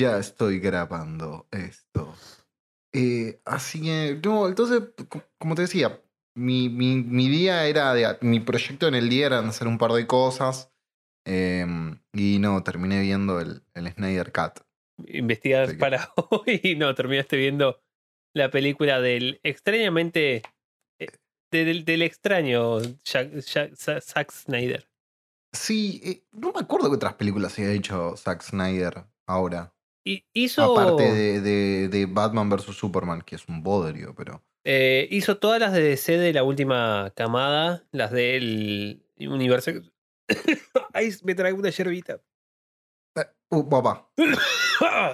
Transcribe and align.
Ya 0.00 0.18
estoy 0.18 0.58
grabando 0.58 1.46
esto. 1.50 2.14
Eh, 2.92 3.40
así 3.44 3.82
que, 3.82 4.18
no, 4.24 4.48
entonces, 4.48 4.82
co- 5.08 5.22
como 5.38 5.54
te 5.54 5.62
decía, 5.62 6.00
mi, 6.34 6.68
mi- 6.68 7.02
mi 7.04 7.28
día 7.28 7.66
era 7.66 7.92
de. 7.94 8.16
Mi 8.22 8.40
proyecto 8.40 8.88
en 8.88 8.94
el 8.94 9.08
día 9.08 9.26
era 9.26 9.38
hacer 9.40 9.68
un 9.68 9.78
par 9.78 9.92
de 9.92 10.06
cosas. 10.06 10.72
em, 11.26 12.00
y 12.14 12.38
no, 12.40 12.62
terminé 12.62 13.00
viendo 13.02 13.40
el, 13.40 13.62
el 13.74 13.92
Snyder 13.92 14.32
Cut. 14.32 14.62
investigar 15.06 15.68
que- 15.70 15.74
para 15.74 16.10
hoy 16.30 16.60
y 16.64 16.74
no, 16.76 16.94
terminaste 16.94 17.36
viendo 17.36 17.80
la 18.34 18.50
película 18.50 19.00
del 19.00 19.38
extrañamente 19.42 20.42
eh, 20.98 21.08
del, 21.52 21.84
del 21.84 22.02
extraño 22.02 22.80
Jack- 23.04 23.34
Jack- 23.40 23.74
Sa- 23.76 24.00
Zack 24.00 24.32
Snyder. 24.32 24.88
Sí, 25.52 26.00
eh, 26.04 26.24
no 26.32 26.52
me 26.52 26.60
acuerdo 26.60 26.88
qué 26.88 26.96
otras 26.96 27.14
películas 27.14 27.58
había 27.58 27.72
hecho 27.72 28.16
Zack 28.16 28.42
Snyder 28.42 29.04
ahora. 29.26 29.74
Hizo, 30.04 30.78
Aparte 30.78 31.02
de, 31.12 31.40
de- 31.40 31.88
de 31.88 32.06
Batman 32.06 32.48
vs. 32.48 32.74
Superman, 32.76 33.22
que 33.22 33.36
es 33.36 33.46
un 33.48 33.62
bodrio, 33.62 34.14
pero. 34.14 34.42
eh, 34.64 35.06
hizo 35.10 35.38
todas 35.38 35.60
las 35.60 35.72
de 35.72 35.82
DC 35.82 36.16
de 36.18 36.32
la 36.32 36.42
última 36.42 37.12
camada, 37.14 37.84
las 37.92 38.10
del 38.10 39.02
universo. 39.18 39.72
Ay, 40.92 41.10
me 41.24 41.34
traigo 41.34 41.58
una 41.58 41.70
yerbita. 41.70 42.20
Uh, 43.50 43.68
papá. 43.68 44.08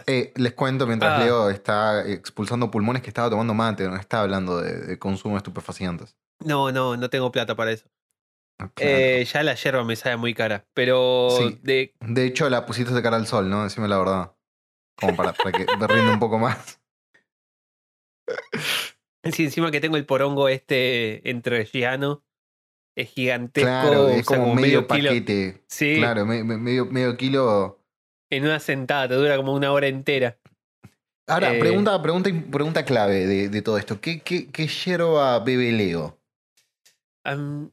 Eh, 0.07 0.33
les 0.37 0.53
cuento 0.53 0.87
mientras 0.87 1.19
Ah. 1.21 1.25
Leo 1.25 1.51
está 1.51 2.07
expulsando 2.09 2.71
pulmones 2.71 3.03
que 3.03 3.09
estaba 3.11 3.29
tomando 3.29 3.53
mate, 3.53 3.89
no 3.89 3.97
está 3.97 4.21
hablando 4.21 4.61
de, 4.61 4.79
de 4.79 4.97
consumo 5.01 5.35
de 5.35 5.39
estupefacientes. 5.39 6.17
No, 6.45 6.71
no, 6.71 6.97
no 6.97 7.11
tengo 7.11 7.33
plata 7.33 7.57
para 7.57 7.73
eso. 7.73 7.89
Claro. 8.59 8.73
Eh, 8.79 9.25
ya 9.25 9.43
la 9.43 9.55
yerba 9.57 9.83
me 9.83 9.97
sale 9.97 10.17
muy 10.19 10.35
cara, 10.35 10.65
pero 10.73 11.31
Sí. 11.37 11.59
de 11.65 11.95
de 12.01 12.25
hecho, 12.27 12.49
la 12.49 12.65
pusiste 12.65 12.95
de 12.95 13.03
cara 13.03 13.17
al 13.17 13.27
sol, 13.27 13.51
¿no? 13.51 13.65
Decime 13.65 13.89
la 13.89 13.99
verdad. 13.99 14.36
Como 14.99 15.15
para, 15.17 15.33
para 15.33 15.53
que 15.53 15.67
me 15.77 15.87
rinde 15.87 16.13
un 16.13 16.19
poco 16.19 16.39
más. 16.39 16.81
Sí, 19.33 19.43
encima 19.45 19.73
que 19.73 19.81
tengo 19.81 19.97
el 19.97 20.07
porongo 20.07 20.49
este 20.49 21.29
entrerriano. 21.29 22.23
Es 22.97 23.11
gigantesco. 23.11 23.67
Claro, 23.69 24.09
es 24.09 24.25
como 24.25 24.55
medio 24.55 24.87
kilo. 24.87 25.09
paquete. 25.09 25.65
Sí, 25.69 25.97
Claro, 25.97 26.25
me- 26.25 26.45
me- 26.45 26.57
medio, 26.57 26.87
medio 26.87 27.17
kilo. 27.17 27.83
en 28.31 28.45
una 28.45 28.61
sentada, 28.61 29.09
te 29.09 29.15
dura 29.15 29.37
como 29.37 29.53
una 29.53 29.73
hora 29.73 29.89
entera. 29.89 30.39
Ahora, 31.29 31.53
Eh. 31.55 31.59
pregunta, 31.59 32.01
pregunta, 32.01 32.31
pregunta 32.53 32.85
clave 32.85 33.27
de, 33.27 33.49
de 33.49 33.63
todo 33.63 33.79
esto. 33.79 34.01
¿Qué, 34.01 34.21
qué, 34.21 34.49
qué 34.51 34.69
yerba 34.69 35.41
bebe 35.41 35.73
Leo? 35.73 36.19
Am, 37.25 37.73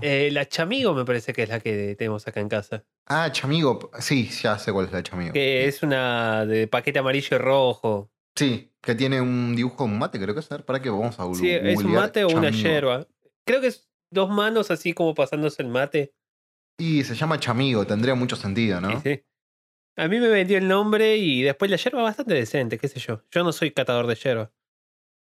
eh, 0.00 0.30
la 0.32 0.46
chamigo 0.48 0.94
me 0.94 1.04
parece 1.04 1.32
que 1.32 1.42
es 1.42 1.48
la 1.48 1.60
que 1.60 1.94
tenemos 1.96 2.26
acá 2.26 2.40
en 2.40 2.48
casa. 2.48 2.84
Ah, 3.06 3.30
chamigo. 3.32 3.90
Sí, 3.98 4.28
ya 4.28 4.58
sé 4.58 4.72
cuál 4.72 4.86
es 4.86 4.92
la 4.92 5.02
chamigo. 5.02 5.32
Que 5.32 5.66
es 5.66 5.82
una 5.82 6.46
de 6.46 6.68
paquete 6.68 6.98
amarillo 6.98 7.36
y 7.36 7.38
rojo. 7.38 8.10
Sí, 8.36 8.72
que 8.80 8.94
tiene 8.94 9.20
un 9.20 9.54
dibujo 9.56 9.84
de 9.84 9.90
un 9.90 9.98
mate, 9.98 10.20
creo 10.20 10.34
que 10.34 10.40
es. 10.40 10.48
¿Para 10.48 10.80
qué 10.80 10.90
vamos 10.90 11.18
a 11.18 11.34
Sí, 11.34 11.50
es 11.50 11.78
un 11.82 11.92
mate 11.92 12.24
o 12.24 12.28
una 12.28 12.50
yerba. 12.50 13.06
Creo 13.44 13.60
que 13.60 13.66
es 13.66 13.90
dos 14.10 14.30
manos 14.30 14.70
así 14.70 14.92
como 14.92 15.14
pasándose 15.14 15.62
el 15.62 15.68
mate. 15.68 16.14
Y 16.78 17.04
se 17.04 17.14
llama 17.14 17.38
chamigo, 17.38 17.86
tendría 17.86 18.14
mucho 18.14 18.36
sentido, 18.36 18.80
¿no? 18.80 19.00
Sí, 19.02 19.10
sí. 19.16 19.24
A 19.96 20.08
mí 20.08 20.18
me 20.18 20.28
vendió 20.28 20.56
el 20.56 20.66
nombre 20.66 21.16
y 21.16 21.42
después 21.42 21.70
la 21.70 21.76
yerba 21.76 22.02
bastante 22.02 22.32
decente, 22.32 22.78
qué 22.78 22.88
sé 22.88 23.00
yo. 23.00 23.22
Yo 23.30 23.44
no 23.44 23.52
soy 23.52 23.72
catador 23.72 24.06
de 24.06 24.14
yerba. 24.14 24.52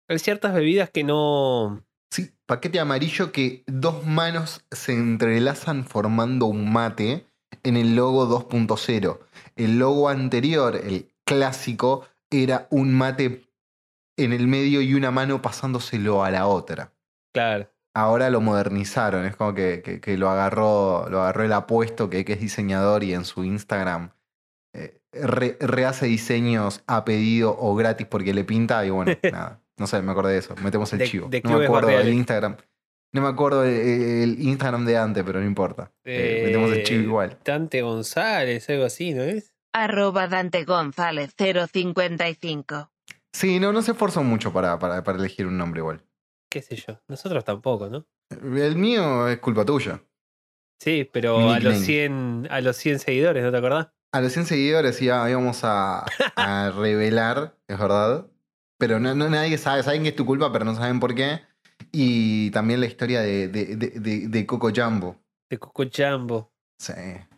Hay 0.07 0.19
ciertas 0.19 0.53
bebidas 0.53 0.89
que 0.89 1.03
no. 1.03 1.83
Sí, 2.11 2.31
paquete 2.45 2.79
amarillo 2.79 3.31
que 3.31 3.63
dos 3.67 4.05
manos 4.05 4.65
se 4.69 4.91
entrelazan 4.93 5.85
formando 5.85 6.45
un 6.47 6.71
mate 6.71 7.25
en 7.63 7.77
el 7.77 7.95
logo 7.95 8.27
2.0. 8.27 9.19
El 9.55 9.79
logo 9.79 10.09
anterior, 10.09 10.75
el 10.75 11.09
clásico, 11.25 12.05
era 12.29 12.67
un 12.69 12.93
mate 12.93 13.47
en 14.17 14.33
el 14.33 14.47
medio 14.47 14.81
y 14.81 14.93
una 14.93 15.09
mano 15.11 15.41
pasándoselo 15.41 16.23
a 16.23 16.31
la 16.31 16.47
otra. 16.47 16.91
Claro. 17.33 17.69
Ahora 17.93 18.29
lo 18.29 18.41
modernizaron, 18.41 19.25
es 19.25 19.35
como 19.35 19.53
que, 19.53 19.81
que- 19.81 19.99
que 20.01 20.17
lo 20.17 20.29
agarró, 20.29 21.07
lo 21.09 21.21
agarró 21.21 21.43
el 21.43 21.53
apuesto 21.53 22.09
que, 22.09 22.23
que 22.25 22.33
es 22.33 22.39
diseñador 22.41 23.03
y 23.03 23.13
en 23.13 23.23
su 23.25 23.43
Instagram 23.45 24.11
eh, 24.73 25.01
re- 25.13 25.57
rehace 25.61 26.05
diseños 26.07 26.83
a 26.87 27.03
pedido 27.05 27.55
o 27.57 27.75
gratis 27.75 28.07
porque 28.07 28.33
le 28.33 28.43
pinta 28.45 28.85
y 28.85 28.89
bueno, 28.89 29.11
nada. 29.31 29.60
No 29.77 29.87
sé, 29.87 30.01
me 30.01 30.11
acordé 30.11 30.33
de 30.33 30.39
eso. 30.39 30.55
Metemos 30.63 30.91
el 30.93 30.99
De- 30.99 31.07
chivo. 31.07 31.27
de 31.29 31.41
no 31.41 31.57
me 31.57 31.65
acuerdo 31.65 31.87
del. 31.89 32.09
Instagram. 32.13 32.57
No 33.13 33.21
me 33.21 33.27
acuerdo 33.27 33.65
el, 33.65 33.73
el 33.73 34.41
Instagram 34.41 34.85
de 34.85 34.97
antes, 34.97 35.23
pero 35.25 35.39
no 35.39 35.45
importa. 35.45 35.91
Eh, 36.05 36.43
metemos 36.45 36.71
el 36.71 36.83
chivo 36.83 36.99
Eh, 37.01 37.03
igual. 37.05 37.37
Dante 37.43 37.81
González, 37.81 38.69
algo 38.69 38.85
así, 38.85 39.13
¿no 39.13 39.23
es? 39.23 39.53
Arroba 39.73 40.27
Dante 40.27 40.63
González 40.63 41.33
055. 41.37 42.91
Sí, 43.33 43.59
no, 43.59 43.71
no 43.73 43.81
se 43.81 43.91
esforzó 43.91 44.23
mucho 44.23 44.51
para, 44.53 44.77
para, 44.79 45.03
para 45.03 45.17
elegir 45.17 45.45
un 45.47 45.57
nombre 45.57 45.79
igual. 45.79 46.03
Qué 46.49 46.61
sé 46.61 46.75
yo. 46.75 46.99
Nosotros 47.07 47.43
tampoco, 47.45 47.89
¿no? 47.89 48.05
El 48.29 48.75
mío 48.75 49.27
es 49.27 49.39
culpa 49.39 49.65
tuya. 49.65 50.01
Sí, 50.81 51.09
pero 51.11 51.37
a 51.51 51.59
los 51.59 51.75
nickname. 51.79 51.85
100, 51.85 52.47
a 52.49 52.61
los 52.61 52.75
100 52.77 52.99
seguidores, 52.99 53.43
¿no 53.43 53.51
te 53.51 53.57
acordás? 53.57 53.89
A 54.13 54.19
los 54.21 54.31
100 54.33 54.45
seguidores 54.45 55.01
iba- 55.01 55.29
íbamos 55.29 55.61
a, 55.63 56.05
a 56.35 56.71
revelar, 56.75 57.55
es 57.67 57.77
verdad. 57.77 58.25
Pero 58.81 58.99
no, 58.99 59.13
no- 59.13 59.29
nadie 59.29 59.59
sabe, 59.59 59.83
saben 59.83 60.01
que 60.01 60.09
es 60.09 60.15
tu 60.15 60.25
culpa, 60.25 60.51
pero 60.51 60.65
no 60.65 60.73
saben 60.73 60.99
por 60.99 61.13
qué. 61.13 61.41
Y 61.91 62.49
también 62.49 62.79
la 62.79 62.87
historia 62.87 63.21
de, 63.21 63.47
de, 63.47 63.75
de, 64.27 64.45
Coco 64.47 64.71
Jumbo. 64.75 65.17
De 65.51 65.59
Coco 65.59 65.83
Jumbo. 65.95 66.51
Sí. 66.79 66.93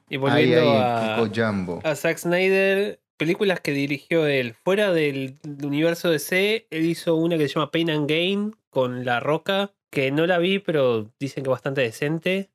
Y 0.09 0.13
Ahí, 0.15 0.17
volviendo 0.17 0.71
ahí, 0.71 0.77
a, 0.81 1.15
Coco 1.17 1.29
Jumbo. 1.35 1.81
a 1.83 1.95
Zack 1.95 2.17
Snyder, 2.19 3.01
películas 3.17 3.59
que 3.59 3.73
dirigió 3.73 4.25
él. 4.25 4.55
Fuera 4.63 4.93
del 4.93 5.37
universo 5.61 6.09
DC, 6.09 6.65
él 6.69 6.85
hizo 6.85 7.17
una 7.17 7.37
que 7.37 7.49
se 7.49 7.55
llama 7.55 7.71
Pain 7.71 7.89
and 7.89 8.09
Gain 8.09 8.55
con 8.69 9.03
La 9.03 9.19
Roca, 9.19 9.73
que 9.91 10.11
no 10.11 10.25
la 10.25 10.37
vi, 10.37 10.59
pero 10.59 11.11
dicen 11.19 11.43
que 11.43 11.49
bastante 11.49 11.81
decente. 11.81 12.51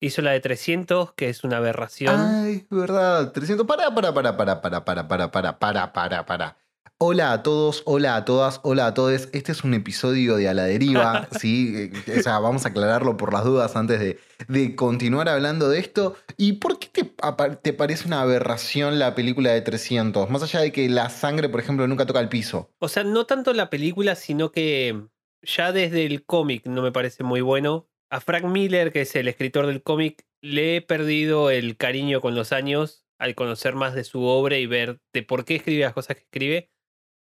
Hizo 0.00 0.22
la 0.22 0.30
de 0.30 0.40
300, 0.40 1.12
que 1.12 1.28
es 1.28 1.44
una 1.44 1.58
aberración. 1.58 2.16
Ay, 2.18 2.66
verdad. 2.70 3.32
300. 3.32 3.66
Para, 3.66 3.94
para, 3.94 4.14
para, 4.14 4.34
para, 4.38 4.62
para, 4.62 4.84
para, 4.86 5.06
para, 5.06 5.30
para, 5.30 5.58
para, 5.58 5.92
para, 5.92 6.24
para. 6.24 6.56
Hola 7.02 7.32
a 7.32 7.42
todos, 7.42 7.82
hola 7.86 8.16
a 8.16 8.24
todas, 8.26 8.60
hola 8.62 8.86
a 8.86 8.94
todos. 8.94 9.30
Este 9.32 9.52
es 9.52 9.64
un 9.64 9.72
episodio 9.72 10.36
de 10.36 10.48
A 10.50 10.54
la 10.54 10.64
Deriva, 10.64 11.28
¿sí? 11.40 11.72
Eh, 11.74 12.18
O 12.18 12.22
sea, 12.22 12.38
vamos 12.40 12.66
a 12.66 12.68
aclararlo 12.68 13.16
por 13.16 13.32
las 13.32 13.44
dudas 13.44 13.74
antes 13.74 14.00
de, 14.00 14.18
de 14.48 14.76
continuar 14.76 15.28
hablando 15.30 15.70
de 15.70 15.78
esto. 15.78 16.16
¿Y 16.36 16.54
por 16.54 16.78
qué 16.78 16.88
te, 16.88 17.14
te 17.62 17.72
parece 17.72 18.06
una 18.06 18.20
aberración 18.20 18.98
la 18.98 19.14
película 19.14 19.50
de 19.52 19.62
300? 19.62 20.28
Más 20.28 20.42
allá 20.42 20.60
de 20.60 20.72
que 20.72 20.90
la 20.90 21.08
sangre, 21.08 21.48
por 21.48 21.60
ejemplo, 21.60 21.86
nunca 21.88 22.04
toca 22.04 22.20
el 22.20 22.28
piso. 22.28 22.70
O 22.80 22.88
sea, 22.88 23.02
no 23.02 23.24
tanto 23.24 23.54
la 23.54 23.70
película, 23.70 24.14
sino 24.14 24.52
que 24.52 25.02
ya 25.42 25.72
desde 25.72 26.04
el 26.04 26.24
cómic 26.24 26.66
no 26.66 26.82
me 26.82 26.92
parece 26.92 27.24
muy 27.24 27.40
bueno. 27.40 27.88
A 28.10 28.20
Frank 28.20 28.44
Miller, 28.44 28.92
que 28.92 29.02
es 29.02 29.16
el 29.16 29.28
escritor 29.28 29.66
del 29.66 29.82
cómic, 29.82 30.26
le 30.42 30.76
he 30.76 30.82
perdido 30.82 31.50
el 31.50 31.78
cariño 31.78 32.20
con 32.20 32.34
los 32.34 32.52
años 32.52 33.06
al 33.18 33.34
conocer 33.34 33.74
más 33.74 33.94
de 33.94 34.04
su 34.04 34.22
obra 34.24 34.58
y 34.58 34.66
ver 34.66 35.00
de 35.14 35.22
por 35.22 35.44
qué 35.44 35.56
escribe 35.56 35.84
las 35.84 35.94
cosas 35.94 36.16
que 36.16 36.22
escribe. 36.24 36.70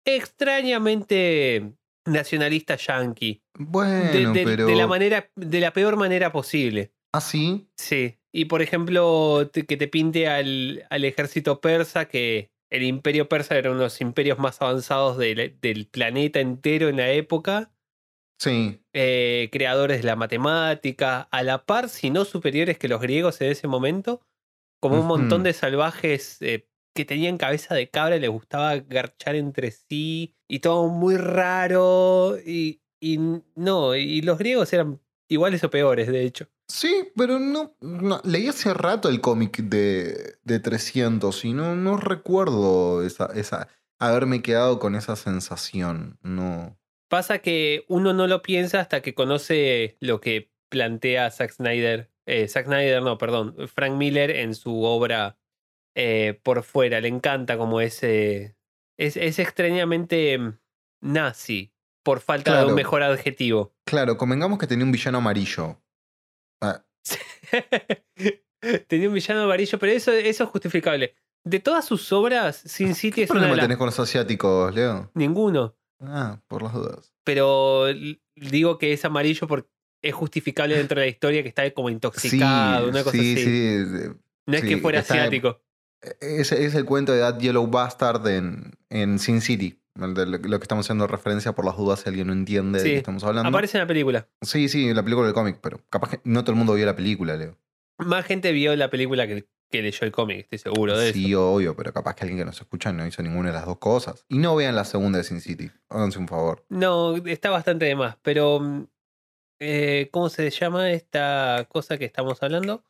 Extrañamente 0.07 1.73
nacionalista 2.07 2.77
yankee. 2.77 3.43
Bueno, 3.59 4.13
De, 4.13 4.27
de- 4.33 4.45
pero... 4.45 4.67
de 4.67 4.75
la 4.75 4.87
manera, 4.87 5.31
de 5.35 5.61
la 5.61 5.73
peor 5.73 5.97
manera 5.97 6.33
posible. 6.33 6.93
¿Así? 7.13 7.69
Sí. 7.77 8.19
Y 8.33 8.45
por 8.47 8.63
ejemplo, 8.63 9.49
te- 9.53 9.65
que 9.67 9.77
te 9.77 9.89
pinte 9.89 10.29
al, 10.29 10.85
al 10.91 11.05
ejército 11.05 11.61
persa, 11.61 12.07
que 12.07 12.51
el 12.71 12.83
imperio 12.83 13.29
persa 13.29 13.57
era 13.57 13.71
uno 13.71 13.81
de 13.81 13.87
los 13.87 14.01
imperios 14.01 14.39
más 14.39 14.61
avanzados 14.61 15.17
del, 15.19 15.57
del 15.61 15.87
planeta 15.87 16.41
entero 16.41 16.89
en 16.89 16.97
la 16.99 17.11
época. 17.11 17.71
Sí. 18.39 18.83
eh, 18.93 19.49
creadores 19.51 20.03
de 20.03 20.05
la 20.07 20.15
matemática, 20.15 21.23
a 21.31 21.43
la 21.43 21.65
par, 21.65 21.89
si 21.89 22.11
no 22.11 22.27
superiores 22.27 22.77
que 22.77 22.87
los 22.87 23.01
griegos 23.01 23.41
en 23.41 23.51
ese 23.51 23.67
momento, 23.67 24.21
como 24.79 25.01
un 25.01 25.07
montón 25.07 25.43
de 25.43 25.55
salvajes 25.55 26.37
eh, 26.43 26.69
que 26.97 27.05
tenían 27.05 27.39
cabeza 27.39 27.77
de 27.77 27.89
cabra 27.89 28.17
y 28.17 28.21
les 28.21 28.31
gustaba 28.31 28.75
garchar 28.77 29.37
entre 29.37 29.71
sí 29.71 30.35
y 30.49 30.59
todo 30.59 30.89
muy 30.89 31.17
raro 31.17 32.37
y, 32.45 32.83
y 33.01 33.19
no, 33.55 33.95
y 33.95 34.23
los 34.23 34.39
griegos 34.39 34.73
eran 34.73 35.01
iguales 35.29 35.63
o 35.63 35.71
peores, 35.71 36.09
de 36.09 36.23
hecho. 36.25 36.49
Sí, 36.69 37.09
pero 37.15 37.39
no, 37.39 37.77
no- 37.81 38.21
leí 38.25 38.49
hace 38.49 38.75
rato 38.75 39.09
el 39.09 39.21
cómic 39.21 39.59
de, 39.59 40.35
de 40.43 40.59
300 40.59 41.45
y 41.45 41.53
no, 41.53 41.77
no 41.77 41.97
recuerdo 41.97 43.05
esa, 43.05 43.27
esa, 43.37 43.69
haberme 44.01 44.43
quedado 44.43 44.81
con 44.81 44.97
esa 44.97 45.15
sensación. 45.15 46.19
No. 46.23 46.77
Pasa 47.09 47.39
que 47.39 47.85
uno 47.89 48.13
no 48.13 48.27
lo 48.27 48.43
piensa 48.43 48.81
hasta 48.81 49.01
que 49.01 49.15
conoce 49.15 49.97
lo 50.01 50.21
que 50.21 50.51
plantea 50.69 51.31
Zack 51.31 51.53
Snyder. 51.53 52.11
Eh, 52.27 52.49
Zack 52.49 52.67
Snyder, 52.67 53.01
no, 53.03 53.17
perdón. 53.17 53.55
Frank 53.73 53.95
Miller 53.95 54.31
en 54.33 54.57
su 54.57 54.83
obra 54.83 55.39
eh, 55.97 56.39
por 56.43 56.63
fuera. 56.63 57.01
Le 57.01 57.09
encanta 57.09 57.57
como 57.57 57.81
ese. 57.81 58.55
Es, 58.99 59.17
es 59.17 59.39
extrañamente 59.39 60.39
mm, 60.39 60.59
nazi, 61.01 61.73
por 62.05 62.21
falta 62.21 62.61
de 62.61 62.67
un 62.67 62.75
mejor 62.75 63.03
adjetivo. 63.03 63.75
Claro, 63.85 64.17
convengamos 64.17 64.59
que 64.59 64.67
tenía 64.67 64.85
un 64.85 64.93
villano 64.93 65.19
amarillo. 65.19 65.83
Ah, 66.61 66.85
Tenía 68.89 69.09
un 69.09 69.15
villano 69.15 69.43
amarillo, 69.43 69.79
pero 69.79 69.93
eso, 69.93 70.13
eso 70.13 70.45
es 70.45 70.51
justificable. 70.51 71.15
De 71.45 71.61
todas 71.61 71.85
sus 71.85 72.13
obras, 72.13 72.57
Sin 72.57 72.95
City 72.95 73.17
¿Qué 73.17 73.23
es 73.25 73.31
una 73.31 73.41
problema 73.41 73.55
de 73.55 73.57
las. 73.59 73.65
tenés 73.67 73.79
con 73.79 73.87
los 73.87 74.01
asiáticos, 74.01 74.75
Leo? 74.75 75.11
Ninguno. 75.15 75.77
Ah, 76.01 76.41
por 76.49 76.63
las 76.63 76.73
dudas. 76.73 77.15
Pero 77.25 77.87
digo 78.35 78.79
que 78.79 78.93
es 78.93 79.05
amarillo 79.05 79.47
porque 79.47 79.71
es 80.03 80.15
justificable 80.15 80.77
dentro 80.77 81.01
de 81.01 81.07
la 81.07 81.11
historia 81.11 81.43
que 81.43 81.49
está 81.49 81.71
como 81.73 81.89
intoxicado, 81.89 82.89
una 82.89 83.03
cosa 83.05 83.17
sí, 83.17 83.35
así. 83.35 83.45
sí. 83.45 84.21
No 84.47 84.57
es 84.57 84.65
que 84.65 84.79
fuera 84.79 85.01
asiático. 85.01 85.61
Es, 86.21 86.53
es 86.53 86.75
el 86.75 86.85
cuento 86.85 87.13
de 87.13 87.21
That 87.21 87.39
Yellow 87.39 87.67
Bastard 87.67 88.27
en, 88.29 88.73
en 88.91 89.19
Sin 89.19 89.41
City. 89.41 89.81
de 89.95 90.27
Lo 90.27 90.59
que 90.59 90.65
estamos 90.65 90.87
haciendo 90.87 91.07
referencia 91.07 91.53
por 91.53 91.65
las 91.65 91.77
dudas 91.77 92.01
si 92.01 92.09
alguien 92.09 92.29
no 92.29 92.33
entiende 92.33 92.79
de 92.79 92.85
Sí, 92.85 92.91
qué 92.93 92.97
estamos 92.99 93.25
hablando. 93.25 93.49
Aparece 93.49 93.79
en 93.79 93.83
la 93.85 93.89
película. 93.89 94.29
Sí, 94.43 94.69
sí, 94.69 94.93
la 94.95 95.03
película 95.03 95.27
del 95.27 95.35
cómic, 95.35 95.59
pero 95.61 95.81
capaz 95.91 96.11
que 96.11 96.21
no 96.25 96.43
todo 96.43 96.53
el 96.53 96.59
mundo 96.59 96.75
vio 96.75 96.87
la 96.87 96.95
película, 96.97 97.37
Leo. 97.37 97.57
Más 97.99 98.25
gente 98.27 98.53
vio 98.53 98.77
la 98.77 98.91
película 98.91 99.27
que, 99.27 99.47
que 99.71 99.81
leyó 99.83 100.01
el 100.03 100.13
cómic, 100.13 100.41
estoy 100.41 100.59
seguro 100.59 100.97
de 100.99 101.13
Sí, 101.13 101.31
eso. 101.33 101.55
obvio, 101.55 101.75
pero 101.75 101.93
capaz 101.95 102.15
que 102.15 102.25
alguien 102.25 102.39
que 102.39 102.45
nos 102.45 102.61
escucha 102.61 102.93
no 102.93 103.07
hizo 103.07 103.23
ninguna 103.23 103.49
de 103.49 103.55
las 103.55 103.65
dos 103.67 103.79
cosas. 103.79 104.25
Y 104.29 104.37
no 104.39 104.55
vean 104.55 104.77
la 104.77 104.85
segunda 104.85 105.19
de 105.19 105.25
Sin 105.25 105.41
City. 105.41 105.71
Háganse 105.89 106.19
un 106.19 106.29
favor. 106.29 106.65
No, 106.69 107.17
está 107.17 107.51
bastante 107.51 107.87
de 107.87 107.97
más, 107.97 108.17
pero. 108.23 108.61
mm, 108.61 108.87
eh, 109.61 110.11
¿Cómo 110.13 110.29
se 110.29 110.51
llama 110.51 110.91
esta 110.91 111.67
cosa 111.71 111.97
que 111.97 112.05
estamos 112.05 112.43
hablando? 112.43 112.85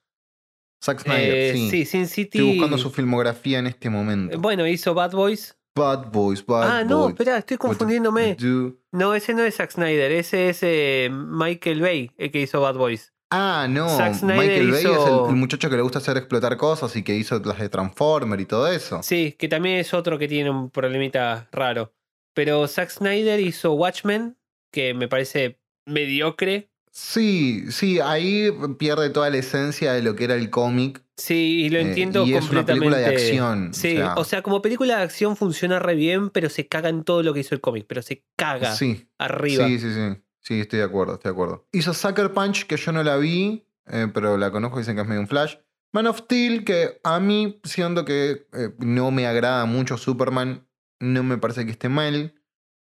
Zack 0.84 1.00
Snyder, 1.00 1.34
Eh, 1.34 1.52
sí. 1.54 1.70
sí, 1.70 1.84
Sin 1.86 2.06
City. 2.06 2.38
Estoy 2.38 2.52
buscando 2.54 2.78
su 2.78 2.90
filmografía 2.90 3.58
en 3.58 3.66
este 3.66 3.90
momento. 3.90 4.38
Bueno, 4.38 4.66
hizo 4.66 4.94
Bad 4.94 5.12
Boys. 5.12 5.56
Bad 5.74 6.10
Boys, 6.10 6.44
Bad 6.46 6.70
ah, 6.70 6.84
no, 6.84 7.00
Boys. 7.00 7.10
espera, 7.14 7.36
estoy 7.38 7.56
confundiéndome. 7.58 8.34
do. 8.36 8.76
No, 8.92 9.14
ese 9.14 9.34
no 9.34 9.42
es 9.44 9.56
Zack 9.56 9.72
Snyder, 9.72 10.10
ese 10.12 10.48
es 10.48 10.60
eh, 10.62 11.10
Michael 11.12 11.82
Bay, 11.82 12.10
el 12.16 12.30
que 12.30 12.40
hizo 12.40 12.60
Bad 12.62 12.76
Boys. 12.76 13.12
Ah, 13.30 13.66
no. 13.68 13.86
Michael 14.22 14.70
Bay 14.70 14.78
es 14.78 14.84
hizo- 14.84 15.24
el, 15.26 15.30
el 15.30 15.36
muchacho 15.36 15.68
que 15.68 15.76
le 15.76 15.82
gusta 15.82 15.98
hacer 15.98 16.16
explotar 16.16 16.56
cosas 16.56 16.94
y 16.96 17.02
que 17.02 17.14
hizo 17.16 17.38
las 17.40 17.58
de 17.58 17.68
Transformer 17.68 18.40
y 18.40 18.46
todo 18.46 18.68
eso. 18.68 19.02
Sí, 19.02 19.34
que 19.38 19.48
también 19.48 19.76
es 19.78 19.92
otro 19.92 20.18
que 20.18 20.28
tiene 20.28 20.48
un 20.48 20.70
problemita 20.70 21.48
raro. 21.52 21.92
Pero 22.34 22.66
Zack 22.68 22.90
Snyder 22.90 23.40
hizo 23.40 23.72
Watchmen, 23.74 24.38
que 24.72 24.94
me 24.94 25.08
parece 25.08 25.58
mediocre. 25.86 26.70
Sí, 26.98 27.70
sí, 27.72 28.00
ahí 28.00 28.50
pierde 28.78 29.10
toda 29.10 29.28
la 29.28 29.36
esencia 29.36 29.92
de 29.92 30.00
lo 30.00 30.16
que 30.16 30.24
era 30.24 30.34
el 30.34 30.48
cómic. 30.48 31.04
Sí, 31.18 31.64
y 31.66 31.68
lo 31.68 31.78
eh, 31.78 31.82
entiendo 31.82 32.24
y 32.24 32.32
es 32.32 32.36
una 32.36 32.62
completamente. 32.62 32.72
película 32.72 32.96
de 32.96 33.06
acción. 33.06 33.74
Sí, 33.74 33.98
o 34.16 34.24
sea, 34.24 34.40
como 34.40 34.62
película 34.62 34.96
de 34.96 35.02
acción 35.02 35.36
funciona 35.36 35.78
re 35.78 35.94
bien, 35.94 36.30
pero 36.30 36.48
se 36.48 36.68
caga 36.68 36.88
en 36.88 37.04
todo 37.04 37.22
lo 37.22 37.34
que 37.34 37.40
hizo 37.40 37.54
el 37.54 37.60
cómic, 37.60 37.84
pero 37.86 38.00
se 38.00 38.24
caga 38.34 38.74
sí, 38.74 39.10
arriba. 39.18 39.66
sí, 39.66 39.78
sí, 39.78 39.92
sí. 39.92 40.22
Sí, 40.40 40.60
estoy 40.60 40.78
de 40.78 40.86
acuerdo, 40.86 41.16
estoy 41.16 41.28
de 41.28 41.32
acuerdo. 41.34 41.68
Hizo 41.70 41.92
Sucker 41.92 42.32
Punch, 42.32 42.64
que 42.66 42.78
yo 42.78 42.92
no 42.92 43.02
la 43.02 43.18
vi, 43.18 43.66
eh, 43.88 44.08
pero 44.14 44.38
la 44.38 44.50
conozco, 44.50 44.78
dicen 44.78 44.96
que 44.96 45.02
es 45.02 45.06
medio 45.06 45.20
un 45.20 45.28
flash. 45.28 45.56
Man 45.92 46.06
of 46.06 46.20
Steel, 46.20 46.64
que 46.64 46.98
a 47.04 47.20
mí 47.20 47.60
siento 47.62 48.06
que 48.06 48.46
eh, 48.54 48.70
no 48.78 49.10
me 49.10 49.26
agrada 49.26 49.66
mucho 49.66 49.98
Superman, 49.98 50.66
no 51.00 51.22
me 51.24 51.36
parece 51.36 51.66
que 51.66 51.72
esté 51.72 51.90
mal. 51.90 52.32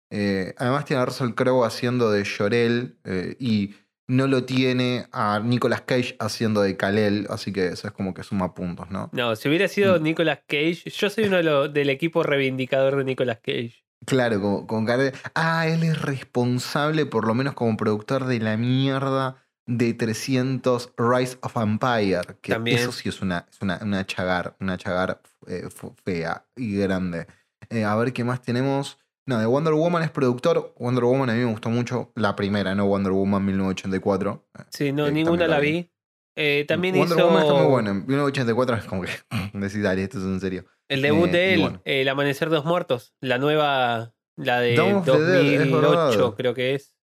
Además 0.10 0.86
tiene 0.86 1.04
a 1.04 1.06
Russell 1.06 1.36
Crowe 1.36 1.64
haciendo 1.64 2.10
de 2.10 2.26
Jorel 2.26 2.98
y 3.38 3.76
no 4.10 4.28
lo 4.28 4.44
tiene 4.44 5.06
a 5.12 5.40
Nicolas 5.40 5.82
Cage 5.82 6.16
haciendo 6.20 6.62
de 6.62 6.76
Kalel, 6.76 7.28
así 7.30 7.54
que 7.54 7.68
eso 7.68 7.88
es 7.88 7.94
como 7.94 8.14
que 8.14 8.24
suma 8.24 8.54
puntos, 8.56 8.90
¿no? 8.90 9.10
No, 9.14 9.36
si 9.36 9.48
hubiera 9.48 9.68
sido 9.68 10.00
Mm. 10.00 10.04
Nicolas 10.04 10.40
Cage, 10.48 10.90
yo 10.90 11.10
soy 11.10 11.26
uno 11.26 11.38
de 11.38 11.70
del 11.70 11.90
equipo 11.90 12.24
reivindicador 12.24 12.98
de 12.98 13.04
Nicolas 13.04 13.38
Cage. 13.38 13.86
Claro, 14.06 14.42
con, 14.42 14.66
con 14.66 14.86
Kalel. 14.86 15.14
Ah, 15.36 15.68
él 15.68 15.84
es 15.84 16.02
responsable, 16.02 17.06
por 17.06 17.28
lo 17.28 17.36
menos 17.36 17.54
como 17.54 17.78
productor 17.78 18.26
de 18.26 18.40
la 18.40 18.58
mierda 18.58 19.36
de 19.68 19.94
300 19.94 20.94
Rise 20.98 21.38
of 21.42 21.56
Empire. 21.58 22.38
Que 22.42 22.54
También. 22.54 22.80
eso 22.80 22.92
sí 22.92 23.10
es 23.10 23.22
una, 23.22 23.46
es 23.52 23.62
una, 23.62 23.80
una 23.84 24.06
chagar, 24.06 24.56
una 24.60 24.78
chagar 24.78 25.22
eh, 25.48 25.68
fea 26.04 26.46
y 26.56 26.78
grande. 26.78 27.28
Eh, 27.70 27.84
a 27.84 27.96
ver 27.96 28.12
qué 28.14 28.24
más 28.24 28.42
tenemos. 28.42 28.98
No, 29.30 29.40
de 29.40 29.46
Wonder 29.46 29.74
Woman 29.74 30.02
es 30.02 30.10
productor. 30.10 30.74
Wonder 30.80 31.04
Woman 31.04 31.30
a 31.30 31.34
mí 31.34 31.40
me 31.40 31.52
gustó 31.52 31.70
mucho. 31.70 32.12
La 32.16 32.36
primera, 32.36 32.74
¿no? 32.74 32.88
Wonder 32.88 33.12
Woman 33.12 33.46
1984. 33.46 34.48
Eh, 34.58 34.62
Sí, 34.72 34.92
no, 34.92 35.08
Eh, 35.08 35.12
ninguna 35.12 35.48
la 35.48 35.60
vi. 35.60 35.72
vi. 35.72 35.92
Eh, 36.36 36.66
también 36.68 36.96
Wonder 36.96 37.18
hizo 37.18 37.28
Woman 37.28 37.42
está 37.44 37.54
muy 37.54 37.68
buena. 37.68 37.94
1984 37.94 38.76
es 38.78 38.84
como 38.86 39.04
que 39.04 39.10
decís, 39.54 39.84
dale, 39.84 40.02
esto 40.04 40.18
es 40.18 40.24
en 40.24 40.40
serio. 40.40 40.66
el 40.90 41.02
debut 41.04 41.28
Eh, 41.30 41.32
de 41.32 41.54
él, 41.54 41.62
bueno. 41.62 41.82
El 41.86 42.10
Amanecer 42.10 42.50
de 42.50 42.56
los 42.56 42.66
Muertos, 42.66 43.14
la 43.22 43.38
nueva, 43.38 44.14
la 44.36 44.60
de 44.62 44.76
Dawn 44.76 44.96
of 44.96 45.06
the 45.06 45.20
Dead, 45.20 45.62
es 45.62 45.70
2008 45.70 45.92
verdad. 46.18 46.34
creo 46.36 46.54
que 46.56 46.74
es. 46.74 46.96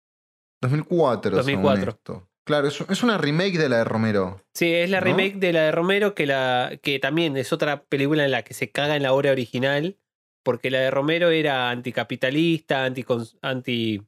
2004, 0.62 1.37
2004. 1.37 1.78
según 1.81 1.88
esto. 1.94 2.31
Claro, 2.44 2.69
es, 2.69 2.81
es 2.88 3.02
una 3.02 3.19
remake 3.19 3.58
de 3.58 3.69
la 3.69 3.78
de 3.78 3.84
Romero. 3.84 4.40
Sí, 4.55 4.73
es 4.73 4.88
la 4.90 5.00
¿No? 5.00 5.05
remake 5.06 5.37
de 5.37 5.52
la 5.52 5.62
de 5.62 5.73
Romero, 5.73 6.14
que, 6.14 6.26
la, 6.26 6.73
que 6.82 6.99
también 6.99 7.37
es 7.37 7.52
otra 7.52 7.84
película 7.84 8.25
en 8.25 8.31
la 8.31 8.43
que 8.43 8.55
se 8.55 8.70
caga 8.70 8.96
en 8.96 9.02
la 9.02 9.12
obra 9.12 9.32
original, 9.32 9.99
porque 10.47 10.71
la 10.71 10.79
de 10.79 10.93
Romero 10.93 11.31
era 11.31 11.71
anticapitalista, 11.71 12.87
anticons- 12.87 13.37
anti, 13.43 14.01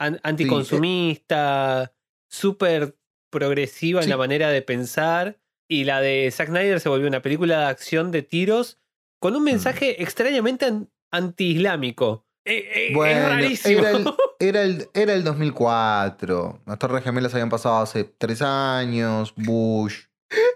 an- 0.00 0.18
anticonsumista, 0.22 1.92
súper 2.30 2.96
progresiva 3.30 4.02
en 4.02 4.08
la 4.08 4.16
manera 4.16 4.48
de 4.48 4.62
pensar, 4.62 5.38
y 5.68 5.84
la 5.84 6.00
de 6.00 6.30
Zack 6.30 6.48
Snyder 6.48 6.80
se 6.80 6.88
volvió 6.88 7.06
una 7.08 7.20
película 7.20 7.58
de 7.60 7.64
acción 7.66 8.10
de 8.10 8.22
tiros 8.22 8.78
con 9.20 9.36
un 9.36 9.42
Mm. 9.42 9.44
mensaje 9.44 10.02
extrañamente 10.02 10.64
an- 10.64 10.88
anti-islámico. 11.12 12.26
Eh, 12.46 12.56
eh, 12.56 12.86
es 12.88 12.94
Bueno, 12.94 13.28
rarísimo. 13.28 13.80
era 13.80 13.90
el, 13.90 14.06
era, 14.40 14.62
el, 14.62 14.88
era 14.94 15.12
el 15.14 15.24
2004. 15.24 16.62
Las 16.66 16.78
Torres 16.78 17.04
Gemelas 17.04 17.34
habían 17.34 17.50
pasado 17.50 17.76
hace 17.82 18.04
tres 18.04 18.40
años. 18.42 19.34
Bush. 19.36 20.04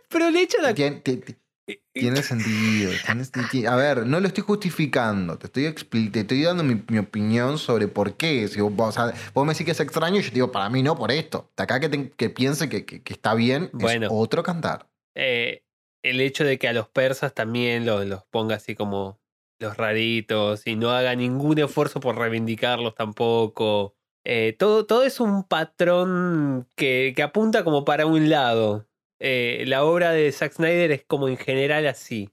Pero 0.08 0.30
le 0.30 0.42
echan 0.42 0.62
la... 0.62 0.74
Tien- 0.74 1.02
Tiene 1.98 2.22
sentido. 2.22 2.92
tiene 3.04 3.66
a 3.68 3.76
ver, 3.76 4.06
no 4.06 4.20
lo 4.20 4.26
estoy 4.28 4.44
justificando. 4.44 5.36
Te 5.38 5.46
estoy, 5.46 5.64
expli- 5.64 6.10
te 6.12 6.20
estoy 6.20 6.42
dando 6.42 6.64
mi, 6.64 6.82
mi 6.88 6.98
opinión 6.98 7.58
sobre 7.58 7.88
por 7.88 8.16
qué. 8.16 8.46
Si 8.48 8.60
vos, 8.60 8.72
o 8.78 8.92
sea, 8.92 9.12
vos 9.34 9.46
me 9.46 9.52
decís 9.52 9.64
que 9.66 9.72
es 9.72 9.80
extraño 9.80 10.16
y 10.18 10.22
yo 10.22 10.28
te 10.28 10.34
digo, 10.34 10.52
para 10.52 10.68
mí 10.70 10.82
no, 10.82 10.96
por 10.96 11.10
esto. 11.10 11.50
De 11.56 11.62
acá 11.64 11.80
que, 11.80 11.88
te- 11.88 12.10
que 12.10 12.30
piense 12.30 12.68
que, 12.68 12.84
que- 12.84 13.02
que 13.02 13.12
está 13.12 13.34
bien, 13.34 13.70
Bueno. 13.72 14.06
es 14.06 14.12
otro 14.12 14.42
cantar. 14.42 14.88
eh, 15.14 15.62
el 16.04 16.20
hecho 16.20 16.44
de 16.44 16.58
que 16.58 16.68
a 16.68 16.72
los 16.72 16.88
persas 16.88 17.34
también 17.34 17.84
los, 17.84 18.06
los 18.06 18.24
ponga 18.30 18.54
así 18.56 18.76
como 18.76 19.18
los 19.60 19.76
raritos 19.76 20.64
y 20.66 20.76
no 20.76 20.90
haga 20.92 21.16
ningún 21.16 21.58
esfuerzo 21.58 21.98
por 21.98 22.16
reivindicarlos 22.16 22.94
tampoco. 22.94 23.96
Eh, 24.24 24.54
todo, 24.58 24.86
todo 24.86 25.02
es 25.02 25.18
un 25.20 25.42
patrón 25.42 26.68
que, 26.76 27.12
que 27.16 27.22
apunta 27.22 27.64
como 27.64 27.84
para 27.84 28.06
un 28.06 28.28
lado. 28.30 28.86
Eh, 29.20 29.64
la 29.66 29.84
obra 29.84 30.12
de 30.12 30.30
Zack 30.32 30.52
Snyder 30.54 30.92
es 30.92 31.04
como 31.04 31.28
en 31.28 31.36
general 31.36 31.86
así. 31.86 32.30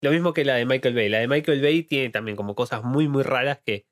Lo 0.00 0.10
mismo 0.10 0.32
que 0.32 0.44
la 0.44 0.54
de 0.54 0.64
Michael 0.64 0.94
Bay. 0.94 1.08
La 1.08 1.18
de 1.18 1.28
Michael 1.28 1.60
Bay 1.60 1.82
tiene 1.82 2.10
también 2.10 2.36
como 2.36 2.54
cosas 2.54 2.84
muy, 2.84 3.08
muy 3.08 3.22
raras 3.22 3.60
que 3.64 3.86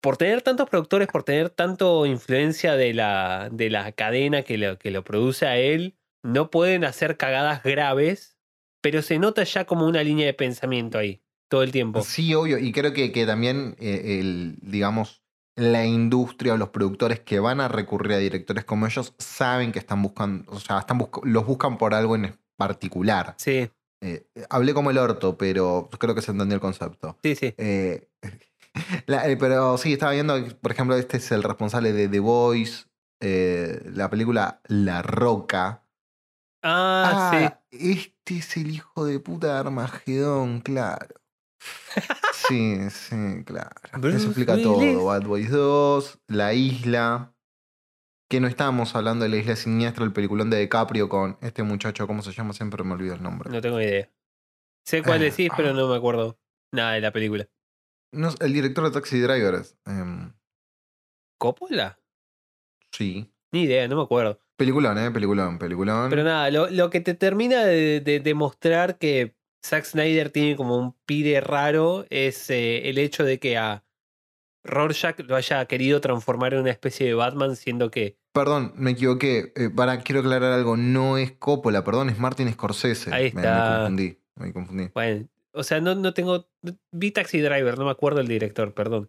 por 0.00 0.16
tener 0.16 0.42
tantos 0.42 0.68
productores, 0.68 1.08
por 1.08 1.24
tener 1.24 1.50
tanto 1.50 2.06
influencia 2.06 2.74
de 2.76 2.94
la, 2.94 3.50
de 3.52 3.68
la 3.70 3.92
cadena 3.92 4.42
que 4.42 4.56
lo, 4.56 4.78
que 4.78 4.90
lo 4.90 5.04
produce 5.04 5.46
a 5.46 5.58
él, 5.58 5.96
no 6.22 6.50
pueden 6.50 6.84
hacer 6.84 7.16
cagadas 7.16 7.62
graves, 7.62 8.38
pero 8.80 9.02
se 9.02 9.18
nota 9.18 9.44
ya 9.44 9.66
como 9.66 9.86
una 9.86 10.02
línea 10.02 10.26
de 10.26 10.34
pensamiento 10.34 10.98
ahí, 10.98 11.22
todo 11.48 11.62
el 11.62 11.72
tiempo. 11.72 12.02
Sí, 12.02 12.34
obvio. 12.34 12.58
Y 12.58 12.72
creo 12.72 12.94
que, 12.94 13.12
que 13.12 13.26
también, 13.26 13.76
eh, 13.78 14.20
el, 14.20 14.56
digamos, 14.62 15.22
la 15.56 15.84
industria 15.84 16.54
o 16.54 16.56
los 16.56 16.70
productores 16.70 17.20
que 17.20 17.40
van 17.40 17.60
a 17.60 17.68
recurrir 17.68 18.12
a 18.12 18.18
directores 18.18 18.64
como 18.64 18.86
ellos 18.86 19.14
saben 19.18 19.72
que 19.72 19.78
están 19.78 20.02
buscando, 20.02 20.50
o 20.52 20.60
sea, 20.60 20.78
están 20.78 20.98
busc- 20.98 21.24
los 21.24 21.44
buscan 21.46 21.76
por 21.78 21.94
algo 21.94 22.16
en 22.16 22.38
particular. 22.56 23.34
Sí, 23.38 23.70
Eh, 24.02 24.26
hablé 24.48 24.72
como 24.72 24.90
el 24.90 24.96
orto, 24.98 25.36
pero 25.36 25.90
creo 25.98 26.14
que 26.14 26.22
se 26.22 26.30
entendió 26.30 26.54
el 26.54 26.60
concepto. 26.60 27.18
sí, 27.22 27.34
sí. 27.34 27.54
Eh, 27.58 28.08
la- 29.06 29.28
eh, 29.28 29.36
pero 29.36 29.76
sí, 29.76 29.92
estaba 29.92 30.12
viendo, 30.12 30.34
por 30.62 30.72
ejemplo, 30.72 30.96
este 30.96 31.18
es 31.18 31.30
el 31.32 31.42
responsable 31.42 31.92
de 31.92 32.08
The 32.08 32.20
Voice, 32.20 32.84
la 33.20 34.08
película 34.08 34.60
La 34.68 35.02
Roca. 35.02 35.84
Ah, 36.62 37.58
sí. 37.70 37.98
este 38.00 38.38
es 38.38 38.56
el 38.56 38.70
hijo 38.70 39.04
de 39.04 39.18
puta 39.20 39.48
de 39.54 39.58
Armagedón, 39.60 40.60
claro. 40.60 41.19
Sí, 42.32 42.88
sí, 42.90 43.44
claro. 43.44 43.70
Bruce 43.98 44.16
Eso 44.18 44.26
explica 44.26 44.52
Willis. 44.54 44.64
todo. 44.64 45.04
Bad 45.04 45.22
Boys 45.24 45.50
2, 45.50 46.18
La 46.28 46.52
Isla. 46.54 47.34
Que 48.28 48.40
no 48.40 48.46
estábamos 48.46 48.94
hablando 48.94 49.24
de 49.24 49.28
La 49.28 49.36
Isla 49.36 49.56
Siniestra, 49.56 50.04
el 50.04 50.12
peliculón 50.12 50.50
de 50.50 50.58
DiCaprio 50.60 51.08
con 51.08 51.36
este 51.42 51.62
muchacho, 51.64 52.06
¿cómo 52.06 52.22
se 52.22 52.32
llama? 52.32 52.52
Siempre 52.52 52.84
me 52.84 52.94
olvido 52.94 53.14
el 53.14 53.22
nombre. 53.22 53.50
No 53.50 53.60
tengo 53.60 53.80
idea. 53.80 54.08
Sé 54.86 55.02
cuál 55.02 55.20
Eh, 55.22 55.26
decís, 55.30 55.50
pero 55.56 55.70
ah. 55.70 55.72
no 55.72 55.88
me 55.88 55.96
acuerdo 55.96 56.38
nada 56.72 56.92
de 56.92 57.00
la 57.00 57.12
película. 57.12 57.48
No, 58.12 58.30
el 58.40 58.52
director 58.52 58.84
de 58.84 58.90
Taxi 58.92 59.20
Drivers. 59.20 59.76
em, 59.86 60.32
¿Coppola? 61.38 61.98
sí. 62.92 63.32
Ni 63.52 63.62
idea, 63.62 63.88
no 63.88 63.96
me 63.96 64.02
acuerdo. 64.02 64.38
Peliculón, 64.56 64.96
¿eh? 64.98 65.10
Peliculón, 65.10 65.58
peliculón. 65.58 66.08
Pero 66.08 66.22
nada, 66.22 66.48
lo, 66.52 66.70
lo 66.70 66.88
que 66.88 67.00
te 67.00 67.14
termina 67.14 67.64
de, 67.64 68.00
de 68.00 68.20
demostrar 68.20 68.96
que 68.96 69.34
Zack 69.64 69.84
Snyder 69.84 70.30
tiene 70.30 70.56
como 70.56 70.76
un 70.76 70.94
pire 71.06 71.40
raro 71.40 72.06
es 72.10 72.48
eh, 72.50 72.88
el 72.88 72.98
hecho 72.98 73.24
de 73.24 73.38
que 73.38 73.56
a 73.58 73.84
Rorschach 74.64 75.18
lo 75.20 75.36
haya 75.36 75.64
querido 75.66 76.00
transformar 76.00 76.54
en 76.54 76.60
una 76.60 76.70
especie 76.70 77.06
de 77.06 77.14
Batman, 77.14 77.56
siendo 77.56 77.90
que 77.90 78.16
Perdón, 78.32 78.72
me 78.76 78.92
equivoqué. 78.92 79.52
Eh, 79.56 79.70
para, 79.74 80.00
quiero 80.02 80.20
aclarar 80.20 80.52
algo. 80.52 80.76
No 80.76 81.18
es 81.18 81.32
Coppola, 81.32 81.82
perdón, 81.82 82.10
es 82.10 82.18
Martin 82.18 82.52
Scorsese. 82.52 83.12
Ahí 83.12 83.26
está. 83.26 83.40
Me, 83.40 83.76
confundí. 83.78 84.18
Me 84.36 84.52
confundí. 84.52 84.88
Bueno, 84.94 85.28
o 85.52 85.64
sea, 85.64 85.80
no, 85.80 85.96
no 85.96 86.14
tengo. 86.14 86.48
Vi 86.92 87.10
Taxi 87.10 87.40
Driver, 87.40 87.76
no 87.76 87.86
me 87.86 87.90
acuerdo 87.90 88.20
el 88.20 88.28
director, 88.28 88.72
perdón. 88.72 89.08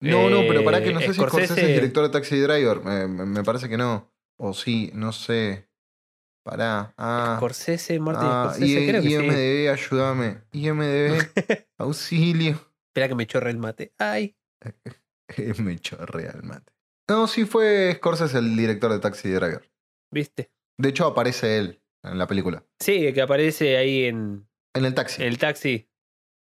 No, 0.00 0.28
no, 0.28 0.40
pero 0.48 0.64
para 0.64 0.78
Eh, 0.78 0.82
que 0.82 0.92
no 0.92 1.00
sé 1.00 1.14
si 1.14 1.20
Scorsese- 1.20 1.56
es 1.56 1.68
director 1.68 2.02
de 2.02 2.08
Taxi 2.08 2.40
Driver. 2.40 2.80
Me 2.80 3.44
parece 3.44 3.68
que 3.68 3.76
no. 3.76 4.10
O 4.36 4.52
sí, 4.54 4.90
no 4.92 5.12
sé. 5.12 5.68
Pará. 6.44 6.92
Ah, 6.96 7.34
Scorsese, 7.36 7.98
Martin 8.00 8.26
ah, 8.28 8.50
Scorsese, 8.50 8.80
I- 8.84 8.88
creo 8.88 9.02
que 9.02 9.08
sí. 9.08 9.14
IMDB, 9.14 9.70
ayúdame. 9.72 10.42
IMDB, 10.52 11.66
auxilio. 11.78 12.60
Espera 12.88 13.08
que 13.08 13.14
me 13.14 13.26
chorre 13.26 13.50
el 13.50 13.58
mate. 13.58 13.92
Ay. 13.98 14.36
me 15.58 15.78
chorrea 15.78 16.32
el 16.32 16.42
mate. 16.42 16.72
No, 17.08 17.26
sí 17.26 17.44
fue 17.44 17.92
Scorsese 17.96 18.38
el 18.38 18.56
director 18.56 18.90
de 18.92 18.98
Taxi 18.98 19.30
Driver. 19.30 19.70
¿Viste? 20.10 20.52
De 20.78 20.88
hecho, 20.88 21.06
aparece 21.06 21.58
él 21.58 21.82
en 22.02 22.18
la 22.18 22.26
película. 22.26 22.64
Sí, 22.80 23.12
que 23.12 23.22
aparece 23.22 23.76
ahí 23.76 24.04
en, 24.04 24.48
En 24.74 24.84
el 24.84 24.94
taxi. 24.94 25.22
en 25.22 25.28
el 25.28 25.38
taxi. 25.38 25.88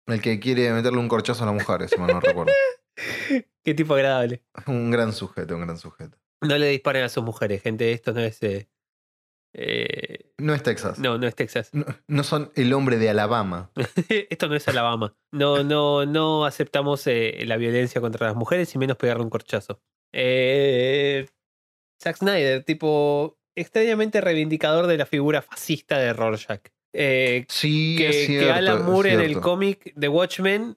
El 0.09 0.21
que 0.21 0.39
quiere 0.41 0.73
meterle 0.73 0.99
un 0.99 1.09
corchazo 1.09 1.43
a 1.45 1.47
la 1.47 1.53
mujer, 1.53 1.89
si 1.89 1.97
mal 1.97 2.13
no 2.13 2.21
recuerdo. 2.21 2.53
Qué 3.65 3.75
tipo 3.75 3.95
agradable. 3.95 4.45
Un 4.67 4.91
gran 4.91 5.13
sujeto, 5.13 5.55
un 5.57 5.63
gran 5.63 5.79
sujeto. 5.79 6.17
No 6.43 6.57
le 6.59 6.69
disparen 6.69 7.03
a 7.05 7.09
sus 7.09 7.25
mujeres, 7.25 7.63
gente. 7.63 7.93
Esto 7.93 8.13
no 8.13 8.21
es. 8.21 8.41
eh, 8.43 8.69
eh, 9.59 10.33
No 10.39 10.55
es 10.55 10.63
Texas. 10.63 10.99
no, 10.99 11.17
no 11.19 11.27
es 11.27 11.35
Texas. 11.35 11.71
No, 11.73 11.85
no 12.09 12.23
son 12.25 12.53
el 12.55 12.73
hombre 12.75 12.99
de 12.99 13.09
Alabama. 13.09 13.71
Esto 14.31 14.49
no 14.49 14.55
es 14.55 14.69
Alabama. 14.69 15.17
No, 15.33 15.65
no, 15.65 16.05
no 16.05 16.45
aceptamos 16.45 17.07
eh, 17.07 17.43
la 17.47 17.57
violencia 17.57 18.01
contra 18.01 18.27
las 18.27 18.37
mujeres 18.37 18.75
y 18.75 18.79
menos 18.79 18.97
pegarle 18.99 19.25
un 19.25 19.31
corchazo. 19.31 19.81
Eh, 20.13 21.27
Zack 22.03 22.17
Snyder, 22.19 22.65
tipo, 22.65 23.39
extrañamente 23.57 24.21
reivindicador 24.21 24.87
de 24.87 24.99
la 24.99 25.07
figura 25.07 25.41
fascista 25.43 25.99
de 25.99 26.13
Rorschach. 26.13 26.61
Eh, 26.93 27.47
Sí, 27.49 27.97
que, 27.97 28.09
es 28.09 28.17
que 28.17 28.27
cierto. 28.27 28.53
Alan 28.53 28.85
Moore 28.85 29.15
en 29.15 29.21
el 29.21 29.41
cómic 29.41 29.93
de 29.95 30.09
Watchmen 30.09 30.77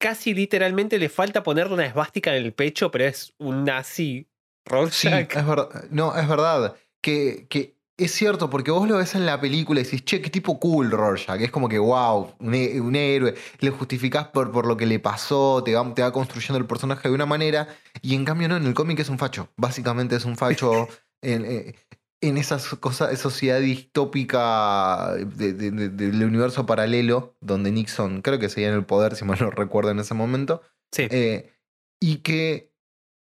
casi 0.00 0.34
literalmente 0.34 0.98
le 0.98 1.08
falta 1.08 1.42
ponerle 1.42 1.74
una 1.74 1.86
esvástica 1.86 2.36
en 2.36 2.44
el 2.44 2.52
pecho, 2.52 2.90
pero 2.90 3.04
es 3.04 3.34
un 3.38 3.64
nazi. 3.64 4.28
Sí, 4.28 4.28
Rorschach. 4.66 5.36
es 5.36 5.46
verdad. 5.46 5.84
No, 5.90 6.16
es 6.16 6.28
verdad. 6.28 6.76
Que, 7.02 7.46
que 7.50 7.76
es 7.98 8.12
cierto, 8.12 8.48
porque 8.48 8.70
vos 8.70 8.88
lo 8.88 8.96
ves 8.96 9.14
en 9.14 9.26
la 9.26 9.40
película 9.40 9.80
y 9.80 9.84
decís, 9.84 10.04
che, 10.04 10.20
qué 10.22 10.30
tipo 10.30 10.58
cool 10.58 10.90
Rorschach. 10.90 11.40
Es 11.40 11.50
como 11.50 11.68
que, 11.68 11.78
wow, 11.78 12.34
un, 12.40 12.54
un 12.54 12.96
héroe. 12.96 13.34
Le 13.60 13.70
justificás 13.70 14.28
por, 14.28 14.50
por 14.50 14.66
lo 14.66 14.76
que 14.76 14.86
le 14.86 14.98
pasó, 14.98 15.62
te 15.64 15.74
va, 15.74 15.94
te 15.94 16.02
va 16.02 16.12
construyendo 16.12 16.58
el 16.58 16.66
personaje 16.66 17.08
de 17.08 17.14
una 17.14 17.26
manera. 17.26 17.68
Y 18.00 18.14
en 18.14 18.24
cambio, 18.24 18.48
no, 18.48 18.56
en 18.56 18.66
el 18.66 18.74
cómic 18.74 18.98
es 19.00 19.08
un 19.08 19.18
facho. 19.18 19.48
Básicamente 19.56 20.16
es 20.16 20.24
un 20.24 20.36
facho 20.36 20.88
en, 21.22 21.44
eh, 21.44 21.74
en 22.22 22.38
esa 22.38 22.58
cosa, 22.80 23.14
sociedad 23.16 23.60
distópica 23.60 25.14
de- 25.14 25.52
de- 25.52 25.70
de- 25.70 25.88
del 25.88 26.24
universo 26.24 26.66
paralelo, 26.66 27.36
donde 27.40 27.70
Nixon 27.72 28.22
creo 28.22 28.38
que 28.38 28.48
seguía 28.48 28.68
en 28.68 28.74
el 28.74 28.84
poder, 28.84 29.16
si 29.16 29.24
mal 29.24 29.38
no 29.40 29.50
recuerdo 29.50 29.90
en 29.90 29.98
ese 29.98 30.14
momento. 30.14 30.62
Sí. 30.92 31.06
Eh, 31.10 31.52
y 32.00 32.16
que 32.18 32.72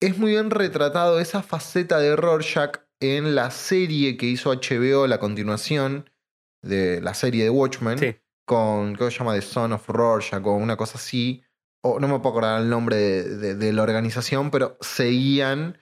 es 0.01 0.19
muy 0.19 0.33
bien 0.33 0.51
retratado 0.51 1.19
esa 1.21 1.43
faceta 1.43 1.99
de 1.99 2.17
Rorschach 2.17 2.79
en 3.01 3.35
la 3.35 3.51
serie 3.51 4.17
que 4.17 4.27
hizo 4.27 4.51
HBO, 4.53 5.07
la 5.07 5.19
continuación 5.19 6.09
de 6.63 7.01
la 7.01 7.15
serie 7.15 7.45
de 7.45 7.51
Watchmen, 7.51 7.99
Sí. 7.99 8.17
con, 8.47 8.95
¿cómo 8.97 9.11
se 9.11 9.19
llama? 9.19 9.35
The 9.35 9.43
Son 9.43 9.73
of 9.73 9.89
Rorschach 9.89 10.45
o 10.45 10.53
una 10.55 10.77
cosa 10.77 10.99
así. 10.99 11.43
O 11.83 12.01
no 12.01 12.09
me 12.09 12.19
puedo 12.19 12.31
acordar 12.31 12.61
el 12.63 12.69
nombre 12.69 12.97
de, 12.97 13.37
de- 13.39 13.55
de 13.55 13.73
la 13.73 13.83
organización, 13.83 14.51
pero 14.51 14.77
seguían 14.81 15.79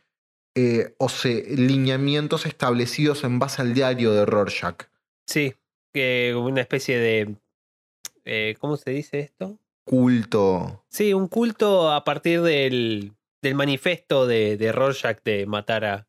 eh, 0.56 0.94
o 0.98 1.08
se, 1.08 1.44
lineamientos 1.56 2.46
establecidos 2.46 3.24
en 3.24 3.38
base 3.38 3.62
al 3.62 3.74
diario 3.74 4.12
de 4.12 4.24
Rorschach. 4.26 4.82
Sí, 5.26 5.54
que 5.92 6.34
una 6.36 6.60
especie 6.60 6.98
de. 6.98 7.36
eh, 8.24 8.54
¿Cómo 8.60 8.76
se 8.76 8.90
dice 8.90 9.20
esto? 9.20 9.58
Culto. 9.84 10.84
Sí, 10.88 11.12
un 11.14 11.28
culto 11.28 11.90
a 11.92 12.04
partir 12.04 12.42
del, 12.42 13.12
del 13.42 13.54
manifiesto 13.54 14.26
de, 14.26 14.56
de 14.56 14.72
Rorschach 14.72 15.18
de 15.24 15.46
matar 15.46 15.84
a, 15.84 16.06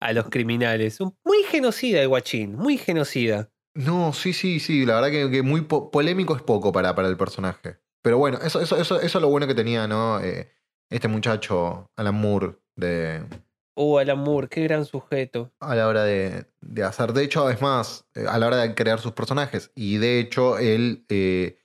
a 0.00 0.12
los 0.12 0.28
criminales. 0.30 0.98
Muy 1.24 1.42
genocida 1.48 2.00
el 2.00 2.08
guachín, 2.08 2.56
muy 2.56 2.76
genocida. 2.78 3.50
No, 3.74 4.12
sí, 4.12 4.32
sí, 4.32 4.58
sí. 4.60 4.84
La 4.84 4.96
verdad 4.96 5.10
que, 5.10 5.30
que 5.30 5.42
muy 5.42 5.60
po- 5.62 5.90
polémico 5.90 6.34
es 6.34 6.42
poco 6.42 6.72
para, 6.72 6.94
para 6.94 7.08
el 7.08 7.16
personaje. 7.16 7.76
Pero 8.02 8.18
bueno, 8.18 8.38
eso, 8.42 8.60
eso, 8.60 8.76
eso, 8.76 9.00
eso 9.00 9.18
es 9.18 9.22
lo 9.22 9.28
bueno 9.28 9.46
que 9.46 9.54
tenía, 9.54 9.86
¿no? 9.86 10.20
Eh, 10.20 10.50
este 10.90 11.06
muchacho, 11.08 11.90
Alan 11.96 12.14
Moore, 12.14 12.56
de, 12.76 13.22
Uh, 13.76 13.98
Alan 13.98 14.18
Moore, 14.18 14.48
qué 14.48 14.62
gran 14.64 14.84
sujeto. 14.84 15.52
a 15.60 15.74
la 15.74 15.86
hora 15.88 16.02
de, 16.04 16.46
de 16.60 16.82
hacer. 16.82 17.12
De 17.12 17.22
hecho, 17.24 17.48
es 17.48 17.62
más, 17.62 18.04
eh, 18.14 18.24
a 18.28 18.36
la 18.38 18.48
hora 18.48 18.56
de 18.56 18.74
crear 18.74 18.98
sus 19.00 19.12
personajes. 19.12 19.70
Y 19.74 19.96
de 19.98 20.18
hecho, 20.18 20.58
él 20.58 21.06
eh, 21.08 21.58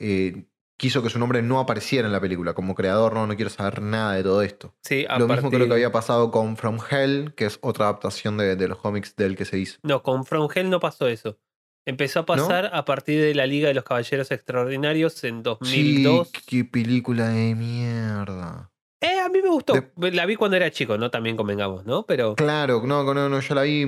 eh, 0.00 0.44
quiso 0.82 1.00
que 1.00 1.10
su 1.10 1.18
nombre 1.20 1.42
no 1.42 1.60
apareciera 1.60 2.06
en 2.08 2.12
la 2.12 2.20
película. 2.20 2.54
Como 2.54 2.74
creador, 2.74 3.14
no, 3.14 3.24
no 3.28 3.36
quiero 3.36 3.50
saber 3.50 3.80
nada 3.80 4.14
de 4.14 4.24
todo 4.24 4.42
esto. 4.42 4.74
Sí, 4.82 5.06
a 5.08 5.16
Lo 5.16 5.28
mismo 5.28 5.42
partir- 5.42 5.50
creo 5.60 5.68
que 5.68 5.74
había 5.74 5.92
pasado 5.92 6.32
con 6.32 6.56
From 6.56 6.78
Hell, 6.90 7.34
que 7.36 7.46
es 7.46 7.60
otra 7.62 7.84
adaptación 7.84 8.36
de, 8.36 8.56
de 8.56 8.66
los 8.66 8.78
cómics 8.78 9.14
del 9.14 9.36
que 9.36 9.44
se 9.44 9.58
hizo. 9.58 9.78
No, 9.84 10.02
con 10.02 10.24
From 10.24 10.48
Hell 10.52 10.68
no 10.68 10.80
pasó 10.80 11.06
eso. 11.06 11.38
Empezó 11.86 12.20
a 12.20 12.26
pasar 12.26 12.70
a 12.74 12.84
partir 12.84 13.20
de 13.20 13.32
la 13.34 13.46
Liga 13.46 13.68
de 13.68 13.74
los 13.74 13.84
Caballeros 13.84 14.30
Extraordinarios 14.32 15.22
en 15.22 15.44
2002. 15.44 16.28
Sí, 16.34 16.40
qué 16.46 16.64
película 16.64 17.28
de 17.28 17.54
mierda. 17.54 18.70
Eh, 19.00 19.18
a 19.20 19.28
mí 19.28 19.40
me 19.42 19.48
gustó. 19.50 19.74
De- 19.96 20.12
La 20.12 20.26
vi 20.26 20.36
cuando 20.36 20.56
era 20.56 20.70
chico, 20.70 20.96
¿no? 20.98 21.10
También 21.10 21.36
convengamos, 21.36 21.84
¿no? 21.84 22.04
Pero. 22.06 22.34
Claro, 22.36 22.82
no, 22.84 23.02
no, 23.14 23.28
no, 23.28 23.40
yo 23.40 23.54
la 23.54 23.62
vi 23.62 23.82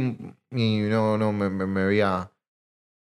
y 0.51 0.79
no, 0.81 1.19
no 1.19 1.33
me, 1.33 1.49
me, 1.51 1.67
me 1.67 1.83
había. 1.83 2.31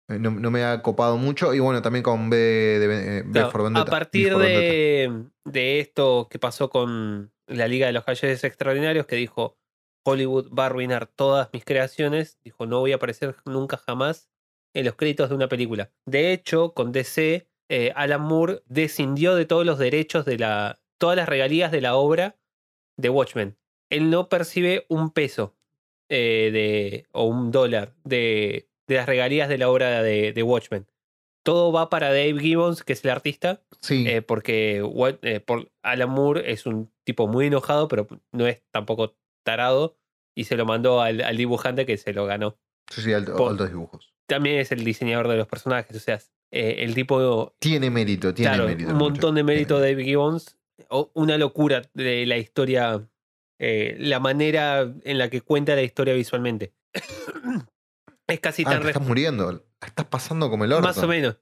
Eh, 0.09 0.19
No, 0.19 0.31
no 0.31 0.51
me 0.51 0.65
ha 0.65 0.83
copado 0.83 1.17
mucho. 1.17 1.55
Y 1.55 1.61
bueno, 1.61 1.83
también 1.83 2.03
con 2.03 2.31
B, 2.31 2.37
de, 2.37 3.19
eh, 3.19 3.25
Claro, 3.31 3.51
for 3.51 3.63
Vendetta. 3.65 3.83
a 3.83 3.91
partir 3.91 4.33
for 4.33 4.43
de, 4.43 5.25
de 5.45 5.81
esto 5.81 6.29
que 6.31 6.39
pasó 6.39 6.71
con 6.71 7.33
la 7.47 7.69
Liga 7.69 7.87
de 7.87 7.93
los 7.93 8.05
Caballeros 8.05 8.43
Extraordinarios, 8.45 9.07
que 9.07 9.17
dijo 9.17 9.57
Hollywood 10.05 10.53
va 10.57 10.65
a 10.65 10.67
arruinar 10.67 11.07
todas 11.07 11.49
mis 11.53 11.65
creaciones, 11.65 12.39
dijo 12.45 12.67
no 12.67 12.81
voy 12.81 12.93
a 12.93 12.97
aparecer 12.97 13.37
nunca 13.45 13.77
jamás 13.77 14.31
en 14.75 14.85
los 14.85 14.95
créditos 14.95 15.29
de 15.29 15.35
una 15.35 15.49
película. 15.49 15.91
De 16.07 16.33
hecho, 16.33 16.73
con 16.75 16.93
DC, 16.93 17.49
eh, 17.69 17.93
Alan 17.97 18.23
Moore 18.23 18.63
descindió 18.67 19.35
de 19.35 19.47
todos 19.47 19.65
los 19.67 19.79
derechos 19.79 20.25
de 20.25 20.39
la. 20.39 20.79
todas 20.99 21.17
las 21.17 21.29
regalías 21.29 21.73
de 21.73 21.81
la 21.81 21.97
obra 21.97 22.37
de 22.97 23.09
Watchmen. 23.09 23.59
Él 23.91 24.11
no 24.11 24.29
percibe 24.29 24.87
un 24.89 25.11
peso 25.11 25.57
eh, 26.09 26.51
de, 26.53 27.07
o 27.13 27.25
un 27.25 27.51
dólar 27.51 27.95
de, 28.05 28.69
de 28.87 28.95
las 28.97 29.07
regalías 29.07 29.49
de 29.49 29.59
la 29.59 29.69
obra 29.71 30.03
de, 30.03 30.33
de 30.33 30.43
Watchmen. 30.43 30.87
Todo 31.45 31.71
va 31.73 31.89
para 31.91 32.09
Dave 32.09 32.39
Gibbons, 32.41 32.83
que 32.83 32.93
es 32.93 33.05
el 33.05 33.11
artista, 33.11 33.63
Sí, 33.81 34.05
eh, 34.09 34.21
porque 34.23 34.83
eh, 35.23 35.41
por 35.41 35.71
Alan 35.83 36.11
Moore 36.11 36.51
es 36.51 36.67
un 36.67 36.91
tipo 37.05 37.29
muy 37.29 37.47
enojado, 37.47 37.87
pero 37.89 38.07
no 38.33 38.47
es 38.49 38.63
tampoco 38.73 39.17
tarado, 39.45 39.97
y 40.37 40.45
se 40.45 40.57
lo 40.57 40.65
mandó 40.67 41.01
al, 41.01 41.21
al 41.21 41.37
dibujante 41.37 41.87
que 41.87 41.97
se 41.99 42.13
lo 42.13 42.27
ganó. 42.27 42.59
sí, 42.91 43.01
sí, 43.03 43.13
alto- 43.13 43.37
por- 43.37 43.69
dibujos. 43.69 44.13
También 44.29 44.59
es 44.59 44.73
el 44.73 44.83
diseñador 44.85 45.29
de 45.29 45.37
los 45.37 45.47
personajes, 45.47 45.97
o 45.97 46.01
sea, 46.01 46.19
eh, 46.51 46.77
el 46.81 46.95
tipo 46.95 47.55
Tiene 47.61 47.91
mérito, 47.91 48.35
tiene 48.35 48.51
claro, 48.51 48.67
mérito. 48.69 48.91
un 48.91 48.97
montón 48.99 49.37
de 49.37 49.45
mérito 49.45 49.75
Tiene 49.77 49.87
de 49.87 49.93
David 49.95 50.05
Gibbons. 50.05 50.59
O- 50.89 51.11
Una 51.15 51.39
locura 51.39 51.83
de 51.95 52.27
la 52.27 52.37
historia, 52.39 53.09
la 53.99 54.19
manera 54.21 54.93
en 55.05 55.19
la 55.19 55.31
que 55.31 55.41
cuenta 55.43 55.75
la 55.77 55.83
historia 55.83 56.13
visualmente. 56.13 56.73
Es 58.29 58.41
casi 58.41 58.63
Ah, 58.67 58.71
tan 58.73 58.83
te 58.83 58.89
estás 58.89 59.07
muriendo. 59.07 59.53
La 59.53 59.87
estás 59.87 60.07
pasando 60.07 60.51
como 60.51 60.65
el 60.65 60.73
orto. 60.73 60.87
más 60.87 60.99
o 60.99 61.07
menos. 61.09 61.39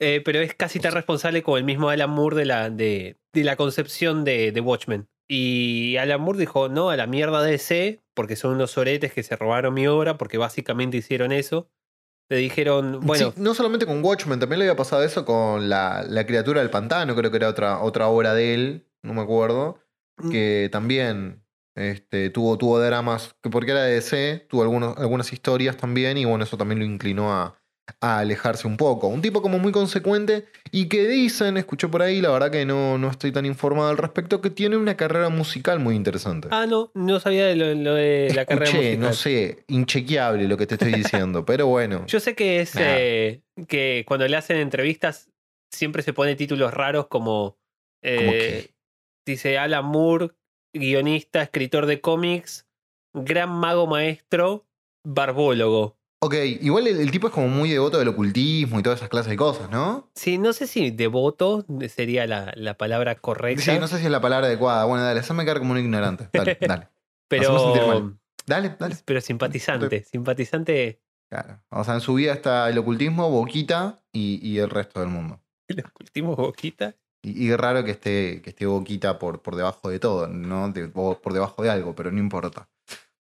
Eh, 0.00 0.20
pero 0.24 0.40
es 0.40 0.54
casi 0.54 0.80
tan 0.80 0.92
responsable 0.92 1.42
como 1.42 1.56
el 1.56 1.64
mismo 1.64 1.88
Alan 1.88 2.10
Moore 2.10 2.36
de 2.36 2.44
la, 2.44 2.68
de, 2.70 3.20
de 3.32 3.44
la 3.44 3.56
concepción 3.56 4.24
de, 4.24 4.50
de 4.52 4.60
Watchmen. 4.60 5.08
Y 5.28 5.96
Alan 5.96 6.20
Moore 6.20 6.38
dijo, 6.40 6.68
no, 6.68 6.90
a 6.90 6.96
la 6.96 7.06
mierda 7.06 7.42
de 7.42 7.52
DC, 7.52 8.02
porque 8.14 8.36
son 8.36 8.52
unos 8.54 8.76
oretes 8.76 9.12
que 9.12 9.22
se 9.22 9.36
robaron 9.36 9.72
mi 9.72 9.86
obra, 9.86 10.18
porque 10.18 10.36
básicamente 10.38 10.96
hicieron 10.96 11.32
eso. 11.32 11.70
Le 12.28 12.38
dijeron, 12.38 13.00
bueno, 13.02 13.32
Sí, 13.34 13.40
no 13.40 13.54
solamente 13.54 13.86
con 13.86 14.02
Watchmen, 14.04 14.40
también 14.40 14.58
le 14.58 14.64
había 14.66 14.76
pasado 14.76 15.02
eso 15.04 15.24
con 15.24 15.68
la, 15.68 16.04
la 16.08 16.26
criatura 16.26 16.60
del 16.60 16.70
pantano, 16.70 17.14
creo 17.14 17.30
que 17.30 17.36
era 17.36 17.48
otra, 17.48 17.80
otra 17.80 18.08
obra 18.08 18.34
de 18.34 18.54
él, 18.54 18.88
no 19.02 19.14
me 19.14 19.20
acuerdo, 19.22 19.78
Mm. 20.16 20.30
que 20.30 20.68
también 20.72 21.43
este, 21.74 22.30
tuvo, 22.30 22.56
tuvo 22.58 22.78
dramas, 22.80 23.34
que 23.42 23.50
porque 23.50 23.72
era 23.72 23.82
de 23.82 23.94
DC, 23.94 24.46
tuvo 24.48 24.62
algunos, 24.62 24.96
algunas 24.96 25.32
historias 25.32 25.76
también, 25.76 26.16
y 26.18 26.24
bueno, 26.24 26.44
eso 26.44 26.56
también 26.56 26.78
lo 26.78 26.84
inclinó 26.84 27.32
a, 27.32 27.58
a 28.00 28.18
alejarse 28.20 28.66
un 28.66 28.76
poco. 28.76 29.08
Un 29.08 29.20
tipo 29.20 29.42
como 29.42 29.58
muy 29.58 29.72
consecuente 29.72 30.46
y 30.70 30.88
que 30.88 31.06
dicen, 31.06 31.56
escuché 31.56 31.88
por 31.88 32.02
ahí, 32.02 32.20
la 32.20 32.30
verdad 32.30 32.50
que 32.50 32.64
no, 32.64 32.98
no 32.98 33.10
estoy 33.10 33.32
tan 33.32 33.46
informado 33.46 33.90
al 33.90 33.98
respecto, 33.98 34.40
que 34.40 34.50
tiene 34.50 34.76
una 34.76 34.96
carrera 34.96 35.28
musical 35.28 35.80
muy 35.80 35.96
interesante. 35.96 36.48
ah, 36.50 36.66
no, 36.66 36.90
no 36.94 37.20
sabía 37.20 37.46
de 37.46 37.56
lo, 37.56 37.74
lo 37.74 37.94
de 37.94 38.32
la 38.34 38.46
carrera 38.46 38.72
musical. 38.72 39.00
no 39.00 39.12
sé, 39.12 39.64
inchequeable 39.68 40.48
lo 40.48 40.56
que 40.56 40.66
te 40.66 40.74
estoy 40.74 40.92
diciendo, 40.92 41.44
pero 41.46 41.66
bueno. 41.66 42.06
Yo 42.06 42.20
sé 42.20 42.34
que 42.34 42.60
es 42.60 42.74
eh, 42.78 43.42
que 43.68 44.04
cuando 44.06 44.26
le 44.26 44.36
hacen 44.36 44.56
entrevistas 44.58 45.30
siempre 45.72 46.02
se 46.02 46.12
pone 46.12 46.36
títulos 46.36 46.72
raros 46.72 47.08
como, 47.08 47.58
eh, 48.02 48.70
dice 49.26 49.58
Alan 49.58 49.84
Moore, 49.84 50.30
guionista, 50.74 51.42
escritor 51.42 51.86
de 51.86 52.00
cómics, 52.00 52.66
gran 53.14 53.50
mago 53.50 53.86
maestro, 53.86 54.66
barbólogo. 55.04 55.96
Ok, 56.20 56.34
igual 56.62 56.86
el, 56.86 57.00
el 57.00 57.10
tipo 57.10 57.28
es 57.28 57.34
como 57.34 57.48
muy 57.48 57.70
devoto 57.70 57.98
del 57.98 58.08
ocultismo 58.08 58.80
y 58.80 58.82
todas 58.82 58.98
esas 58.98 59.10
clases 59.10 59.30
de 59.30 59.36
cosas, 59.36 59.70
¿no? 59.70 60.10
Sí, 60.14 60.38
no 60.38 60.52
sé 60.52 60.66
si 60.66 60.90
devoto 60.90 61.66
sería 61.88 62.26
la, 62.26 62.52
la 62.56 62.78
palabra 62.78 63.14
correcta, 63.14 63.62
Sí, 63.62 63.78
no 63.78 63.88
sé 63.88 63.98
si 63.98 64.06
es 64.06 64.10
la 64.10 64.22
palabra 64.22 64.46
adecuada. 64.46 64.86
Bueno, 64.86 65.04
dale, 65.04 65.20
hazme 65.20 65.44
quedar 65.44 65.58
como 65.58 65.72
un 65.72 65.78
ignorante. 65.78 66.28
Dale, 66.32 66.56
dale. 66.60 66.88
pero. 67.28 68.16
Dale, 68.46 68.76
dale. 68.78 68.96
pero 69.06 69.20
simpatizante, 69.22 70.04
simpatizante 70.04 71.00
Claro. 71.30 71.60
O 71.70 71.84
sea, 71.84 71.94
en 71.94 72.00
su 72.00 72.14
vida 72.14 72.32
está 72.32 72.68
el 72.68 72.78
ocultismo, 72.78 73.30
Boquita 73.30 74.02
y, 74.12 74.38
y 74.46 74.58
el 74.58 74.70
resto 74.70 75.00
del 75.00 75.08
mundo. 75.08 75.40
los 75.68 75.86
últimos 76.00 76.36
boquita. 76.36 76.94
Y, 77.24 77.50
es 77.50 77.56
raro 77.56 77.82
que 77.84 77.92
esté, 77.92 78.42
que 78.42 78.50
esté 78.50 78.66
Boquita 78.66 79.18
por, 79.18 79.40
por 79.42 79.56
debajo 79.56 79.88
de 79.88 79.98
todo, 79.98 80.28
¿no? 80.28 80.70
De- 80.70 80.88
por 80.88 81.32
debajo 81.32 81.62
de 81.62 81.70
algo, 81.70 81.94
pero 81.94 82.10
no 82.12 82.18
importa. 82.18 82.68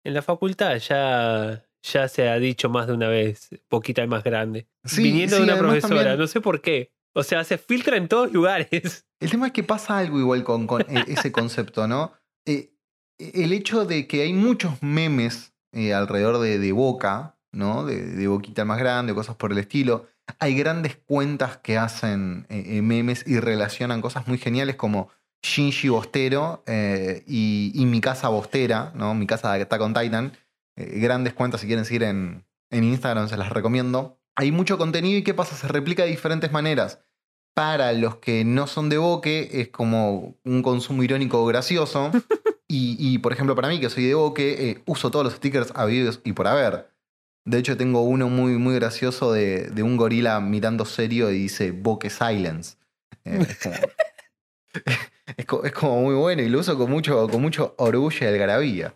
En 0.03 0.13
la 0.13 0.21
facultad 0.21 0.75
ya, 0.77 1.63
ya 1.81 2.07
se 2.09 2.27
ha 2.27 2.37
dicho 2.37 2.69
más 2.69 2.87
de 2.87 2.93
una 2.93 3.07
vez, 3.07 3.49
Boquita 3.69 4.01
el 4.01 4.09
más 4.09 4.23
grande. 4.23 4.67
Sí, 4.83 5.03
Viniendo 5.03 5.37
sí, 5.37 5.43
de 5.45 5.49
una 5.51 5.57
profesora, 5.57 5.95
también- 5.95 6.19
no 6.19 6.27
sé 6.27 6.41
por 6.41 6.61
qué. 6.61 6.91
O 7.15 7.23
sea, 7.23 7.43
se 7.43 7.57
filtra 7.57 7.95
en 7.95 8.07
todos 8.07 8.31
lugares. 8.33 9.05
El 9.21 9.29
tema 9.31 9.47
es 9.47 9.53
que 9.53 9.63
pasa 9.63 9.97
algo 9.99 10.19
igual 10.19 10.43
con, 10.43 10.67
con 10.67 10.81
e- 10.81 11.05
ese 11.07 11.31
concepto, 11.31 11.87
¿no? 11.87 12.11
Eh, 12.45 12.73
el 13.19 13.53
hecho 13.53 13.85
de 13.85 14.05
que 14.07 14.23
hay 14.23 14.33
muchos 14.33 14.81
memes 14.83 15.53
eh, 15.71 15.93
alrededor 15.93 16.39
de, 16.39 16.59
de 16.59 16.71
Boca, 16.73 17.37
¿no? 17.53 17.85
De, 17.85 18.03
de 18.03 18.27
Boquita 18.27 18.65
más 18.65 18.79
grande, 18.79 19.13
cosas 19.13 19.37
por 19.37 19.53
el 19.53 19.59
estilo. 19.59 20.07
Hay 20.39 20.55
grandes 20.55 20.95
cuentas 20.95 21.57
que 21.57 21.77
hacen 21.77 22.45
eh, 22.49 22.77
eh, 22.77 22.81
memes 22.81 23.25
y 23.27 23.39
relacionan 23.39 24.01
cosas 24.01 24.27
muy 24.27 24.37
geniales 24.37 24.75
como 24.75 25.09
Shinji 25.43 25.89
Bostero 25.89 26.63
eh, 26.65 27.23
y, 27.27 27.71
y 27.75 27.85
Mi 27.85 28.01
Casa 28.01 28.29
Bostera, 28.29 28.91
¿no? 28.95 29.13
Mi 29.13 29.27
Casa 29.27 29.53
de 29.53 29.63
Attack 29.63 29.81
on 29.81 29.93
Titan. 29.93 30.33
Eh, 30.75 30.99
grandes 30.99 31.33
cuentas, 31.33 31.61
si 31.61 31.67
quieren 31.67 31.85
seguir 31.85 32.03
en, 32.03 32.45
en 32.71 32.83
Instagram, 32.83 33.27
se 33.27 33.37
las 33.37 33.49
recomiendo. 33.49 34.19
Hay 34.35 34.51
mucho 34.51 34.77
contenido 34.77 35.17
y 35.17 35.23
¿qué 35.23 35.33
pasa? 35.33 35.55
Se 35.55 35.67
replica 35.67 36.03
de 36.03 36.09
diferentes 36.09 36.51
maneras 36.51 36.99
para 37.53 37.93
los 37.93 38.15
que 38.15 38.43
no 38.45 38.65
son 38.65 38.89
de 38.89 38.97
Boque 38.97 39.49
es 39.53 39.67
como 39.67 40.35
un 40.43 40.63
consumo 40.63 41.03
irónico 41.03 41.45
gracioso. 41.45 42.11
y, 42.67 42.95
y, 42.97 43.19
por 43.19 43.33
ejemplo, 43.33 43.55
para 43.55 43.67
mí, 43.67 43.79
que 43.79 43.89
soy 43.89 44.05
de 44.05 44.15
Boque, 44.15 44.69
eh, 44.69 44.81
uso 44.85 45.11
todos 45.11 45.25
los 45.25 45.35
stickers 45.35 45.71
habidos 45.75 46.21
y 46.23 46.33
por 46.33 46.47
haber. 46.47 46.92
De 47.45 47.57
hecho, 47.59 47.75
tengo 47.75 48.01
uno 48.03 48.29
muy, 48.29 48.53
muy 48.53 48.75
gracioso 48.75 49.33
de, 49.33 49.69
de 49.69 49.83
un 49.83 49.97
gorila 49.97 50.39
mirando 50.39 50.85
serio 50.85 51.29
y 51.31 51.39
dice 51.39 51.71
Boque 51.71 52.09
Silence. 52.09 52.77
Eh, 53.25 53.45
es, 55.37 55.45
como, 55.45 55.65
es 55.65 55.73
muy 55.81 56.15
bueno 56.15 56.41
y 56.41 56.49
lo 56.49 56.59
uso 56.59 56.77
con 56.77 56.89
mucho, 56.89 57.27
con 57.27 57.41
mucho 57.41 57.75
orgullo 57.77 58.17
y 58.21 58.27
algarabía. 58.29 58.95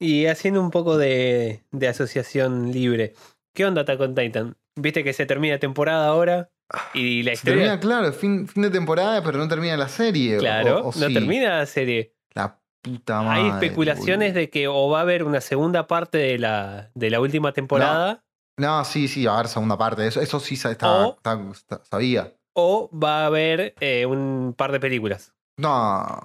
Y 0.00 0.26
haciendo 0.26 0.60
un 0.60 0.70
poco 0.70 0.98
de, 0.98 1.62
de 1.70 1.88
asociación 1.88 2.72
libre. 2.72 3.14
¿Qué 3.54 3.64
onda 3.64 3.82
Attack 3.82 4.00
on 4.00 4.14
Titan? 4.14 4.56
Viste 4.76 5.04
que 5.04 5.12
se 5.12 5.24
termina 5.26 5.58
temporada 5.58 6.08
ahora 6.08 6.50
y 6.94 7.22
la 7.22 7.30
Se 7.30 7.34
historia. 7.34 7.54
termina, 7.64 7.80
claro, 7.80 8.12
fin, 8.12 8.48
fin 8.48 8.62
de 8.64 8.70
temporada, 8.70 9.22
pero 9.22 9.38
no 9.38 9.46
termina 9.46 9.76
la 9.76 9.88
serie. 9.88 10.38
claro, 10.38 10.78
o- 10.80 10.88
o 10.88 10.92
no 10.98 11.06
sí. 11.08 11.14
termina 11.14 11.58
la 11.58 11.66
serie. 11.66 12.12
La 12.34 12.60
puta 12.84 13.22
madre. 13.22 13.40
Hay 13.42 13.48
especulaciones 13.50 14.28
boludo. 14.32 14.40
de 14.40 14.50
que 14.50 14.68
o 14.68 14.88
va 14.90 14.98
a 14.98 15.02
haber 15.02 15.24
una 15.24 15.40
segunda 15.40 15.86
parte 15.86 16.18
de 16.18 16.38
la, 16.38 16.90
de 16.94 17.08
la 17.10 17.18
última 17.20 17.52
temporada 17.52 18.22
No, 18.58 18.84
sí, 18.84 19.08
sí, 19.08 19.24
va 19.24 19.32
a 19.32 19.34
haber 19.38 19.48
segunda 19.48 19.78
parte. 19.78 20.06
Eso, 20.06 20.20
eso 20.20 20.38
sí 20.38 20.54
O- 20.54 20.68
esta- 20.70 21.82
sabía. 21.84 22.32
o 22.54 22.90
va 22.96 23.22
a 23.22 23.26
haber 23.26 23.74
eh, 23.80 24.04
un 24.06 24.54
par 24.56 24.70
de 24.70 24.78
películas. 24.80 25.34
No, 25.58 26.20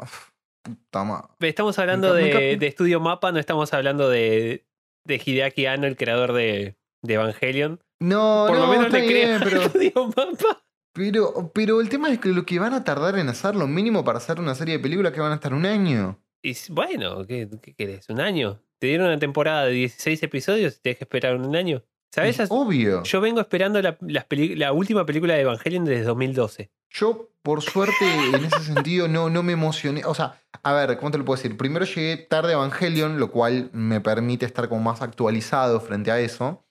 puta 0.63 1.03
madre. 1.03 1.27
Estamos 1.39 1.79
hablando 1.79 2.13
de, 2.13 2.57
de 2.57 2.67
Estudio 2.67 2.99
Mapa, 2.99 3.31
no 3.31 3.39
estamos 3.39 3.73
hablando 3.73 4.09
de, 4.09 4.65
de 5.07 5.21
Hideaki 5.23 5.65
Anno, 5.65 5.87
el 5.87 5.95
creador 5.95 6.33
de, 6.33 6.75
de 7.03 7.13
Evangelion. 7.13 7.79
No, 8.01 8.45
Por 8.47 8.57
no, 8.57 8.65
lo 8.65 8.71
menos 8.71 8.85
está 8.87 8.99
le 8.99 9.07
creo 9.07 9.27
bien, 9.27 9.41
pero, 9.43 9.61
Estudio 9.63 9.91
Mapa. 10.07 10.61
pero, 10.93 11.51
pero 11.53 11.81
el 11.81 11.89
tema 11.89 12.09
es 12.11 12.19
que 12.19 12.29
lo 12.29 12.45
que 12.45 12.59
van 12.59 12.73
a 12.73 12.83
tardar 12.83 13.17
en 13.17 13.29
hacer, 13.29 13.55
lo 13.55 13.67
mínimo 13.67 14.03
para 14.03 14.17
hacer 14.19 14.39
una 14.39 14.55
serie 14.55 14.77
de 14.77 14.83
películas 14.83 15.13
que 15.13 15.21
van 15.21 15.31
a 15.31 15.35
estar 15.35 15.53
un 15.53 15.65
año. 15.65 16.19
Y 16.41 16.55
bueno, 16.69 17.25
¿qué, 17.25 17.49
qué 17.61 17.73
querés? 17.73 18.09
¿Un 18.09 18.19
año? 18.21 18.61
Te 18.79 18.87
dieron 18.87 19.07
una 19.07 19.19
temporada 19.19 19.65
de 19.65 19.71
16 19.71 20.23
episodios 20.23 20.77
y 20.77 20.81
tienes 20.81 20.97
que 20.97 21.03
esperar 21.03 21.35
un 21.35 21.55
año. 21.55 21.83
¿Sabes? 22.11 22.39
Es 22.39 22.49
obvio. 22.51 23.03
Yo 23.03 23.21
vengo 23.21 23.39
esperando 23.39 23.81
la, 23.81 23.97
la 24.01 24.73
última 24.73 25.05
película 25.05 25.35
de 25.35 25.41
Evangelion 25.41 25.85
desde 25.85 26.05
2012. 26.05 26.71
Yo, 26.89 27.29
por 27.43 27.61
suerte, 27.61 28.05
en 28.33 28.45
ese 28.45 28.63
sentido, 28.63 29.07
no, 29.07 29.29
no 29.29 29.43
me 29.43 29.53
emocioné. 29.53 30.03
O 30.05 30.15
sea, 30.15 30.41
a 30.63 30.73
ver, 30.73 30.97
¿cómo 30.97 31.11
te 31.11 31.19
lo 31.19 31.25
puedo 31.25 31.39
decir? 31.39 31.55
Primero 31.55 31.85
llegué 31.85 32.17
tarde 32.17 32.53
a 32.53 32.55
Evangelion, 32.55 33.19
lo 33.19 33.31
cual 33.31 33.69
me 33.73 34.01
permite 34.01 34.45
estar 34.45 34.69
como 34.69 34.81
más 34.81 35.01
actualizado 35.01 35.79
frente 35.81 36.09
a 36.09 36.19
eso. 36.19 36.65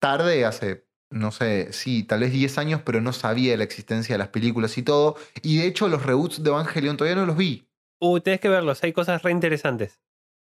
Tarde, 0.00 0.46
hace, 0.46 0.86
no 1.10 1.30
sé, 1.30 1.74
sí, 1.74 2.04
tal 2.04 2.20
vez 2.20 2.32
10 2.32 2.56
años, 2.56 2.80
pero 2.82 3.02
no 3.02 3.12
sabía 3.12 3.56
la 3.58 3.64
existencia 3.64 4.14
de 4.14 4.18
las 4.18 4.28
películas 4.28 4.78
y 4.78 4.82
todo. 4.82 5.16
Y 5.42 5.58
de 5.58 5.66
hecho, 5.66 5.88
los 5.88 6.04
reboots 6.06 6.42
de 6.42 6.48
Evangelion 6.48 6.96
todavía 6.96 7.20
no 7.20 7.26
los 7.26 7.36
vi. 7.36 7.69
Uh, 8.00 8.20
tenés 8.20 8.40
que 8.40 8.48
verlos, 8.48 8.82
hay 8.82 8.92
cosas 8.92 9.22
re 9.22 9.30
interesantes. 9.30 10.00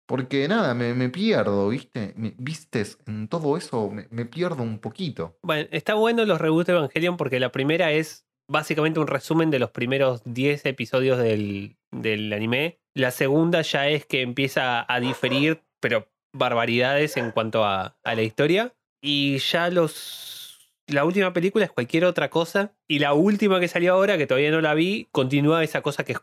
Porque 0.08 0.46
nada, 0.46 0.74
me, 0.74 0.94
me 0.94 1.08
pierdo, 1.08 1.68
¿viste? 1.68 2.12
Me- 2.16 2.34
¿Vistes? 2.38 2.98
En 3.06 3.26
todo 3.28 3.56
eso 3.56 3.90
me, 3.90 4.06
me 4.10 4.24
pierdo 4.24 4.62
un 4.62 4.78
poquito. 4.78 5.36
Bueno, 5.42 5.68
está 5.72 5.94
bueno 5.94 6.24
los 6.24 6.40
reboots 6.40 6.66
de 6.68 6.72
Evangelion 6.74 7.16
porque 7.16 7.40
la 7.40 7.50
primera 7.50 7.90
es 7.92 8.24
básicamente 8.48 9.00
un 9.00 9.08
resumen 9.08 9.50
de 9.50 9.58
los 9.58 9.70
primeros 9.70 10.22
10 10.24 10.64
episodios 10.66 11.18
del, 11.18 11.76
del 11.90 12.32
anime. 12.32 12.78
La 12.94 13.10
segunda 13.10 13.62
ya 13.62 13.88
es 13.88 14.06
que 14.06 14.22
empieza 14.22 14.86
a 14.92 15.00
diferir, 15.00 15.62
pero 15.80 16.08
barbaridades 16.32 17.16
en 17.16 17.32
cuanto 17.32 17.64
a, 17.64 17.98
a 18.04 18.14
la 18.14 18.22
historia. 18.22 18.74
Y 19.02 19.38
ya 19.38 19.70
los. 19.70 20.70
La 20.88 21.04
última 21.04 21.32
película 21.32 21.64
es 21.64 21.72
cualquier 21.72 22.04
otra 22.04 22.30
cosa. 22.30 22.76
Y 22.86 23.00
la 23.00 23.12
última 23.12 23.58
que 23.58 23.66
salió 23.66 23.94
ahora, 23.94 24.16
que 24.16 24.26
todavía 24.28 24.52
no 24.52 24.60
la 24.60 24.74
vi, 24.74 25.08
continúa 25.10 25.64
esa 25.64 25.82
cosa 25.82 26.04
que 26.04 26.12
es 26.12 26.20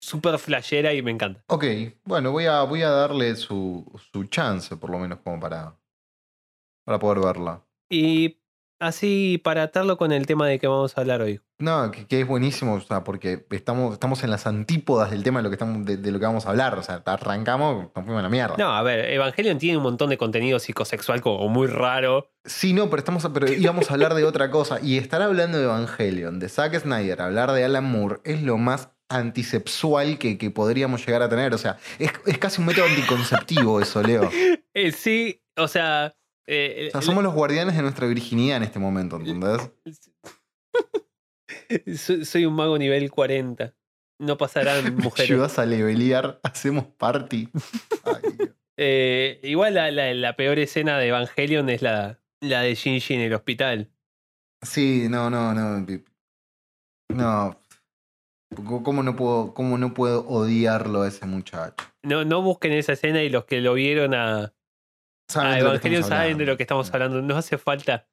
súper 0.00 0.38
flashera 0.38 0.92
y 0.92 1.02
me 1.02 1.10
encanta. 1.10 1.44
Ok, 1.46 1.64
bueno, 2.04 2.32
voy 2.32 2.46
a, 2.46 2.62
voy 2.62 2.82
a 2.82 2.90
darle 2.90 3.36
su, 3.36 3.86
su 4.12 4.24
chance, 4.24 4.76
por 4.76 4.90
lo 4.90 4.98
menos, 4.98 5.20
como 5.20 5.38
para, 5.38 5.76
para 6.84 6.98
poder 6.98 7.20
verla. 7.20 7.62
Y 7.88 8.38
así 8.80 9.40
para 9.44 9.64
atarlo 9.64 9.98
con 9.98 10.10
el 10.10 10.26
tema 10.26 10.48
de 10.48 10.58
que 10.58 10.66
vamos 10.66 10.96
a 10.96 11.02
hablar 11.02 11.20
hoy. 11.20 11.40
No, 11.58 11.90
que, 11.90 12.06
que 12.06 12.22
es 12.22 12.26
buenísimo, 12.26 12.74
o 12.74 12.80
sea, 12.80 13.04
porque 13.04 13.46
estamos, 13.50 13.92
estamos 13.92 14.24
en 14.24 14.30
las 14.30 14.46
antípodas 14.46 15.10
del 15.10 15.22
tema 15.22 15.40
de 15.40 15.42
lo 15.42 15.50
que 15.50 15.56
estamos, 15.56 15.84
de, 15.84 15.98
de 15.98 16.10
lo 16.10 16.18
que 16.18 16.24
vamos 16.24 16.46
a 16.46 16.50
hablar. 16.50 16.78
O 16.78 16.82
sea, 16.82 17.02
arrancamos, 17.04 17.90
nos 17.94 18.04
fuimos 18.04 18.18
a 18.18 18.22
la 18.22 18.30
mierda. 18.30 18.54
No, 18.56 18.72
a 18.72 18.82
ver, 18.82 19.10
Evangelion 19.10 19.58
tiene 19.58 19.76
un 19.76 19.82
montón 19.82 20.08
de 20.08 20.16
contenido 20.16 20.58
psicosexual 20.58 21.20
como 21.20 21.46
muy 21.48 21.66
raro. 21.66 22.30
Sí, 22.46 22.72
no, 22.72 22.88
pero 22.88 23.00
estamos 23.00 23.28
pero 23.34 23.52
íbamos 23.52 23.90
a 23.90 23.94
hablar 23.94 24.14
de 24.14 24.24
otra 24.24 24.50
cosa. 24.50 24.80
Y 24.80 24.96
estar 24.96 25.20
hablando 25.20 25.58
de 25.58 25.64
Evangelion, 25.64 26.38
de 26.38 26.48
Zack 26.48 26.80
Snyder, 26.80 27.20
hablar 27.20 27.52
de 27.52 27.64
Alan 27.64 27.84
Moore, 27.84 28.20
es 28.24 28.42
lo 28.42 28.56
más 28.56 28.88
antisexual 29.10 30.18
que, 30.18 30.38
que 30.38 30.50
podríamos 30.50 31.04
llegar 31.04 31.20
a 31.22 31.28
tener. 31.28 31.52
O 31.52 31.58
sea, 31.58 31.76
es, 31.98 32.10
es 32.26 32.38
casi 32.38 32.60
un 32.62 32.66
método 32.68 32.86
anticonceptivo 32.86 33.80
eso, 33.80 34.02
Leo. 34.02 34.30
Eh, 34.72 34.92
sí, 34.92 35.42
o 35.56 35.66
sea. 35.66 36.14
eh, 36.46 36.86
O 36.88 36.92
sea, 36.92 37.02
somos 37.02 37.24
los 37.24 37.34
guardianes 37.34 37.74
de 37.76 37.82
nuestra 37.82 38.06
virginidad 38.06 38.58
en 38.58 38.62
este 38.62 38.78
momento, 38.78 39.16
¿entendés? 39.16 39.68
soy, 42.24 42.46
un 42.46 42.54
mago 42.54 42.78
nivel 42.78 43.10
40. 43.10 43.74
No 44.20 44.36
pasarán 44.36 44.94
mujeres. 44.96 45.30
ayudas 45.30 45.58
a 45.58 45.66
levelear, 45.66 46.40
hacemos 46.42 46.86
party. 46.86 47.48
Ay. 48.04 48.48
Eh, 48.76 49.40
igual 49.42 49.74
la, 49.74 49.90
la- 49.90 50.14
la 50.14 50.36
peor 50.36 50.58
escena 50.58 50.98
de 50.98 51.08
Evangelion 51.08 51.68
es 51.68 51.82
la, 51.82 52.20
la 52.40 52.62
de 52.62 52.74
Shinji 52.74 53.14
en 53.14 53.20
el 53.22 53.34
hospital. 53.34 53.90
Sí, 54.62 55.06
no, 55.10 55.30
no, 55.30 55.52
no. 55.52 55.84
No. 57.08 57.59
¿Cómo 58.54 59.02
no 59.02 59.14
puedo, 59.14 59.54
cómo 59.54 59.78
no 59.78 59.94
puedo 59.94 60.26
odiarlo 60.26 61.02
a 61.02 61.08
ese 61.08 61.24
muchacho? 61.26 61.84
No, 62.02 62.24
no 62.24 62.42
busquen 62.42 62.72
esa 62.72 62.92
escena 62.94 63.22
y 63.22 63.28
los 63.28 63.44
que 63.44 63.60
lo 63.60 63.74
vieron 63.74 64.14
a, 64.14 64.52
Saben 65.28 65.52
a 65.52 65.58
Evangelion 65.60 66.02
saben 66.02 66.38
de 66.38 66.46
lo 66.46 66.56
que 66.56 66.64
estamos 66.64 66.92
hablando. 66.92 67.22
No 67.22 67.36
hace 67.36 67.58
falta 67.58 68.08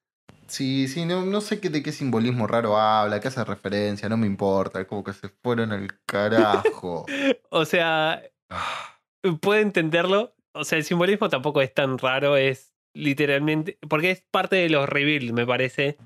Sí, 0.45 0.87
sí, 0.87 1.05
no, 1.05 1.25
no 1.25 1.41
sé 1.41 1.59
qué, 1.59 1.69
de 1.69 1.83
qué 1.83 1.91
simbolismo 1.91 2.47
raro 2.47 2.77
habla, 2.77 3.19
qué 3.19 3.27
hace 3.27 3.43
referencia, 3.43 4.07
no 4.07 4.15
me 4.15 4.27
importa, 4.27 4.79
es 4.79 4.87
como 4.87 5.03
que 5.03 5.11
se 5.11 5.27
fueron 5.29 5.71
al 5.73 5.87
carajo. 6.05 7.05
O 7.49 7.65
sea, 7.65 8.21
Ah, 8.49 8.99
puedo 9.41 9.59
entenderlo. 9.59 10.35
O 10.53 10.63
sea, 10.63 10.77
el 10.77 10.83
simbolismo 10.83 11.29
tampoco 11.29 11.61
es 11.61 11.73
tan 11.73 11.97
raro, 11.97 12.37
es 12.37 12.73
literalmente. 12.93 13.77
Porque 13.89 14.11
es 14.11 14.23
parte 14.31 14.55
de 14.55 14.69
los 14.69 14.87
reveals, 14.87 15.33
me 15.33 15.45
parece. 15.45 15.97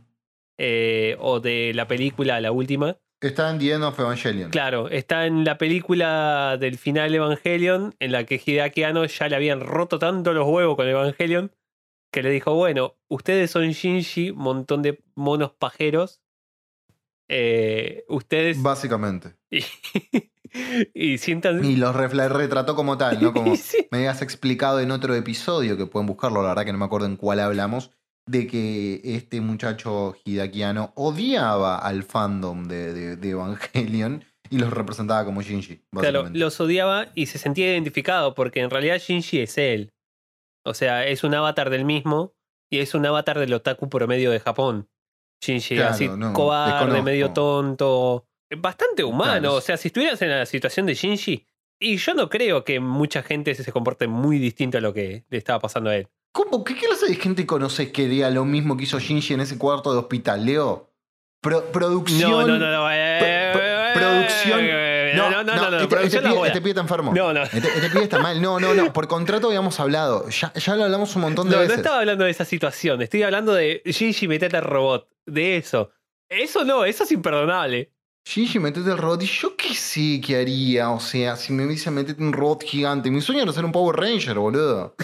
eh, 0.57 1.17
o 1.19 1.39
de 1.39 1.71
la 1.75 1.87
película, 1.87 2.39
la 2.41 2.51
última. 2.51 2.97
Está 3.21 3.51
en 3.51 3.59
The 3.59 3.73
End 3.73 3.83
of 3.83 3.99
Evangelion. 3.99 4.49
Claro, 4.49 4.89
está 4.89 5.27
en 5.27 5.43
la 5.45 5.57
película 5.59 6.57
del 6.59 6.77
final 6.77 7.13
Evangelion, 7.13 7.93
en 7.99 8.11
la 8.11 8.23
que 8.25 8.41
Hideaki 8.43 8.83
Anno 8.83 9.05
ya 9.05 9.29
le 9.29 9.35
habían 9.35 9.61
roto 9.61 9.99
tanto 9.99 10.33
los 10.33 10.47
huevos 10.47 10.75
con 10.75 10.87
Evangelion, 10.87 11.51
que 12.11 12.23
le 12.23 12.31
dijo, 12.31 12.55
bueno, 12.55 12.97
ustedes 13.09 13.51
son 13.51 13.69
Shinji, 13.69 14.31
montón 14.31 14.81
de 14.81 15.03
monos 15.15 15.51
pajeros. 15.51 16.21
eh, 17.29 18.03
ustedes... 18.09 18.61
Básicamente. 18.63 19.35
Y, 19.51 19.63
y 20.93 21.17
sientan... 21.19 21.63
Y 21.63 21.75
los 21.77 21.95
retrató 21.95 22.75
como 22.75 22.97
tal, 22.97 23.21
¿no? 23.21 23.33
Como 23.33 23.55
Sí. 23.55 23.87
me 23.91 23.99
habías 23.99 24.21
explicado 24.21 24.79
en 24.79 24.91
otro 24.91 25.13
episodio, 25.15 25.77
que 25.77 25.85
pueden 25.85 26.07
buscarlo, 26.07 26.41
la 26.41 26.49
verdad 26.49 26.65
que 26.65 26.71
no 26.73 26.79
me 26.79 26.85
acuerdo 26.85 27.05
en 27.07 27.15
cuál 27.17 27.39
hablamos, 27.39 27.91
de 28.27 28.47
que 28.47 29.01
este 29.03 29.41
muchacho 29.41 30.15
hidakiano 30.25 30.93
odiaba 30.95 31.77
al 31.77 32.03
fandom 32.03 32.65
de, 32.67 32.93
de- 32.93 33.15
de 33.17 33.29
Evangelion 33.29 34.23
y 34.49 34.57
los 34.59 34.71
representaba 34.71 35.23
como 35.25 35.41
Shinji, 35.41 35.81
Claro, 35.97 36.27
los 36.31 36.59
odiaba 36.59 37.07
y 37.15 37.27
se 37.27 37.37
sentía 37.37 37.71
identificado 37.71 38.35
porque 38.35 38.59
en 38.59 38.69
realidad 38.69 38.97
Shinji 38.99 39.39
es 39.39 39.57
él. 39.57 39.91
O 40.65 40.73
sea, 40.73 41.07
es 41.07 41.23
un 41.23 41.33
avatar 41.33 41.69
del 41.69 41.85
mismo 41.85 42.33
y 42.69 42.79
es 42.79 42.93
un 42.93 43.05
avatar 43.05 43.39
del 43.39 43.53
otaku 43.53 43.89
promedio 43.89 44.29
de 44.31 44.39
Japón. 44.39 44.89
Shinji, 45.43 45.75
Claro, 45.75 45.89
así 45.91 46.07
no, 46.07 46.33
cobarde, 46.33 47.01
medio 47.01 47.31
tonto. 47.33 48.27
Bastante 48.57 49.03
humano. 49.03 49.39
Claro, 49.39 49.55
O 49.55 49.61
sea, 49.61 49.77
si 49.77 49.87
estuvieras 49.87 50.21
en 50.21 50.29
la 50.29 50.45
situación 50.45 50.85
de 50.85 50.93
Shinji, 50.93 51.45
y 51.79 51.97
yo 51.97 52.13
no 52.13 52.29
creo 52.29 52.63
que 52.63 52.79
mucha 52.79 53.23
gente 53.23 53.55
se 53.55 53.71
comporte 53.71 54.05
muy 54.07 54.37
distinto 54.37 54.77
a 54.77 54.81
lo 54.81 54.93
que 54.93 55.23
le 55.29 55.37
estaba 55.37 55.59
pasando 55.59 55.89
a 55.89 55.95
él. 55.95 56.07
¿Cómo? 56.31 56.63
¿Qué 56.63 56.75
clase 56.75 57.07
de 57.07 57.15
gente 57.15 57.45
conoces 57.45 57.91
que 57.91 58.05
haría 58.05 58.29
lo 58.29 58.45
mismo 58.45 58.77
que 58.77 58.83
hizo 58.83 58.99
Shinji 58.99 59.33
en 59.33 59.41
ese 59.41 59.57
cuarto 59.57 59.91
de 59.91 59.99
hospital, 59.99 60.45
Leo? 60.45 60.89
Pro- 61.41 61.65
producción. 61.71 62.31
No, 62.31 62.47
no, 62.47 62.57
no, 62.59 62.71
no. 62.71 62.87
eh, 62.91 63.49
pro- 63.53 63.61
eh, 63.63 63.91
producción. 63.95 64.59
eh, 64.61 65.13
No, 65.15 65.29
no, 65.29 65.43
no, 65.43 65.55
no. 65.55 65.69
no, 65.71 65.77
este, 65.77 65.87
producción 65.87 66.23
este 66.25 66.37
bola. 66.37 66.51
este 66.53 66.69
está 66.69 66.81
enfermo. 66.81 67.13
No, 67.13 67.33
no. 67.33 67.43
Este, 67.43 67.57
este 67.57 67.89
pibe 67.89 68.03
está 68.03 68.19
mal. 68.19 68.41
No, 68.41 68.59
no, 68.59 68.73
no. 68.73 68.93
Por 68.93 69.07
contrato 69.07 69.47
habíamos 69.47 69.79
hablado. 69.79 70.29
Ya, 70.29 70.53
ya 70.53 70.75
lo 70.75 70.83
hablamos 70.85 71.15
un 71.15 71.23
montón 71.23 71.47
de 71.49 71.51
No, 71.51 71.57
no 71.57 71.61
veces. 71.63 71.77
estaba 71.77 71.99
hablando 71.99 72.23
de 72.25 72.31
esa 72.31 72.45
situación. 72.45 73.01
Estoy 73.01 73.23
hablando 73.23 73.53
de 73.53 73.81
Shinji 73.85 74.27
metete 74.27 74.55
al 74.57 74.63
robot. 74.63 75.07
De 75.25 75.57
eso. 75.57 75.91
Eso 76.29 76.63
no, 76.63 76.85
eso 76.85 77.03
es 77.03 77.11
imperdonable. 77.11 77.91
Shinji, 78.25 78.59
metete 78.59 78.89
el 78.91 78.97
robot. 78.99 79.23
Y 79.23 79.25
yo 79.25 79.57
qué 79.57 79.73
sé 79.73 80.21
qué 80.25 80.37
haría. 80.37 80.91
O 80.91 80.99
sea, 80.99 81.35
si 81.35 81.51
me 81.51 81.65
dice 81.65 81.89
metete 81.91 82.21
un 82.21 82.31
robot 82.33 82.63
gigante. 82.63 83.09
Mi 83.11 83.19
sueño 83.19 83.41
era 83.43 83.51
ser 83.51 83.65
un 83.65 83.71
Power 83.71 83.97
Ranger, 83.99 84.37
boludo. 84.37 84.95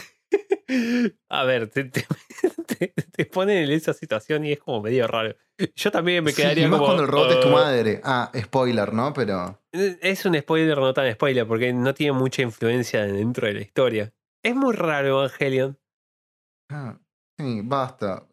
A 1.30 1.44
ver, 1.46 1.70
te, 1.70 1.86
te, 1.86 2.06
te- 2.68 2.88
te 3.12 3.26
ponen 3.26 3.64
en 3.64 3.72
esa 3.72 3.94
situación 3.94 4.46
y 4.46 4.52
es 4.54 4.60
como 4.60 4.82
medio 4.82 5.08
raro. 5.08 5.36
Yo 5.76 5.92
también 5.92 6.24
me 6.24 6.32
Sí, 6.32 6.42
quedaría 6.42 6.66
y 6.66 6.70
más 6.70 6.80
como. 6.80 6.86
cuando 6.88 7.04
el 7.04 7.10
robot 7.10 7.32
es 7.32 7.40
tu 7.40 7.48
"Uh". 7.48 7.52
madre. 7.52 8.02
Ah, 8.04 8.32
spoiler, 8.38 8.94
¿no? 8.94 9.14
Pero. 9.14 9.62
Es 9.72 10.26
un 10.26 10.38
spoiler, 10.38 10.78
no 10.78 10.94
tan 10.94 11.12
spoiler, 11.14 11.48
porque 11.48 11.72
no 11.74 11.94
tiene 11.94 12.12
mucha 12.14 12.42
influencia 12.42 13.04
dentro 13.06 13.48
de 13.48 13.54
la 13.54 13.62
historia. 13.62 14.14
Es 14.44 14.56
muy 14.56 14.76
raro 14.76 15.08
Evangelion. 15.20 15.80
ah, 16.72 17.00
sí, 17.40 17.62
basta. 17.64 18.28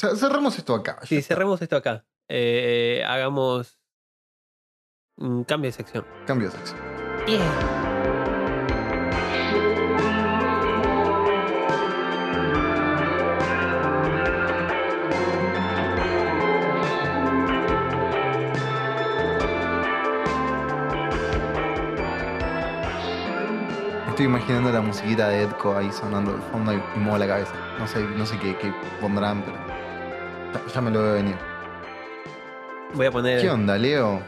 Ce- 0.00 0.16
Cerremos 0.16 0.58
esto 0.58 0.74
acá. 0.74 0.98
Si 1.04 1.16
está. 1.18 1.34
cerremos 1.34 1.62
esto 1.62 1.76
acá, 1.76 2.04
eh, 2.28 3.02
hagamos 3.06 3.78
un 5.18 5.44
cambio 5.44 5.68
de 5.68 5.72
sección. 5.76 6.04
Cambio 6.26 6.50
de 6.50 6.56
sexo. 6.56 6.74
Estoy 24.22 24.36
imaginando 24.36 24.70
la 24.70 24.80
musiquita 24.80 25.28
de 25.30 25.42
Edco 25.42 25.76
ahí 25.76 25.90
sonando 25.90 26.32
de 26.34 26.40
fondo 26.52 26.72
y 26.72 26.76
muevo 27.00 27.18
la 27.18 27.26
cabeza. 27.26 27.54
No 27.76 27.88
sé, 27.88 27.98
no 28.04 28.24
sé 28.24 28.38
qué, 28.38 28.56
qué 28.56 28.72
pondrán, 29.00 29.42
pero. 29.42 29.56
Ya, 30.64 30.72
ya 30.74 30.80
me 30.80 30.92
lo 30.92 31.02
veo 31.02 31.14
venir. 31.14 31.34
Voy 32.94 33.06
a 33.06 33.10
poner. 33.10 33.40
¿Qué 33.40 33.50
onda, 33.50 33.76
Leo? 33.76 34.22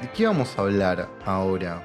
¿De 0.00 0.10
qué 0.12 0.24
vamos 0.26 0.58
a 0.58 0.62
hablar 0.62 1.06
ahora? 1.26 1.82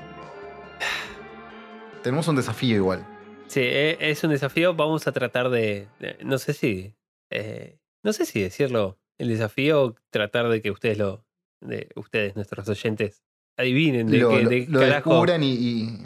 Tenemos 2.04 2.26
un 2.30 2.38
desafío 2.38 2.78
igual. 2.78 3.06
Sí, 3.48 3.60
e- 3.60 3.98
es 4.00 4.24
un 4.24 4.30
desafío. 4.30 4.74
Vamos 4.74 5.06
a 5.06 5.12
tratar 5.12 5.50
de. 5.50 5.90
no 6.24 6.38
sé 6.38 6.54
si. 6.54 6.96
eh, 7.30 7.80
no 8.02 8.14
sé 8.14 8.26
si 8.26 8.40
decirlo. 8.42 8.98
El 9.18 9.28
desafío 9.28 9.94
tratar 10.10 10.48
de 10.48 10.62
que 10.62 10.72
ustedes 10.72 10.98
lo. 10.98 11.26
De 11.60 11.90
ustedes, 11.98 12.38
nuestros 12.38 12.70
oyentes, 12.70 13.26
adivinen 13.58 14.08
de 14.08 14.20
lo 14.20 14.30
qué 14.30 14.42
lo- 14.44 14.50
de 14.50 14.66
lo 14.70 14.80
descubran 14.80 15.44
y, 15.44 15.52
y 15.52 16.00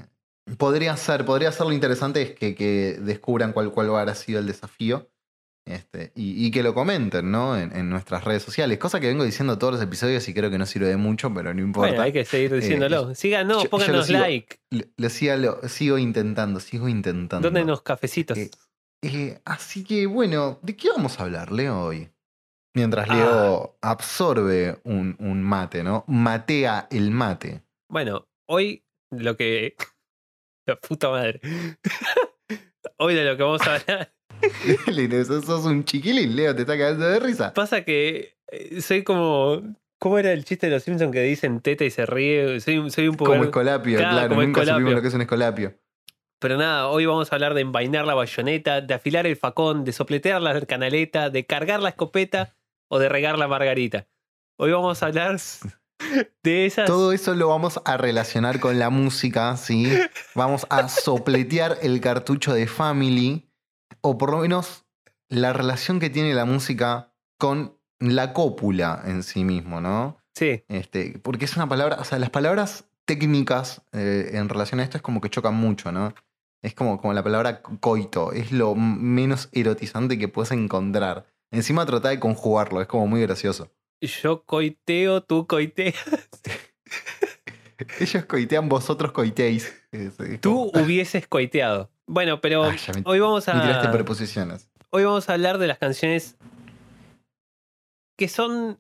podría 0.58 0.96
ser, 0.98 1.26
podría 1.26 1.52
ser 1.52 1.68
lo 1.68 1.74
interesante 1.74 2.22
es 2.22 2.32
que, 2.32 2.56
que 2.56 2.98
descubran 3.02 3.54
cuál, 3.54 3.72
cuál 3.72 3.90
habrá 3.90 4.16
sido 4.16 4.40
el 4.40 4.48
desafío. 4.48 5.10
Este, 5.66 6.14
y, 6.16 6.46
y 6.46 6.50
que 6.52 6.64
lo 6.64 6.74
comenten, 6.74 7.30
¿no? 7.30 7.58
En, 7.58 7.76
en 7.76 7.90
nuestras 7.90 8.24
redes 8.24 8.42
sociales. 8.42 8.78
Cosa 8.78 9.02
que 9.02 9.08
vengo 9.08 9.26
diciendo 9.26 9.58
todos 9.58 9.74
los 9.74 9.84
episodios 9.84 10.26
y 10.30 10.34
creo 10.34 10.50
que 10.50 10.58
no 10.58 10.66
sirve 10.66 10.88
de 10.88 10.96
mucho, 10.96 11.34
pero 11.34 11.54
no 11.54 11.60
importa. 11.62 11.90
Bueno, 11.90 12.04
hay 12.04 12.14
que 12.14 12.24
seguir 12.24 12.54
diciéndolo. 12.54 13.14
Síganos, 13.16 13.58
yo- 13.58 13.64
yo 13.66 13.70
pónganos 13.70 14.08
sigo. 14.08 14.20
like. 14.20 14.60
Lo- 14.72 15.68
sigo 15.68 15.98
intentando, 15.98 16.62
sigo 16.62 16.88
intentando. 16.88 17.50
Dónenos 17.50 17.82
cafecitos. 17.82 18.38
Eh, 18.38 18.50
Eh, 19.04 19.40
así 19.44 19.84
que 19.84 20.06
bueno, 20.08 20.58
¿de 20.64 20.76
qué 20.78 20.90
vamos 20.90 21.20
a 21.20 21.24
hablar, 21.24 21.52
Leo, 21.52 21.80
hoy? 21.82 22.10
Mientras 22.74 23.08
Ah. 23.10 23.16
Leo 23.16 23.78
absorbe 23.82 24.80
un, 24.86 25.16
un 25.20 25.44
mate, 25.44 25.84
¿no? 25.84 26.06
Matea 26.08 26.88
el 26.92 27.12
mate. 27.12 27.62
Bueno, 27.92 28.26
hoy 28.48 28.86
lo 29.12 29.36
que. 29.36 29.76
La 30.68 30.76
puta 30.76 31.10
madre. 31.10 31.40
Hoy 33.00 33.16
de 33.16 33.24
lo 33.26 33.38
que 33.38 33.44
vamos 33.44 33.62
a 33.62 33.76
hablar. 33.76 34.14
Leo, 34.88 35.26
sos 35.26 35.66
un 35.66 35.84
chiquilín, 35.84 36.36
Leo, 36.36 36.56
te 36.56 36.62
está 36.62 36.78
cagando 36.78 37.08
de 37.08 37.20
risa. 37.20 37.54
Pasa 37.54 37.84
que 37.84 38.38
eh, 38.52 38.82
soy 38.82 39.04
como. 39.04 39.62
¿Cómo 40.00 40.20
era 40.20 40.32
el 40.32 40.46
chiste 40.46 40.68
de 40.68 40.74
los 40.74 40.84
Simpsons 40.84 41.12
que 41.12 41.22
dicen 41.24 41.60
teta 41.60 41.84
y 41.84 41.90
se 41.90 42.06
ríe? 42.06 42.60
Soy, 42.60 42.78
un- 42.78 42.92
soy 42.92 43.08
un 43.08 43.16
poco. 43.16 43.32
Como 43.32 43.46
escolapio, 43.46 43.98
Claro, 43.98 44.14
claro. 44.14 44.30
como 44.30 44.42
Nunca 44.44 44.60
escolapio. 44.62 44.76
supimos 44.80 44.94
lo 44.96 45.02
que 45.02 45.08
es 45.08 45.14
un 45.16 45.22
escolapio. 45.22 45.74
Pero 46.40 46.58
nada, 46.58 46.88
hoy 46.90 47.08
vamos 47.08 47.32
a 47.32 47.36
hablar 47.36 47.56
de 47.56 47.62
envainar 47.62 48.06
la 48.06 48.14
bayoneta, 48.14 48.82
de 48.82 48.94
afilar 48.94 49.26
el 49.26 49.36
facón, 49.38 49.84
de 49.84 49.92
sopletear 49.92 50.40
la 50.40 50.62
canaleta, 50.62 51.32
de 51.32 51.48
cargar 51.48 51.82
la 51.82 51.90
escopeta 51.90 52.56
o 52.92 53.00
de 53.00 53.10
regar 53.10 53.40
la 53.40 53.48
margarita. 53.48 54.08
Hoy 54.60 54.72
vamos 54.72 55.02
a 55.02 55.08
hablar 55.08 55.38
de 56.44 56.66
esas. 56.66 56.88
Todo 56.88 57.12
eso 57.12 57.36
lo 57.36 57.50
vamos 57.50 57.82
a 57.86 57.98
relacionar 57.98 58.60
con 58.60 58.80
la 58.80 58.90
música, 58.90 59.56
¿sí? 59.58 59.92
Vamos 60.36 60.68
a 60.70 60.90
sopletear 60.90 61.78
el 61.82 62.02
cartucho 62.02 62.54
de 62.54 62.68
Family, 62.68 63.50
o 64.02 64.18
por 64.18 64.32
lo 64.32 64.40
menos 64.40 64.86
la 65.30 65.54
relación 65.54 66.00
que 66.00 66.10
tiene 66.10 66.34
la 66.34 66.46
música 66.46 67.14
con 67.38 67.78
la 68.00 68.34
cópula 68.34 69.02
en 69.06 69.24
sí 69.24 69.44
mismo, 69.44 69.82
¿no? 69.82 70.18
Sí, 70.34 70.64
Este, 70.68 71.20
porque 71.24 71.46
es 71.46 71.56
una 71.56 71.68
palabra, 71.68 71.98
o 72.00 72.04
sea, 72.04 72.20
las 72.20 72.30
palabras 72.30 72.86
técnicas 73.06 73.82
eh, 73.92 74.32
en 74.34 74.50
relación 74.50 74.80
a 74.80 74.84
esto 74.84 74.98
es 74.98 75.02
como 75.02 75.20
que 75.20 75.32
chocan 75.32 75.56
mucho, 75.56 75.92
¿no? 75.92 76.14
Es 76.62 76.76
como, 76.76 77.00
como 77.00 77.14
la 77.14 77.24
palabra 77.24 77.62
coito, 77.62 78.34
es 78.34 78.52
lo 78.52 78.76
menos 78.76 79.50
erotizante 79.52 80.20
que 80.20 80.28
puedes 80.28 80.52
encontrar. 80.52 81.26
Encima 81.52 81.86
trata 81.86 82.10
de 82.10 82.20
conjugarlo, 82.20 82.82
es 82.82 82.88
como 82.88 83.08
muy 83.08 83.22
gracioso. 83.22 83.72
Yo 84.02 84.44
coiteo, 84.44 85.22
tú 85.22 85.48
coiteas. 85.48 85.96
Ellos 88.00 88.26
coitean, 88.26 88.70
vosotros 88.70 89.12
coiteéis. 89.12 89.74
Es 89.92 90.14
Tú 90.42 90.72
hubieses 90.74 91.28
coiteado. 91.28 91.92
Bueno, 92.08 92.42
pero 92.42 92.64
Ah, 92.66 92.76
me- 92.96 93.04
hoy 93.06 93.20
vamos 93.20 93.48
a. 93.48 93.92
preposiciones. 93.92 94.70
Hoy 94.90 95.04
vamos 95.04 95.30
a 95.30 95.34
hablar 95.34 95.58
de 95.58 95.68
las 95.68 95.78
canciones 95.78 96.38
que 98.18 98.28
son 98.28 98.80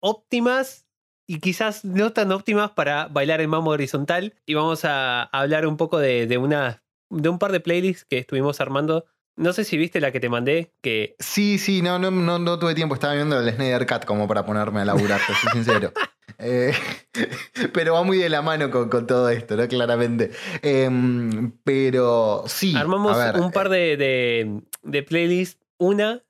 óptimas 0.00 0.86
y 1.26 1.40
quizás 1.40 1.84
no 1.84 2.12
tan 2.12 2.32
óptimas 2.32 2.70
para 2.70 3.08
bailar 3.08 3.40
el 3.40 3.48
mambo 3.48 3.70
horizontal. 3.72 4.34
Y 4.46 4.54
vamos 4.54 4.84
a 4.84 5.24
hablar 5.24 5.66
un 5.66 5.76
poco 5.76 5.98
de, 5.98 6.26
de 6.26 6.38
una, 6.38 6.82
de 7.10 7.28
un 7.28 7.38
par 7.38 7.52
de 7.52 7.60
playlists 7.60 8.04
que 8.04 8.18
estuvimos 8.18 8.60
armando. 8.60 9.04
No 9.36 9.52
sé 9.52 9.64
si 9.64 9.76
viste 9.76 10.00
la 10.00 10.12
que 10.12 10.20
te 10.20 10.28
mandé, 10.28 10.72
que 10.80 11.16
Sí, 11.18 11.58
sí, 11.58 11.82
no, 11.82 11.98
no, 11.98 12.10
no, 12.10 12.38
no 12.38 12.58
tuve 12.58 12.74
tiempo, 12.74 12.94
estaba 12.94 13.14
viendo 13.14 13.38
el 13.38 13.52
Snyder 13.52 13.86
Cut 13.86 14.04
como 14.04 14.28
para 14.28 14.46
ponerme 14.46 14.80
a 14.80 14.84
laburar, 14.84 15.20
te 15.26 15.34
soy 15.34 15.52
sincero. 15.52 15.92
Eh, 16.38 16.72
pero 17.72 17.94
va 17.94 18.02
muy 18.02 18.18
de 18.18 18.28
la 18.28 18.42
mano 18.42 18.68
con, 18.68 18.88
con 18.88 19.06
todo 19.06 19.28
esto, 19.28 19.56
¿no? 19.56 19.68
Claramente. 19.68 20.32
Em, 20.62 21.52
pero 21.62 22.42
sí. 22.46 22.74
armamos 22.76 23.16
ver, 23.16 23.36
un 23.36 23.52
par 23.52 23.68
de, 23.68 23.96
de, 23.96 24.60
de 24.82 25.02
playlists. 25.04 25.60
Una 25.76 26.24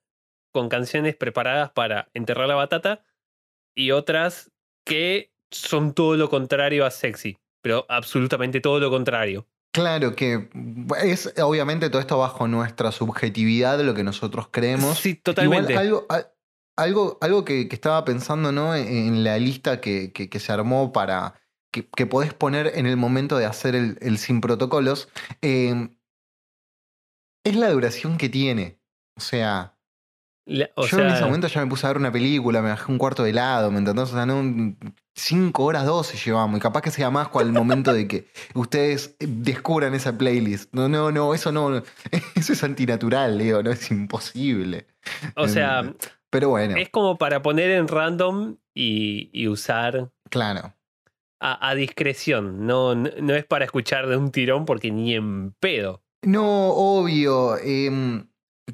con 0.52 0.68
canciones 0.68 1.16
preparadas 1.16 1.70
para 1.70 2.10
enterrar 2.12 2.48
la 2.48 2.54
batata 2.54 3.02
y 3.74 3.90
otras 3.90 4.50
que 4.84 5.32
son 5.50 5.94
todo 5.94 6.16
lo 6.16 6.30
contrario 6.30 6.84
a 6.86 6.90
sexy, 6.90 7.38
pero 7.60 7.86
absolutamente 7.88 8.60
todo 8.60 8.80
lo 8.80 8.90
contrario. 8.90 9.46
Claro 9.74 10.14
que 10.14 10.48
es 11.02 11.34
obviamente 11.42 11.90
todo 11.90 12.00
esto 12.00 12.16
bajo 12.16 12.46
nuestra 12.46 12.92
subjetividad, 12.92 13.80
lo 13.80 13.92
que 13.92 14.04
nosotros 14.04 14.46
creemos. 14.52 14.96
Sí, 15.00 15.16
totalmente. 15.16 15.72
Igual 15.72 15.84
algo, 15.88 16.06
algo, 16.76 17.18
algo 17.20 17.44
que, 17.44 17.66
que 17.66 17.74
estaba 17.74 18.04
pensando 18.04 18.52
¿no? 18.52 18.76
en, 18.76 18.86
en 18.86 19.24
la 19.24 19.36
lista 19.36 19.80
que, 19.80 20.12
que- 20.12 20.28
que 20.30 20.38
se 20.38 20.52
armó 20.52 20.92
para 20.92 21.34
que, 21.72 21.88
que 21.88 22.06
podés 22.06 22.32
poner 22.32 22.70
en 22.76 22.86
el 22.86 22.96
momento 22.96 23.36
de 23.36 23.46
hacer 23.46 23.74
el, 23.74 23.98
el 24.00 24.18
sin 24.18 24.40
protocolos, 24.40 25.08
eh, 25.42 25.88
es 27.44 27.56
la 27.56 27.70
duración 27.70 28.16
que 28.16 28.28
tiene. 28.28 28.78
O 29.16 29.20
sea, 29.20 29.76
La- 30.46 30.70
o 30.76 30.86
yo 30.86 30.98
en 31.00 31.10
ese 31.10 31.24
momento 31.24 31.48
ya 31.48 31.60
me 31.62 31.66
puse 31.68 31.84
a 31.86 31.90
ver 31.90 31.98
una 31.98 32.12
película, 32.12 32.62
me 32.62 32.68
bajé 32.70 32.92
un 32.92 32.98
cuarto 32.98 33.24
de 33.24 33.30
helado, 33.30 33.72
¿me 33.72 33.78
entendés? 33.78 34.04
O 34.12 34.14
sea, 34.14 34.24
no, 34.24 34.40
cinco 35.14 35.64
horas 35.64 35.86
doce 35.86 36.16
llevamos, 36.16 36.58
y 36.58 36.60
capaz 36.60 36.82
que 36.82 36.90
sea 36.90 37.10
más 37.10 37.28
con 37.28 37.46
el 37.46 37.52
momento 37.52 37.92
de 37.92 38.08
que 38.08 38.28
ustedes 38.54 39.16
descubran 39.18 39.94
esa 39.94 40.16
playlist. 40.16 40.72
No, 40.72 40.88
no, 40.88 41.10
no, 41.12 41.34
eso 41.34 41.52
no, 41.52 41.82
eso 42.34 42.52
es 42.52 42.64
antinatural, 42.64 43.38
Leo, 43.38 43.62
no 43.62 43.70
es 43.70 43.90
imposible. 43.90 44.86
o 45.36 45.48
sea, 45.48 45.80
em, 45.80 45.94
Pero 46.30 46.50
bueno, 46.50 46.76
es 46.76 46.90
como 46.90 47.16
para 47.16 47.42
poner 47.42 47.70
en 47.70 47.88
random 47.88 48.56
y, 48.74 49.30
y 49.32 49.48
usar 49.48 50.10
claro. 50.30 50.74
a, 51.40 51.68
a 51.68 51.74
discreción. 51.74 52.66
No, 52.66 52.94
no, 52.94 53.10
no 53.20 53.34
es 53.34 53.44
para 53.44 53.64
escuchar 53.64 54.06
de 54.08 54.16
un 54.16 54.30
tirón 54.32 54.64
porque 54.66 54.90
ni 54.90 55.14
en 55.14 55.52
pedo. 55.60 56.02
No, 56.22 56.68
obvio. 56.70 57.58
em, 57.58 58.26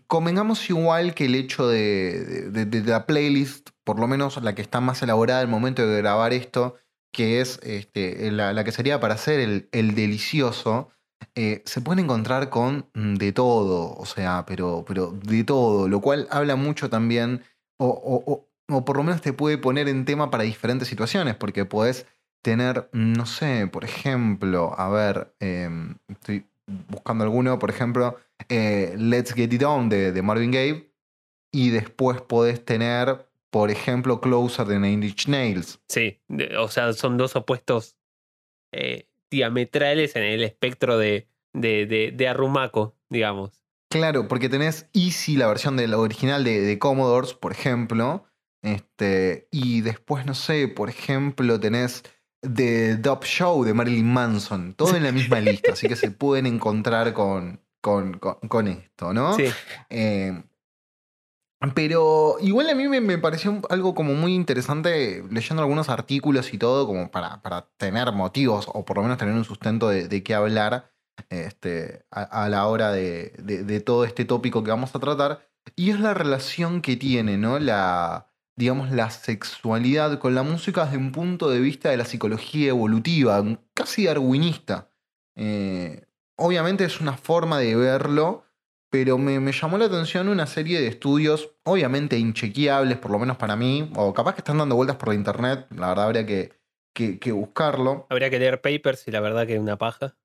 convengamos 0.07 0.69
igual 0.71 1.15
que 1.15 1.27
el 1.27 1.35
hecho 1.35 1.69
de, 1.69 2.51
de- 2.51 2.85
la 2.85 3.07
playlist, 3.07 3.71
por 3.85 3.99
lo 3.99 4.07
menos 4.07 4.43
la 4.43 4.55
que 4.55 4.63
está 4.63 4.81
más 4.81 5.03
elaborada 5.03 5.41
al 5.41 5.49
momento 5.49 5.87
de 5.87 5.99
grabar 5.99 6.33
esto, 6.33 6.77
que 7.13 7.41
es 7.41 7.59
este, 7.63 8.31
la, 8.31 8.53
la 8.53 8.65
que 8.65 8.73
sería 8.73 9.01
para 9.01 9.15
hacer 9.15 9.41
el, 9.41 9.69
el 9.73 9.95
delicioso, 9.95 10.91
eh, 11.35 11.63
se 11.67 11.81
puede 11.81 12.03
encontrar 12.03 12.51
con 12.51 12.89
mm, 12.95 13.15
de 13.15 13.33
todo, 13.33 13.95
o 13.97 14.07
sea, 14.07 14.45
pero, 14.47 14.85
pero 14.87 15.09
de 15.11 15.45
todo, 15.45 15.89
lo 15.89 16.01
cual 16.01 16.29
habla 16.31 16.57
mucho 16.57 16.89
también, 16.89 17.43
o, 17.79 17.89
o- 17.89 18.47
o- 18.69 18.85
por 18.85 18.97
lo 18.97 19.03
menos 19.03 19.21
te 19.21 19.33
puede 19.33 19.59
poner 19.59 19.89
en 19.89 20.05
tema 20.05 20.31
para 20.31 20.45
diferentes 20.45 20.87
situaciones, 20.89 21.35
porque 21.35 21.65
podés 21.65 22.07
tener, 22.43 22.89
no 22.93 23.27
sé, 23.27 23.67
por 23.67 23.85
ejemplo, 23.85 24.73
a 24.79 24.89
ver, 24.89 25.35
em, 25.41 25.97
estoy 26.09 26.47
buscando 26.89 27.25
alguno, 27.25 27.59
por 27.59 27.71
ejemplo, 27.71 28.17
eh, 28.49 28.95
Let's 28.97 29.33
Get 29.35 29.53
It 29.53 29.63
On 29.63 29.89
de, 29.89 30.13
de 30.13 30.23
Marvin 30.23 30.51
Gaye, 30.51 30.93
y 31.53 31.71
después 31.71 32.21
podés 32.21 32.65
tener, 32.65 33.29
por 33.51 33.71
ejemplo, 33.71 34.21
Closer 34.21 34.67
de 34.67 34.79
Nine 34.79 35.07
Inch 35.07 35.29
Nails. 35.29 35.81
Sí, 35.89 36.21
o 36.59 36.69
sea, 36.69 36.93
son 36.93 37.17
dos 37.17 37.35
opuestos 37.37 37.97
eh, 38.73 39.09
diametrales 39.31 40.15
en 40.17 40.23
el 40.23 40.43
espectro 40.43 40.97
de, 40.99 41.29
de, 41.53 41.87
de, 41.87 42.13
de 42.13 42.29
Arrumaco, 42.29 42.97
digamos. 43.09 43.61
Claro, 43.91 44.29
porque 44.29 44.49
tenés 44.49 44.89
Easy, 44.93 45.37
la 45.37 45.49
versión 45.49 45.77
de 45.77 45.89
la 45.89 45.99
original 45.99 46.45
de, 46.45 46.61
de 46.61 46.79
Commodores, 46.79 47.35
por 47.35 47.51
ejemplo. 47.51 48.25
Este, 48.63 49.49
y 49.51 49.81
después, 49.81 50.27
no 50.27 50.35
sé, 50.35 50.69
por 50.69 50.89
ejemplo, 50.89 51.59
tenés 51.59 52.05
The 52.43 52.97
Dub 52.97 53.25
Show 53.25 53.65
de 53.65 53.75
Marilyn 53.75 54.13
Manson. 54.13 54.75
Todo 54.75 54.97
en 54.97 55.03
la 55.05 55.13
misma 55.13 55.41
lista, 55.41 55.73
así 55.73 55.89
que 55.89 55.97
se 55.97 56.11
pueden 56.11 56.47
encontrar 56.47 57.13
con, 57.13 57.61
con, 57.81 58.15
con- 58.19 58.39
con 58.49 58.69
esto, 58.69 59.13
¿no? 59.13 59.35
Sí, 59.35 59.45
Eh, 59.91 60.43
pero 61.75 62.37
igual 62.41 62.71
a 62.71 62.75
mí 62.75 62.89
me, 62.89 63.03
me 63.03 63.19
pareció 63.19 63.61
algo 63.69 63.95
como 63.95 64.15
muy 64.15 64.35
interesante 64.35 65.23
leyendo 65.31 65.63
algunos 65.63 65.91
artículos 65.91 66.55
y 66.55 66.59
todo, 66.59 66.87
como 66.87 67.11
para, 67.11 67.43
para 67.43 67.69
tener 67.77 68.13
motivos 68.13 68.67
o 68.73 68.85
por 68.87 68.97
lo 68.97 69.03
menos 69.03 69.19
tener 69.19 69.35
un 69.35 69.45
sustento 69.45 69.91
de, 69.91 70.09
de 70.09 70.23
qué 70.23 70.35
hablar 70.35 70.91
este, 71.29 72.07
a, 72.11 72.23
a 72.45 72.49
la 72.49 72.67
hora 72.67 72.93
de, 72.93 73.35
de- 73.39 73.63
de 73.65 73.81
todo 73.81 74.05
este 74.05 74.25
tópico 74.25 74.65
que 74.65 74.71
vamos 74.71 74.95
a 74.95 75.01
tratar. 75.01 75.47
Y 75.77 75.91
es 75.91 76.01
la 76.01 76.15
relación 76.15 76.81
que 76.81 76.97
tiene, 76.97 77.37
¿no? 77.37 77.59
La, 77.59 78.30
digamos, 78.61 78.91
la 78.91 79.09
sexualidad 79.11 80.19
con 80.19 80.35
la 80.35 80.43
música 80.43 80.85
desde 80.85 80.99
un 80.99 81.13
punto 81.13 81.49
de 81.49 81.61
vista 81.61 81.89
de 81.89 81.97
la 81.97 82.05
psicología 82.05 82.69
evolutiva, 82.69 83.43
casi 83.73 84.05
darwinista. 84.05 84.91
Eh, 85.35 86.05
obviamente 86.37 86.85
es 86.85 87.01
una 87.01 87.17
forma 87.17 87.59
de 87.59 87.75
verlo, 87.75 88.45
pero 88.91 89.17
me, 89.17 89.41
me 89.41 89.53
llamó 89.53 89.79
la 89.79 89.87
atención 89.87 90.29
una 90.29 90.47
serie 90.47 90.79
de 90.79 90.89
estudios, 90.89 91.53
obviamente 91.65 92.19
inchequeables, 92.19 92.99
por 92.99 93.11
lo 93.11 93.19
menos 93.19 93.39
para 93.39 93.57
mí, 93.57 93.91
o 93.97 94.13
capaz 94.13 94.35
que 94.35 94.41
están 94.41 94.59
dando 94.59 94.77
vueltas 94.77 94.97
por 94.99 95.09
la 95.09 95.15
internet, 95.15 95.67
la 95.71 95.89
verdad 95.89 96.05
habría 96.05 96.27
que, 96.27 96.53
que- 96.95 97.19
que 97.19 97.33
buscarlo. 97.33 98.07
habría 98.11 98.29
que 98.29 98.39
leer 98.39 98.61
papers 98.61 99.09
y 99.09 99.11
la 99.11 99.21
verdad 99.21 99.47
que 99.47 99.59
una 99.59 99.79
paja. 99.79 100.17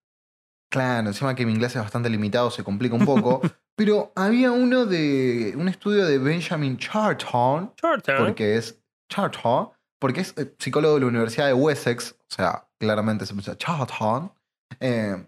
Claro, 0.69 1.07
encima 1.07 1.35
que 1.35 1.45
mi 1.45 1.53
inglés 1.53 1.75
es 1.75 1.81
bastante 1.81 2.09
limitado, 2.09 2.51
se 2.51 2.63
complica 2.65 2.95
un 2.95 3.05
poco, 3.05 3.39
pero 3.75 4.11
había 4.15 4.51
uno 4.51 4.85
de 4.85 5.53
un 5.57 5.67
estudio 5.67 6.05
de 6.05 6.17
Benjamin 6.17 6.77
Charlton, 6.77 7.73
Short 7.81 8.05
porque 8.17 8.55
es 8.55 8.81
Charlton, 9.09 9.69
porque 9.99 10.21
es 10.21 10.33
eh, 10.37 10.53
psicólogo 10.57 10.95
de 10.95 11.01
la 11.01 11.07
Universidad 11.07 11.47
de 11.47 11.53
Wessex, 11.53 12.11
o 12.13 12.33
sea, 12.33 12.67
claramente 12.79 13.25
se 13.25 13.33
pronuncia 13.33 13.57
Charlton, 13.57 14.31
eh, 14.79 15.25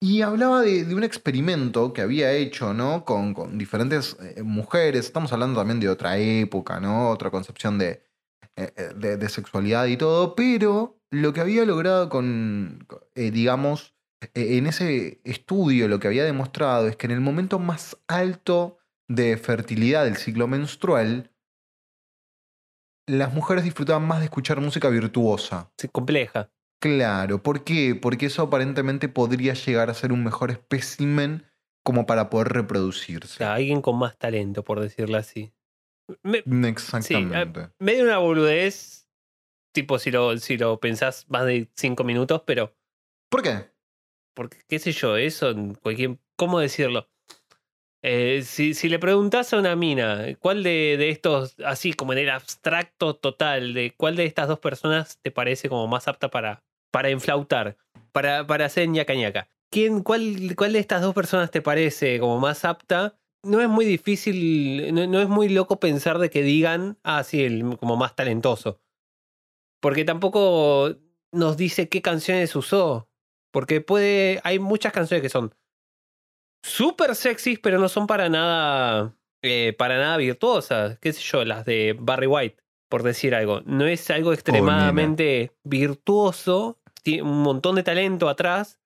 y 0.00 0.22
hablaba 0.22 0.62
de, 0.62 0.84
de 0.84 0.94
un 0.94 1.02
experimento 1.02 1.92
que 1.92 2.02
había 2.02 2.32
hecho, 2.32 2.72
¿no? 2.72 3.04
Con, 3.04 3.34
con 3.34 3.58
diferentes 3.58 4.16
eh, 4.20 4.42
mujeres, 4.44 5.06
estamos 5.06 5.32
hablando 5.32 5.58
también 5.58 5.80
de 5.80 5.88
otra 5.88 6.18
época, 6.18 6.78
¿no? 6.78 7.10
Otra 7.10 7.30
concepción 7.30 7.78
de, 7.78 8.04
eh, 8.54 8.92
de, 8.94 9.16
de 9.16 9.28
sexualidad 9.28 9.86
y 9.86 9.96
todo, 9.96 10.36
pero 10.36 11.00
lo 11.10 11.32
que 11.32 11.40
había 11.40 11.64
logrado 11.64 12.08
con, 12.08 12.86
digamos, 13.14 13.97
en 14.34 14.66
ese 14.66 15.20
estudio 15.24 15.88
lo 15.88 16.00
que 16.00 16.08
había 16.08 16.24
demostrado 16.24 16.88
es 16.88 16.96
que 16.96 17.06
en 17.06 17.12
el 17.12 17.20
momento 17.20 17.58
más 17.58 17.96
alto 18.08 18.78
de 19.08 19.36
fertilidad 19.36 20.04
del 20.04 20.16
ciclo 20.16 20.48
menstrual, 20.48 21.30
las 23.06 23.32
mujeres 23.32 23.64
disfrutaban 23.64 24.06
más 24.06 24.18
de 24.18 24.26
escuchar 24.26 24.60
música 24.60 24.88
virtuosa. 24.88 25.72
Sí, 25.78 25.88
compleja. 25.88 26.50
Claro, 26.80 27.42
¿por 27.42 27.64
qué? 27.64 27.94
Porque 28.00 28.26
eso 28.26 28.42
aparentemente 28.42 29.08
podría 29.08 29.54
llegar 29.54 29.90
a 29.90 29.94
ser 29.94 30.12
un 30.12 30.22
mejor 30.22 30.50
espécimen 30.50 31.44
como 31.84 32.06
para 32.06 32.28
poder 32.28 32.48
O 32.48 32.54
reproducirse. 32.54 33.38
sea, 33.38 33.54
alguien 33.54 33.80
con 33.80 33.98
más 33.98 34.16
talento, 34.18 34.62
por 34.62 34.80
decirlo 34.80 35.16
así. 35.16 35.52
Me, 36.22 36.44
Exactamente. 36.68 37.70
medio 37.78 38.04
una 38.04 38.18
boludez, 38.18 39.08
tipo 39.72 39.98
si 39.98 40.10
lo, 40.10 40.36
si 40.38 40.56
lo 40.56 40.78
pensás 40.80 41.26
más 41.28 41.46
de 41.46 41.70
cinco 41.74 42.04
minutos, 42.04 42.42
pero 42.46 42.74
¿Por 43.30 43.42
qué? 43.42 43.70
Porque 44.38 44.58
qué 44.68 44.78
sé 44.78 44.92
yo, 44.92 45.16
eso, 45.16 45.50
en 45.50 45.74
cualquier, 45.74 46.16
¿cómo 46.36 46.60
decirlo? 46.60 47.08
Eh, 48.04 48.42
si, 48.44 48.72
si 48.72 48.88
le 48.88 49.00
preguntás 49.00 49.52
a 49.52 49.58
una 49.58 49.74
mina, 49.74 50.26
¿cuál 50.38 50.62
de, 50.62 50.94
de 50.96 51.08
estos, 51.10 51.56
así 51.64 51.92
como 51.92 52.12
en 52.12 52.20
el 52.20 52.30
abstracto 52.30 53.16
total, 53.16 53.74
de 53.74 53.94
cuál 53.96 54.14
de 54.14 54.26
estas 54.26 54.46
dos 54.46 54.60
personas 54.60 55.18
te 55.20 55.32
parece 55.32 55.68
como 55.68 55.88
más 55.88 56.06
apta 56.06 56.30
para, 56.30 56.62
para 56.92 57.10
enflautar, 57.10 57.78
para, 58.12 58.46
para 58.46 58.66
hacer 58.66 58.88
ñaca 58.88 59.12
ñaca? 59.16 59.48
¿Quién, 59.72 60.04
cuál, 60.04 60.54
¿Cuál 60.56 60.72
de 60.72 60.78
estas 60.78 61.02
dos 61.02 61.14
personas 61.16 61.50
te 61.50 61.60
parece 61.60 62.20
como 62.20 62.38
más 62.38 62.64
apta? 62.64 63.18
No 63.42 63.60
es 63.60 63.68
muy 63.68 63.86
difícil, 63.86 64.94
no, 64.94 65.08
no 65.08 65.20
es 65.20 65.28
muy 65.28 65.48
loco 65.48 65.80
pensar 65.80 66.18
de 66.18 66.30
que 66.30 66.44
digan, 66.44 66.96
ah, 67.02 67.24
sí, 67.24 67.42
el 67.42 67.76
como 67.76 67.96
más 67.96 68.14
talentoso. 68.14 68.80
Porque 69.80 70.04
tampoco 70.04 70.94
nos 71.32 71.56
dice 71.56 71.88
qué 71.88 72.02
canciones 72.02 72.54
usó. 72.54 73.07
Porque 73.50 73.80
puede. 73.80 74.40
Hay 74.44 74.58
muchas 74.58 74.92
canciones 74.92 75.22
que 75.22 75.28
son 75.28 75.54
súper 76.62 77.14
sexys, 77.14 77.58
pero 77.58 77.78
no 77.78 77.88
son 77.88 78.06
para 78.06 78.28
nada. 78.28 79.14
eh, 79.42 79.74
para 79.78 79.98
nada 79.98 80.16
virtuosas. 80.16 80.98
Qué 80.98 81.12
sé 81.12 81.20
yo, 81.22 81.44
las 81.44 81.64
de 81.64 81.96
Barry 81.98 82.26
White, 82.26 82.56
por 82.90 83.02
decir 83.04 83.34
algo. 83.34 83.60
No 83.66 83.86
es 83.86 84.10
algo 84.10 84.32
extremadamente 84.32 85.52
virtuoso. 85.64 86.80
Tiene 87.02 87.22
un 87.22 87.42
montón 87.42 87.76
de 87.76 87.82
talento 87.84 88.28
atrás. 88.28 88.80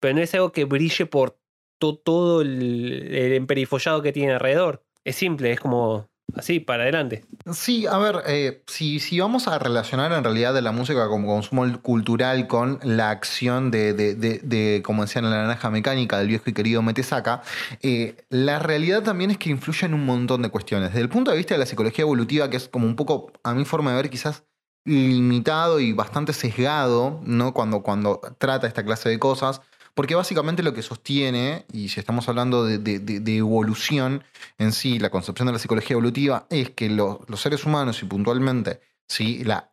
Pero 0.00 0.14
no 0.14 0.20
es 0.20 0.34
algo 0.34 0.52
que 0.52 0.64
brille 0.64 1.06
por 1.06 1.38
to- 1.80 1.96
todo 1.96 2.42
el, 2.42 3.14
el 3.14 3.32
emperifollado 3.32 4.02
que 4.02 4.12
tiene 4.12 4.34
alrededor. 4.34 4.84
Es 5.04 5.16
simple, 5.16 5.52
es 5.52 5.60
como 5.60 6.10
así, 6.36 6.60
para 6.60 6.82
adelante. 6.84 7.24
Sí, 7.52 7.86
a 7.86 7.98
ver, 7.98 8.22
eh, 8.26 8.62
si, 8.66 9.00
si 9.00 9.20
vamos 9.20 9.46
a 9.48 9.58
relacionar 9.58 10.12
en 10.12 10.24
realidad 10.24 10.54
de 10.54 10.62
la 10.62 10.72
música 10.72 11.06
como 11.08 11.28
consumo 11.28 11.80
cultural 11.82 12.46
con 12.48 12.78
la 12.82 13.10
acción 13.10 13.70
de, 13.70 13.92
de, 13.92 14.14
de- 14.14 14.40
de, 14.42 14.82
como 14.84 15.02
decían 15.02 15.24
la 15.24 15.30
naranja 15.42 15.70
mecánica 15.70 16.18
del 16.18 16.28
viejo 16.28 16.44
y 16.46 16.52
querido 16.52 16.82
Metesaka, 16.82 17.42
eh, 17.82 18.16
la 18.30 18.58
realidad 18.58 19.02
también 19.02 19.30
es 19.30 19.38
que 19.38 19.50
influye 19.50 19.86
en 19.86 19.94
un 19.94 20.04
montón 20.06 20.42
de 20.42 20.48
cuestiones. 20.50 20.90
Desde 20.90 21.02
el 21.02 21.08
punto 21.08 21.30
de 21.30 21.36
vista 21.36 21.54
de 21.54 21.58
la 21.58 21.66
psicología 21.66 22.02
evolutiva, 22.02 22.48
que 22.50 22.56
es 22.56 22.68
como 22.68 22.86
un 22.86 22.96
poco, 22.96 23.32
a 23.42 23.54
mi 23.54 23.64
forma 23.64 23.90
de 23.90 23.96
ver, 23.96 24.10
quizás 24.10 24.44
limitado 24.86 25.80
y 25.80 25.92
bastante 25.92 26.32
sesgado, 26.32 27.20
¿no? 27.24 27.54
Cuando, 27.54 27.82
cuando 27.82 28.20
trata 28.38 28.66
esta 28.66 28.84
clase 28.84 29.08
de 29.08 29.18
cosas. 29.18 29.60
Porque 29.94 30.16
básicamente 30.16 30.62
lo 30.64 30.74
que 30.74 30.82
sostiene, 30.82 31.66
y 31.72 31.88
si 31.88 32.00
estamos 32.00 32.28
hablando 32.28 32.64
de, 32.64 33.36
evolución 33.36 34.24
en 34.58 34.72
sí, 34.72 34.98
la 34.98 35.10
concepción 35.10 35.46
de 35.46 35.52
la 35.52 35.58
psicología 35.60 35.94
evolutiva, 35.94 36.46
es 36.50 36.70
que 36.70 36.90
lo- 36.90 37.24
los 37.28 37.40
seres 37.40 37.64
humanos 37.64 38.02
y 38.02 38.06
puntualmente 38.06 38.80
¿sí? 39.08 39.44
la, 39.44 39.70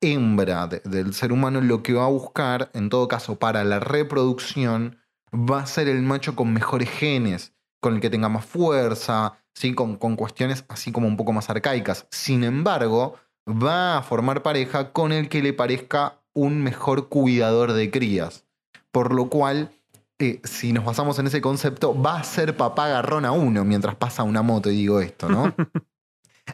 hembra 0.00 0.68
de- 0.68 0.80
del 0.84 1.12
ser 1.14 1.32
humano 1.32 1.60
lo 1.60 1.82
que 1.82 1.92
va 1.94 2.04
a 2.04 2.08
buscar, 2.08 2.70
en 2.74 2.88
todo 2.88 3.08
caso, 3.08 3.36
para 3.38 3.64
la 3.64 3.80
reproducción, 3.80 4.98
va 5.32 5.60
a 5.60 5.66
ser 5.66 5.88
el 5.88 6.02
macho 6.02 6.36
con 6.36 6.52
mejores 6.52 6.90
genes, 6.90 7.52
con 7.80 7.94
el 7.94 8.00
que 8.00 8.10
tenga 8.10 8.28
más 8.28 8.44
fuerza, 8.44 9.38
¿sí? 9.54 9.74
con 9.74 9.96
cuestiones 9.96 10.64
así 10.68 10.92
como 10.92 11.08
un 11.08 11.16
poco 11.16 11.32
más 11.32 11.50
arcaicas. 11.50 12.06
Sin 12.12 12.44
embargo, 12.44 13.16
va 13.48 13.98
a 13.98 14.02
formar 14.02 14.42
pareja 14.42 14.92
con 14.92 15.10
el 15.12 15.28
que 15.28 15.42
le 15.42 15.52
parezca 15.52 16.20
un 16.32 16.62
mejor 16.62 17.08
cuidador 17.08 17.72
de 17.72 17.90
crías. 17.90 18.44
Por 18.94 19.12
lo 19.12 19.28
cual, 19.28 19.72
eh, 20.20 20.40
si 20.44 20.72
nos 20.72 20.84
basamos 20.84 21.18
en 21.18 21.26
ese 21.26 21.40
concepto, 21.40 22.00
va 22.00 22.20
a 22.20 22.22
ser 22.24 22.56
papá 22.56 22.86
garrón 22.86 23.24
a 23.24 23.32
uno 23.32 23.64
mientras 23.64 23.96
pasa 23.96 24.22
una 24.22 24.40
moto 24.42 24.70
y 24.70 24.76
digo 24.76 25.00
esto, 25.00 25.28
¿no? 25.28 25.52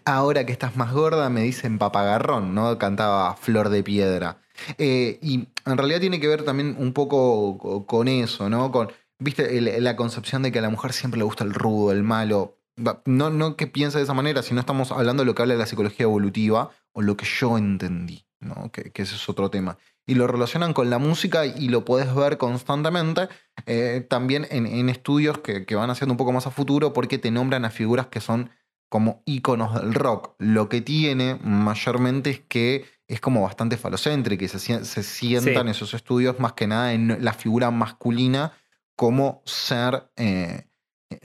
Ahora 0.07 0.47
que 0.47 0.53
estás 0.53 0.75
más 0.75 0.93
gorda, 0.93 1.29
me 1.29 1.43
dicen 1.43 1.79
papagarrón, 1.79 2.55
¿no? 2.55 2.79
Cantaba 2.79 3.37
Flor 3.37 3.69
de 3.69 3.83
Piedra. 3.83 4.39
Eh, 4.79 5.19
y 5.21 5.49
en 5.67 5.77
realidad 5.77 6.01
tiene 6.01 6.19
que 6.19 6.29
ver 6.29 6.45
también 6.45 6.77
un 6.79 6.95
poco 6.95 7.59
co- 7.59 7.87
con 7.87 8.09
eso, 8.09 8.49
¿no? 8.49 8.73
Con, 8.73 8.89
viste, 9.19 9.61
la 9.61 9.97
concepción 9.97 10.43
de 10.43 10.51
que 10.53 10.61
a 10.61 10.63
la 10.63 10.71
mujer 10.71 10.93
siempre 10.95 11.19
le 11.19 11.25
gusta 11.25 11.45
el 11.45 11.53
rudo, 11.53 11.93
el 11.93 12.03
malo. 12.05 12.57
No, 13.05 13.29
no 13.29 13.57
que 13.57 13.67
piense 13.67 13.99
de 13.99 14.05
esa 14.05 14.15
manera, 14.15 14.43
sino 14.43 14.61
estamos 14.61 14.93
hablando 14.93 15.23
de 15.23 15.27
lo 15.27 15.35
que 15.35 15.43
habla 15.43 15.53
de 15.55 15.61
la 15.61 15.67
psicología 15.67 16.05
evolutiva 16.05 16.71
o 16.93 17.03
lo 17.03 17.17
que 17.19 17.27
yo 17.27 17.59
entendí, 17.59 18.25
¿no? 18.41 18.71
Que, 18.73 18.93
que 18.93 19.03
ese 19.03 19.17
es 19.17 19.29
otro 19.29 19.51
tema. 19.51 19.77
Y 20.11 20.15
lo 20.17 20.27
relacionan 20.27 20.73
con 20.73 20.91
la 20.91 20.99
música 20.99 21.47
y 21.47 21.69
lo 21.69 21.85
puedes 21.85 22.13
ver 22.15 22.37
constantemente 22.37 23.29
eh, 23.67 24.05
también 24.09 24.47
en, 24.51 24.67
en 24.67 24.89
estudios 24.89 25.39
que, 25.39 25.65
que 25.67 25.77
van 25.77 25.89
haciendo 25.91 26.15
un 26.15 26.17
poco 26.19 26.33
más 26.33 26.47
a 26.47 26.51
futuro 26.51 26.93
porque 26.93 27.19
te 27.19 27.31
nombran 27.31 27.65
a 27.65 27.71
figuras 27.71 28.07
que 28.09 28.21
son 28.21 28.51
como 28.89 29.23
íconos 29.25 29.75
del 29.81 29.95
rock. 29.95 30.35
Lo 30.39 30.69
que 30.69 30.81
tiene 30.81 31.39
mayormente 31.45 32.31
es 32.31 32.41
que 32.41 32.87
es 33.07 33.21
como 33.21 33.43
bastante 33.43 33.77
falocéntrica 33.77 34.45
y 34.45 34.49
se, 34.49 34.59
sien- 34.59 34.85
se 34.85 35.03
sientan 35.05 35.67
Sí. 35.67 35.71
esos 35.71 35.95
estudios 35.95 36.41
más 36.41 36.55
que 36.55 36.67
nada 36.67 36.93
en 36.93 37.25
la 37.25 37.33
figura 37.33 37.71
masculina 37.71 38.53
como 38.97 39.43
ser 39.47 40.11
eh, 40.17 40.67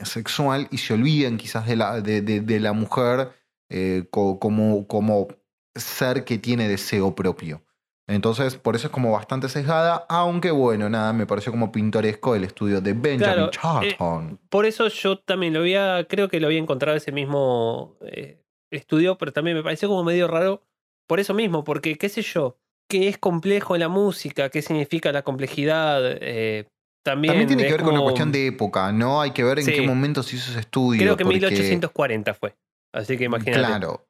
sexual 0.04 0.68
y 0.70 0.78
se 0.78 0.94
olvidan 0.94 1.36
quizás 1.38 1.66
de 1.66 1.76
la, 1.76 2.00
de, 2.00 2.22
de- 2.22 2.40
de 2.40 2.60
la 2.60 2.72
mujer 2.72 3.32
eh, 3.68 4.04
co- 4.10 4.38
como, 4.38 4.86
como 4.86 5.26
ser 5.74 6.24
que 6.24 6.38
tiene 6.38 6.68
deseo 6.68 7.14
propio. 7.16 7.62
Entonces, 8.08 8.56
por 8.56 8.76
eso 8.76 8.86
es 8.86 8.92
como 8.92 9.10
bastante 9.10 9.48
sesgada, 9.48 10.06
aunque 10.08 10.52
bueno, 10.52 10.88
nada, 10.88 11.12
me 11.12 11.26
pareció 11.26 11.50
como 11.50 11.72
pintoresco 11.72 12.36
el 12.36 12.44
estudio 12.44 12.80
de 12.80 12.92
Benjamin 12.92 13.18
Claro, 13.18 13.50
Charlton. 13.50 14.38
Por 14.48 14.64
eso 14.64 14.86
yo 14.88 15.18
también 15.18 15.52
lo 15.54 15.60
había, 15.60 16.06
creo 16.08 16.28
que 16.28 16.38
lo 16.38 16.46
había 16.46 16.60
encontrado 16.60 16.96
ese 16.96 17.10
mismo 17.10 17.96
eh, 18.02 18.40
estudio, 18.70 19.18
pero 19.18 19.32
también 19.32 19.56
me 19.56 19.62
pareció 19.64 19.88
como 19.88 20.04
medio 20.04 20.28
raro 20.28 20.62
por 21.08 21.18
eso 21.18 21.34
mismo, 21.34 21.64
porque 21.64 21.98
qué 21.98 22.08
sé 22.08 22.22
yo, 22.22 22.58
qué 22.88 23.08
es 23.08 23.18
complejo 23.18 23.74
en 23.74 23.80
la 23.80 23.88
música, 23.88 24.50
qué 24.50 24.62
significa 24.62 25.10
la 25.10 25.22
complejidad, 25.22 26.00
eh, 26.04 26.68
también, 27.04 27.32
También 27.32 27.48
tiene 27.48 27.64
que 27.64 27.72
ver 27.72 27.82
con 27.82 27.94
una 27.94 28.02
cuestión 28.02 28.30
de 28.32 28.48
época, 28.48 28.90
¿no? 28.92 29.20
Hay 29.20 29.30
que 29.32 29.44
ver 29.44 29.58
en 29.60 29.64
Sí. 29.64 29.72
qué 29.72 29.82
momento 29.82 30.22
se 30.24 30.36
hizo 30.36 30.50
ese 30.50 30.60
estudio. 30.60 31.00
Creo 31.00 31.16
que 31.16 31.24
porque- 31.24 31.38
1840 31.38 32.34
fue, 32.34 32.54
así 32.92 33.16
que 33.16 33.24
imagínate. 33.24 33.58
Claro. 33.58 34.06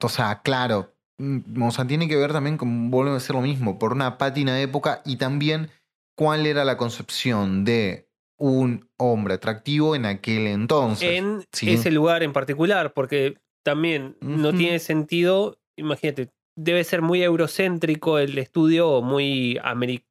O 0.00 0.08
sea, 0.08 0.40
claro. 0.42 0.92
Mm, 1.18 1.62
O 1.62 1.70
sea, 1.70 1.86
tiene 1.86 2.08
que 2.08 2.16
ver 2.16 2.32
también 2.32 2.56
con, 2.56 2.90
vuelvo 2.90 3.12
a 3.12 3.14
decir 3.14 3.34
lo 3.34 3.42
mismo, 3.42 3.78
por 3.78 3.92
una 3.92 4.18
pátina 4.18 4.60
época 4.60 5.02
y 5.04 5.16
también 5.16 5.70
cuál 6.16 6.46
era 6.46 6.64
la 6.64 6.76
concepción 6.76 7.64
de 7.64 8.08
un 8.38 8.88
hombre 8.98 9.34
atractivo 9.34 9.96
en 9.96 10.04
aquel 10.04 10.46
entonces. 10.46 11.18
en 11.18 11.44
sí. 11.52 11.70
ese 11.70 11.90
lugar 11.90 12.22
en 12.22 12.32
particular, 12.32 12.92
porque 12.92 13.38
también 13.64 14.16
no 14.20 14.52
tiene 14.52 14.78
sentido, 14.78 15.58
imagínate, 15.76 16.30
debe 16.54 16.84
ser 16.84 17.02
muy 17.02 17.22
eurocéntrico 17.22 18.18
el 18.18 18.36
estudio 18.38 18.88
o 18.90 19.02
muy 19.02 19.58
ameri- 19.62 20.04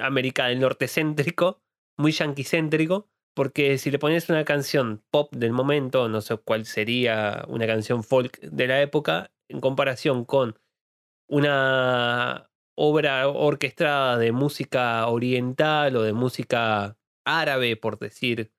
América 0.00 0.46
del 0.46 0.60
Norte 0.60 0.88
céntrico, 0.88 1.62
muy 1.98 2.12
yanquicéntrico, 2.12 3.08
porque 3.34 3.78
si 3.78 3.90
le 3.90 3.98
pones 3.98 4.28
una 4.28 4.44
canción 4.44 5.02
pop 5.10 5.34
del 5.34 5.52
momento, 5.52 6.08
no 6.08 6.20
sé 6.20 6.36
cuál 6.36 6.66
sería 6.66 7.44
una 7.48 7.66
canción 7.66 8.04
folk 8.04 8.40
de 8.40 8.66
la 8.66 8.82
época, 8.82 9.30
en 9.50 9.60
comparación 9.60 10.24
con 10.24 10.58
una 11.28 12.50
obra 12.76 13.28
orquestada 13.28 14.16
de 14.18 14.32
música 14.32 15.06
oriental 15.06 15.96
o 15.96 16.02
de 16.02 16.12
música 16.12 16.96
árabe, 17.24 17.76
por 17.76 17.98
decir 17.98 18.52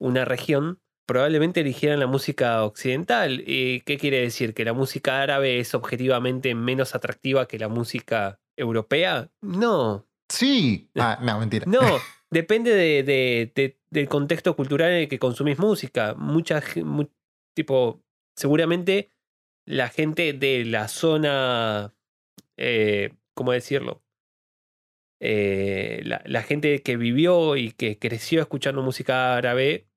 una 0.00 0.24
región, 0.24 0.80
probablemente 1.06 1.60
eligieran 1.60 2.00
la 2.00 2.06
música 2.06 2.64
occidental. 2.64 3.42
¿Y 3.46 3.80
¿Qué 3.82 3.98
quiere 3.98 4.20
decir? 4.20 4.54
¿Que 4.54 4.64
la 4.64 4.72
música 4.72 5.22
árabe 5.22 5.58
es 5.60 5.74
objetivamente 5.74 6.54
menos 6.54 6.94
atractiva 6.94 7.46
que 7.46 7.58
la 7.58 7.68
música 7.68 8.40
europea? 8.56 9.30
No, 9.42 10.06
Sí. 10.30 10.90
Ah, 10.96 11.18
no, 11.22 11.38
mentira. 11.38 11.64
no. 11.66 11.80
Depende 12.30 12.70
de, 12.74 13.02
de- 13.02 13.52
de- 13.54 13.78
del 13.90 14.06
contexto 14.08 14.54
cultural 14.54 14.90
en 14.90 14.96
el 15.02 15.08
que 15.08 15.18
consumís 15.18 15.58
música. 15.58 16.14
Mucha 16.14 16.62
mu- 16.84 17.08
tipo, 17.56 18.02
seguramente 18.36 19.08
la 19.68 19.90
gente 19.90 20.32
de 20.32 20.64
la 20.64 20.88
zona, 20.88 21.94
eh, 22.56 23.10
¿cómo 23.34 23.52
decirlo? 23.52 24.02
Eh, 25.20 26.02
la, 26.04 26.42
gente 26.42 26.82
que 26.82 26.96
vivió 26.96 27.56
y 27.56 27.72
que 27.72 27.98
creció 27.98 28.40
escuchando 28.40 28.82
música 28.82 29.36
árabe 29.36 29.88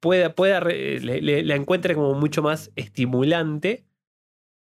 pueda, 0.00 0.34
pueda 0.34 0.60
le- 0.60 1.44
la 1.44 1.54
encuentre 1.54 1.94
como 1.94 2.14
mucho 2.14 2.42
más 2.42 2.72
estimulante 2.76 3.86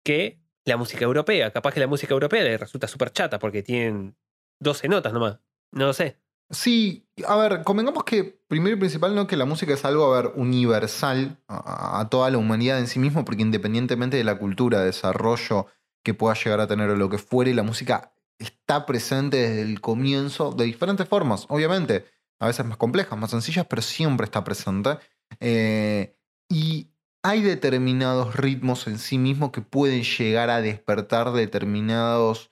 que 0.03 0.39
la 0.65 0.75
música 0.75 1.05
europea. 1.05 1.51
Capaz 1.51 1.73
que 1.73 1.79
la 1.79 1.87
música 1.87 2.13
europea 2.13 2.43
le 2.43 2.57
resulta 2.57 2.87
súper 2.87 3.11
chata 3.11 3.39
porque 3.39 3.63
tienen 3.63 4.17
12 4.59 4.89
notas 4.89 5.13
nomás. 5.13 5.39
No 5.71 5.85
lo 5.85 5.93
sé. 5.93 6.17
Sí, 6.51 7.07
a 7.25 7.37
ver, 7.37 7.63
convengamos 7.63 8.03
que 8.03 8.23
primero 8.47 8.75
y 8.75 8.79
principal 8.79 9.15
no 9.15 9.25
que 9.25 9.37
la 9.37 9.45
música 9.45 9.73
es 9.73 9.85
algo, 9.85 10.13
a 10.13 10.21
ver, 10.21 10.31
universal 10.35 11.39
a, 11.47 12.07
toda 12.11 12.29
la 12.29 12.37
humanidad 12.37 12.79
en 12.79 12.87
sí 12.87 12.99
mismo, 12.99 13.23
porque 13.23 13.41
independientemente 13.41 14.17
de 14.17 14.25
la 14.25 14.37
cultura, 14.37 14.81
desarrollo 14.81 15.67
que 16.03 16.13
pueda 16.13 16.35
llegar 16.35 16.59
a 16.59 16.67
tener 16.67 16.89
o 16.89 16.95
lo 16.95 17.09
que 17.09 17.17
fuere, 17.17 17.53
la 17.53 17.63
música 17.63 18.13
está 18.37 18.85
presente 18.85 19.37
desde 19.37 19.61
el 19.61 19.79
comienzo 19.79 20.51
de 20.51 20.65
diferentes 20.65 21.07
formas, 21.07 21.45
obviamente, 21.47 22.05
a 22.39 22.47
veces 22.47 22.65
más 22.65 22.77
complejas, 22.77 23.17
más 23.17 23.31
sencillas, 23.31 23.65
pero 23.69 23.81
siempre 23.81 24.25
está 24.25 24.43
presente. 24.43 24.97
Eh, 25.39 26.17
y 26.49 26.91
hay 27.23 27.41
determinados 27.41 28.35
ritmos 28.35 28.87
en 28.87 28.97
sí 28.97 29.17
mismos 29.17 29.51
que 29.51 29.61
pueden 29.61 30.03
llegar 30.03 30.49
a 30.49 30.61
despertar 30.61 31.31
determinados 31.31 32.51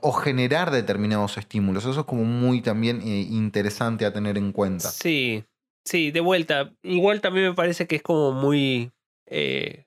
o 0.00 0.12
generar 0.12 0.70
determinados 0.70 1.36
estímulos. 1.36 1.84
Eso 1.84 2.00
es 2.00 2.06
como 2.06 2.24
muy 2.24 2.60
también 2.62 3.00
eh, 3.02 3.20
interesante 3.30 4.06
a 4.06 4.12
tener 4.12 4.38
en 4.38 4.52
cuenta. 4.52 4.88
Sí, 4.90 5.44
sí, 5.84 6.10
de 6.10 6.20
vuelta. 6.20 6.72
Igual 6.82 7.20
también 7.20 7.48
me 7.48 7.54
parece 7.54 7.86
que 7.86 7.96
es 7.96 8.02
como 8.02 8.32
muy 8.32 8.92
eh, 9.26 9.86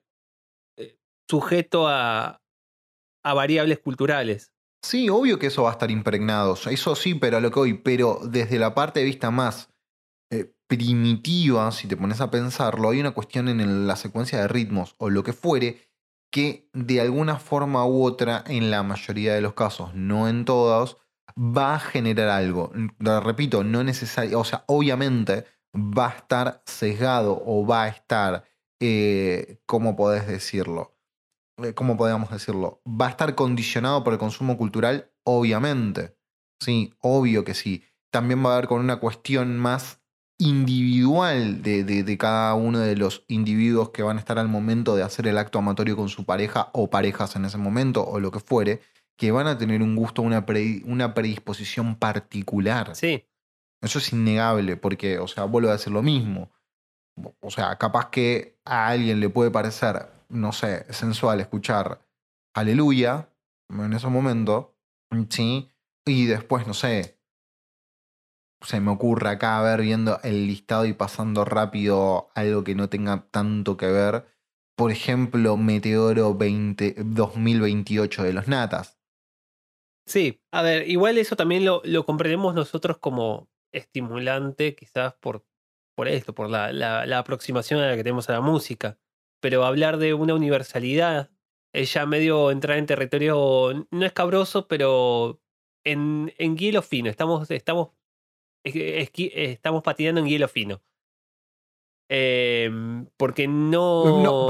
eh, 0.77 0.97
sujeto 1.29 1.87
a, 1.87 2.41
a 3.23 3.33
variables 3.33 3.79
culturales. 3.79 4.51
Sí, 4.83 5.09
obvio 5.09 5.39
que 5.39 5.47
eso 5.47 5.63
va 5.63 5.69
a 5.69 5.73
estar 5.73 5.89
impregnado. 5.89 6.53
Eso 6.69 6.95
sí, 6.95 7.15
pero 7.15 7.37
a 7.37 7.41
lo 7.41 7.49
que 7.51 7.59
hoy, 7.59 7.73
pero 7.73 8.19
desde 8.23 8.59
la 8.59 8.75
parte 8.75 8.99
de 8.99 9.05
vista 9.07 9.31
más 9.31 9.69
eh, 10.31 10.53
primitiva, 10.67 11.71
si 11.71 11.87
te 11.87 11.97
pones 11.97 12.21
a 12.21 12.29
pensarlo, 12.29 12.89
hay 12.89 12.99
una 12.99 13.11
cuestión 13.11 13.47
en 13.47 13.59
el- 13.61 13.87
la 13.87 13.95
secuencia 13.95 14.39
de 14.39 14.47
ritmos 14.47 14.93
o 14.99 15.09
lo 15.09 15.23
que 15.23 15.33
fuere 15.33 15.86
que 16.31 16.69
de 16.73 17.01
alguna 17.01 17.39
forma 17.39 17.85
u 17.85 18.03
otra, 18.03 18.43
en 18.47 18.71
la 18.71 18.83
mayoría 18.83 19.33
de 19.33 19.41
los 19.41 19.53
casos, 19.53 19.93
no 19.93 20.27
en 20.27 20.45
todos, 20.45 20.97
va 21.37 21.75
a 21.75 21.79
generar 21.79 22.29
algo. 22.29 22.71
Repito, 22.99 23.63
no 23.63 23.83
necesario, 23.83 24.39
o 24.39 24.43
sea, 24.43 24.63
obviamente 24.67 25.45
va 25.75 26.07
a 26.07 26.17
estar 26.17 26.61
sesgado 26.65 27.41
o 27.45 27.65
va 27.65 27.83
a 27.83 27.87
estar, 27.89 28.43
eh, 28.81 29.59
¿cómo 29.65 29.95
podés 29.95 30.27
decirlo? 30.27 30.97
Eh, 31.63 31.73
¿Cómo 31.73 31.97
podríamos 31.97 32.29
decirlo? 32.29 32.81
Va 32.87 33.07
a 33.07 33.09
estar 33.09 33.35
condicionado 33.35 34.03
por 34.03 34.13
el 34.13 34.19
consumo 34.19 34.57
cultural, 34.57 35.11
obviamente. 35.23 36.15
Sí, 36.59 36.93
obvio 36.99 37.43
que 37.43 37.53
sí. 37.53 37.83
También 38.11 38.43
va 38.45 38.51
a 38.51 38.53
haber 38.57 38.67
con 38.67 38.79
una 38.79 38.99
cuestión 38.99 39.57
más 39.57 40.01
individual 40.39 41.61
de, 41.63 41.83
de- 41.83 42.03
de 42.03 42.17
cada 42.17 42.53
uno 42.53 42.79
de 42.79 42.95
los 42.95 43.23
individuos 43.27 43.89
que 43.89 44.03
van 44.03 44.17
a 44.17 44.19
estar 44.19 44.37
al 44.39 44.47
momento 44.47 44.95
de 44.95 45.03
hacer 45.03 45.27
el 45.27 45.37
acto 45.37 45.59
amatorio 45.59 45.95
con 45.95 46.09
su 46.09 46.25
pareja 46.25 46.69
o 46.73 46.89
parejas 46.89 47.35
en 47.35 47.45
ese 47.45 47.57
momento 47.57 48.05
o 48.05 48.19
lo 48.19 48.31
que 48.31 48.39
fuere, 48.39 48.81
que 49.17 49.31
van 49.31 49.47
a 49.47 49.57
tener 49.57 49.81
un 49.81 49.95
gusto, 49.95 50.21
una, 50.21 50.45
pre- 50.45 50.81
una 50.85 51.13
predisposición 51.13 51.95
particular. 51.95 52.95
Sí, 52.95 53.25
Eso 53.81 53.99
es 53.99 54.13
innegable, 54.13 54.77
porque, 54.77 55.19
o 55.19 55.27
sea, 55.27 55.45
vuelvo 55.45 55.69
a 55.69 55.73
decir 55.73 55.91
lo 55.93 56.03
mismo. 56.03 56.51
O 57.41 57.49
sea, 57.49 57.75
capaz 57.77 58.09
que 58.09 58.59
a 58.63 58.87
alguien 58.89 59.19
le 59.19 59.29
puede 59.29 59.49
parecer, 59.49 60.07
no 60.29 60.51
sé, 60.51 60.85
sensual 60.93 61.39
escuchar 61.39 62.01
Aleluya 62.53 63.29
en 63.69 63.93
ese 63.93 64.07
momento, 64.07 64.75
¿sí? 65.29 65.71
Y 66.05 66.25
después, 66.25 66.65
no 66.67 66.73
sé, 66.73 67.16
se 68.61 68.79
me 68.79 68.91
ocurre 68.91 69.29
acá, 69.29 69.59
a 69.59 69.63
ver, 69.63 69.81
viendo 69.81 70.19
el 70.23 70.47
listado 70.47 70.85
y 70.85 70.93
pasando 70.93 71.45
rápido 71.45 72.29
algo 72.35 72.63
que 72.63 72.75
no 72.75 72.89
tenga 72.89 73.27
tanto 73.29 73.77
que 73.77 73.87
ver. 73.87 74.25
Por 74.75 74.91
ejemplo, 74.91 75.57
Meteoro 75.57 76.35
20, 76.35 76.95
2028 76.97 78.23
de 78.23 78.33
los 78.33 78.47
Natas. 78.47 78.99
Sí, 80.05 80.41
a 80.51 80.61
ver, 80.61 80.89
igual 80.89 81.17
eso 81.17 81.35
también 81.35 81.65
lo, 81.65 81.81
lo 81.83 82.05
comprendemos 82.05 82.55
nosotros 82.55 82.97
como 82.97 83.49
estimulante, 83.73 84.75
quizás 84.75 85.13
por, 85.15 85.45
por 85.95 86.07
esto, 86.07 86.33
por 86.33 86.49
la, 86.49 86.71
la, 86.71 87.05
la 87.05 87.19
aproximación 87.19 87.81
a 87.81 87.87
la 87.89 87.95
que 87.95 88.03
tenemos 88.03 88.29
a 88.29 88.33
la 88.33 88.41
música. 88.41 88.97
Pero 89.41 89.65
hablar 89.65 89.97
de 89.97 90.13
una 90.13 90.33
universalidad 90.33 91.31
es 91.73 91.93
ya 91.93 92.05
medio 92.05 92.51
entrar 92.51 92.77
en 92.77 92.85
territorio 92.85 93.87
no 93.91 94.05
escabroso, 94.05 94.67
pero 94.67 95.41
en, 95.83 96.33
en 96.37 96.57
hielo 96.57 96.81
fino. 96.81 97.09
Estamos, 97.09 97.49
estamos, 97.51 97.89
esqui- 98.63 99.31
estamos 99.33 99.83
patinando 99.83 100.21
en 100.21 100.27
hielo 100.27 100.47
fino. 100.47 100.81
Em, 102.09 103.05
porque 103.17 103.47
no, 103.47 104.47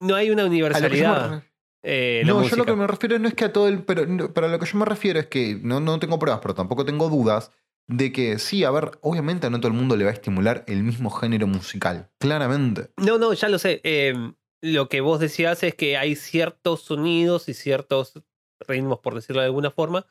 No, 0.00 0.14
hay 0.14 0.30
una 0.30 0.44
universalidad. 0.46 1.42
eh, 1.82 2.22
No, 2.26 2.46
yo 2.46 2.56
lo 2.56 2.64
que 2.64 2.74
me 2.74 2.86
refiero 2.86 3.18
no 3.18 3.28
es 3.28 3.34
que 3.34 3.44
a 3.44 3.52
todo 3.52 3.68
el. 3.68 3.82
Pero, 3.84 4.06
no, 4.06 4.32
pero 4.32 4.46
a 4.46 4.50
lo 4.50 4.58
que 4.58 4.66
yo 4.66 4.78
me 4.78 4.84
refiero 4.84 5.18
es 5.20 5.26
que 5.26 5.58
no, 5.62 5.80
no 5.80 5.98
tengo 5.98 6.18
pruebas, 6.18 6.40
pero 6.42 6.54
tampoco 6.54 6.84
tengo 6.84 7.08
dudas 7.08 7.50
de 7.88 8.12
que 8.12 8.38
sí, 8.38 8.64
a 8.64 8.70
ver, 8.70 8.98
obviamente 9.02 9.46
a 9.46 9.50
no 9.50 9.58
todo 9.60 9.68
el 9.68 9.78
mundo 9.78 9.96
le 9.96 10.04
va 10.04 10.10
a 10.10 10.14
estimular 10.14 10.64
el 10.66 10.82
mismo 10.82 11.10
género 11.10 11.46
musical. 11.46 12.10
Claramente. 12.18 12.90
No, 12.96 13.18
no, 13.18 13.32
ya 13.32 13.48
lo 13.48 13.58
sé. 13.58 13.80
Em, 13.84 14.34
lo 14.62 14.88
que 14.88 15.00
vos 15.00 15.20
decías 15.20 15.62
es 15.62 15.74
que 15.74 15.96
hay 15.96 16.16
ciertos 16.16 16.80
sonidos 16.82 17.48
y 17.48 17.54
ciertos 17.54 18.22
ritmos, 18.66 18.98
por 19.00 19.14
decirlo 19.14 19.42
de 19.42 19.46
alguna 19.46 19.70
forma, 19.70 20.06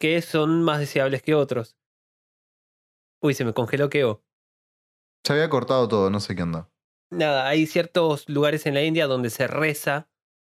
que 0.00 0.20
son 0.22 0.62
más 0.62 0.80
deseables 0.80 1.22
que 1.22 1.34
otros. 1.34 1.76
Uy, 3.20 3.34
se 3.34 3.44
me 3.44 3.52
congeló 3.52 3.88
Keo. 3.88 4.22
Se 5.24 5.32
había 5.32 5.48
cortado 5.48 5.88
todo, 5.88 6.10
no 6.10 6.20
sé 6.20 6.36
qué 6.36 6.42
onda. 6.42 6.70
Nada, 7.10 7.48
hay 7.48 7.66
ciertos 7.66 8.28
lugares 8.28 8.66
en 8.66 8.74
la 8.74 8.82
India 8.82 9.06
donde 9.06 9.30
se 9.30 9.46
reza 9.46 10.08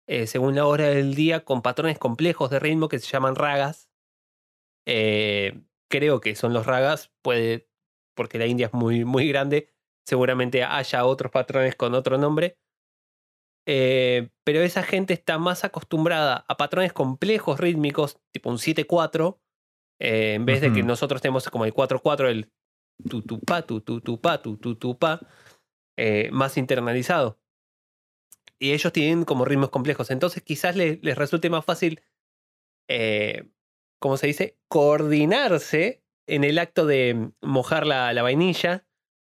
eh, 0.09 0.25
según 0.25 0.55
la 0.55 0.65
hora 0.65 0.85
del 0.87 1.13
día 1.13 1.45
con 1.45 1.61
patrones 1.61 1.99
complejos 1.99 2.49
de 2.49 2.57
ritmo 2.57 2.89
que 2.89 2.97
se 2.97 3.05
llaman 3.05 3.35
ragas. 3.35 3.91
Eh, 4.87 5.61
creo 5.87 6.19
que 6.19 6.33
son 6.33 6.51
los 6.51 6.65
ragas, 6.65 7.11
puede, 7.21 7.69
porque 8.15 8.39
la 8.39 8.47
India 8.47 8.67
es 8.67 8.73
muy, 8.73 9.05
muy 9.05 9.27
grande, 9.27 9.71
seguramente 10.07 10.63
haya 10.63 11.05
otros 11.05 11.31
patrones 11.31 11.75
con 11.75 11.93
otro 11.93 12.17
nombre. 12.17 12.57
Eh, 13.67 14.31
pero 14.43 14.61
esa 14.61 14.81
gente 14.81 15.13
está 15.13 15.37
más 15.37 15.63
acostumbrada 15.63 16.43
a 16.47 16.57
patrones 16.57 16.91
complejos 16.91 17.59
rítmicos, 17.59 18.19
tipo 18.31 18.49
un 18.49 18.57
7-4, 18.57 19.37
eh, 19.99 20.33
en 20.35 20.45
vez 20.45 20.61
de 20.61 20.71
que 20.71 20.83
nosotros 20.83 21.21
tenemos 21.21 21.47
como 21.49 21.65
el 21.65 21.73
4-4, 21.73 22.29
el 22.29 22.51
tu 23.07 23.21
tu 23.21 23.39
pa, 23.39 23.61
tu 23.61 23.81
tu 23.81 24.01
tu 24.01 24.19
pa, 24.19 24.41
tu 24.41 24.57
tu 24.57 24.75
tu 24.75 24.97
pa, 24.97 25.19
eh, 25.97 26.29
más 26.31 26.57
internalizado. 26.57 27.39
Y 28.57 28.71
ellos 28.73 28.91
tienen 28.91 29.23
como 29.23 29.45
ritmos 29.45 29.69
complejos. 29.69 30.11
Entonces 30.11 30.43
quizás 30.43 30.75
les, 30.75 31.01
les 31.03 31.17
resulte 31.17 31.49
más 31.49 31.63
fácil, 31.63 32.01
eh, 32.89 33.49
¿cómo 33.99 34.17
se 34.17 34.27
dice? 34.27 34.57
Coordinarse 34.67 36.03
en 36.27 36.43
el 36.43 36.59
acto 36.59 36.85
de 36.85 37.31
mojar 37.41 37.85
la, 37.85 38.11
la 38.13 38.21
vainilla 38.21 38.85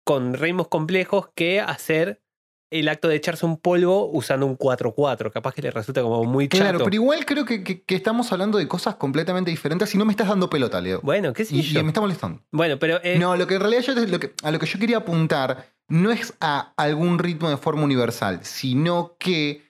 con 0.05 0.35
ritmos 0.35 0.69
complejos 0.69 1.31
que 1.35 1.61
hacer 1.61 2.23
el 2.71 2.89
acto 2.89 3.07
de 3.09 3.15
echarse 3.17 3.47
un 3.47 3.57
polvo 3.59 4.11
usando 4.13 4.45
un 4.47 4.57
4-4. 4.59 5.31
Capaz 5.33 5.55
que 5.55 5.63
les 5.63 5.73
resulta 5.73 6.03
como 6.03 6.25
muy 6.25 6.49
chato. 6.49 6.63
Claro, 6.63 6.79
pero 6.85 6.95
igual 6.95 7.25
creo 7.25 7.45
que, 7.45 7.63
que- 7.63 7.83
que 7.83 7.95
estamos 7.95 8.33
hablando 8.33 8.59
de 8.59 8.67
cosas 8.67 8.97
completamente 8.97 9.51
diferentes 9.51 9.95
y 9.95 9.99
no 9.99 10.05
me 10.05 10.13
estás 10.13 10.29
dando 10.29 10.51
pelota, 10.51 10.81
Leo. 10.81 11.01
Bueno, 11.03 11.33
qué 11.33 11.45
sé 11.45 11.55
y, 11.57 11.63
yo. 11.63 11.81
y 11.81 11.83
me 11.85 11.89
está 11.91 12.01
molestando. 12.01 12.43
Bueno, 12.51 12.79
pero 12.79 12.99
eh, 13.05 13.19
No, 13.19 13.37
lo 13.37 13.47
que 13.47 13.55
en 13.55 13.61
realidad 13.61 13.83
yo 13.83 13.95
te- 13.95 14.09
lo 14.09 14.19
que, 14.19 14.33
a 14.43 14.51
lo 14.51 14.59
que 14.59 14.67
yo 14.67 14.79
quería 14.79 14.97
apuntar 14.99 15.73
no 15.89 16.11
es 16.11 16.35
a 16.41 16.73
algún 16.77 17.19
ritmo 17.21 17.49
de 17.49 17.57
forma 17.57 17.83
universal, 17.85 18.41
sino 18.43 19.17
que 19.21 19.63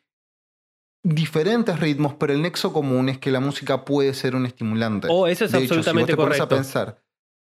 diferentes 1.02 1.78
ritmos, 1.78 2.14
pero 2.14 2.32
el 2.32 2.42
nexo 2.42 2.72
común 2.72 3.08
es 3.08 3.18
que 3.18 3.30
la 3.30 3.40
música 3.40 3.84
puede 3.84 4.12
ser 4.14 4.34
un 4.34 4.46
estimulante. 4.46 5.08
oh, 5.10 5.26
eso 5.26 5.44
es 5.44 5.52
de 5.52 5.58
hecho, 5.58 5.74
absolutamente 5.74 6.12
si 6.12 6.16
vos 6.16 6.24
te 6.24 6.28
correcto. 6.38 6.44
a 6.54 6.58
pensar, 6.58 7.02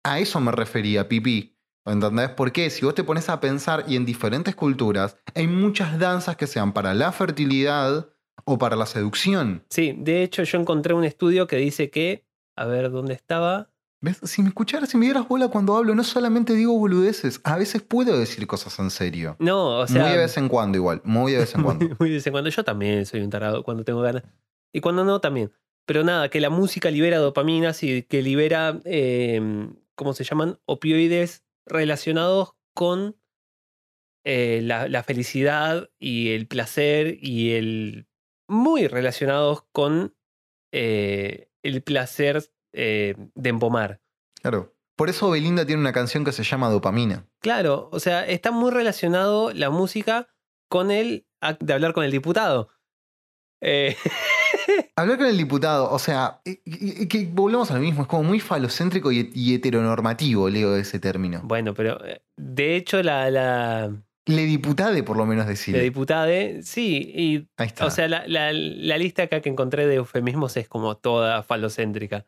a 0.03 0.19
eso 0.19 0.39
me 0.41 0.51
refería, 0.51 1.07
Pipi. 1.07 1.54
¿Entendés? 1.85 2.29
Porque 2.29 2.69
si 2.71 2.83
vos 2.83 2.95
te 2.95 3.03
pones 3.03 3.29
a 3.29 3.39
pensar 3.39 3.85
y 3.87 3.95
en 3.95 4.05
diferentes 4.05 4.55
culturas 4.55 5.17
hay 5.35 5.47
muchas 5.47 5.99
danzas 5.99 6.35
que 6.35 6.47
sean 6.47 6.73
para 6.73 6.93
la 6.95 7.11
fertilidad 7.11 8.09
o 8.43 8.57
para 8.57 8.75
la 8.75 8.87
seducción. 8.87 9.63
Sí, 9.69 9.95
de 9.97 10.23
hecho 10.23 10.43
yo 10.43 10.59
encontré 10.59 10.93
un 10.93 11.03
estudio 11.03 11.45
que 11.47 11.57
dice 11.57 11.91
que, 11.91 12.25
a 12.55 12.65
ver 12.65 12.89
dónde 12.89 13.13
estaba. 13.13 13.69
¿Ves? 14.01 14.19
Si 14.23 14.41
me 14.41 14.49
escucharas, 14.49 14.89
si 14.89 14.97
me 14.97 15.05
dieras 15.05 15.27
bola 15.27 15.47
cuando 15.47 15.75
hablo, 15.77 15.95
no 15.95 16.03
solamente 16.03 16.53
digo 16.53 16.77
boludeces, 16.77 17.39
a 17.43 17.57
veces 17.57 17.81
puedo 17.83 18.17
decir 18.17 18.45
cosas 18.47 18.77
en 18.79 18.89
serio. 18.89 19.35
No, 19.39 19.79
o 19.79 19.87
sea, 19.87 20.03
muy 20.03 20.11
de 20.11 20.17
vez 20.17 20.37
en 20.37 20.49
cuando 20.49 20.77
igual, 20.77 21.01
muy 21.03 21.33
de 21.33 21.39
vez 21.39 21.55
en 21.55 21.63
cuando. 21.63 21.87
muy 21.99 22.09
de 22.09 22.15
vez 22.15 22.27
en 22.27 22.31
cuando. 22.31 22.49
Yo 22.49 22.63
también 22.63 23.05
soy 23.05 23.21
un 23.21 23.29
tarado 23.29 23.63
cuando 23.63 23.83
tengo 23.83 24.01
ganas. 24.01 24.23
Y 24.73 24.81
cuando 24.81 25.05
no, 25.05 25.21
también. 25.21 25.51
Pero 25.85 26.03
nada, 26.03 26.29
que 26.29 26.41
la 26.41 26.49
música 26.49 26.89
libera 26.89 27.19
dopaminas 27.19 27.83
y 27.83 28.01
que 28.03 28.23
libera, 28.23 28.79
eh, 28.85 29.69
¿cómo 29.93 30.13
se 30.13 30.23
llaman? 30.23 30.59
Opioides 30.65 31.44
relacionados 31.65 32.55
con 32.73 33.17
eh, 34.23 34.61
la, 34.63 34.87
la 34.87 35.03
felicidad 35.03 35.89
y 35.99 36.31
el 36.31 36.47
placer 36.47 37.17
y 37.21 37.53
el... 37.53 38.07
Muy 38.47 38.87
relacionados 38.87 39.63
con 39.71 40.15
eh, 40.71 41.49
el 41.63 41.81
placer 41.81 42.43
eh, 42.73 43.15
de 43.33 43.49
empomar. 43.49 44.01
Claro. 44.41 44.75
Por 44.97 45.09
eso 45.09 45.29
Belinda 45.29 45.65
tiene 45.65 45.81
una 45.81 45.93
canción 45.93 46.23
que 46.23 46.31
se 46.31 46.43
llama 46.43 46.69
Dopamina. 46.69 47.27
Claro, 47.39 47.89
o 47.91 47.99
sea, 47.99 48.25
está 48.25 48.51
muy 48.51 48.71
relacionado 48.71 49.51
la 49.53 49.69
música 49.69 50.27
con 50.69 50.91
el 50.91 51.27
de 51.59 51.73
hablar 51.73 51.93
con 51.93 52.03
el 52.03 52.11
diputado. 52.11 52.69
Eh, 53.61 53.95
Hablar 54.95 55.17
con 55.17 55.27
el 55.27 55.37
diputado, 55.37 55.91
o 55.91 55.99
sea, 55.99 56.39
que 56.45 57.29
volvemos 57.31 57.69
a 57.71 57.75
lo 57.75 57.79
mismo, 57.81 58.03
es 58.03 58.07
como 58.07 58.23
muy 58.23 58.39
falocéntrico 58.39 59.11
y, 59.11 59.31
y 59.33 59.53
heteronormativo, 59.55 60.49
leo 60.49 60.75
ese 60.75 60.99
término. 60.99 61.41
bueno, 61.43 61.73
pero 61.73 62.03
eh, 62.05 62.21
de 62.37 62.75
hecho 62.75 63.01
la, 63.03 63.29
la, 63.29 63.91
Le 64.25 64.45
diputade, 64.45 65.03
por 65.03 65.17
lo 65.17 65.25
menos 65.25 65.47
decir. 65.47 65.75
la 65.75 65.81
diputada, 65.83 66.27
sí, 66.63 67.11
y 67.15 67.47
Ahí 67.57 67.67
está. 67.67 67.85
o 67.85 67.89
sea, 67.91 68.07
la, 68.07 68.23
la- 68.27 68.51
la 68.53 68.97
lista 68.97 69.23
acá 69.23 69.41
que 69.41 69.49
encontré 69.49 69.87
de 69.87 69.95
eufemismos 69.95 70.55
es 70.57 70.67
como 70.67 70.95
toda 70.97 71.43
falocéntrica. 71.43 72.25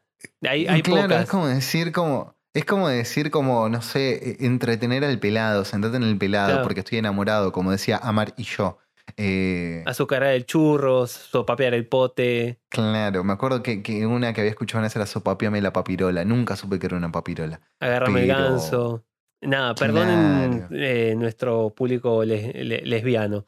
Hay, 0.48 0.68
hay 0.68 0.82
claro, 0.82 1.04
pocas. 1.04 1.24
es 1.24 1.30
como 1.30 1.48
decir 1.48 1.92
como. 1.92 2.36
Es 2.54 2.66
como 2.66 2.88
decir 2.90 3.30
como, 3.30 3.70
no 3.70 3.84
sé, 3.84 4.32
eh, 4.32 4.38
entretener 4.40 5.04
al 5.06 5.20
pelado, 5.20 5.64
sentate 5.64 5.98
en 5.98 6.02
el 6.04 6.18
pelado 6.18 6.48
Claro. 6.48 6.64
porque 6.64 6.80
estoy 6.80 6.98
enamorado, 6.98 7.52
como 7.52 7.70
decía 7.72 7.98
Amar 8.02 8.34
y 8.36 8.44
yo. 8.44 8.80
Eh, 9.16 9.84
Azucarar 9.86 10.34
el 10.34 10.46
churro, 10.46 11.08
sopapear 11.08 11.74
el 11.74 11.88
pote. 11.88 12.60
claro, 12.70 13.24
me 13.24 13.34
acuerdo 13.34 13.64
que, 13.64 13.82
que 13.82 14.06
una 14.06 14.34
que 14.34 14.42
había 14.42 14.52
escuchado 14.52 14.84
vez 14.84 14.96
era 14.96 15.06
sopapiame 15.06 15.62
la 15.62 15.72
papirola. 15.74 16.26
Nunca 16.26 16.56
supe 16.56 16.78
que 16.80 16.88
era 16.88 16.98
una 16.98 17.12
papirola. 17.12 17.62
Agarrame 17.80 18.22
el 18.24 18.28
ganso. 18.28 19.06
Nada, 19.42 19.76
perdonen 19.76 20.60
Claro. 20.68 20.76
eh, 20.76 21.16
nuestro 21.16 21.70
público 21.76 22.24
les- 22.26 22.54
le- 22.56 22.82
lesbiano. 22.86 23.46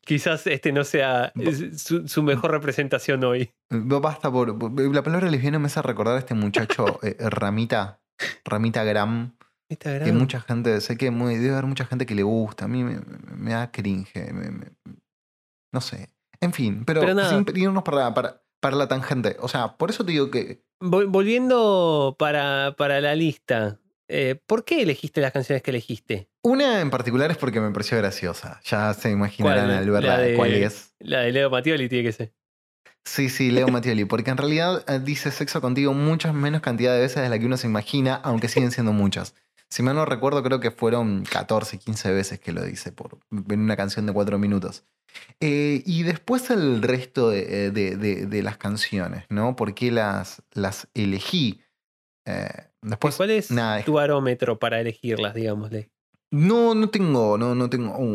Quizás 0.00 0.46
este 0.46 0.72
no 0.72 0.84
sea 0.84 1.32
su, 1.76 2.06
su 2.06 2.22
mejor 2.22 2.50
representación 2.50 3.24
hoy. 3.24 3.50
Basta 3.70 4.30
por. 4.30 4.54
La 4.94 5.02
palabra 5.02 5.30
lesbiana 5.30 5.58
me 5.58 5.66
hace 5.66 5.80
recordar 5.82 6.16
a 6.16 6.18
este 6.18 6.34
muchacho 6.34 6.98
eh, 7.02 7.16
Ramita. 7.18 8.00
Ramita 8.44 8.84
Gram. 8.84 9.34
Que 10.06 10.12
mucha 10.12 10.40
gente. 10.40 10.80
Sé 10.80 10.96
que 10.96 11.10
muy, 11.10 11.36
debe 11.36 11.52
haber 11.54 11.66
mucha 11.66 11.86
gente 11.86 12.06
que 12.06 12.14
le 12.14 12.22
gusta. 12.22 12.66
A 12.66 12.68
mí 12.68 12.84
me, 12.84 13.00
me 13.34 13.52
da 13.52 13.70
cringe. 13.70 14.14
me- 14.32 14.50
me- 14.50 14.72
no 15.72 15.80
sé. 15.80 16.10
En 16.40 16.52
fin, 16.52 16.84
pero, 16.84 17.00
sin 17.28 17.44
irnos 17.56 17.82
para, 17.82 18.12
para, 18.14 18.42
para 18.60 18.76
la 18.76 18.88
tangente. 18.88 19.36
O 19.40 19.48
sea, 19.48 19.76
por 19.76 19.90
eso 19.90 20.04
te 20.04 20.12
digo 20.12 20.30
que. 20.30 20.62
Vol- 20.80 21.10
volviendo 21.10 22.14
para, 22.18 22.74
para 22.76 23.00
la 23.00 23.14
lista, 23.14 23.80
eh, 24.08 24.38
¿por 24.46 24.64
qué 24.64 24.82
elegiste 24.82 25.20
las 25.20 25.32
canciones 25.32 25.62
que 25.62 25.70
elegiste? 25.70 26.28
Una 26.44 26.80
en 26.80 26.90
particular 26.90 27.30
es 27.30 27.38
porque 27.38 27.60
me 27.60 27.70
pareció 27.72 27.96
graciosa. 27.98 28.60
Ya 28.64 28.92
se 28.94 29.10
imaginarán 29.10 29.70
al 29.70 29.90
verla 29.90 30.16
La 30.16 30.22
de- 30.22 30.34
cuál 30.36 30.52
es. 30.54 30.94
La 31.00 31.20
de 31.20 31.32
Leo 31.32 31.50
Mattioli 31.50 31.88
tiene 31.88 32.04
que 32.04 32.12
ser. 32.12 32.32
Sí, 33.04 33.28
sí, 33.28 33.50
Leo 33.50 33.68
Mattioli, 33.68 34.04
porque 34.04 34.30
en 34.30 34.36
realidad 34.36 34.84
eh, 34.88 35.00
dice 35.02 35.30
sexo 35.30 35.60
contigo 35.60 35.92
muchas 35.94 36.34
menos 36.34 36.60
cantidad 36.60 36.92
de 36.92 37.00
veces 37.00 37.22
de 37.22 37.28
la 37.28 37.38
que 37.38 37.46
uno 37.46 37.56
se 37.56 37.66
imagina, 37.68 38.16
aunque 38.16 38.48
siguen 38.48 38.72
siendo 38.72 38.92
muchas. 38.92 39.34
Si 39.68 39.82
mal 39.82 39.96
no 39.96 40.04
recuerdo, 40.04 40.42
creo 40.42 40.60
que 40.60 40.70
fueron 40.70 41.24
14, 41.24 41.78
15 41.78 42.12
veces 42.12 42.38
que 42.38 42.52
lo 42.52 42.62
dice 42.62 42.92
por, 42.92 43.18
en 43.30 43.60
una 43.60 43.76
canción 43.76 44.06
de 44.06 44.12
4 44.12 44.38
minutos. 44.38 44.84
Eh, 45.40 45.82
y 45.86 46.02
después 46.02 46.50
el 46.50 46.82
resto 46.82 47.30
de, 47.30 47.70
de- 47.70 47.96
de- 47.96 48.26
de 48.26 48.42
las 48.42 48.58
canciones, 48.58 49.24
¿no? 49.30 49.56
¿Por 49.56 49.74
qué 49.74 49.90
las, 49.90 50.42
las 50.52 50.88
elegí? 50.94 51.60
Eh, 52.26 52.48
después, 52.82 53.16
¿Cuál 53.16 53.30
es 53.30 53.50
nada, 53.50 53.82
tu 53.84 53.98
arómetro 53.98 54.58
para 54.58 54.80
elegirlas, 54.80 55.34
digámosle? 55.34 55.90
no, 56.30 56.74
no 56.74 56.88
tengo, 56.90 57.38
no, 57.38 57.54
no 57.54 57.70
tengo 57.70 57.96
un, 57.96 58.08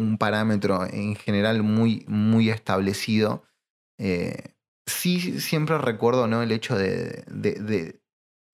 un 0.00 0.18
parámetro 0.18 0.84
en 0.86 1.16
general 1.16 1.62
muy, 1.62 2.04
muy 2.08 2.50
establecido. 2.50 3.44
Eh, 3.98 4.54
sí, 4.86 5.40
siempre 5.40 5.78
recuerdo 5.78 6.26
¿no? 6.28 6.42
el 6.42 6.52
hecho 6.52 6.76
de, 6.76 7.24
de- 7.26 7.54
de- 7.60 8.00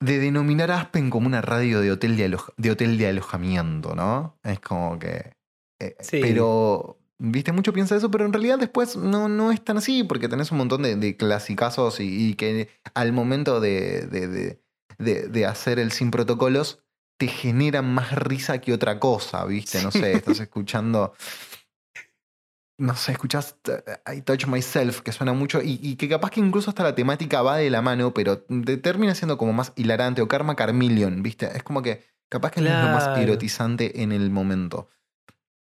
de 0.00 0.18
denominar 0.18 0.70
Aspen 0.70 1.10
como 1.10 1.26
una 1.26 1.42
radio 1.42 1.80
de 1.80 1.92
hotel 1.92 2.16
de, 2.16 2.24
alo- 2.26 2.52
de 2.56 2.70
hotel 2.70 2.96
de 2.98 3.08
alojamiento, 3.08 3.94
¿no? 3.94 4.38
Es 4.42 4.60
como 4.60 4.98
que. 4.98 5.32
eh, 5.80 5.96
Sí. 6.00 6.18
Pero. 6.22 6.96
Viste, 7.22 7.52
mucho 7.52 7.74
piensa 7.74 7.94
eso, 7.96 8.10
pero 8.10 8.24
en 8.24 8.32
realidad 8.32 8.58
después 8.58 8.96
no, 8.96 9.28
no 9.28 9.52
es 9.52 9.62
tan 9.62 9.76
así, 9.76 10.04
porque 10.04 10.26
tenés 10.26 10.52
un 10.52 10.56
montón 10.56 10.80
de, 10.80 10.96
de 10.96 11.18
clasicazos 11.18 12.00
y, 12.00 12.30
y 12.30 12.34
que 12.34 12.70
al 12.94 13.12
momento 13.12 13.60
de, 13.60 14.06
de, 14.06 14.26
de- 14.26 14.60
de- 14.96 15.28
de 15.28 15.44
hacer 15.46 15.78
el 15.78 15.92
sin 15.92 16.10
protocolos 16.10 16.78
te 17.18 17.26
generan 17.26 17.92
más 17.92 18.12
risa 18.14 18.62
que 18.62 18.72
otra 18.72 18.98
cosa, 18.98 19.44
¿viste? 19.44 19.82
No 19.82 19.90
sé, 19.90 20.14
estás 20.14 20.40
escuchando. 20.40 21.12
No 22.80 22.96
sé, 22.96 23.12
escuchás 23.12 23.56
eh, 23.68 24.16
I 24.16 24.22
Touch 24.22 24.46
Myself, 24.46 25.02
que 25.02 25.12
suena 25.12 25.34
mucho, 25.34 25.60
y, 25.62 25.78
y 25.82 25.96
que 25.96 26.08
capaz 26.08 26.30
que 26.30 26.40
incluso 26.40 26.70
hasta 26.70 26.82
la 26.82 26.94
temática 26.94 27.42
va 27.42 27.58
de 27.58 27.68
la 27.68 27.82
mano, 27.82 28.14
pero 28.14 28.38
te 28.40 28.78
termina 28.78 29.14
siendo 29.14 29.36
como 29.36 29.52
más 29.52 29.72
hilarante, 29.76 30.22
o 30.22 30.28
Karma 30.28 30.56
Carmillion, 30.56 31.22
¿viste? 31.22 31.46
Es 31.54 31.62
como 31.62 31.82
que 31.82 32.02
capaz 32.30 32.52
que 32.52 32.62
no 32.62 32.68
es 32.68 32.82
lo 32.82 32.88
más 32.88 33.18
erotizante 33.18 34.02
en 34.02 34.12
el 34.12 34.30
momento. 34.30 34.88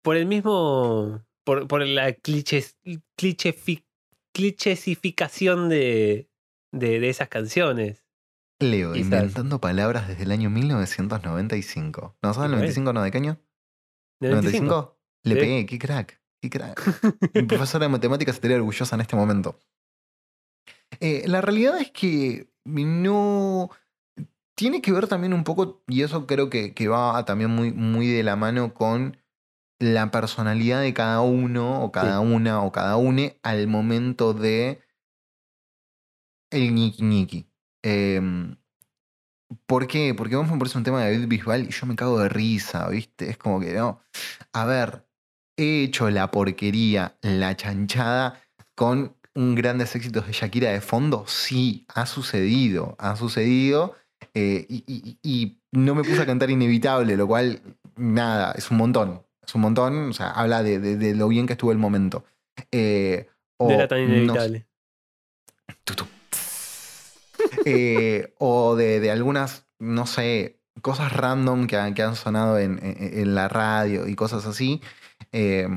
Por 0.02 0.16
el 0.16 0.26
mismo. 0.26 1.24
Por, 1.44 1.66
por 1.66 1.84
la 1.84 2.12
cliches, 2.12 2.78
clichefi- 3.18 3.84
clichesificación 4.32 5.68
de, 5.68 6.30
de, 6.72 7.00
de 7.00 7.08
esas 7.08 7.28
canciones. 7.28 8.04
Leo, 8.60 8.92
Quizás. 8.92 9.06
inventando 9.06 9.60
palabras 9.60 10.06
desde 10.06 10.22
el 10.22 10.32
año 10.32 10.50
1995. 10.50 12.16
¿No 12.22 12.34
sabes 12.34 12.50
el 12.50 12.52
Ok. 12.54 12.60
95 12.60 12.92
no 12.92 13.02
de 13.02 13.10
qué 13.10 13.18
año? 13.18 13.40
¿De 14.20 14.28
25? 14.30 14.66
¿95? 14.66 14.96
Le 15.24 15.36
pegué, 15.36 15.66
qué 15.66 15.78
crack, 15.78 16.19
qué 16.40 16.50
crack. 16.50 16.82
Mi 17.34 17.42
profesora 17.42 17.86
de 17.86 17.90
matemáticas 17.90 18.36
estaría 18.36 18.56
orgullosa 18.56 18.94
en 18.94 19.02
este 19.02 19.16
momento. 19.16 19.58
Eh, 21.00 21.24
la 21.26 21.40
realidad 21.40 21.80
es 21.80 21.90
que 21.90 22.50
no. 22.64 23.70
Tiene 24.54 24.82
que 24.82 24.92
ver 24.92 25.06
también 25.08 25.32
un 25.32 25.44
poco, 25.44 25.82
y 25.86 26.02
eso 26.02 26.26
creo 26.26 26.50
que, 26.50 26.74
que 26.74 26.88
va 26.88 27.24
también 27.24 27.50
muy, 27.50 27.72
muy 27.72 28.08
de 28.08 28.22
la 28.22 28.36
mano 28.36 28.74
con 28.74 29.16
la 29.78 30.10
personalidad 30.10 30.82
de 30.82 30.92
cada 30.92 31.22
uno, 31.22 31.82
o 31.82 31.92
cada 31.92 32.20
una, 32.20 32.62
o 32.62 32.70
cada 32.70 32.96
une, 32.96 33.38
al 33.42 33.66
momento 33.68 34.34
de 34.34 34.82
el 36.50 36.74
ñiqui 36.74 37.02
ñiqui. 37.02 37.46
Em, 37.82 38.56
¿Por 39.66 39.86
qué? 39.86 40.14
Porque 40.14 40.36
vos 40.36 40.48
me 40.48 40.58
pones 40.58 40.74
un 40.74 40.84
tema 40.84 41.02
de 41.02 41.12
David 41.12 41.28
Bisbal 41.28 41.64
y 41.64 41.70
yo 41.70 41.86
me 41.86 41.96
cago 41.96 42.18
de 42.20 42.28
risa, 42.28 42.88
¿viste? 42.88 43.30
Es 43.30 43.38
como 43.38 43.60
que 43.60 43.72
no. 43.72 44.00
A 44.52 44.64
ver, 44.64 45.06
he 45.62 45.84
hecho 45.84 46.10
la 46.10 46.30
porquería, 46.30 47.16
la 47.22 47.56
chanchada 47.56 48.40
con 48.74 49.14
un 49.34 49.54
grandes 49.54 49.94
éxitos 49.94 50.26
de 50.26 50.32
Shakira 50.32 50.70
de 50.70 50.80
fondo. 50.80 51.24
Sí, 51.28 51.84
ha 51.94 52.06
sucedido, 52.06 52.96
ha 52.98 53.16
sucedido. 53.16 53.94
eh, 54.34 54.66
y, 54.68 54.84
y- 54.86 55.18
y 55.22 55.58
no 55.72 55.94
me 55.94 56.04
puse 56.04 56.20
a 56.22 56.26
cantar 56.26 56.50
inevitable, 56.50 57.16
lo 57.16 57.26
cual, 57.26 57.62
nada, 57.96 58.52
es 58.52 58.70
un 58.70 58.76
montón. 58.76 59.22
Es 59.46 59.54
un 59.54 59.62
montón, 59.62 60.10
o 60.10 60.12
sea, 60.12 60.30
habla 60.30 60.62
de, 60.62 60.78
de- 60.78 60.96
de 60.96 61.14
lo 61.14 61.26
bien 61.28 61.46
que 61.46 61.54
estuvo 61.54 61.72
el 61.72 61.78
momento. 61.78 62.24
Eh, 62.70 63.28
No 63.58 63.66
o 63.66 63.70
era 63.70 63.88
tan 63.88 63.98
no 64.00 64.04
sé, 64.04 64.12
inevitable. 64.14 64.66
Eh, 67.64 68.34
o 68.38 68.76
de, 68.76 69.00
de 69.00 69.10
algunas, 69.10 69.66
no 69.78 70.06
sé, 70.06 70.60
cosas 70.82 71.12
random 71.12 71.66
que, 71.66 71.76
han- 71.76 71.94
que 71.94 72.02
han 72.02 72.16
sonado 72.16 72.58
en, 72.58 72.78
en- 72.82 73.18
en 73.20 73.34
la 73.34 73.48
radio 73.48 74.06
y 74.06 74.14
cosas 74.14 74.46
así. 74.46 74.80
Eh, 75.32 75.68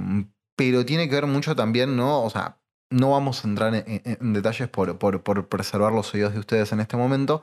pero 0.55 0.85
tiene 0.85 1.09
que 1.09 1.15
ver 1.15 1.27
mucho 1.27 1.55
también, 1.55 1.95
¿no? 1.95 2.23
O 2.23 2.29
sea, 2.29 2.59
no 2.89 3.11
vamos 3.11 3.43
a 3.43 3.47
entrar 3.47 3.73
en, 3.73 3.83
en- 4.05 4.17
en 4.21 4.33
detalles 4.33 4.67
por, 4.69 4.97
por, 4.99 5.23
por 5.23 5.47
preservar 5.47 5.91
los 5.93 6.13
oídos 6.13 6.33
de 6.33 6.39
ustedes 6.39 6.71
en 6.71 6.79
este 6.79 6.95
momento, 6.97 7.41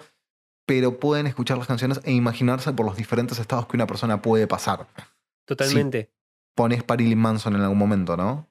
pero 0.66 1.00
pueden 1.00 1.26
escuchar 1.26 1.58
las 1.58 1.66
canciones 1.66 2.00
e 2.04 2.12
imaginarse 2.12 2.72
por 2.72 2.86
los 2.86 2.96
diferentes 2.96 3.38
estados 3.38 3.66
que 3.66 3.76
una 3.76 3.86
persona 3.88 4.22
puede 4.22 4.46
pasar. 4.46 4.86
Totalmente. 5.44 6.10
Pones 6.54 6.84
Marilyn 6.88 7.18
Manson 7.18 7.56
en 7.56 7.62
algún 7.62 7.78
momento, 7.78 8.16
¿no? 8.16 8.46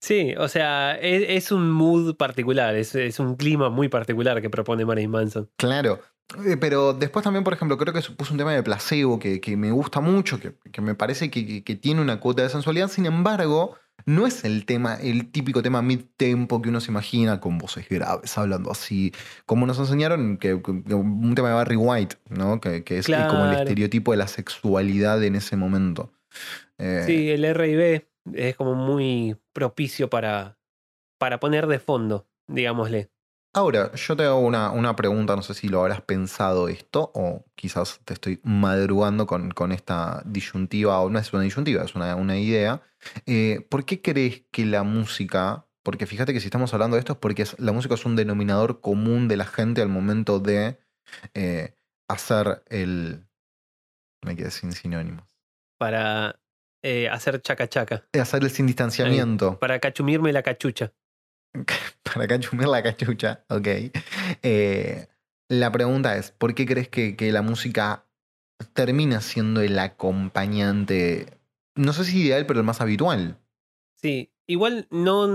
Sí, 0.00 0.34
o 0.38 0.48
sea, 0.48 0.96
es, 0.96 1.24
es 1.28 1.50
un 1.50 1.70
mood 1.70 2.16
particular, 2.16 2.74
es, 2.76 2.94
es 2.94 3.18
un 3.18 3.36
clima 3.36 3.70
muy 3.70 3.88
particular 3.88 4.42
que 4.42 4.50
propone 4.50 4.84
Marilyn 4.84 5.10
Manson. 5.10 5.50
Claro. 5.56 6.00
Eh, 6.46 6.56
Pero 6.56 6.92
después 6.94 7.22
también, 7.22 7.44
por 7.44 7.52
ejemplo, 7.52 7.76
creo 7.76 7.92
que 7.92 8.02
se 8.02 8.12
puso 8.12 8.32
un 8.32 8.38
tema 8.38 8.52
de 8.52 8.62
placebo 8.62 9.18
que, 9.18 9.40
que 9.40 9.56
me 9.56 9.70
gusta 9.70 10.00
mucho, 10.00 10.40
que, 10.40 10.54
que 10.72 10.80
me 10.80 10.94
parece 10.94 11.30
que, 11.30 11.62
que- 11.62 11.76
tiene 11.76 12.00
una 12.00 12.18
cuota 12.20 12.42
de 12.42 12.48
sensualidad. 12.48 12.88
Sin 12.88 13.06
embargo, 13.06 13.76
no 14.06 14.26
es 14.26 14.44
el 14.44 14.64
tema, 14.64 14.94
el 14.96 15.30
típico 15.30 15.62
tema 15.62 15.82
mid-tempo 15.82 16.60
que 16.60 16.70
uno 16.70 16.80
se 16.80 16.90
imagina 16.90 17.40
con 17.40 17.58
voces 17.58 17.88
graves, 17.88 18.36
hablando 18.38 18.70
así, 18.70 19.12
como 19.46 19.66
nos 19.66 19.78
enseñaron, 19.78 20.38
que, 20.38 20.54
un 20.54 21.34
tema 21.34 21.48
de 21.48 21.54
Barry 21.54 21.76
White, 21.76 22.16
¿no? 22.30 22.60
Que, 22.60 22.84
que 22.84 22.98
es 22.98 23.06
como 23.06 23.44
el 23.44 23.52
estereotipo 23.52 24.10
de 24.12 24.16
la 24.18 24.28
sexualidad 24.28 25.22
en 25.22 25.36
ese 25.36 25.56
momento. 25.56 26.12
Eh, 26.78 27.02
Sí, 27.06 27.30
el 27.30 27.44
R&B 27.44 28.08
es 28.32 28.56
como 28.56 28.74
muy 28.74 29.36
propicio 29.52 30.10
para, 30.10 30.58
para 31.18 31.38
poner 31.38 31.66
de 31.66 31.78
fondo, 31.78 32.26
digámosle. 32.48 33.10
Ahora, 33.56 33.92
yo 33.94 34.16
te 34.16 34.24
hago 34.24 34.40
una, 34.40 34.72
una 34.72 34.96
pregunta, 34.96 35.36
no 35.36 35.42
sé 35.42 35.54
si 35.54 35.68
lo 35.68 35.80
habrás 35.80 36.00
pensado 36.00 36.68
esto, 36.68 37.12
o 37.14 37.44
quizás 37.54 38.00
te 38.04 38.14
estoy 38.14 38.40
madrugando 38.42 39.28
con, 39.28 39.52
con 39.52 39.70
esta 39.70 40.22
disyuntiva, 40.26 40.98
o 41.00 41.08
no 41.08 41.20
es 41.20 41.32
una 41.32 41.42
disyuntiva, 41.44 41.84
es 41.84 41.94
una, 41.94 42.16
una 42.16 42.36
idea. 42.36 42.82
Eh, 43.26 43.64
¿Por 43.70 43.84
qué 43.84 44.02
crees 44.02 44.42
que 44.50 44.66
la 44.66 44.82
música, 44.82 45.66
porque 45.84 46.06
fíjate 46.06 46.32
que 46.32 46.40
si 46.40 46.48
estamos 46.48 46.74
hablando 46.74 46.96
de 46.96 47.00
esto 47.00 47.12
es 47.12 47.18
porque 47.20 47.42
es- 47.42 47.58
la 47.60 47.70
música 47.70 47.94
es 47.94 48.04
un 48.04 48.16
denominador 48.16 48.80
común 48.80 49.28
de 49.28 49.36
la 49.36 49.44
gente 49.46 49.82
al 49.82 49.88
momento 49.88 50.40
de 50.40 50.80
eh, 51.34 51.76
hacer 52.08 52.64
el... 52.70 53.24
Me 54.24 54.34
quedé 54.34 54.50
sin 54.50 54.72
sinónimos. 54.72 55.24
Para 55.78 56.40
eh, 56.82 57.08
hacer 57.08 57.40
chaca 57.40 57.68
chaca. 57.68 58.04
Hacer 58.20 58.42
el 58.42 58.50
sin 58.50 58.66
distanciamiento. 58.66 59.60
Para 59.60 59.78
cachumirme 59.78 60.32
la 60.32 60.42
cachucha. 60.42 60.92
Para 62.02 62.26
cachumir 62.26 62.68
la 62.68 62.82
cachucha, 62.82 63.44
ok. 63.48 63.68
Eh, 64.42 65.06
la 65.48 65.72
pregunta 65.72 66.16
es, 66.16 66.30
¿por 66.32 66.54
qué 66.54 66.66
crees 66.66 66.88
que, 66.88 67.16
que 67.16 67.32
la 67.32 67.42
música 67.42 68.06
termina 68.72 69.20
siendo 69.20 69.60
el 69.60 69.78
acompañante, 69.78 71.38
no 71.74 71.92
sé 71.92 72.04
si 72.04 72.22
ideal, 72.22 72.46
pero 72.46 72.60
el 72.60 72.66
más 72.66 72.80
habitual? 72.80 73.38
Sí, 74.00 74.32
igual 74.46 74.86
no, 74.90 75.26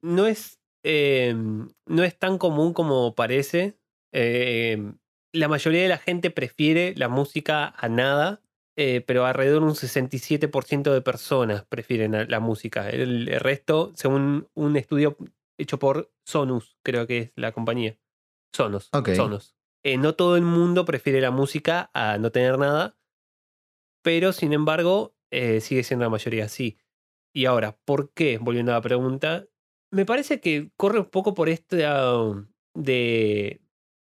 no 0.00 0.26
es 0.26 0.58
eh, 0.84 1.34
no 1.34 2.04
es 2.04 2.18
tan 2.18 2.38
común 2.38 2.72
como 2.72 3.14
parece. 3.14 3.76
Eh, 4.12 4.92
la 5.32 5.48
mayoría 5.48 5.82
de 5.82 5.88
la 5.88 5.98
gente 5.98 6.30
prefiere 6.30 6.94
la 6.96 7.08
música 7.08 7.74
a 7.76 7.88
nada, 7.88 8.40
eh, 8.76 9.02
pero 9.06 9.26
alrededor 9.26 9.62
de 9.62 9.68
un 9.68 9.74
67% 9.74 10.92
de 10.92 11.02
personas 11.02 11.64
prefieren 11.66 12.28
la 12.28 12.40
música. 12.40 12.88
El 12.88 13.26
resto, 13.40 13.92
según 13.96 14.48
un 14.54 14.76
estudio 14.76 15.16
hecho 15.58 15.78
por 15.78 16.12
Sonus, 16.24 16.78
creo 16.82 17.06
que 17.06 17.18
es 17.18 17.32
la 17.36 17.52
compañía. 17.52 17.98
Sonos. 18.52 18.88
Ok. 18.92 19.10
Sonos. 19.14 19.56
Eh, 19.84 19.96
no 19.96 20.14
todo 20.14 20.36
el 20.36 20.42
mundo 20.42 20.84
prefiere 20.84 21.20
la 21.20 21.30
música 21.30 21.90
a 21.94 22.18
no 22.18 22.32
tener 22.32 22.58
nada, 22.58 22.96
pero 24.02 24.32
sin 24.32 24.52
embargo, 24.52 25.16
eh, 25.30 25.60
sigue 25.60 25.82
siendo 25.84 26.04
la 26.04 26.10
mayoría 26.10 26.46
así. 26.46 26.78
Y 27.34 27.44
ahora, 27.44 27.78
¿por 27.84 28.12
qué? 28.12 28.38
Volviendo 28.38 28.72
a 28.72 28.76
la 28.76 28.80
pregunta, 28.80 29.46
me 29.92 30.06
parece 30.06 30.40
que 30.40 30.70
corre 30.76 31.00
un 31.00 31.06
poco 31.06 31.34
por 31.34 31.48
este 31.48 31.84
ah, 31.86 32.32
de... 32.74 33.60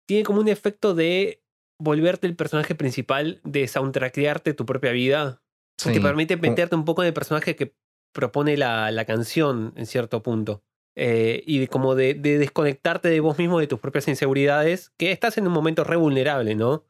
Tiene 0.05 0.23
como 0.23 0.41
un 0.41 0.49
efecto 0.49 0.93
de 0.93 1.43
volverte 1.79 2.27
el 2.27 2.35
personaje 2.35 2.75
principal, 2.75 3.39
de 3.43 3.67
soundtrackearte 3.67 4.53
tu 4.53 4.65
propia 4.65 4.91
vida. 4.91 5.41
Sí. 5.77 5.93
Te 5.93 6.01
permite 6.01 6.37
meterte 6.37 6.75
un 6.75 6.85
poco 6.85 7.03
en 7.03 7.07
el 7.07 7.13
personaje 7.13 7.55
que 7.55 7.75
propone 8.13 8.57
la, 8.57 8.91
la 8.91 9.05
canción 9.05 9.73
en 9.75 9.85
cierto 9.85 10.21
punto. 10.21 10.63
Eh, 10.95 11.43
y 11.47 11.59
de 11.59 11.67
como 11.67 11.95
de, 11.95 12.13
de 12.13 12.37
desconectarte 12.37 13.09
de 13.09 13.19
vos 13.19 13.37
mismo, 13.39 13.59
de 13.59 13.67
tus 13.67 13.79
propias 13.79 14.07
inseguridades, 14.07 14.91
que 14.97 15.11
estás 15.11 15.37
en 15.37 15.47
un 15.47 15.53
momento 15.53 15.83
re 15.83 15.95
vulnerable, 15.95 16.55
¿no? 16.55 16.85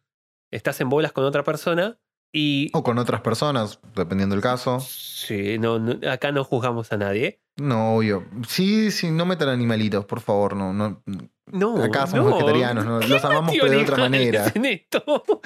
Estás 0.52 0.82
en 0.82 0.90
bolas 0.90 1.14
con 1.14 1.24
otra 1.24 1.44
persona 1.44 1.98
y... 2.34 2.70
O 2.74 2.84
con 2.84 2.98
otras 3.00 3.22
personas, 3.22 3.80
dependiendo 3.96 4.36
del 4.36 4.44
caso. 4.44 4.80
Sí, 4.82 5.58
no, 5.58 5.80
no- 5.80 5.98
acá 6.12 6.32
no 6.32 6.44
juzgamos 6.44 6.92
a 6.92 6.98
nadie. 6.98 7.40
No, 7.58 7.96
obvio. 7.98 8.26
Sí, 8.48 8.92
sí, 8.92 9.10
no 9.12 9.26
metan 9.26 9.50
animalitos, 9.50 10.06
por 10.06 10.20
favor, 10.22 10.56
no. 10.56 10.74
no. 10.74 11.02
No, 11.46 11.84
Acá 11.84 12.08
somos 12.08 12.26
no. 12.28 12.34
vegetarianos, 12.36 12.86
¿no? 12.86 13.00
¿Quién 13.00 13.12
los 13.12 13.24
amamos 13.26 13.54
pero 13.54 13.70
de 13.70 13.78
otra 13.78 13.98
manera. 13.98 14.52
En 14.56 14.66
esto? 14.66 15.04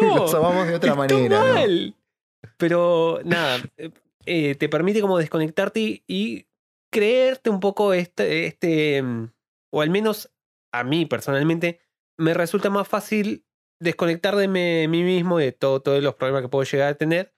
No, 0.00 0.16
los 0.16 0.34
amamos 0.34 0.66
de 0.68 0.74
otra 0.76 0.94
manera. 0.94 1.38
¿no? 1.44 1.54
mal. 1.54 1.94
Pero 2.56 3.20
nada, 3.24 3.58
eh, 4.26 4.54
te 4.54 4.68
permite 4.68 5.00
como 5.00 5.18
desconectarte 5.18 6.02
y 6.06 6.46
creerte 6.90 7.50
un 7.50 7.60
poco 7.60 7.92
este, 7.94 8.46
este, 8.46 9.02
mm, 9.02 9.32
o 9.72 9.82
al 9.82 9.90
menos 9.90 10.32
a 10.72 10.84
mí 10.84 11.06
personalmente, 11.06 11.80
me 12.18 12.34
resulta 12.34 12.70
más 12.70 12.86
fácil 12.88 13.46
desconectar 13.80 14.36
de 14.36 14.46
mí 14.48 14.86
mismo, 15.02 15.38
de 15.38 15.52
todo, 15.52 15.80
todos 15.80 16.02
los 16.02 16.14
problemas 16.14 16.42
que 16.42 16.48
puedo 16.48 16.64
llegar 16.64 16.88
a 16.92 16.94
tener, 16.96 17.34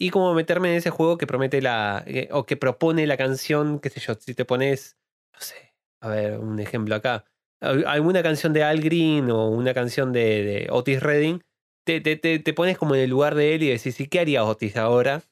y 0.00 0.10
como 0.10 0.34
meterme 0.34 0.70
en 0.70 0.76
ese 0.76 0.90
juego 0.90 1.18
que 1.18 1.26
promete 1.26 1.60
la, 1.62 2.02
eh, 2.06 2.28
o 2.30 2.46
que 2.46 2.56
propone 2.56 3.06
la 3.06 3.16
canción, 3.16 3.78
qué 3.80 3.90
sé 3.90 4.00
yo, 4.00 4.14
si 4.14 4.34
te 4.34 4.44
pones, 4.44 4.96
no 5.32 5.40
sé, 5.40 5.74
a 6.00 6.08
ver, 6.08 6.38
un 6.38 6.58
ejemplo 6.60 6.94
acá. 6.94 7.24
al- 7.60 7.86
alguna 7.86 8.22
canción 8.22 8.52
de 8.52 8.62
Al 8.62 8.80
Green 8.80 9.30
o 9.30 9.48
una 9.48 9.74
canción 9.74 10.12
de, 10.12 10.44
de 10.44 10.68
Otis 10.70 11.02
Redding, 11.02 11.42
te, 11.84 12.00
te, 12.00 12.16
te, 12.16 12.38
te 12.38 12.52
pones 12.54 12.78
como 12.78 12.94
en 12.94 13.00
el 13.02 13.10
lugar 13.10 13.34
de 13.34 13.54
él 13.54 13.62
y 13.64 13.68
decís, 13.70 13.98
¿y 14.00 14.06
qué 14.08 14.20
haría 14.20 14.44
Otis 14.44 14.76
ahora? 14.76 15.22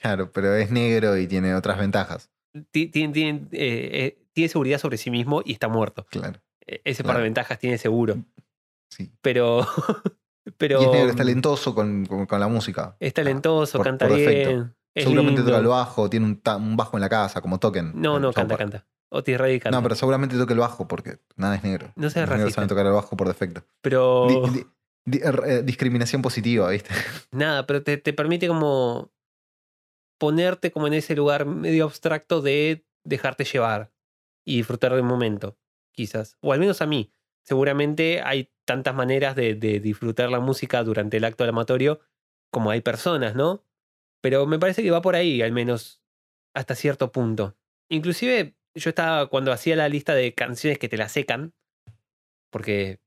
Claro, 0.00 0.32
pero 0.32 0.54
es 0.54 0.70
negro 0.70 1.16
y 1.18 1.26
tiene 1.26 1.54
otras 1.54 1.78
ventajas. 1.78 2.30
Tiene, 2.70 3.48
eh, 3.52 3.90
eh, 3.92 4.18
tiene 4.32 4.48
seguridad 4.48 4.78
sobre 4.78 4.96
sí 4.96 5.10
mismo 5.10 5.42
y 5.44 5.52
está 5.52 5.68
muerto. 5.68 6.06
Claro, 6.10 6.40
E- 6.66 6.80
Ese 6.84 7.02
par 7.02 7.10
Claro. 7.12 7.18
de 7.18 7.24
ventajas 7.24 7.58
tiene 7.58 7.78
seguro. 7.78 8.16
sí. 8.90 9.10
Pero. 9.20 9.66
pero 10.58 10.80
y 10.80 10.84
es 10.84 10.90
negro, 10.92 11.10
es 11.10 11.16
talentoso 11.16 11.74
con, 11.74 12.06
con- 12.06 12.26
con 12.26 12.40
la 12.40 12.48
música. 12.48 12.96
es 13.00 13.12
talentoso, 13.14 13.78
por- 13.78 13.86
canta 13.86 14.06
por 14.08 14.16
bien. 14.16 14.74
Seguramente 14.96 15.38
lindo. 15.40 15.46
toca 15.50 15.58
el 15.58 15.66
bajo, 15.66 16.08
tiene 16.08 16.26
un, 16.26 16.76
bajo 16.76 16.96
en 16.96 17.00
la 17.00 17.08
casa, 17.08 17.40
como 17.40 17.58
toquen. 17.58 17.92
No, 18.00 18.20
no, 18.20 18.32
canta, 18.32 18.56
canta. 18.56 18.86
Otis 19.10 19.36
Redding 19.38 19.58
canta. 19.60 19.76
No, 19.78 19.82
pero 19.82 19.94
seguramente 19.96 20.36
toca 20.36 20.52
el 20.52 20.60
bajo 20.60 20.86
porque 20.86 21.18
nada 21.36 21.56
es 21.56 21.64
negro. 21.64 21.92
No 21.96 22.10
seas 22.10 22.28
Los 22.28 22.38
racista. 22.38 22.54
saben 22.56 22.68
tocar 22.68 22.86
el 22.86 22.92
bajo 22.92 23.16
por 23.16 23.26
defecto. 23.26 23.64
Pero. 23.80 24.26
Di- 24.28 24.50
di- 24.60 24.66
di- 25.04 25.20
eh, 25.24 25.62
discriminación 25.64 26.22
positiva, 26.22 26.68
¿viste? 26.70 26.90
Nada, 27.32 27.66
pero 27.66 27.82
te, 27.82 27.96
te 27.96 28.12
permite 28.12 28.46
como 28.46 29.10
ponerte 30.18 30.70
como 30.70 30.86
en 30.86 30.94
ese 30.94 31.14
lugar 31.14 31.46
medio 31.46 31.84
abstracto 31.84 32.40
de 32.40 32.86
dejarte 33.04 33.44
llevar 33.44 33.92
y 34.44 34.56
disfrutar 34.56 34.94
del 34.94 35.02
momento, 35.02 35.58
quizás. 35.92 36.36
O 36.40 36.52
al 36.52 36.60
menos 36.60 36.80
a 36.82 36.86
mí. 36.86 37.12
Seguramente 37.42 38.22
hay 38.22 38.50
tantas 38.64 38.94
maneras 38.94 39.36
de, 39.36 39.54
disfrutar 39.54 40.30
la 40.30 40.40
música 40.40 40.82
durante 40.82 41.18
el 41.18 41.24
acto 41.24 41.44
amatorio 41.44 42.00
como 42.50 42.70
hay 42.70 42.80
personas, 42.80 43.34
¿no? 43.34 43.64
Pero 44.22 44.46
me 44.46 44.58
parece 44.58 44.82
que 44.82 44.90
va 44.90 45.02
por 45.02 45.16
ahí, 45.16 45.42
al 45.42 45.52
menos 45.52 46.02
hasta 46.54 46.74
cierto 46.74 47.12
punto. 47.12 47.56
Inclusive 47.90 48.56
yo 48.74 48.88
estaba, 48.88 49.26
cuando 49.28 49.52
hacía 49.52 49.76
la 49.76 49.88
lista 49.88 50.14
de 50.14 50.34
canciones 50.34 50.78
que 50.78 50.88
te 50.88 50.96
la 50.96 51.08
secan, 51.08 51.52
porque 52.50 53.00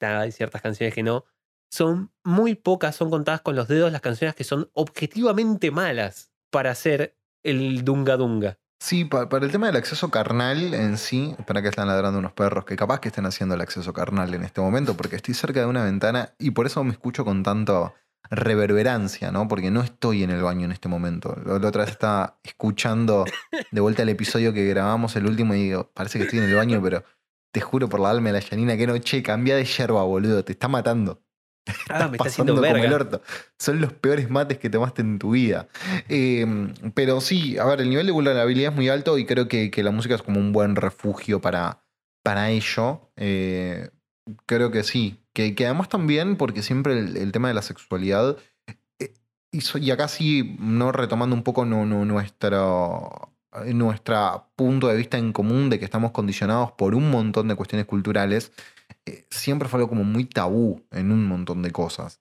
nada, 0.00 0.20
hay 0.22 0.32
ciertas 0.32 0.60
canciones 0.60 0.94
que 0.94 1.02
no, 1.02 1.24
son 1.70 2.12
muy 2.24 2.54
pocas, 2.54 2.96
son 2.96 3.10
contadas 3.10 3.40
con 3.40 3.56
los 3.56 3.68
dedos 3.68 3.92
las 3.92 4.00
canciones 4.00 4.34
que 4.34 4.44
son 4.44 4.70
objetivamente 4.74 5.70
malas 5.70 6.32
para 6.50 6.70
hacer 6.70 7.16
el 7.42 7.84
Dunga 7.84 8.16
Dunga. 8.16 8.58
Sí, 8.80 9.04
pa- 9.04 9.28
para 9.28 9.44
el 9.44 9.50
tema 9.50 9.66
del 9.66 9.76
acceso 9.76 10.08
carnal 10.10 10.72
en 10.72 10.98
sí, 10.98 11.34
espera 11.38 11.62
que 11.62 11.68
están 11.68 11.88
ladrando 11.88 12.20
unos 12.20 12.32
perros 12.32 12.64
que 12.64 12.76
capaz 12.76 13.00
que 13.00 13.08
estén 13.08 13.26
haciendo 13.26 13.56
el 13.56 13.60
acceso 13.60 13.92
carnal 13.92 14.32
en 14.34 14.44
este 14.44 14.60
momento, 14.60 14.96
porque 14.96 15.16
estoy 15.16 15.34
cerca 15.34 15.60
de 15.60 15.66
una 15.66 15.82
ventana 15.84 16.34
y 16.38 16.52
por 16.52 16.66
eso 16.66 16.84
me 16.84 16.92
escucho 16.92 17.24
con 17.24 17.42
tanto 17.42 17.92
reverberancia, 18.30 19.32
¿no? 19.32 19.48
Porque 19.48 19.70
no 19.70 19.82
estoy 19.82 20.22
en 20.22 20.30
el 20.30 20.42
baño 20.42 20.64
en 20.64 20.72
este 20.72 20.88
momento. 20.88 21.36
La 21.44 21.58
la 21.58 21.68
otra 21.68 21.82
vez 21.84 21.90
estaba 21.92 22.38
escuchando 22.44 23.24
de 23.70 23.80
vuelta 23.80 24.02
el 24.02 24.08
episodio 24.10 24.52
que 24.52 24.64
grabamos 24.66 25.16
el 25.16 25.26
último 25.26 25.54
y 25.54 25.64
digo, 25.64 25.90
parece 25.92 26.18
que 26.18 26.24
estoy 26.24 26.38
en 26.40 26.46
el 26.46 26.54
baño, 26.54 26.80
pero 26.82 27.04
te 27.52 27.60
juro 27.60 27.88
por 27.88 28.00
la 28.00 28.10
alma 28.10 28.28
de 28.28 28.34
la 28.34 28.40
Yanina 28.40 28.76
que 28.76 28.86
no, 28.86 28.96
che, 28.98 29.22
cambia 29.22 29.56
de 29.56 29.64
yerba, 29.64 30.02
boludo, 30.04 30.44
te 30.44 30.52
está 30.52 30.68
matando. 30.68 31.22
Ah, 31.88 32.08
me 32.08 32.16
está 32.16 32.24
pasando 32.24 32.52
haciendo 32.52 32.54
como 32.56 32.84
el 32.84 32.92
orto. 32.92 33.22
Son 33.58 33.80
los 33.80 33.92
peores 33.92 34.30
mates 34.30 34.58
que 34.58 34.70
tomaste 34.70 35.02
en 35.02 35.18
tu 35.18 35.30
vida. 35.32 35.68
Eh, 36.08 36.46
pero 36.94 37.20
sí, 37.20 37.58
a 37.58 37.64
ver, 37.64 37.80
el 37.80 37.90
nivel 37.90 38.06
de 38.06 38.12
vulnerabilidad 38.12 38.70
es 38.72 38.76
muy 38.76 38.88
alto 38.88 39.18
y 39.18 39.24
creo 39.26 39.48
que, 39.48 39.70
que 39.70 39.82
la 39.82 39.90
música 39.90 40.14
es 40.14 40.22
como 40.22 40.38
un 40.40 40.52
buen 40.52 40.76
refugio 40.76 41.40
para, 41.40 41.80
para 42.22 42.50
ello. 42.50 43.10
Eh, 43.16 43.90
creo 44.46 44.70
que 44.70 44.82
sí. 44.84 45.18
Que, 45.32 45.54
que 45.54 45.66
además 45.66 45.88
también, 45.88 46.36
porque 46.36 46.62
siempre 46.62 46.98
el, 46.98 47.16
el 47.16 47.32
tema 47.32 47.48
de 47.48 47.54
la 47.54 47.62
sexualidad, 47.62 48.36
eh, 48.98 49.14
y, 49.52 49.60
so- 49.60 49.78
y 49.78 49.90
acá 49.90 50.08
sí, 50.08 50.56
no 50.58 50.90
retomando 50.92 51.36
un 51.36 51.42
poco 51.42 51.64
nu- 51.64 51.86
nuestro, 52.04 53.32
nuestra 53.66 54.44
punto 54.56 54.88
de 54.88 54.96
vista 54.96 55.16
en 55.16 55.32
común 55.32 55.70
de 55.70 55.78
que 55.78 55.84
estamos 55.84 56.10
condicionados 56.10 56.72
por 56.72 56.94
un 56.94 57.10
montón 57.10 57.48
de 57.48 57.54
cuestiones 57.54 57.86
culturales, 57.86 58.52
eh, 59.08 59.26
siempre 59.30 59.68
fue 59.68 59.78
algo 59.78 59.88
como 59.88 60.04
muy 60.04 60.24
tabú 60.24 60.84
en 60.90 61.10
un 61.10 61.26
montón 61.26 61.62
de 61.62 61.70
cosas. 61.70 62.20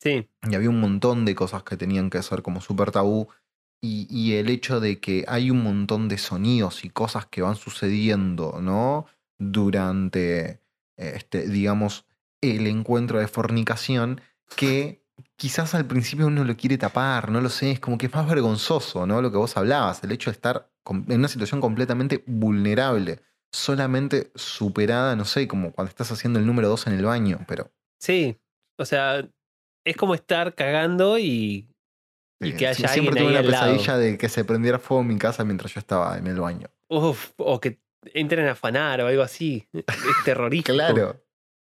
Sí, 0.00 0.28
Y 0.48 0.54
había 0.54 0.68
un 0.68 0.80
montón 0.80 1.24
de 1.24 1.34
cosas 1.34 1.62
que 1.62 1.76
tenían 1.76 2.10
que 2.10 2.22
ser 2.22 2.42
como 2.42 2.60
súper 2.60 2.90
tabú. 2.90 3.28
Y, 3.80 4.06
y 4.10 4.34
el 4.34 4.48
hecho 4.48 4.80
de 4.80 4.98
que 5.00 5.24
hay 5.28 5.50
un 5.50 5.62
montón 5.62 6.08
de 6.08 6.18
sonidos 6.18 6.84
y 6.84 6.90
cosas 6.90 7.26
que 7.26 7.42
van 7.42 7.56
sucediendo, 7.56 8.60
¿no? 8.60 9.06
Durante, 9.38 10.60
este, 10.96 11.48
digamos, 11.48 12.06
el 12.40 12.66
encuentro 12.66 13.18
de 13.18 13.28
fornicación, 13.28 14.20
que 14.56 15.02
quizás 15.36 15.74
al 15.74 15.86
principio 15.86 16.26
uno 16.26 16.44
lo 16.44 16.56
quiere 16.56 16.78
tapar, 16.78 17.30
no 17.30 17.40
lo 17.40 17.48
sé, 17.48 17.72
es 17.72 17.80
como 17.80 17.98
que 17.98 18.06
es 18.06 18.14
más 18.14 18.28
vergonzoso, 18.28 19.06
¿no? 19.06 19.22
Lo 19.22 19.30
que 19.30 19.38
vos 19.38 19.56
hablabas, 19.56 20.02
el 20.04 20.12
hecho 20.12 20.30
de 20.30 20.34
estar 20.34 20.70
en 20.90 21.18
una 21.18 21.28
situación 21.28 21.60
completamente 21.60 22.22
vulnerable, 22.26 23.20
solamente 23.54 24.30
superada, 24.34 25.14
no 25.16 25.24
sé, 25.24 25.46
como 25.46 25.72
cuando 25.72 25.88
estás 25.90 26.10
haciendo 26.10 26.38
el 26.38 26.46
número 26.46 26.68
dos 26.68 26.86
en 26.86 26.94
el 26.94 27.04
baño, 27.04 27.40
pero 27.46 27.70
sí. 28.00 28.36
O 28.78 28.84
sea, 28.84 29.28
es 29.86 29.96
como 29.96 30.14
estar 30.14 30.54
cagando 30.54 31.18
y, 31.18 31.68
y 32.40 32.52
que 32.54 32.66
haya 32.66 32.88
sie- 32.88 32.92
siempre 32.92 33.10
alguien 33.10 33.12
tuve 33.12 33.20
ahí 33.20 33.30
una 33.30 33.38
al 33.40 33.50
lado. 33.50 33.72
pesadilla 33.72 33.96
de 33.98 34.18
que 34.18 34.28
se 34.28 34.44
prendiera 34.44 34.78
fuego 34.80 35.02
en 35.02 35.08
mi 35.08 35.18
casa 35.18 35.44
mientras 35.44 35.72
yo 35.72 35.78
estaba 35.78 36.18
en 36.18 36.26
el 36.26 36.40
baño. 36.40 36.68
Uf, 36.88 37.30
o 37.36 37.60
que 37.60 37.78
entren 38.12 38.46
a 38.48 38.52
afanar 38.52 39.00
o 39.00 39.06
algo 39.06 39.22
así. 39.22 39.68
Es 39.72 39.84
terrorífico. 40.24 40.72
Claro. 40.72 41.22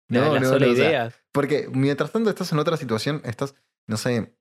La, 0.08 0.20
No, 0.20 0.34
la 0.34 0.40
no, 0.40 0.48
sola 0.48 0.66
no, 0.66 0.72
o 0.72 0.76
sea, 0.76 0.84
idea. 0.88 1.12
porque 1.32 1.68
mientras 1.72 2.12
tanto 2.12 2.30
estás 2.30 2.52
en 2.52 2.58
otra 2.60 2.76
situación, 2.76 3.20
estás, 3.24 3.54
no 3.88 3.96
sé, 3.96 4.32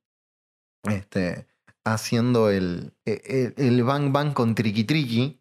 este, 0.84 1.48
haciendo 1.84 2.50
el, 2.50 2.94
el, 3.06 3.54
el 3.58 3.84
bang 3.84 4.12
bang 4.12 4.34
con 4.34 4.56
triqui 4.56 4.84
triqui. 4.84 5.39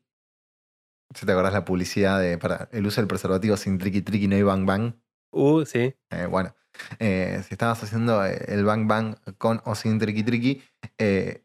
Si 1.15 1.25
te 1.25 1.33
acordás 1.33 1.53
la 1.53 1.65
publicidad 1.65 2.21
de 2.21 2.39
para 2.39 2.69
el 2.73 2.87
uso 2.87 3.01
del 3.01 3.09
preservativo 3.09 3.57
sin 3.57 3.79
triqui 3.79 4.03
triqui 4.03 4.29
no 4.29 4.37
hay 4.37 4.43
bang 4.43 4.67
bang. 4.67 4.95
Uh, 5.31 5.65
sí. 5.65 5.95
Eh, 6.11 6.27
bueno, 6.27 6.55
eh, 6.99 7.43
si 7.47 7.55
estabas 7.55 7.83
haciendo 7.83 8.25
eh, 8.25 8.45
el 8.49 8.65
bang 8.65 8.87
bang 8.87 9.17
con 9.39 9.61
o 9.65 9.75
sin 9.75 9.99
triqui 9.99 10.23
triqui, 10.23 10.63
eh, 10.99 11.45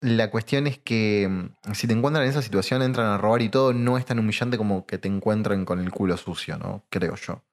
la 0.00 0.30
cuestión 0.30 0.66
es 0.66 0.78
que 0.78 1.28
mm, 1.28 1.72
si 1.74 1.86
te 1.86 1.92
encuentran 1.92 2.24
en 2.24 2.30
esa 2.30 2.42
situación, 2.42 2.82
entran 2.82 3.06
a 3.06 3.18
robar 3.18 3.42
y 3.42 3.48
todo, 3.48 3.72
no 3.72 3.98
es 3.98 4.04
tan 4.04 4.18
humillante 4.18 4.56
como 4.56 4.86
que 4.86 4.98
te 4.98 5.08
encuentren 5.08 5.64
con 5.64 5.80
el 5.80 5.90
culo 5.90 6.16
sucio, 6.16 6.58
¿no? 6.58 6.84
Creo 6.90 7.16
yo. 7.16 7.44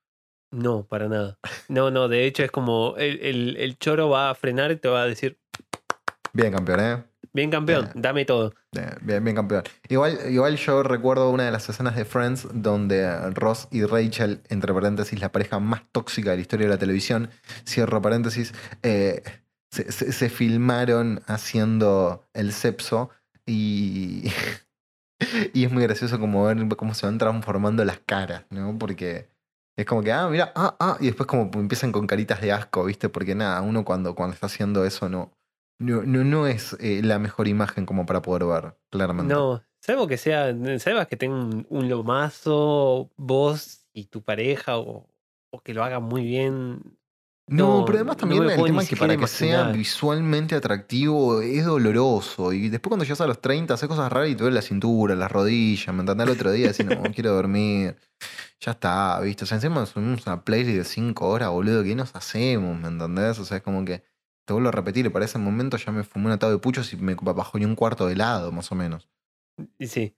No, 0.52 0.86
para 0.86 1.10
nada. 1.10 1.40
No, 1.68 1.90
no, 1.90 2.08
de 2.08 2.26
hecho 2.26 2.44
es 2.44 2.52
como 2.52 2.96
el, 2.98 3.20
el, 3.20 3.58
el 3.58 3.78
choro 3.78 4.10
va 4.10 4.30
a 4.30 4.36
frenar 4.36 4.72
y 4.72 4.76
te 4.78 4.88
va 4.88 5.02
a 5.02 5.08
decir, 5.08 5.40
Bien, 6.36 6.52
campeón, 6.52 6.80
¿eh? 6.82 7.04
Bien 7.36 7.52
campeón, 7.52 7.90
dame 7.94 8.26
todo. 8.26 8.54
Bien, 9.02 9.24
bien, 9.24 9.36
campeón. 9.36 9.64
Igual, 9.90 10.18
igual 10.30 10.58
yo 10.58 10.84
recuerdo 10.84 11.30
una 11.30 11.44
de 11.46 11.52
las 11.52 11.70
escenas 11.70 11.96
de 11.96 12.06
Friends 12.06 12.48
donde 12.54 13.30
Ross 13.32 13.68
y 13.72 13.84
Rachel, 13.84 14.42
entre 14.50 14.74
paréntesis, 14.74 15.20
la 15.20 15.32
pareja 15.32 15.60
más 15.60 15.84
tóxica 15.92 16.32
de 16.32 16.38
la 16.38 16.42
historia 16.42 16.68
de 16.68 16.74
la 16.74 16.80
televisión, 16.80 17.30
cierro 17.66 18.02
paréntesis, 18.02 18.54
eh, 18.84 19.22
se, 19.72 19.92
se- 19.92 20.12
se 20.12 20.30
filmaron 20.30 21.22
haciendo 21.28 22.26
el 22.34 22.52
sepso 22.54 23.10
y, 23.46 24.32
y 25.54 25.66
es 25.66 25.72
muy 25.72 25.84
gracioso 25.84 26.20
como 26.20 26.46
ver 26.46 26.58
cómo 26.76 26.94
se 26.94 27.06
van 27.06 27.18
transformando 27.18 27.84
las 27.86 28.00
caras, 28.00 28.46
¿no? 28.50 28.78
Porque 28.78 29.30
es 29.78 29.86
como 29.86 30.02
que, 30.04 30.12
ah, 30.12 30.28
mira, 30.30 30.52
ah, 30.56 30.76
ah, 30.80 30.98
y 31.00 31.08
después 31.08 31.28
como 31.28 31.50
empiezan 31.54 31.92
con 31.92 32.08
caritas 32.08 32.42
de 32.42 32.52
asco, 32.52 32.86
¿viste? 32.86 33.10
Porque 33.10 33.36
nada, 33.36 33.62
uno 33.62 33.84
cuando, 33.86 34.16
cuando 34.16 34.34
está 34.34 34.48
haciendo 34.48 34.86
eso 34.86 35.10
no, 35.10 35.32
no, 35.80 36.04
no, 36.04 36.24
no 36.24 36.48
es 36.48 36.76
eh, 36.80 37.02
la 37.04 37.20
mejor 37.20 37.48
imagen 37.48 37.86
como 37.86 38.06
para 38.06 38.22
poder 38.22 38.46
ver, 38.46 38.78
claramente. 38.90 39.34
No, 39.34 39.62
salvo 39.80 40.08
que 40.08 40.18
sea, 40.18 40.56
salvas 40.80 41.08
que 41.08 41.18
tenga 41.18 41.36
un, 41.36 41.66
un 41.70 41.90
lomazo, 41.90 43.12
vos 43.18 43.86
y 43.94 44.06
tu 44.06 44.24
pareja, 44.24 44.78
o, 44.78 45.10
o 45.52 45.62
que 45.62 45.74
lo 45.74 45.84
haga 45.84 46.00
muy 46.00 46.24
bien. 46.24 46.98
No, 47.48 47.80
No, 47.80 47.86
pero 47.86 48.00
además 48.00 48.18
también 48.18 48.44
el 48.50 48.64
tema 48.64 48.82
es 48.82 48.90
que 48.90 48.96
para 48.96 49.16
que 49.18 49.28
sea 49.28 49.66
visualmente 49.72 50.56
atractivo 50.56 51.42
es 51.42 51.64
doloroso. 51.66 52.52
Y 52.54 52.70
después 52.70 52.90
cuando 52.90 53.06
llegas 53.06 53.22
a 53.22 53.28
los 53.28 53.40
30 53.40 53.74
haces 53.76 53.88
cosas 53.88 54.12
raras 54.12 54.30
y 54.30 54.36
te 54.36 54.42
duele 54.42 54.56
la 54.56 54.62
cintura, 54.64 55.14
las 55.16 55.32
rodillas, 55.32 55.94
¿me 55.94 56.02
entendés? 56.02 56.26
El 56.28 56.34
otro 56.34 56.52
día 56.52 56.70
decís, 56.70 56.86
no, 56.86 57.04
quiero 57.14 57.34
dormir. 57.34 57.98
Ya 58.62 58.72
está, 58.72 59.20
¿viste? 59.20 59.44
O 59.44 59.48
sea, 59.48 59.58
encima 59.58 59.86
subimos 59.86 60.26
una 60.26 60.44
playlist 60.44 60.78
de 60.78 60.84
5 60.86 61.28
horas, 61.28 61.50
boludo, 61.52 61.84
¿qué 61.84 61.94
nos 61.96 62.16
hacemos? 62.16 62.80
¿Me 62.80 62.88
entendés? 62.88 63.38
O 63.38 63.46
sea, 63.46 63.58
es 63.58 63.64
como 63.64 63.86
que 63.86 64.04
te 64.46 64.54
vuelvo 64.54 64.70
a 64.70 64.72
repetir, 64.72 65.12
para 65.12 65.26
ese 65.26 65.38
momento 65.40 65.78
ya 65.78 65.92
me 65.92 66.04
fumé 66.04 66.28
un 66.28 66.32
atado 66.34 66.52
de 66.52 66.60
puchos 66.60 66.94
y 66.94 66.98
me 66.98 67.16
bajó 67.16 67.58
un 67.58 67.76
cuarto 67.76 68.06
de 68.08 68.14
helado, 68.14 68.52
más 68.52 68.72
o 68.72 68.76
menos. 68.76 69.10
Sí. 69.80 70.16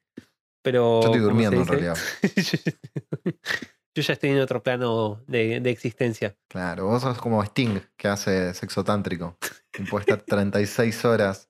Pero. 0.62 1.02
Yo 1.02 1.08
estoy 1.08 1.22
¿cómo 1.22 1.40
se 1.40 1.46
durmiendo 1.46 1.62
en 1.62 1.68
realidad. 1.68 1.98
Yo 3.96 4.04
ya 4.04 4.14
estoy 4.14 4.30
en 4.30 4.40
otro 4.42 4.62
plano 4.62 5.24
de, 5.28 5.60
de 5.60 5.70
existencia. 5.72 6.38
Claro, 6.50 6.86
vos 6.86 7.02
sos 7.02 7.18
como 7.18 7.42
Sting, 7.44 7.80
que 7.98 8.08
hace 8.08 8.54
sexo 8.54 8.84
tántrico. 8.84 9.38
Y 9.78 9.84
puede 9.84 10.02
estar 10.04 10.22
36 10.22 11.04
horas 11.06 11.50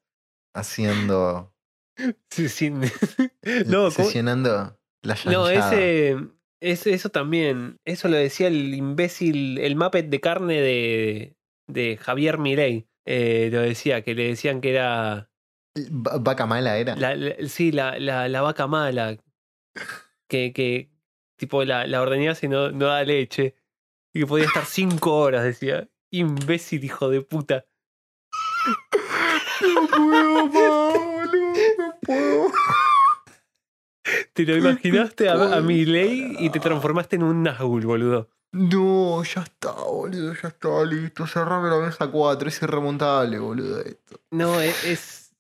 haciendo 0.55 1.53
Sí, 2.29 2.47
sí. 2.49 2.69
No, 3.65 3.77
¿cómo- 3.77 3.91
sesionando 3.91 4.79
la 5.01 5.15
No, 5.25 5.51
yanchada. 5.51 5.73
ese, 5.75 6.17
ese- 6.61 6.93
eso 6.93 7.09
también. 7.09 7.79
Eso 7.85 8.07
lo 8.07 8.15
decía 8.17 8.47
el 8.47 8.73
imbécil, 8.73 9.57
el 9.59 9.75
Muppet 9.75 10.09
de 10.09 10.19
carne 10.21 10.61
de, 10.61 11.36
de 11.67 11.97
Javier 11.97 12.37
Mirey. 12.37 12.87
Eh, 13.05 13.49
lo 13.51 13.61
decía, 13.61 14.01
que 14.03 14.13
le 14.15 14.27
decían 14.29 14.59
que 14.61 14.71
era. 14.71 15.29
Va- 15.77 16.17
Vaca 16.19 16.45
mala 16.45 16.77
era. 16.77 16.95
La, 16.95 17.15
la- 17.15 17.35
sí, 17.47 17.71
la, 17.71 17.99
la, 17.99 18.27
la 18.27 18.41
vaca 18.41 18.67
mala. 18.67 19.17
Que, 20.27 20.51
que 20.51 20.89
tipo 21.37 21.63
la, 21.63 21.87
la 21.87 22.01
ordeñás 22.01 22.43
y 22.43 22.47
no, 22.47 22.71
no 22.71 22.87
da 22.87 23.03
leche. 23.03 23.55
Y 24.13 24.21
que 24.21 24.27
podía 24.27 24.45
estar 24.45 24.65
cinco 24.67 25.17
horas, 25.17 25.43
decía. 25.43 25.87
Imbécil, 26.11 26.83
hijo 26.83 27.09
de 27.09 27.21
puta. 27.21 27.65
No 29.61 29.87
puedo, 29.91 30.51
Pablo, 30.51 31.53
no 31.77 31.99
puedo. 32.01 32.51
Te 34.33 34.43
lo 34.43 34.55
imaginaste 34.57 35.29
a, 35.29 35.33
a 35.33 35.61
y 35.71 36.49
te 36.49 36.59
transformaste 36.59 37.15
en 37.17 37.23
un 37.23 37.43
Nazgûl, 37.43 37.85
boludo. 37.85 38.29
No, 38.53 39.23
ya 39.23 39.41
está, 39.41 39.71
boludo, 39.73 40.33
ya 40.41 40.47
está 40.47 40.83
listo. 40.85 41.27
Cerrame 41.27 41.69
la 41.69 41.79
mesa 41.79 42.07
4, 42.07 42.47
es 42.49 42.61
irremontable, 42.61 43.39
boludo. 43.39 43.81
Esto. 43.81 44.19
No, 44.31 44.59
e- 44.61 44.73
es. 44.85 45.31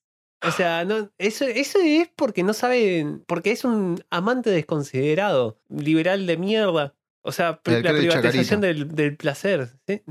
o 0.43 0.51
sea, 0.51 0.83
no, 0.85 1.09
eso, 1.17 1.45
eso 1.45 1.79
es 1.81 2.09
porque 2.15 2.43
no 2.43 2.53
sabe. 2.53 3.05
Porque 3.25 3.51
es 3.51 3.63
un 3.63 4.03
amante 4.09 4.49
desconsiderado, 4.49 5.59
liberal 5.69 6.27
de 6.27 6.37
mierda. 6.37 6.93
O 7.21 7.31
sea, 7.31 7.59
la 7.65 7.73
de 7.81 7.93
privatización 7.93 8.61
del, 8.61 8.93
del 8.95 9.17
placer. 9.17 9.69
¿sí? 9.87 10.03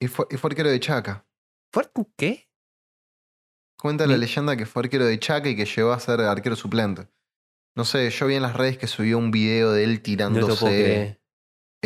Y 0.00 0.08
fue, 0.08 0.26
y 0.30 0.36
fue 0.36 0.50
arquero 0.50 0.70
de 0.70 0.80
Chaca. 0.80 1.26
¿Fuerte 1.72 2.06
qué? 2.16 2.48
Cuenta 3.78 4.06
la 4.06 4.14
Mi- 4.14 4.20
leyenda 4.20 4.56
que 4.56 4.66
fue 4.66 4.82
arquero 4.84 5.04
de 5.04 5.18
Chaca 5.18 5.48
y 5.48 5.56
que 5.56 5.66
llegó 5.66 5.92
a 5.92 6.00
ser 6.00 6.20
arquero 6.20 6.56
suplente. 6.56 7.08
No 7.74 7.84
sé, 7.84 8.08
yo 8.10 8.26
vi 8.26 8.36
en 8.36 8.42
las 8.42 8.56
redes 8.56 8.78
que 8.78 8.86
subió 8.86 9.18
un 9.18 9.30
video 9.30 9.72
de 9.72 9.84
él 9.84 9.94
No 9.96 10.02
tirándose 10.02 10.64
creer. 10.64 11.20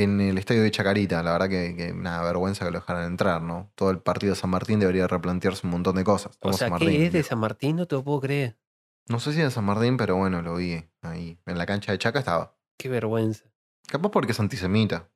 En 0.03 0.21
el 0.21 0.39
estadio 0.39 0.63
de 0.63 0.71
Chacarita. 0.71 1.23
La 1.23 1.33
verdad 1.33 1.49
que, 1.49 1.75
que 1.77 1.93
una 1.93 2.23
vergüenza 2.23 2.65
que 2.65 2.71
lo 2.71 2.79
dejaran 2.81 3.05
entrar, 3.07 3.43
¿no? 3.43 3.71
Todo 3.75 3.91
el 3.91 3.99
partido 4.01 4.35
de 4.35 4.41
San 4.41 4.51
Martín 4.51 4.81
debería 4.81 5.07
replantearse 5.07 5.67
un 5.67 5.73
montón 5.73 5.97
de 5.97 6.05
cosas. 6.05 6.37
O 6.41 6.53
sea, 6.53 6.69
San 6.69 6.79
¿qué 6.79 6.85
Martín. 6.87 7.03
es 7.03 7.13
de 7.13 7.23
San 7.23 7.39
Martín? 7.39 7.77
No 7.77 7.87
te 7.87 7.95
lo 7.97 8.05
puedo 8.05 8.21
creer. 8.21 8.59
No 9.09 9.19
sé 9.21 9.33
si 9.33 9.41
de 9.41 9.51
San 9.51 9.65
Martín, 9.65 9.97
pero 9.97 10.17
bueno, 10.17 10.41
lo 10.43 10.55
vi 10.57 10.85
ahí. 11.03 11.39
En 11.47 11.59
la 11.59 11.67
cancha 11.67 11.93
de 11.93 11.99
Chaca 11.99 12.19
estaba. 12.21 12.57
Qué 12.79 12.89
vergüenza. 12.89 13.45
Capaz 13.89 14.11
porque 14.11 14.33
es 14.33 14.41
antisemita. 14.41 15.09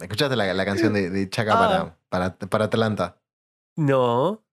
¿Escuchaste 0.00 0.36
la, 0.36 0.52
la 0.52 0.64
canción 0.64 0.92
de, 0.92 1.08
de 1.10 1.28
Chaca 1.30 1.52
Ah. 1.54 1.96
para, 2.08 2.36
para, 2.36 2.48
para 2.48 2.64
Atlanta? 2.66 3.20
No. 3.76 4.44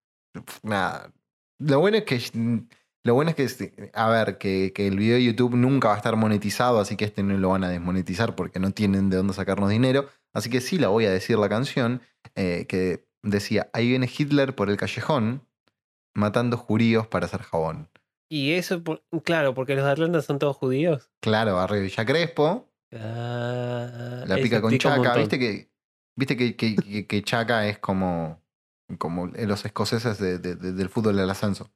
Nada. 0.63 1.11
Lo 1.59 1.79
bueno 1.79 1.97
es 1.97 2.03
que. 2.05 2.63
Lo 3.03 3.15
bueno 3.15 3.31
es 3.31 3.35
que, 3.35 3.43
este, 3.43 3.91
a 3.93 4.09
ver, 4.09 4.37
que, 4.37 4.73
que 4.73 4.87
el 4.87 4.97
video 4.97 5.15
de 5.15 5.23
YouTube 5.23 5.55
nunca 5.55 5.87
va 5.87 5.95
a 5.95 5.97
estar 5.97 6.15
monetizado, 6.15 6.79
así 6.79 6.95
que 6.95 7.05
este 7.05 7.23
no 7.23 7.35
lo 7.37 7.49
van 7.49 7.63
a 7.63 7.69
desmonetizar 7.69 8.35
porque 8.35 8.59
no 8.59 8.71
tienen 8.71 9.09
de 9.09 9.17
dónde 9.17 9.33
sacarnos 9.33 9.69
dinero. 9.69 10.07
Así 10.33 10.49
que 10.49 10.61
sí 10.61 10.77
la 10.77 10.89
voy 10.89 11.05
a 11.05 11.11
decir 11.11 11.37
la 11.39 11.49
canción, 11.49 12.01
eh, 12.35 12.65
que 12.67 13.07
decía, 13.23 13.69
ahí 13.73 13.87
viene 13.89 14.07
Hitler 14.15 14.55
por 14.55 14.69
el 14.69 14.77
callejón, 14.77 15.47
matando 16.15 16.57
judíos 16.57 17.07
para 17.07 17.25
hacer 17.25 17.41
jabón. 17.41 17.89
Y 18.29 18.51
eso, 18.53 18.83
por- 18.83 19.03
claro, 19.23 19.53
porque 19.53 19.75
los 19.75 19.83
de 19.83 19.91
Atlanta 19.91 20.21
son 20.21 20.37
todos 20.39 20.55
judíos. 20.55 21.09
Claro, 21.21 21.55
barrio 21.55 21.81
Villa 21.81 22.05
Crespo, 22.05 22.67
Ah, 22.93 24.23
la 24.27 24.35
pica 24.35 24.61
con 24.61 24.69
Chaca. 24.77 24.95
Viste 25.19 25.39
que, 25.39 25.71
viste 26.15 26.37
que, 26.37 26.55
que, 26.55 26.75
que- 26.75 27.07
que 27.07 27.23
Chaca 27.23 27.67
es 27.67 27.79
como, 27.79 28.41
como 28.97 29.27
los 29.27 29.65
escoceses 29.65 30.17
de- 30.19 30.39
de- 30.39 30.55
de- 30.55 30.73
del 30.73 30.89
fútbol 30.89 31.15
del 31.17 31.29
ascenso. 31.29 31.71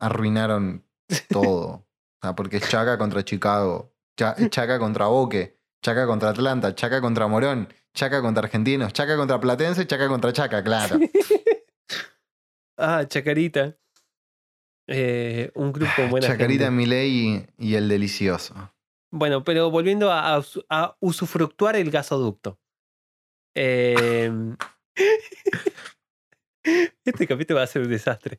Arruinaron 0.00 0.84
todo. 1.30 1.66
O 1.68 1.86
sea, 2.22 2.34
porque 2.34 2.56
es 2.58 2.68
Chaca 2.68 2.98
contra 2.98 3.24
Chicago, 3.24 3.94
Cha- 4.18 4.36
Chaca 4.50 4.78
contra 4.78 5.06
Boque, 5.06 5.58
Chaca 5.82 6.06
contra 6.06 6.30
Atlanta, 6.30 6.74
Chaca 6.74 7.00
contra 7.00 7.26
Morón, 7.28 7.72
Chaca 7.94 8.20
contra 8.20 8.42
Argentinos, 8.44 8.92
Chaca 8.92 9.16
contra 9.16 9.40
Platense, 9.40 9.86
Chaca 9.86 10.08
contra 10.08 10.32
Chaca, 10.32 10.62
claro. 10.62 10.98
ah, 12.78 13.04
Chacarita. 13.06 13.76
Eh, 14.92 15.50
un 15.54 15.72
grupo 15.72 16.08
buena 16.10 16.26
Chacarita, 16.26 16.64
gente. 16.64 16.76
Milei 16.76 17.10
y, 17.10 17.46
y 17.58 17.74
el 17.76 17.88
delicioso. 17.88 18.72
Bueno, 19.12 19.44
pero 19.44 19.70
volviendo 19.70 20.10
a, 20.12 20.34
a 20.34 20.38
usu- 20.40 20.64
a 20.68 20.96
usufructuar 21.00 21.76
el 21.76 21.90
gasoducto. 21.90 22.58
Eh, 23.56 24.30
este 27.04 27.26
capítulo 27.26 27.58
va 27.58 27.64
a 27.64 27.68
ser 27.68 27.82
un 27.82 27.88
desastre. 27.90 28.38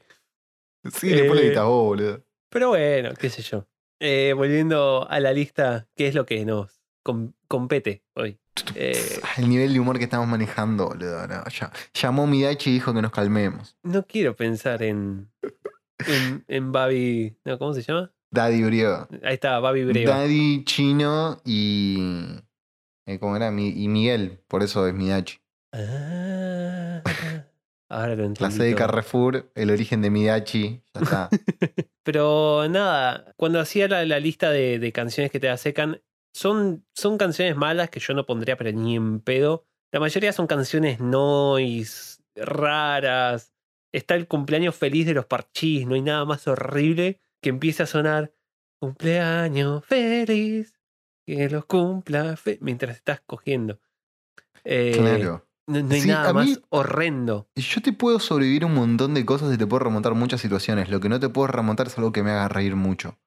Sí, 0.92 1.10
le 1.10 1.26
Eh, 1.28 1.32
editas 1.48 1.66
vos, 1.66 1.86
boludo. 1.86 2.24
Pero 2.50 2.70
bueno, 2.70 3.12
qué 3.20 3.30
sé 3.30 3.42
yo. 3.42 3.68
Eh, 4.00 4.34
volviendo 4.36 5.08
a 5.10 5.20
la 5.20 5.32
lista, 5.32 5.88
¿qué 5.96 6.08
es 6.08 6.16
lo 6.16 6.26
que 6.26 6.44
nos 6.46 6.82
com- 7.04 7.34
compete 7.48 8.04
hoy? 8.16 8.40
Eh, 8.76 9.20
El 9.38 9.48
nivel 9.48 9.74
de 9.74 9.80
humor 9.80 9.98
que 9.98 10.04
estamos 10.06 10.28
manejando, 10.28 10.88
boludo. 10.90 11.28
no, 11.28 11.44
ya- 11.50 11.72
llamó 11.94 12.26
Midachi 12.28 12.72
y 12.72 12.74
dijo 12.74 12.94
que 12.94 13.02
nos 13.02 13.12
calmemos. 13.12 13.78
no 13.84 14.06
quiero 14.08 14.36
pensar 14.36 14.82
en, 14.84 15.32
en, 16.08 16.44
en 16.48 16.72
Babi. 16.72 17.38
No, 17.46 17.58
¿Cómo 17.60 17.74
se 17.74 17.84
llama? 17.84 18.12
Daddy 18.32 18.64
Briego. 18.64 19.08
Ahí 19.24 19.36
está, 19.36 19.60
Babi 19.60 19.84
Breva. 19.86 20.18
Daddy, 20.18 20.64
Chino 20.66 21.42
y. 21.46 22.38
eh, 23.06 23.20
¿Cómo 23.20 23.36
era? 23.36 23.52
Mi- 23.52 23.70
y 23.84 23.88
Miguel. 23.88 24.42
Por 24.48 24.64
eso 24.64 24.88
es 24.88 24.94
Midachi. 24.94 25.38
Ah, 25.74 27.02
ahora 27.92 28.14
entendí. 28.14 28.42
La 28.42 28.52
sede 28.52 28.70
de. 28.70 28.76
Carrefour, 28.76 29.52
el 29.56 29.70
origen 29.70 30.02
de 30.02 30.10
Midachi. 30.10 30.82
Ya 30.94 31.02
está. 31.02 31.30
Pero 32.04 32.68
nada, 32.70 33.34
cuando 33.38 33.60
hacía 33.60 33.88
la, 33.88 34.06
la 34.06 34.20
lista 34.20 34.50
de, 34.50 34.80
de 34.80 34.92
canciones 34.92 35.32
que 35.32 35.39
te 35.39 35.50
asecan, 35.50 36.02
son, 36.34 36.86
son 36.96 37.18
canciones 37.18 37.56
malas 37.56 37.89
que 37.89 38.00
yo 38.00 38.14
no 38.14 38.26
pondría, 38.26 38.58
pero 38.58 38.72
ni 38.72 38.96
en 38.96 39.20
pedo. 39.20 39.66
La 39.92 40.00
mayoría 40.00 40.32
son 40.32 40.48
canciones 40.48 41.00
noise, 41.00 42.22
raras. 42.36 43.54
Está 43.94 44.16
el 44.16 44.28
cumpleaños 44.28 44.76
feliz 44.76 45.06
de 45.06 45.14
los 45.14 45.26
parchís, 45.26 45.86
no 45.86 45.96
hay 45.96 46.02
nada 46.02 46.24
más 46.24 46.48
horrible 46.48 47.20
que 47.42 47.50
empiece 47.50 47.84
a 47.84 47.88
sonar 47.88 48.34
cumpleaños 48.80 49.86
feliz, 49.86 50.80
que 51.28 51.50
los 51.50 51.66
cumpla 51.66 52.38
fe-", 52.38 52.58
mientras 52.62 52.96
estás 52.96 53.22
cogiendo. 53.22 53.80
Eh, 54.64 54.94
claro. 54.96 55.46
No, 55.72 55.82
no 55.82 55.94
hay 55.94 56.02
Sí, 56.02 56.08
nada 56.10 56.30
a 56.30 56.34
más 56.34 56.46
mí- 56.48 56.58
horrendo. 56.70 57.48
Y 57.56 57.62
Yo 57.62 57.82
te 57.82 57.94
puedo 57.94 58.20
sobrevivir 58.20 58.66
un 58.66 58.74
montón 58.74 59.14
de 59.14 59.26
cosas 59.26 59.54
y 59.54 59.58
te 59.58 59.66
puedo 59.66 59.84
remontar 59.86 60.14
muchas 60.14 60.42
situaciones. 60.42 60.90
Lo 60.90 61.00
que 61.00 61.10
no 61.10 61.20
te 61.20 61.30
puedo 61.30 61.48
remontar 61.48 61.88
es 61.88 61.98
algo 61.98 62.12
que 62.12 62.24
me 62.24 62.32
haga 62.32 62.48
reír 62.50 62.76
mucho. 62.76 63.18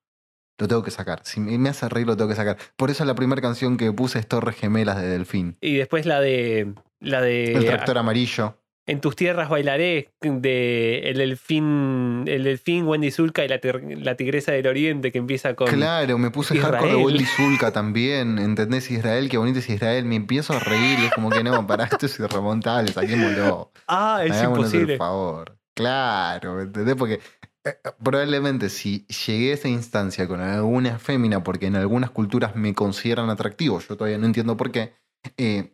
Lo 0.59 0.69
tengo 0.69 0.83
que 0.85 0.91
sacar. 0.93 1.21
Si 1.25 1.41
me 1.41 1.59
me 1.59 1.69
hace 1.69 1.89
reír, 1.89 2.07
lo 2.07 2.17
tengo 2.17 2.29
que 2.29 2.37
sacar. 2.37 2.57
Por 2.77 2.91
eso 2.91 3.05
la 3.05 3.15
primera 3.17 3.43
canción 3.43 3.77
que 3.77 3.93
puse 3.93 4.19
es 4.21 4.29
Torres 4.29 4.55
Gemelas 4.57 4.97
de 5.01 5.09
Delfín. 5.09 5.57
Y 5.61 5.75
después 5.77 6.07
la 6.07 6.21
de. 6.21 6.75
La 7.01 7.21
de. 7.21 7.55
El 7.55 7.65
tractor 7.65 7.99
amarillo. 7.99 8.59
En 8.87 9.01
tus 9.01 9.17
tierras 9.17 9.49
bailaré 9.49 10.11
de 10.21 10.99
el 11.05 11.17
delfín, 11.17 12.25
el 12.27 12.45
delfín 12.45 12.87
Wendy 12.87 13.11
Zulka 13.11 13.43
y 13.43 13.49
la, 13.49 13.59
la 13.63 14.15
tigresa 14.15 14.53
del 14.53 14.67
oriente 14.67 15.11
que 15.11 15.17
empieza 15.19 15.55
con 15.55 15.69
Claro, 15.69 16.19
me 16.19 16.31
puse 16.31 16.55
hardcore 16.59 16.83
de 16.83 16.89
Israel. 16.99 17.07
Wendy 17.07 17.25
Zulka 17.25 17.73
también. 17.73 18.39
¿Entendés? 18.39 18.91
Israel, 18.91 19.31
qué 19.31 19.39
bonito 19.39 19.61
es 19.61 19.71
Israel. 19.71 20.05
Me 20.05 20.17
empiezo 20.17 20.53
a 20.53 20.59
reír 20.59 20.99
y 20.99 21.07
es 21.07 21.13
como 21.13 21.31
que 21.31 21.43
no, 21.43 21.67
pará, 21.67 21.85
esto 21.85 22.05
es 22.07 22.19
irremontable, 22.21 22.93
saquémoslo. 22.93 23.73
Ah, 23.89 24.23
es 24.25 24.33
Hagámonos 24.33 24.67
imposible. 24.67 24.93
el 24.95 24.99
favor. 24.99 25.59
Claro, 25.75 26.61
¿entendés? 26.61 26.95
Porque 26.95 27.21
eh, 27.65 27.79
probablemente 28.03 28.69
si 28.69 29.07
llegué 29.27 29.51
a 29.53 29.55
esa 29.55 29.69
instancia 29.69 30.29
con 30.29 30.41
alguna 30.41 30.99
fémina, 30.99 31.43
porque 31.43 31.67
en 31.67 31.77
algunas 31.77 32.11
culturas 32.11 32.55
me 32.55 32.75
consideran 32.75 33.31
atractivo, 33.31 33.81
yo 33.81 33.97
todavía 33.97 34.19
no 34.19 34.27
entiendo 34.27 34.57
por 34.57 34.71
qué, 34.71 34.95
eh, 35.37 35.74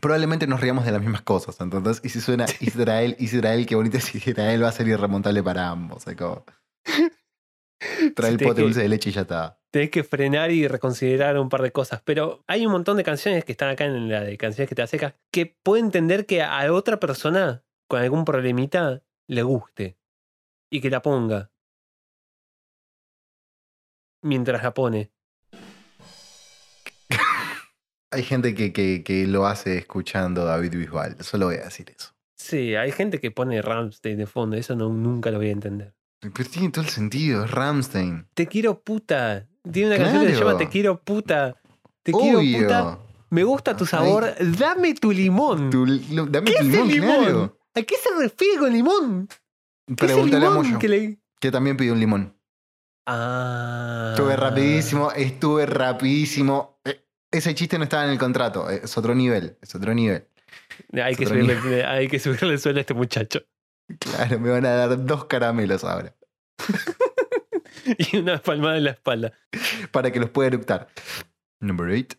probablemente 0.00 0.46
nos 0.46 0.60
riamos 0.60 0.84
de 0.84 0.92
las 0.92 1.00
mismas 1.00 1.22
cosas. 1.22 1.60
Entonces, 1.60 2.00
y 2.04 2.08
si 2.08 2.20
suena 2.20 2.46
Israel, 2.60 3.16
Israel, 3.18 3.66
qué 3.66 3.74
bonito 3.74 3.96
es 3.96 4.14
Israel, 4.14 4.62
va 4.62 4.68
a 4.68 4.72
ser 4.72 4.88
irremontable 4.88 5.42
para 5.42 5.68
ambos. 5.68 6.04
como, 6.16 6.44
Trae 8.14 8.30
el 8.30 8.38
pote 8.38 8.62
dulce 8.62 8.82
de 8.82 8.88
leche 8.88 9.10
y 9.10 9.12
ya 9.12 9.22
está. 9.22 9.60
Tenés 9.70 9.90
que 9.90 10.02
frenar 10.02 10.50
y 10.50 10.66
reconsiderar 10.66 11.38
un 11.38 11.48
par 11.48 11.62
de 11.62 11.72
cosas. 11.72 12.02
Pero 12.04 12.42
hay 12.46 12.66
un 12.66 12.72
montón 12.72 12.96
de 12.96 13.04
canciones 13.04 13.44
que 13.44 13.52
están 13.52 13.70
acá 13.70 13.84
en 13.84 14.08
la 14.08 14.22
de 14.22 14.36
canciones 14.36 14.68
que 14.68 14.74
te 14.74 14.82
asecan 14.82 15.14
que 15.32 15.56
puedo 15.62 15.82
entender 15.82 16.26
que 16.26 16.42
a 16.42 16.72
otra 16.72 16.98
persona 16.98 17.64
con 17.88 18.00
algún 18.00 18.24
problemita 18.24 19.02
le 19.28 19.42
guste 19.42 19.98
y 20.70 20.80
que 20.80 20.90
la 20.90 21.02
ponga 21.02 21.50
mientras 24.22 24.62
la 24.62 24.74
pone. 24.74 25.12
Hay 28.10 28.22
gente 28.22 28.54
que, 28.54 28.72
que, 28.72 29.02
que 29.04 29.26
lo 29.26 29.46
hace 29.46 29.78
escuchando 29.78 30.44
David 30.44 30.74
Bisbal. 30.76 31.16
Solo 31.22 31.46
voy 31.46 31.56
a 31.56 31.64
decir 31.64 31.90
eso. 31.96 32.10
Sí, 32.36 32.74
hay 32.74 32.92
gente 32.92 33.20
que 33.20 33.30
pone 33.30 33.60
Ramstein 33.60 34.16
de 34.16 34.26
fondo, 34.26 34.56
eso 34.56 34.74
no, 34.76 34.88
nunca 34.88 35.30
lo 35.30 35.38
voy 35.38 35.48
a 35.48 35.52
entender. 35.52 35.94
Pero 36.20 36.48
tiene 36.50 36.70
todo 36.70 36.84
el 36.84 36.90
sentido, 36.90 37.44
es 37.44 37.50
Ramstein. 37.50 38.26
Te 38.34 38.46
quiero 38.46 38.80
puta. 38.80 39.46
Tiene 39.70 39.88
una 39.94 39.98
canción 39.98 40.26
que 40.26 40.32
se 40.34 40.38
llama 40.38 40.56
Te 40.56 40.68
quiero 40.68 41.00
puta. 41.02 41.56
Te 42.02 42.12
quiero 42.12 42.38
Obvio. 42.38 42.62
puta. 42.62 42.98
Me 43.30 43.44
gusta 43.44 43.76
tu 43.76 43.84
Ay. 43.84 43.88
sabor. 43.88 44.34
Dame 44.58 44.94
tu 44.94 45.12
limón. 45.12 45.68
Tu- 45.70 45.84
lo- 46.10 46.26
dame 46.26 46.46
¿Qué 46.50 46.56
tu 46.56 46.62
es 46.62 46.66
limón, 46.66 46.88
el 46.90 46.94
limón? 46.94 47.18
claro. 47.24 47.58
¿A 47.74 47.82
qué 47.82 47.94
se 47.96 48.08
refiere 48.18 48.58
con 48.58 48.72
limón? 48.72 49.28
¿Qué 49.28 49.92
es 49.92 50.00
el 50.00 50.06
Pregúntale 50.06 50.46
a 50.46 50.50
Moyo, 50.50 50.78
que 50.78 50.88
le- 50.88 51.18
que 51.38 51.50
también 51.50 51.76
pidió 51.76 51.92
un 51.92 52.00
limón. 52.00 52.34
Ah. 53.06 54.10
Estuve 54.14 54.36
rapidísimo, 54.36 55.12
estuve 55.12 55.66
rapidísimo. 55.66 56.77
Eh, 57.30 57.38
Ese 57.38 57.54
chiste 57.54 57.78
no 57.78 57.84
estaba 57.84 58.04
en 58.04 58.10
el 58.10 58.18
contrato, 58.18 58.70
eh, 58.70 58.80
es 58.84 58.96
otro 58.96 59.14
nivel, 59.14 59.56
es 59.60 59.74
otro 59.74 59.94
nivel. 59.94 60.26
Hay 60.92 61.14
que, 61.16 61.26
subirle, 61.26 61.84
hay 61.84 62.08
que 62.08 62.18
subirle 62.18 62.52
el 62.52 62.58
suelo 62.58 62.78
a 62.78 62.80
este 62.80 62.94
muchacho. 62.94 63.40
Claro, 63.98 64.38
me 64.38 64.50
van 64.50 64.66
a 64.66 64.70
dar 64.70 65.04
dos 65.04 65.24
caramelos 65.26 65.84
ahora. 65.84 66.14
y 67.98 68.16
una 68.18 68.38
palmada 68.38 68.76
en 68.76 68.84
la 68.84 68.90
espalda. 68.90 69.32
para 69.92 70.10
que 70.10 70.20
los 70.20 70.30
pueda 70.30 70.48
eructar. 70.48 70.88
Number 71.60 71.88
8. 71.88 72.16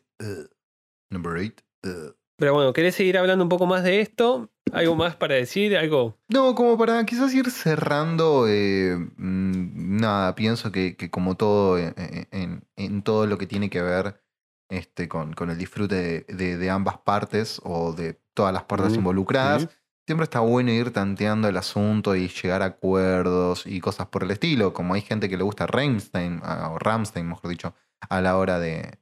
number 1.11 1.33
8. 1.33 2.15
Pero 2.37 2.53
bueno, 2.53 2.73
¿querés 2.73 2.95
seguir 2.95 3.17
hablando 3.17 3.43
un 3.43 3.49
poco 3.49 3.65
más 3.65 3.83
de 3.83 3.99
esto? 4.01 4.49
¿Algo 4.71 4.95
más 4.95 5.15
para 5.15 5.35
decir? 5.35 5.77
¿Algo? 5.77 6.17
No, 6.29 6.55
como 6.55 6.77
para 6.77 7.05
quizás 7.05 7.33
ir 7.33 7.49
cerrando, 7.51 8.45
eh, 8.47 8.95
mm, 9.17 9.97
nada, 9.99 10.35
pienso 10.35 10.71
que, 10.71 10.95
que 10.95 11.09
como 11.09 11.35
todo 11.35 11.77
eh, 11.77 11.93
eh, 11.97 12.25
en, 12.31 12.63
en 12.77 13.01
todo 13.01 13.27
lo 13.27 13.37
que 13.37 13.47
tiene 13.47 13.69
que 13.69 13.81
ver 13.81 14.21
este, 14.69 15.07
con, 15.07 15.33
con 15.33 15.49
el 15.49 15.57
disfrute 15.57 15.95
de, 15.95 16.25
de- 16.33 16.57
de 16.57 16.69
ambas 16.69 16.97
partes 16.99 17.59
o 17.63 17.91
de 17.93 18.19
todas 18.33 18.53
las 18.53 18.63
partes 18.63 18.93
involucradas, 18.99 19.63
siempre 20.05 20.23
está 20.23 20.39
bueno 20.39 20.71
ir 20.71 20.91
tanteando 20.91 21.47
el 21.47 21.57
asunto 21.57 22.15
y 22.15 22.27
llegar 22.29 22.61
a 22.61 22.65
acuerdos 22.65 23.65
y 23.65 23.79
cosas 23.79 24.07
por 24.07 24.23
el 24.23 24.31
estilo, 24.31 24.73
como 24.73 24.93
hay 24.93 25.01
gente 25.01 25.27
que 25.29 25.37
le 25.37 25.43
gusta 25.43 25.67
Rammstein, 25.67 26.39
ah, 26.43 26.69
o 26.71 26.79
Ramstein, 26.79 27.27
mejor 27.27 27.49
dicho, 27.49 27.73
a 28.09 28.21
la 28.21 28.37
hora 28.37 28.59
de, 28.59 28.97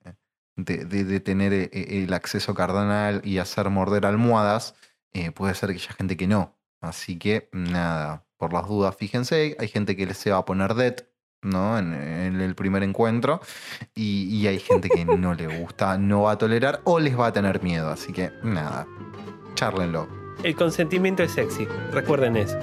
de, 0.56 0.86
de- 0.86 1.04
de 1.04 1.20
tener 1.20 1.54
eh, 1.54 1.70
el 2.04 2.14
acceso 2.14 2.54
cardenal 2.56 3.22
y 3.24 3.38
hacer 3.38 3.70
morder 3.70 4.06
almohadas, 4.06 4.76
eh, 5.14 5.32
puede 5.32 5.54
ser 5.56 5.70
que 5.70 5.76
haya 5.76 5.94
gente 5.94 6.18
que 6.18 6.28
no. 6.28 6.56
Así 6.82 7.18
que 7.18 7.50
nada, 7.54 8.26
por 8.38 8.54
las 8.54 8.68
dudas, 8.68 8.96
fíjense, 8.96 9.56
hay 9.60 9.68
gente 9.68 9.96
que 9.96 10.14
se 10.14 10.32
va 10.32 10.38
a 10.40 10.46
poner 10.46 10.74
dead, 10.76 10.96
¿no? 11.48 11.78
En, 11.80 11.94
en 11.94 12.42
el 12.42 12.56
primer 12.56 12.84
encuentro, 12.84 13.42
y, 13.96 14.24
y 14.36 14.48
hay 14.48 14.60
gente 14.60 14.90
que 14.90 15.06
no 15.06 15.34
le 15.34 15.48
gusta, 15.60 15.98
no 15.98 16.24
va 16.24 16.32
a 16.34 16.38
tolerar 16.38 16.82
o 16.84 17.00
les 17.00 17.18
va 17.18 17.28
a 17.28 17.34
tener 17.34 17.62
miedo. 17.64 17.90
Así 17.90 18.14
que 18.14 18.32
nada, 18.44 18.86
charlenlo. 19.56 20.08
El 20.44 20.56
consentimiento 20.56 21.24
es 21.24 21.32
sexy. 21.32 21.66
Recuerden 21.92 22.38
eso. 22.38 22.58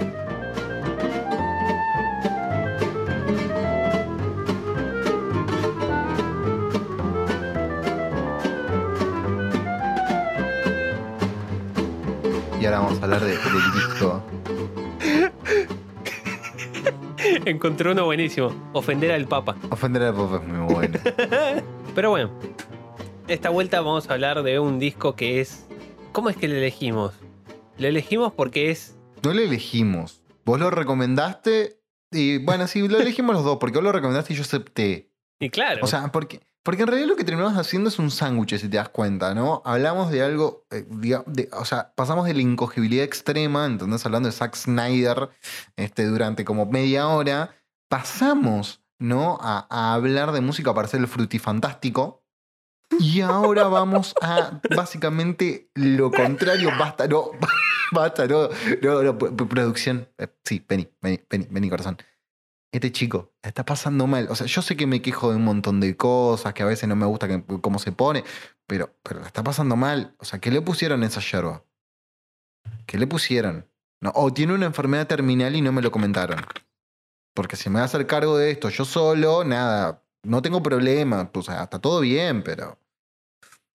Y 12.60 12.66
ahora 12.66 12.80
vamos 12.80 13.00
a 13.00 13.04
hablar 13.04 13.20
de- 13.22 13.30
del 13.36 13.72
disco. 13.74 14.22
Encontré 17.46 17.90
uno 17.90 18.04
buenísimo. 18.04 18.54
Ofender 18.72 19.12
al 19.12 19.26
Papa. 19.26 19.56
Ofender 19.70 20.02
al 20.02 20.14
Papa 20.14 20.40
es 20.42 20.48
muy 20.48 20.74
bueno. 20.74 20.98
Pero 21.94 22.10
bueno, 22.10 22.30
esta 23.28 23.50
vuelta 23.50 23.80
vamos 23.80 24.08
a 24.08 24.14
hablar 24.14 24.42
de 24.42 24.58
un 24.58 24.78
disco 24.78 25.14
que 25.14 25.40
es... 25.40 25.66
¿Cómo 26.12 26.30
es 26.30 26.36
que 26.36 26.48
lo 26.48 26.54
elegimos? 26.54 27.14
Lo 27.78 27.88
elegimos 27.88 28.32
porque 28.32 28.70
es... 28.70 28.96
No 29.22 29.32
lo 29.32 29.40
elegimos. 29.40 30.22
Vos 30.44 30.60
lo 30.60 30.70
recomendaste 30.70 31.80
y 32.10 32.38
bueno, 32.38 32.66
sí, 32.66 32.86
lo 32.86 32.98
elegimos 32.98 33.34
los 33.34 33.44
dos, 33.44 33.58
porque 33.58 33.78
vos 33.78 33.84
lo 33.84 33.92
recomendaste 33.92 34.32
y 34.32 34.36
yo 34.36 34.42
acepté. 34.42 35.10
Y 35.40 35.50
claro, 35.50 35.80
O 35.82 35.86
sea, 35.86 36.12
porque, 36.12 36.40
porque 36.64 36.82
en 36.82 36.88
realidad 36.88 37.08
lo 37.10 37.16
que 37.16 37.24
terminamos 37.24 37.58
haciendo 37.58 37.90
es 37.90 37.98
un 37.98 38.10
sándwich, 38.10 38.58
si 38.58 38.70
te 38.70 38.78
das 38.78 38.88
cuenta, 38.88 39.34
¿no? 39.34 39.60
Hablamos 39.66 40.10
de 40.10 40.22
algo, 40.22 40.64
eh, 40.70 40.86
o 41.52 41.64
sea, 41.66 41.92
pasamos 41.94 42.24
de 42.24 42.32
la 42.32 42.40
incogibilidad 42.40 43.04
extrema, 43.04 43.66
¿entendés? 43.66 44.06
Hablando 44.06 44.30
de 44.30 44.32
Zack 44.32 44.56
Snyder 44.56 45.28
este, 45.76 46.06
durante 46.06 46.46
como 46.46 46.64
media 46.64 47.06
hora, 47.08 47.54
pasamos, 47.90 48.82
¿no? 48.98 49.36
A, 49.42 49.92
hablar 49.92 50.32
de 50.32 50.40
música 50.40 50.72
para 50.72 50.86
hacer 50.86 51.00
el 51.00 51.06
frutifantástico. 51.06 52.24
Y 52.98 53.20
ahora 53.20 53.64
vamos 53.64 54.14
a 54.22 54.58
básicamente 54.74 55.68
lo 55.74 56.10
contrario. 56.10 56.70
Basta, 56.78 57.06
no, 57.06 57.32
basta, 57.92 58.26
no, 58.26 58.48
no, 58.80 59.02
no, 59.02 59.18
producción. 59.18 60.08
Eh, 60.16 60.28
Sí, 60.42 60.64
vení, 60.66 60.88
vení, 61.02 61.20
vení, 61.28 61.46
vení, 61.50 61.68
corazón 61.68 61.98
este 62.78 62.92
chico 62.92 63.32
está 63.42 63.64
pasando 63.64 64.06
mal. 64.06 64.28
O 64.30 64.36
sea, 64.36 64.46
yo 64.46 64.62
sé 64.62 64.76
que 64.76 64.86
me 64.86 65.02
quejo 65.02 65.30
de 65.30 65.36
un 65.36 65.44
montón 65.44 65.80
de 65.80 65.96
cosas, 65.96 66.54
que 66.54 66.62
a 66.62 66.66
veces 66.66 66.88
no 66.88 66.96
me 66.96 67.06
gusta 67.06 67.28
cómo 67.60 67.78
se 67.78 67.92
pone, 67.92 68.24
pero, 68.66 68.94
pero 69.02 69.24
está 69.24 69.42
pasando 69.42 69.76
mal. 69.76 70.14
O 70.18 70.24
sea, 70.24 70.38
¿qué 70.40 70.50
le 70.50 70.60
pusieron 70.60 71.02
esa 71.02 71.20
yerba? 71.20 71.64
¿Qué 72.86 72.98
le 72.98 73.06
pusieron? 73.06 73.68
No, 74.00 74.12
o 74.14 74.32
tiene 74.32 74.54
una 74.54 74.66
enfermedad 74.66 75.06
terminal 75.06 75.54
y 75.56 75.60
no 75.60 75.72
me 75.72 75.82
lo 75.82 75.90
comentaron. 75.90 76.44
Porque 77.34 77.56
si 77.56 77.68
me 77.68 77.74
voy 77.74 77.82
a 77.82 77.84
hacer 77.84 78.06
cargo 78.06 78.36
de 78.36 78.50
esto 78.50 78.68
yo 78.68 78.84
solo, 78.84 79.44
nada, 79.44 80.02
no 80.22 80.42
tengo 80.42 80.62
problema. 80.62 81.30
O 81.32 81.42
sea, 81.42 81.64
está 81.64 81.78
todo 81.78 82.00
bien, 82.00 82.42
pero. 82.42 82.78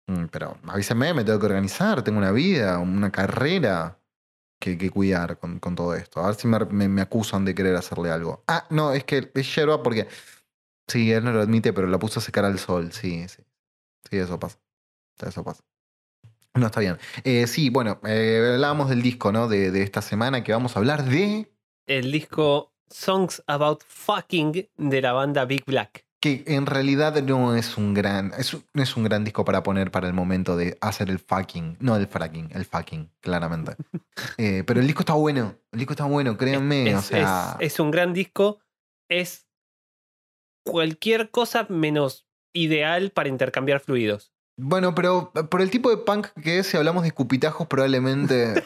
mm, 0.07 0.25
Pero 0.31 0.57
avísame, 0.67 1.13
me 1.13 1.23
tengo 1.23 1.39
que 1.39 1.45
organizar, 1.47 2.03
tengo 2.03 2.17
una 2.19 2.31
vida, 2.31 2.77
una 2.79 3.11
carrera 3.11 3.99
que, 4.59 4.77
que 4.77 4.89
cuidar 4.89 5.39
con, 5.39 5.59
con 5.59 5.75
todo 5.75 5.95
esto. 5.95 6.21
A 6.21 6.27
ver 6.27 6.35
si 6.35 6.47
me, 6.47 6.59
me- 6.89 7.01
acusan 7.01 7.45
de 7.45 7.55
querer 7.55 7.75
hacerle 7.75 8.11
algo. 8.11 8.43
Ah, 8.47 8.67
no, 8.69 8.93
es 8.93 9.03
que 9.05 9.31
es 9.33 9.55
yerba 9.55 9.81
porque. 9.83 10.07
Sí, 10.87 11.11
él 11.11 11.23
no 11.23 11.31
lo 11.31 11.41
admite, 11.41 11.73
pero 11.73 11.87
la 11.87 11.99
puso 11.99 12.19
a 12.19 12.23
secar 12.23 12.45
al 12.45 12.59
sol. 12.59 12.91
Sí, 12.93 13.27
sí. 13.29 13.43
Sí, 14.09 14.17
eso 14.17 14.39
pasa. 14.39 14.59
Eso 15.25 15.43
pasa. 15.43 15.63
No 16.55 16.67
está 16.67 16.79
bien. 16.81 16.97
Eh, 17.23 17.47
sí, 17.47 17.69
bueno, 17.69 17.99
eh, 18.05 18.51
hablábamos 18.55 18.89
del 18.89 19.01
disco, 19.01 19.31
¿no? 19.31 19.47
De, 19.47 19.71
de 19.71 19.83
esta 19.83 20.01
semana 20.01 20.43
que 20.43 20.51
vamos 20.51 20.75
a 20.75 20.79
hablar 20.79 21.03
de. 21.05 21.51
el 21.85 22.11
disco 22.11 22.73
Songs 22.89 23.43
About 23.47 23.83
Fucking 23.85 24.69
de 24.77 25.01
la 25.01 25.13
banda 25.13 25.45
Big 25.45 25.63
Black. 25.65 26.05
Que 26.21 26.43
en 26.47 26.65
realidad 26.65 27.21
no 27.23 27.55
es 27.55 27.77
un 27.77 27.93
gran. 27.93 28.33
Es, 28.37 28.53
un- 28.53 28.65
es 28.73 28.97
un 28.97 29.03
gran 29.05 29.23
disco 29.23 29.45
para 29.45 29.63
poner 29.63 29.89
para 29.89 30.07
el 30.07 30.13
momento 30.13 30.57
de 30.57 30.77
hacer 30.81 31.09
el 31.09 31.19
fucking. 31.19 31.77
No 31.79 31.95
el 31.95 32.07
fracking, 32.07 32.49
el 32.53 32.65
fucking, 32.65 33.09
claramente. 33.21 33.75
Eh, 34.37 34.63
pero 34.67 34.81
el 34.81 34.85
disco 34.87 35.01
está 35.01 35.13
bueno. 35.13 35.55
El 35.71 35.79
disco 35.79 35.93
está 35.93 36.03
bueno, 36.05 36.37
créanme. 36.37 36.89
Es, 36.89 36.95
o 36.97 37.01
sea. 37.01 37.55
es- 37.61 37.73
es 37.73 37.79
un 37.79 37.89
gran 37.91 38.13
disco. 38.13 38.59
Es 39.09 39.47
cualquier 40.65 41.31
cosa 41.31 41.65
menos 41.69 42.27
ideal 42.53 43.11
para 43.11 43.29
intercambiar 43.29 43.79
fluidos. 43.79 44.33
Bueno, 44.57 44.93
pero 44.93 45.31
por 45.49 45.61
el 45.61 45.71
tipo 45.71 45.89
de 45.89 45.97
punk 45.97 46.27
que 46.43 46.59
es, 46.59 46.67
si 46.67 46.75
hablamos 46.77 47.03
de 47.03 47.09
escupitajos, 47.09 47.67
probablemente 47.67 48.61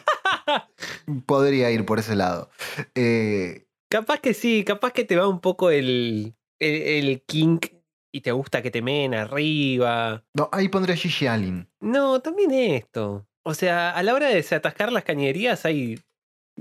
podría 1.26 1.70
ir 1.70 1.84
por 1.86 1.98
ese 1.98 2.16
lado. 2.16 2.50
Eh, 2.94 3.66
Capaz 3.90 4.18
que 4.18 4.34
sí, 4.34 4.64
capaz 4.64 4.90
que 4.92 5.04
te 5.04 5.14
va 5.16 5.28
un 5.28 5.40
poco 5.40 5.70
el, 5.70 6.34
el, 6.66 7.08
el 7.08 7.22
kink 7.22 7.66
y 8.12 8.20
te 8.20 8.32
gusta 8.32 8.62
que 8.62 8.70
te 8.70 8.80
meen 8.82 9.14
arriba. 9.14 10.24
no, 10.34 10.48
ahí 10.52 10.68
pondría 10.68 10.96
Gigi 10.96 11.26
Allen. 11.26 11.68
No, 11.80 12.20
también 12.20 12.52
esto. 12.52 13.26
O 13.42 13.54
sea, 13.54 13.90
a 13.90 14.02
la 14.02 14.14
hora 14.14 14.28
de 14.28 14.36
desatascar 14.36 14.92
las 14.92 15.04
cañerías 15.04 15.64
hay 15.64 16.00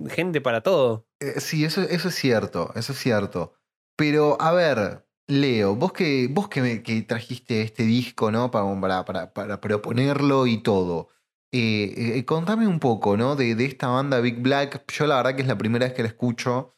gente 0.09 0.41
para 0.41 0.61
todo. 0.61 1.07
Eh, 1.21 1.39
sí, 1.39 1.63
eso, 1.63 1.81
eso 1.83 2.09
es 2.09 2.15
cierto, 2.15 2.71
eso 2.75 2.91
es 2.93 2.99
cierto. 2.99 3.53
Pero, 3.95 4.41
a 4.41 4.51
ver, 4.51 5.05
Leo, 5.27 5.75
vos 5.75 5.93
que, 5.93 6.27
vos 6.29 6.49
que, 6.49 6.61
me- 6.61 6.83
que 6.83 7.01
trajiste 7.03 7.61
este 7.61 7.83
disco, 7.83 8.31
¿no? 8.31 8.49
Para, 8.51 8.65
para, 8.81 9.05
para, 9.05 9.31
para 9.33 9.61
proponerlo 9.61 10.47
y 10.47 10.57
todo. 10.63 11.09
eh, 11.51 12.15
eh, 12.17 12.25
contame 12.25 12.67
un 12.67 12.79
poco, 12.79 13.15
¿no? 13.15 13.35
De, 13.35 13.53
de 13.55 13.65
esta 13.65 13.87
banda 13.87 14.19
Big 14.19 14.39
Black. 14.41 14.91
Yo 14.91 15.05
la 15.05 15.17
verdad 15.17 15.35
que 15.35 15.43
es 15.43 15.47
la 15.47 15.57
primera 15.57 15.85
vez 15.85 15.93
que 15.93 16.01
la 16.01 16.07
escucho. 16.09 16.73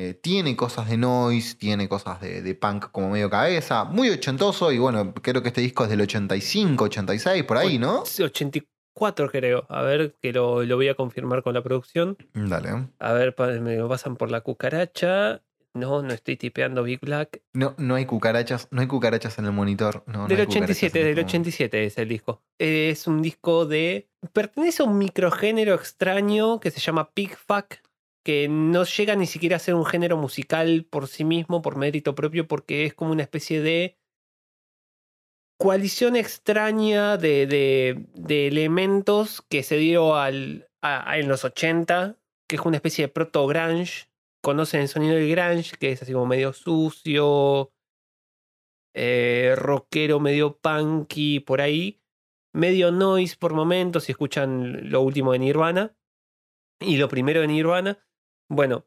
Eh, 0.00 0.14
tiene 0.14 0.54
cosas 0.54 0.88
de 0.88 0.96
noise, 0.96 1.56
tiene 1.56 1.88
cosas 1.88 2.20
de, 2.20 2.40
de 2.40 2.54
punk 2.54 2.92
como 2.92 3.10
medio 3.10 3.28
cabeza. 3.28 3.82
Muy 3.82 4.08
ochentoso 4.10 4.70
y 4.70 4.78
bueno, 4.78 5.12
creo 5.12 5.42
que 5.42 5.48
este 5.48 5.60
disco 5.60 5.82
es 5.82 5.90
del 5.90 6.00
85, 6.02 6.84
86, 6.84 7.42
por 7.42 7.56
ahí, 7.56 7.80
¿no? 7.80 8.06
Sí, 8.06 8.22
84 8.22 9.28
creo. 9.28 9.66
A 9.68 9.82
ver, 9.82 10.14
que 10.22 10.32
lo, 10.32 10.62
lo 10.62 10.76
voy 10.76 10.86
a 10.86 10.94
confirmar 10.94 11.42
con 11.42 11.52
la 11.52 11.64
producción. 11.64 12.16
Dale. 12.32 12.90
A 13.00 13.12
ver, 13.12 13.34
me 13.60 13.74
lo 13.74 13.88
pasan 13.88 14.14
por 14.14 14.30
la 14.30 14.40
cucaracha. 14.42 15.42
No, 15.74 16.00
no 16.02 16.14
estoy 16.14 16.36
tipeando 16.36 16.84
Big 16.84 17.00
Black. 17.00 17.42
No, 17.52 17.74
no 17.76 17.96
hay 17.96 18.06
cucarachas, 18.06 18.68
no 18.70 18.80
hay 18.80 18.86
cucarachas 18.86 19.36
en 19.40 19.46
el 19.46 19.52
monitor. 19.52 20.04
No, 20.06 20.28
no 20.28 20.28
del 20.28 20.46
cucarachas 20.46 20.76
87, 20.76 20.98
en 21.00 21.06
del 21.06 21.18
este 21.18 21.28
87 21.28 21.84
es 21.86 21.98
el 21.98 22.08
disco. 22.08 22.44
Es 22.56 23.08
un 23.08 23.20
disco 23.20 23.66
de... 23.66 24.08
Pertenece 24.32 24.84
a 24.84 24.86
un 24.86 24.96
microgénero 24.96 25.74
extraño 25.74 26.60
que 26.60 26.70
se 26.70 26.78
llama 26.78 27.10
Pig 27.10 27.36
Fuck, 27.36 27.78
que 28.24 28.48
no 28.48 28.84
llega 28.84 29.16
ni 29.16 29.26
siquiera 29.26 29.56
a 29.56 29.60
ser 29.60 29.74
un 29.74 29.86
género 29.86 30.16
musical 30.16 30.86
por 30.88 31.08
sí 31.08 31.24
mismo, 31.24 31.62
por 31.62 31.76
mérito 31.76 32.14
propio, 32.14 32.46
porque 32.46 32.84
es 32.84 32.94
como 32.94 33.12
una 33.12 33.22
especie 33.22 33.62
de 33.62 33.98
coalición 35.58 36.16
extraña 36.16 37.16
de, 37.16 37.46
de, 38.14 38.46
elementos 38.46 39.42
que 39.42 39.62
se 39.62 39.76
dio 39.76 40.14
al, 40.16 40.68
en 40.82 41.28
los 41.28 41.44
80, 41.44 42.16
que 42.48 42.56
es 42.56 42.62
una 42.62 42.76
especie 42.76 43.06
de 43.06 43.12
proto-grunge. 43.12 44.08
Conocen 44.40 44.82
el 44.82 44.88
sonido 44.88 45.16
del 45.16 45.28
grunge, 45.28 45.76
que 45.78 45.90
es 45.92 46.02
así 46.02 46.12
como 46.12 46.26
medio 46.26 46.52
sucio, 46.52 47.72
eh, 48.94 49.54
rockero, 49.56 50.20
medio 50.20 50.58
punky, 50.58 51.40
por 51.40 51.60
ahí. 51.60 52.00
Medio 52.54 52.92
noise 52.92 53.36
por 53.36 53.52
momentos, 53.52 54.04
si 54.04 54.12
escuchan 54.12 54.90
lo 54.90 55.02
último 55.02 55.32
de 55.32 55.40
Nirvana. 55.40 55.96
Y 56.80 56.96
lo 56.96 57.08
primero 57.08 57.40
de 57.40 57.48
Nirvana. 57.48 57.98
Bueno, 58.48 58.86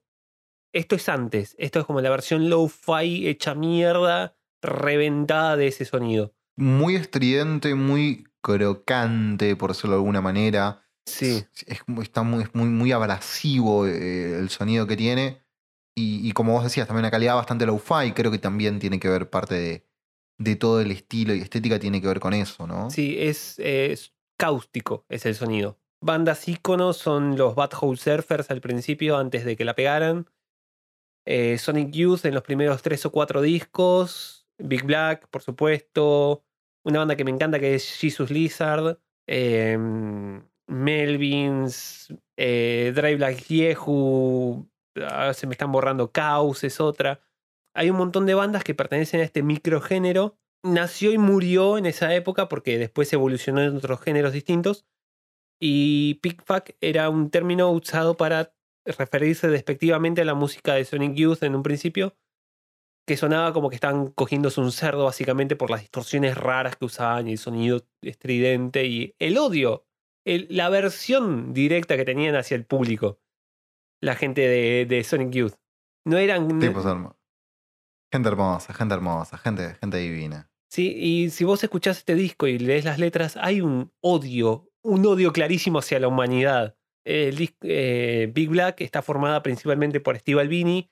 esto 0.73 0.95
es 0.95 1.09
antes. 1.09 1.55
Esto 1.57 1.79
es 1.79 1.85
como 1.85 2.01
la 2.01 2.09
versión 2.09 2.49
low-fi 2.49 3.27
hecha 3.27 3.55
mierda, 3.55 4.35
reventada 4.61 5.57
de 5.57 5.67
ese 5.67 5.85
sonido. 5.85 6.33
muy 6.57 6.95
estridente, 6.95 7.75
muy 7.75 8.27
crocante, 8.41 9.55
por 9.55 9.71
decirlo 9.71 9.91
de 9.91 9.99
alguna 10.01 10.21
manera. 10.21 10.87
Sí. 11.05 11.43
Es, 11.65 11.81
está 12.01 12.23
muy, 12.23 12.43
es 12.43 12.53
muy, 12.55 12.67
muy 12.69 12.91
abrasivo 12.91 13.87
eh, 13.87 14.37
el 14.39 14.49
sonido 14.49 14.87
que 14.87 14.97
tiene. 14.97 15.41
Y, 15.95 16.27
y 16.27 16.31
como 16.31 16.53
vos 16.53 16.63
decías, 16.63 16.87
también 16.87 17.03
una 17.03 17.11
calidad 17.11 17.35
bastante 17.35 17.65
low-fi, 17.65 18.13
creo 18.13 18.31
que 18.31 18.37
también 18.39 18.79
tiene 18.79 18.99
que 18.99 19.09
ver 19.09 19.29
parte 19.29 19.55
de, 19.55 19.87
de 20.37 20.55
todo 20.55 20.79
el 20.79 20.91
estilo 20.91 21.33
y 21.35 21.41
estética, 21.41 21.79
tiene 21.79 22.01
que 22.01 22.07
ver 22.07 22.19
con 22.19 22.33
eso, 22.33 22.65
¿no? 22.65 22.89
Sí, 22.89 23.17
es, 23.19 23.59
es 23.59 24.13
cáustico, 24.37 25.05
es 25.09 25.25
el 25.25 25.35
sonido. 25.35 25.80
Bandas 26.03 26.47
íconos 26.47 26.97
son 26.97 27.37
los 27.37 27.53
Bad 27.53 27.71
Hole 27.79 27.97
Surfers 27.97 28.49
al 28.49 28.59
principio, 28.59 29.17
antes 29.17 29.45
de 29.45 29.55
que 29.55 29.65
la 29.65 29.75
pegaran. 29.75 30.27
Eh, 31.27 31.59
Sonic 31.59 31.91
Youth 31.91 32.25
en 32.25 32.33
los 32.33 32.43
primeros 32.43 32.81
tres 32.81 33.05
o 33.05 33.11
cuatro 33.11 33.41
discos. 33.41 34.47
Big 34.57 34.83
Black, 34.83 35.27
por 35.29 35.43
supuesto. 35.43 36.43
Una 36.83 36.99
banda 36.99 37.15
que 37.15 37.23
me 37.23 37.31
encanta 37.31 37.59
que 37.59 37.75
es 37.75 37.95
Jesus 37.97 38.31
Lizard. 38.31 38.97
em, 39.27 40.43
Melvins. 40.67 42.13
Eh, 42.37 42.91
Drive 42.95 43.19
Like 43.19 43.43
Yehu. 43.53 44.67
ah, 45.05 45.33
se 45.33 45.45
me 45.47 45.53
están 45.53 45.71
borrando 45.71 46.11
Chaos, 46.11 46.63
es 46.63 46.81
otra. 46.81 47.21
Hay 47.75 47.89
un 47.91 47.97
montón 47.97 48.25
de 48.25 48.33
bandas 48.33 48.63
que 48.63 48.73
pertenecen 48.75 49.21
a 49.21 49.23
este 49.23 49.43
microgénero. 49.43 50.37
Nació 50.63 51.11
y 51.13 51.17
murió 51.17 51.77
en 51.77 51.85
esa 51.85 52.13
época 52.15 52.49
porque 52.49 52.77
después 52.77 53.13
evolucionó 53.13 53.61
en 53.61 53.77
otros 53.77 54.01
géneros 54.01 54.33
distintos. 54.33 54.85
Y 55.61 56.15
Pickfuck 56.15 56.71
era 56.81 57.09
un 57.09 57.29
término 57.29 57.69
usado 57.71 58.17
para 58.17 58.53
referirse 58.83 59.47
despectivamente 59.47 60.21
a 60.21 60.25
la 60.25 60.33
música 60.33 60.73
de 60.73 60.85
Sonic 60.85 61.13
Youth 61.13 61.43
en 61.43 61.55
un 61.55 61.61
principio, 61.61 62.15
que 63.07 63.15
sonaba 63.15 63.53
como 63.53 63.69
que 63.69 63.75
estaban 63.75 64.07
cogiéndose 64.07 64.59
un 64.59 64.71
cerdo 64.71 65.05
básicamente 65.05 65.55
por 65.55 65.69
las 65.69 65.81
distorsiones 65.81 66.35
raras 66.35 66.75
que 66.77 66.85
usaban 66.85 67.27
y 67.27 67.33
el 67.33 67.37
sonido 67.37 67.85
estridente 68.01 68.85
y 68.87 69.13
el 69.19 69.37
odio, 69.37 69.85
el- 70.25 70.47
la 70.49 70.69
versión 70.69 71.53
directa 71.53 71.95
que 71.95 72.05
tenían 72.05 72.35
hacia 72.35 72.55
el 72.55 72.65
público, 72.65 73.19
la 74.01 74.15
gente 74.15 74.41
de, 74.41 74.85
de 74.87 75.03
Sonic 75.03 75.29
Youth. 75.31 75.53
No 76.07 76.17
eran... 76.17 76.59
Tipos 76.59 76.85
Gente 78.13 78.27
hermosa, 78.27 78.73
gente 78.73 78.93
hermosa, 78.93 79.37
gente, 79.37 79.75
gente 79.75 79.97
divina. 79.97 80.51
Sí, 80.69 80.93
y 80.95 81.29
si 81.29 81.43
vos 81.43 81.63
escuchás 81.63 81.99
este 81.99 82.15
disco 82.15 82.47
y 82.47 82.57
lees 82.57 82.83
las 82.85 82.97
letras, 82.97 83.37
hay 83.37 83.61
un 83.61 83.93
odio, 84.01 84.70
un 84.83 85.05
odio 85.05 85.31
clarísimo 85.33 85.79
hacia 85.79 85.99
la 85.99 86.07
humanidad. 86.07 86.75
El 87.05 87.49
eh, 87.61 88.31
Big 88.33 88.49
Black 88.49 88.81
está 88.81 89.01
formada 89.01 89.41
principalmente 89.43 89.99
por 89.99 90.17
Steve 90.17 90.41
Albini, 90.41 90.91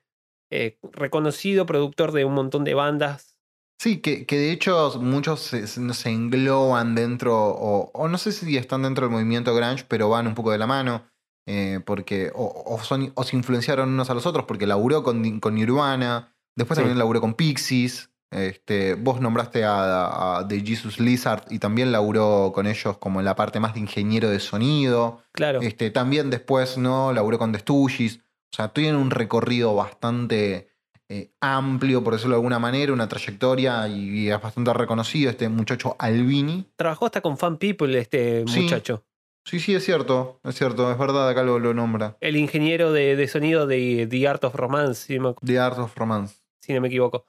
eh, 0.52 0.80
reconocido 0.92 1.66
productor 1.66 2.12
de 2.12 2.26
un 2.26 2.34
montón 2.34 2.64
de 2.64 2.74
bandas. 2.74 3.36
Sí, 3.82 4.02
que, 4.02 4.26
que 4.26 4.36
de 4.38 4.52
hecho 4.52 5.00
muchos 5.00 5.40
se, 5.42 5.68
se- 5.68 5.94
se 5.94 6.10
engloban 6.10 6.96
dentro, 6.96 7.36
o, 7.38 7.92
o 7.94 8.08
no 8.08 8.18
sé 8.18 8.32
si 8.32 8.58
están 8.58 8.82
dentro 8.84 9.06
del 9.06 9.14
movimiento 9.14 9.54
grunge, 9.56 9.86
pero 9.88 10.10
van 10.10 10.28
un 10.28 10.36
poco 10.36 10.52
de 10.52 10.58
la 10.58 10.68
mano, 10.68 11.06
eh, 11.48 11.80
porque 11.86 12.32
o, 12.36 12.64
o 12.66 12.80
son, 12.84 13.12
o 13.16 13.24
se 13.24 13.38
influenciaron 13.38 13.90
unos 13.90 14.10
a 14.10 14.14
los 14.14 14.26
otros, 14.26 14.46
porque 14.46 14.68
laburó 14.68 15.04
con, 15.04 15.40
con 15.40 15.56
Nirvana, 15.56 16.36
después 16.58 16.76
Sí. 16.78 16.82
también 16.82 16.98
laburó 16.98 17.22
con 17.22 17.36
Pixies, 17.36 18.10
este, 18.32 18.94
vos 18.96 19.20
nombraste 19.22 19.64
a, 19.64 20.38
a 20.40 20.48
The 20.48 20.60
Jesus 20.66 21.00
Lizard 21.00 21.44
y 21.50 21.60
también 21.60 21.92
laburó 21.92 22.52
con 22.54 22.68
ellos 22.68 22.98
como 22.98 23.20
en 23.20 23.26
la 23.26 23.36
parte 23.36 23.60
más 23.60 23.74
de 23.74 23.80
ingeniero 23.80 24.30
de 24.30 24.40
sonido. 24.40 25.22
Claro, 25.32 25.62
Este, 25.62 25.90
también 25.92 26.30
después, 26.30 26.78
¿no? 26.78 27.12
Laburó 27.14 27.40
con 27.40 27.52
The 27.52 27.60
Stooges. 27.60 28.18
O 28.52 28.56
sea, 28.56 28.70
tienen 28.70 28.96
un 28.96 29.12
recorrido 29.12 29.76
bastante 29.76 30.70
eh, 31.08 31.32
amplio, 31.42 32.04
por 32.04 32.14
decirlo 32.14 32.36
de 32.36 32.40
alguna 32.40 32.60
manera, 32.60 32.94
una 32.94 33.08
trayectoria 33.08 33.88
y, 33.88 34.10
y 34.26 34.30
es 34.30 34.42
bastante 34.42 34.74
reconocido 34.74 35.30
este 35.32 35.50
muchacho 35.50 35.96
Albini. 36.00 36.68
trabajó 36.76 37.06
hasta 37.08 37.22
con 37.22 37.38
Fan 37.38 37.58
People 37.58 37.98
este 38.00 38.44
Sí. 38.48 38.62
muchacho. 38.62 39.04
Sí, 39.46 39.60
sí, 39.60 39.74
es 39.74 39.84
cierto, 39.84 40.40
es 40.44 40.54
cierto, 40.56 40.92
es 40.92 40.98
verdad, 41.00 41.28
acá 41.28 41.42
lo, 41.42 41.58
lo 41.58 41.74
nombra. 41.74 42.18
El 42.22 42.36
ingeniero 42.36 42.92
de, 42.92 43.16
de 43.16 43.28
sonido 43.28 43.66
de 43.66 44.06
The 44.08 44.28
Art 44.28 44.44
of 44.44 44.54
Romance, 44.54 45.08
si 45.08 45.18
me, 45.20 45.34
The 45.44 45.58
Art 45.60 45.80
of 45.80 45.96
Romance. 45.98 46.36
si 46.60 46.74
no 46.74 46.82
me 46.82 46.88
equivoco. 46.90 47.26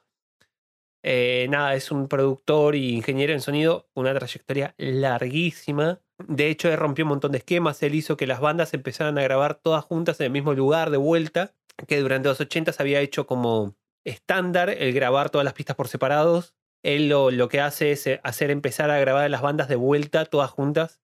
Eh, 1.03 1.47
nada, 1.49 1.73
es 1.73 1.91
un 1.91 2.07
productor 2.07 2.75
y 2.75 2.95
ingeniero 2.95 3.33
en 3.33 3.41
sonido, 3.41 3.89
una 3.95 4.13
trayectoria 4.13 4.75
larguísima. 4.77 6.01
De 6.27 6.49
hecho, 6.49 6.69
él 6.69 6.77
rompió 6.77 7.05
un 7.05 7.09
montón 7.09 7.31
de 7.31 7.39
esquemas. 7.39 7.81
Él 7.83 7.95
hizo 7.95 8.17
que 8.17 8.27
las 8.27 8.39
bandas 8.39 8.73
empezaran 8.73 9.17
a 9.17 9.23
grabar 9.23 9.55
todas 9.55 9.83
juntas 9.83 10.19
en 10.19 10.27
el 10.27 10.31
mismo 10.31 10.53
lugar 10.53 10.91
de 10.91 10.97
vuelta, 10.97 11.53
que 11.87 11.99
durante 11.99 12.29
los 12.29 12.39
80 12.39 12.71
se 12.73 12.83
había 12.83 12.99
hecho 13.01 13.25
como 13.25 13.75
estándar 14.05 14.69
el 14.69 14.93
grabar 14.93 15.29
todas 15.29 15.45
las 15.45 15.53
pistas 15.53 15.75
por 15.75 15.87
separados. 15.87 16.53
Él 16.83 17.09
lo, 17.09 17.31
lo 17.31 17.49
que 17.49 17.61
hace 17.61 17.91
es 17.91 18.05
eh, 18.07 18.19
hacer 18.23 18.51
empezar 18.51 18.91
a 18.91 18.99
grabar 18.99 19.29
las 19.29 19.41
bandas 19.41 19.67
de 19.67 19.75
vuelta 19.75 20.25
todas 20.25 20.51
juntas 20.51 21.01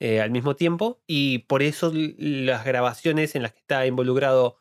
eh, 0.00 0.20
al 0.20 0.30
mismo 0.30 0.56
tiempo. 0.56 1.02
Y 1.06 1.40
por 1.40 1.62
eso 1.62 1.92
las 1.94 2.64
grabaciones 2.64 3.34
en 3.34 3.42
las 3.42 3.52
que 3.52 3.60
está 3.60 3.86
involucrado 3.86 4.58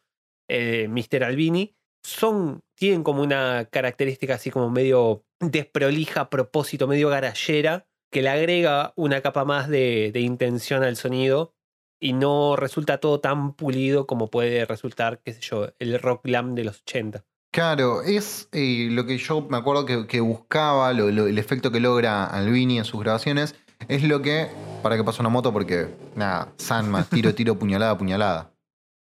Mr. 0.47 1.23
Albini 1.23 1.75
son, 2.03 2.61
tienen 2.75 3.03
como 3.03 3.23
una 3.23 3.65
característica 3.65 4.35
así 4.35 4.51
como 4.51 4.69
medio 4.69 5.25
desprolija 5.39 6.21
a 6.21 6.29
propósito, 6.29 6.87
medio 6.87 7.09
garallera, 7.09 7.87
que 8.11 8.21
le 8.21 8.29
agrega 8.29 8.93
una 8.95 9.21
capa 9.21 9.45
más 9.45 9.67
de, 9.67 10.11
de 10.13 10.19
intención 10.21 10.83
al 10.83 10.95
sonido 10.95 11.53
y 11.99 12.13
no 12.13 12.55
resulta 12.55 12.99
todo 12.99 13.19
tan 13.19 13.53
pulido 13.53 14.05
como 14.05 14.29
puede 14.29 14.65
resultar, 14.65 15.21
qué 15.23 15.33
sé 15.33 15.41
yo, 15.41 15.69
el 15.79 15.99
rock 15.99 16.25
glam 16.25 16.55
de 16.55 16.65
los 16.65 16.81
80. 16.81 17.25
Claro, 17.51 18.01
es 18.01 18.49
eh, 18.51 18.89
lo 18.91 19.05
que 19.05 19.17
yo 19.17 19.47
me 19.49 19.55
acuerdo 19.55 19.85
que, 19.85 20.07
que 20.07 20.19
buscaba, 20.19 20.91
el 20.91 21.37
efecto 21.37 21.71
que 21.71 21.79
logra 21.79 22.25
Albini 22.25 22.77
en 22.77 22.83
sus 22.83 22.99
grabaciones, 22.99 23.55
es 23.87 24.03
lo 24.03 24.21
que. 24.21 24.49
Para 24.83 24.97
que 24.97 25.03
pase 25.03 25.21
una 25.21 25.29
moto, 25.29 25.51
porque 25.51 25.87
nada, 26.15 26.53
Sanma, 26.57 27.03
tiro, 27.05 27.33
tiro, 27.33 27.57
puñalada, 27.57 27.97
puñalada. 27.97 28.51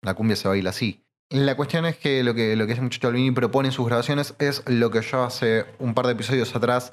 La 0.02 0.14
cumbia 0.14 0.36
se 0.36 0.48
baila 0.48 0.70
así. 0.72 1.04
La 1.32 1.56
cuestión 1.56 1.86
es 1.86 1.98
que 1.98 2.24
lo 2.24 2.34
que, 2.34 2.56
lo 2.56 2.68
que 2.68 2.74
ese 2.74 2.82
muchacho 2.82 3.08
Albini 3.08 3.32
propone 3.32 3.70
en 3.70 3.72
sus 3.72 3.86
grabaciones 3.86 4.36
es 4.40 4.64
lo 4.68 4.92
que 4.92 5.02
yo 5.02 5.24
hace 5.24 5.66
un 5.80 5.94
par 5.94 6.06
de 6.06 6.12
episodios 6.14 6.54
atrás 6.56 6.92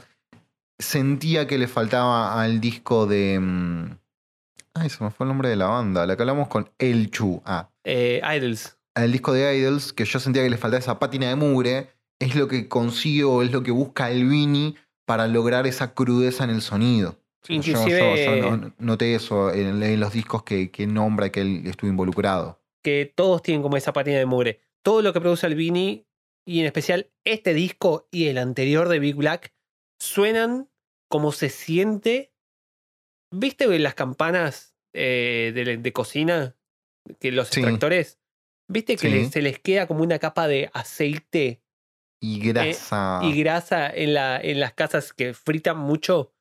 sentía 0.79 1.47
que 1.49 1.59
le 1.59 1.67
faltaba 1.67 2.41
al 2.41 2.61
disco 2.61 3.07
de. 3.07 3.39
mm, 3.41 3.99
Ay, 4.75 4.91
se 4.91 5.03
me 5.03 5.11
fue 5.11 5.25
el 5.25 5.29
nombre 5.29 5.49
de 5.49 5.57
la 5.57 5.67
banda. 5.67 6.07
La 6.07 6.15
que 6.17 6.23
hablamos 6.23 6.47
con 6.49 6.71
El 6.79 7.11
Chu. 7.11 7.43
Ah, 7.45 7.69
Eh, 7.85 8.21
Idols. 8.37 8.77
al 8.95 9.11
disco 9.11 9.33
de 9.33 9.57
Idols, 9.59 9.93
que 9.93 10.05
yo 10.05 10.21
sentía 10.21 10.43
que 10.45 10.51
le 10.51 10.57
faltaba 10.57 10.79
esa 10.79 10.99
pátina 11.01 11.29
de 11.29 11.35
mugre, 11.35 11.91
es 12.21 12.37
lo 12.37 12.47
que 12.47 12.69
consigue 12.69 13.25
o 13.25 13.43
es 13.43 13.51
lo 13.51 13.63
que 13.65 13.73
busca 13.73 14.07
Albini 14.07 14.77
para 15.05 15.27
lograr 15.27 15.67
esa 15.67 15.95
crudeza 15.95 16.45
en 16.45 16.51
el 16.51 16.63
sonido. 16.63 17.17
Yo- 17.49 17.55
Inclusive- 17.55 18.25
yo, 18.25 18.37
yo 18.37 18.57
no- 18.57 18.73
noté 18.79 19.15
eso 19.17 19.53
en, 19.53 19.83
en 19.83 19.99
los 20.01 20.13
discos 20.13 20.45
que, 20.45 20.71
que 20.71 20.87
nombra 20.87 21.31
que 21.31 21.41
él 21.41 21.63
estuvo 21.67 21.91
involucrado. 21.91 22.58
Que 22.83 23.13
todos 23.15 23.43
tienen 23.43 23.63
como 23.63 23.77
esa 23.77 23.93
patina 23.93 24.19
de 24.19 24.27
mugre. 24.27 24.61
Todo 24.83 25.03
lo 25.03 25.13
que 25.13 25.21
produce 25.21 25.47
Albini, 25.47 26.07
y 26.47 26.61
en 26.61 26.67
especial 26.67 27.11
este 27.25 27.53
disco 27.55 28.09
y 28.11 28.27
el 28.29 28.39
anterior 28.39 28.89
de 28.89 28.99
Big 28.99 29.17
Black, 29.17 29.53
suenan 30.01 30.71
como 31.11 31.33
se 31.33 31.49
siente. 31.51 32.33
¿Viste 33.31 33.67
las 33.79 33.95
campanas 33.95 34.75
eh, 34.95 35.53
de, 35.55 35.77
de 35.77 35.93
cocina? 35.93 36.57
Que 37.21 37.31
los 37.33 37.49
Sí. 37.49 37.61
extractores. 37.61 38.19
¿Viste 38.71 38.97
que 38.97 39.09
Sí. 39.09 39.15
les- 39.15 39.31
se 39.31 39.43
les 39.43 39.59
queda 39.59 39.87
como 39.87 40.03
una 40.03 40.19
capa 40.19 40.47
de 40.49 40.71
aceite 40.73 41.63
Y 42.21 42.41
grasa. 42.41 43.21
y 43.23 43.39
grasa 43.41 43.91
en, 43.91 44.15
la, 44.15 44.41
en 44.41 44.61
las 44.61 44.73
casas 44.75 45.13
que 45.13 45.35
fritan 45.35 45.79
mucho? 45.79 46.35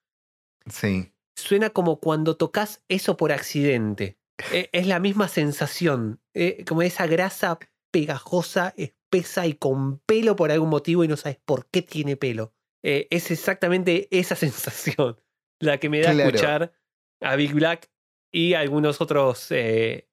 sí. 0.69 1.11
suena 1.37 1.69
como 1.69 1.99
cuando 1.99 2.35
tocas 2.35 2.83
eso 2.89 3.15
por 3.15 3.31
accidente. 3.31 4.17
E- 4.51 4.69
Es 4.71 4.87
la 4.87 4.99
misma 4.99 5.27
sensación, 5.27 6.21
eh, 6.33 6.63
como 6.67 6.81
esa 6.81 7.07
grasa 7.07 7.59
pegajosa, 7.91 8.73
espesa 8.77 9.47
y 9.47 9.53
con 9.53 9.99
pelo 9.99 10.35
por 10.35 10.51
algún 10.51 10.69
motivo 10.69 11.03
y 11.03 11.07
no 11.07 11.17
sabes 11.17 11.39
por 11.45 11.67
qué 11.69 11.81
tiene 11.81 12.17
pelo. 12.17 12.53
Eh, 12.83 13.07
es 13.09 13.31
exactamente 13.31 14.07
esa 14.11 14.35
sensación 14.35 15.19
la 15.59 15.79
que 15.79 15.89
me 15.89 16.01
da 16.01 16.11
Claro. 16.13 16.29
escuchar 16.29 16.73
a 17.21 17.35
Big 17.35 17.53
Black 17.53 17.89
y 18.31 18.53
algunos 18.53 19.01
otros 19.01 19.47
eh, 19.51 20.07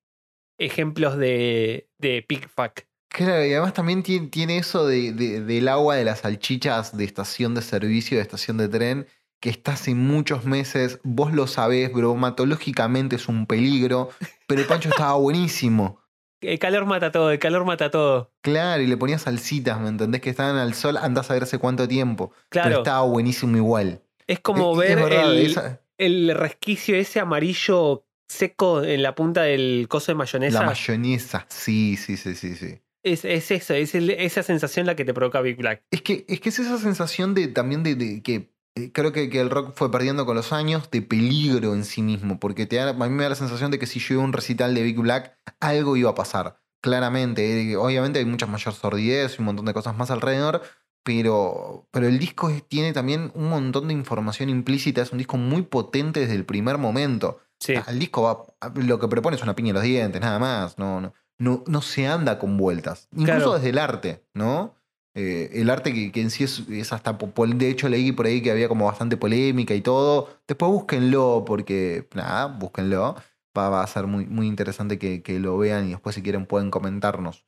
ejemplos 0.58 1.16
de, 1.18 1.90
de 1.98 2.22
Pig 2.22 2.48
Fuck. 2.48 2.82
Claro, 3.10 3.44
y 3.44 3.52
además 3.52 3.74
también 3.74 4.02
tiene, 4.02 4.28
tiene 4.28 4.58
eso 4.58 4.86
de, 4.86 5.12
de- 5.12 5.40
del 5.40 5.68
agua 5.68 5.96
de 5.96 6.04
las 6.04 6.20
salchichas 6.20 6.96
de 6.96 7.04
estación 7.04 7.54
de 7.54 7.62
servicio, 7.62 8.16
de 8.16 8.22
estación 8.22 8.56
de 8.56 8.68
tren, 8.68 9.06
que 9.44 9.50
está 9.50 9.72
hace 9.74 9.94
muchos 9.94 10.46
meses. 10.46 11.00
Vos 11.04 11.34
lo 11.34 11.46
sabés, 11.46 11.92
bromatológicamente 11.92 13.16
es 13.16 13.28
un 13.28 13.44
peligro, 13.44 14.08
pero 14.46 14.62
el 14.62 14.66
pancho 14.66 14.88
estaba 14.88 15.12
buenísimo. 15.16 16.00
El 16.40 16.58
calor 16.58 16.84
mata 16.84 17.10
todo, 17.10 17.30
el 17.30 17.38
calor 17.38 17.64
mata 17.64 17.90
todo. 17.90 18.30
Claro, 18.42 18.82
y 18.82 18.86
le 18.86 18.98
ponías 18.98 19.22
salsitas, 19.22 19.80
¿me 19.80 19.88
entendés? 19.88 20.20
Que 20.20 20.28
estaban 20.28 20.56
al 20.56 20.74
sol, 20.74 20.98
andás 20.98 21.30
a 21.30 21.34
ver 21.34 21.42
hace 21.44 21.56
cuánto 21.58 21.88
tiempo. 21.88 22.32
Pero 22.50 22.62
Claro, 22.64 22.78
estaba 22.78 23.02
buenísimo 23.06 23.56
igual. 23.56 24.02
es 24.26 24.40
como 24.40 24.72
Es- 24.72 24.78
ver 24.78 24.98
es 24.98 25.04
verdad, 25.04 25.32
el, 25.38 25.46
esa- 25.46 25.80
el 25.96 26.34
resquicio 26.34 26.96
ese 26.96 27.20
amarillo 27.20 28.04
seco 28.28 28.82
en 28.82 29.02
la 29.02 29.14
punta 29.14 29.42
del 29.42 29.86
coso 29.88 30.12
de 30.12 30.16
mayonesa. 30.16 30.60
la 30.60 30.66
mayonesa. 30.66 31.46
Sí, 31.48 31.96
sí, 31.96 32.16
sí, 32.18 32.34
sí, 32.34 32.56
sí. 32.56 32.78
es, 33.02 33.24
es 33.24 33.50
eso, 33.50 33.72
es 33.74 33.94
el- 33.94 34.10
esa 34.10 34.42
sensación 34.42 34.84
la 34.86 34.96
que 34.96 35.04
te 35.06 35.14
provoca 35.14 35.40
Big 35.40 35.56
Black. 35.56 35.82
Es 35.90 36.02
que, 36.02 36.26
es 36.28 36.40
que 36.40 36.48
es 36.50 36.58
esa 36.58 36.76
sensación 36.78 37.34
de 37.34 37.48
también 37.48 37.82
de, 37.82 37.94
de 37.94 38.22
que 38.22 38.53
creo 38.92 39.12
que, 39.12 39.30
que 39.30 39.40
el 39.40 39.50
rock 39.50 39.72
fue 39.74 39.90
perdiendo 39.90 40.26
con 40.26 40.36
los 40.36 40.52
años 40.52 40.90
de 40.90 41.02
peligro 41.02 41.74
en 41.74 41.84
sí 41.84 42.02
mismo. 42.02 42.38
Porque 42.40 42.66
te 42.66 42.76
da, 42.76 42.90
a 42.90 42.92
mí 42.92 43.08
me 43.10 43.22
da 43.22 43.28
la 43.30 43.34
sensación 43.34 43.70
de 43.70 43.78
que 43.78 43.86
si 43.86 44.00
yo 44.00 44.14
iba 44.14 44.22
a 44.22 44.26
un 44.26 44.32
recital 44.32 44.74
de 44.74 44.82
Big 44.82 44.98
Black, 44.98 45.36
algo 45.60 45.96
iba 45.96 46.10
a 46.10 46.14
pasar. 46.14 46.60
claramente. 46.82 47.72
Eh, 47.72 47.76
Obviamente 47.76 48.18
hay 48.18 48.24
mucha 48.24 48.46
mayor 48.46 48.74
sordidez 48.74 49.36
y 49.38 49.40
un 49.42 49.46
montón 49.46 49.64
de 49.66 49.72
cosas 49.74 49.96
más 49.96 50.10
alrededor, 50.10 50.62
pero, 51.02 51.86
pero 51.90 52.08
el 52.08 52.18
disco 52.18 52.50
tiene 52.68 52.92
también 52.92 53.30
un 53.34 53.48
montón 53.48 53.88
de 53.88 53.94
información 53.94 54.48
implícita. 54.48 55.02
Es 55.02 55.12
un 55.12 55.18
disco 55.18 55.36
muy 55.36 55.62
potente 55.62 56.20
desde 56.20 56.34
el 56.34 56.44
primer 56.44 56.78
momento. 56.78 57.40
Sí, 57.60 57.74
El 57.88 57.98
disco 57.98 58.22
va, 58.22 58.70
lo 58.74 58.98
que 58.98 59.08
propone 59.08 59.36
es 59.36 59.42
una 59.42 59.54
piña 59.54 59.70
en 59.70 59.74
los 59.74 59.82
dientes, 59.84 60.20
nada 60.20 60.38
más. 60.38 60.78
No, 60.78 61.00
no, 61.00 61.14
no, 61.38 61.64
no 61.66 61.82
se 61.82 62.06
anda 62.06 62.38
con 62.38 62.56
vueltas. 62.56 63.08
Incluso 63.12 63.24
Claro. 63.38 63.54
desde 63.54 63.68
el 63.70 63.78
arte, 63.78 64.24
¿no? 64.34 64.74
Eh, 65.14 65.50
el 65.60 65.70
arte 65.70 65.92
que, 65.94 66.10
que 66.10 66.20
en 66.20 66.30
sí 66.30 66.44
es, 66.44 66.62
es 66.68 66.92
hasta. 66.92 67.12
De 67.12 67.70
hecho, 67.70 67.88
leí 67.88 68.10
por 68.12 68.26
ahí 68.26 68.42
que 68.42 68.50
había 68.50 68.68
como 68.68 68.86
bastante 68.86 69.16
polémica 69.16 69.74
y 69.74 69.80
todo. 69.80 70.28
Después 70.48 70.70
búsquenlo, 70.70 71.44
porque. 71.46 72.08
Nada, 72.14 72.46
búsquenlo. 72.46 73.14
Va, 73.56 73.68
va 73.68 73.82
a 73.82 73.86
ser 73.86 74.06
muy, 74.08 74.26
muy 74.26 74.48
interesante 74.48 74.98
que, 74.98 75.22
que 75.22 75.38
lo 75.38 75.56
vean 75.56 75.86
y 75.86 75.90
después, 75.90 76.16
si 76.16 76.22
quieren, 76.22 76.46
pueden 76.46 76.70
comentarnos. 76.70 77.44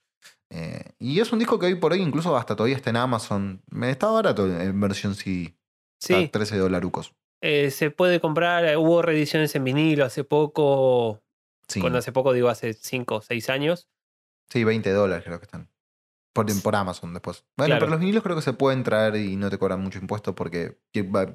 Eh, 0.50 0.92
y 1.00 1.18
es 1.18 1.32
un 1.32 1.40
disco 1.40 1.58
que 1.58 1.66
hoy 1.66 1.74
por 1.74 1.92
hoy, 1.92 2.00
incluso 2.00 2.36
hasta 2.36 2.54
todavía 2.54 2.76
está 2.76 2.90
en 2.90 2.96
Amazon. 2.96 3.62
Me 3.68 3.90
está 3.90 4.06
barato 4.06 4.46
en 4.46 4.80
versión 4.80 5.14
CD. 5.16 5.56
sí. 5.98 6.14
a 6.14 6.30
13 6.30 6.58
dolarucos. 6.58 7.12
Eh, 7.42 7.70
se 7.72 7.90
puede 7.90 8.20
comprar, 8.20 8.76
hubo 8.78 9.02
reediciones 9.02 9.54
en 9.56 9.64
vinilo 9.64 10.04
hace 10.04 10.24
poco, 10.24 11.22
Sí. 11.68 11.80
cuando 11.80 11.98
hace 11.98 12.12
poco 12.12 12.32
digo 12.32 12.48
hace 12.48 12.72
5 12.74 13.16
o 13.16 13.20
6 13.22 13.50
años. 13.50 13.88
Sí, 14.48 14.62
20 14.62 14.90
dólares 14.92 15.24
creo 15.24 15.38
que 15.40 15.44
están. 15.46 15.68
Por, 16.37 16.62
por 16.62 16.76
Amazon 16.76 17.12
después. 17.12 17.45
Bueno, 17.57 17.70
Claro. 17.70 17.80
pero 17.80 17.91
los 17.91 18.01
vinilos 18.01 18.22
creo 18.22 18.37
que 18.37 18.43
se 18.43 18.53
pueden 18.53 18.82
traer 18.84 19.16
y 19.16 19.37
no 19.37 19.51
te 19.51 19.59
cobran 19.59 19.80
mucho 19.80 19.99
impuesto 19.99 20.34
porque 20.34 20.78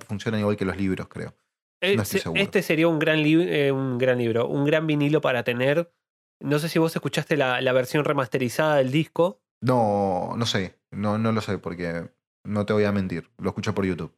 funcionan 0.07 0.39
igual 0.39 0.55
que 0.57 0.65
los 0.65 0.77
libros, 0.77 1.07
creo. 1.09 1.35
Eh, 1.83 1.95
No 1.95 2.03
estoy 2.03 2.19
se- 2.19 2.23
seguro. 2.23 2.41
este 2.41 2.61
sería 2.61 2.87
un 2.87 2.99
gran, 2.99 3.19
eh, 3.19 3.71
un 3.71 3.97
gran 3.97 4.17
libro, 4.19 4.47
un 4.47 4.65
gran 4.65 4.85
vinilo 4.87 5.19
para 5.21 5.43
tener. 5.43 5.91
No 6.39 6.59
sé 6.59 6.69
si 6.69 6.79
vos 6.79 6.95
escuchaste 6.95 7.37
la, 7.37 7.59
la 7.61 7.73
versión 7.73 8.05
remasterizada 8.05 8.75
del 8.77 8.91
disco. 8.91 9.41
No, 9.61 10.33
no 10.37 10.45
sé. 10.45 10.79
No, 10.91 11.17
no 11.17 11.31
lo 11.31 11.41
sé 11.41 11.57
porque 11.57 12.09
no 12.45 12.65
te 12.65 12.73
voy 12.73 12.83
a 12.85 12.91
mentir. 12.91 13.31
Lo 13.37 13.49
escucho 13.49 13.73
por 13.75 13.85
YouTube. 13.85 14.15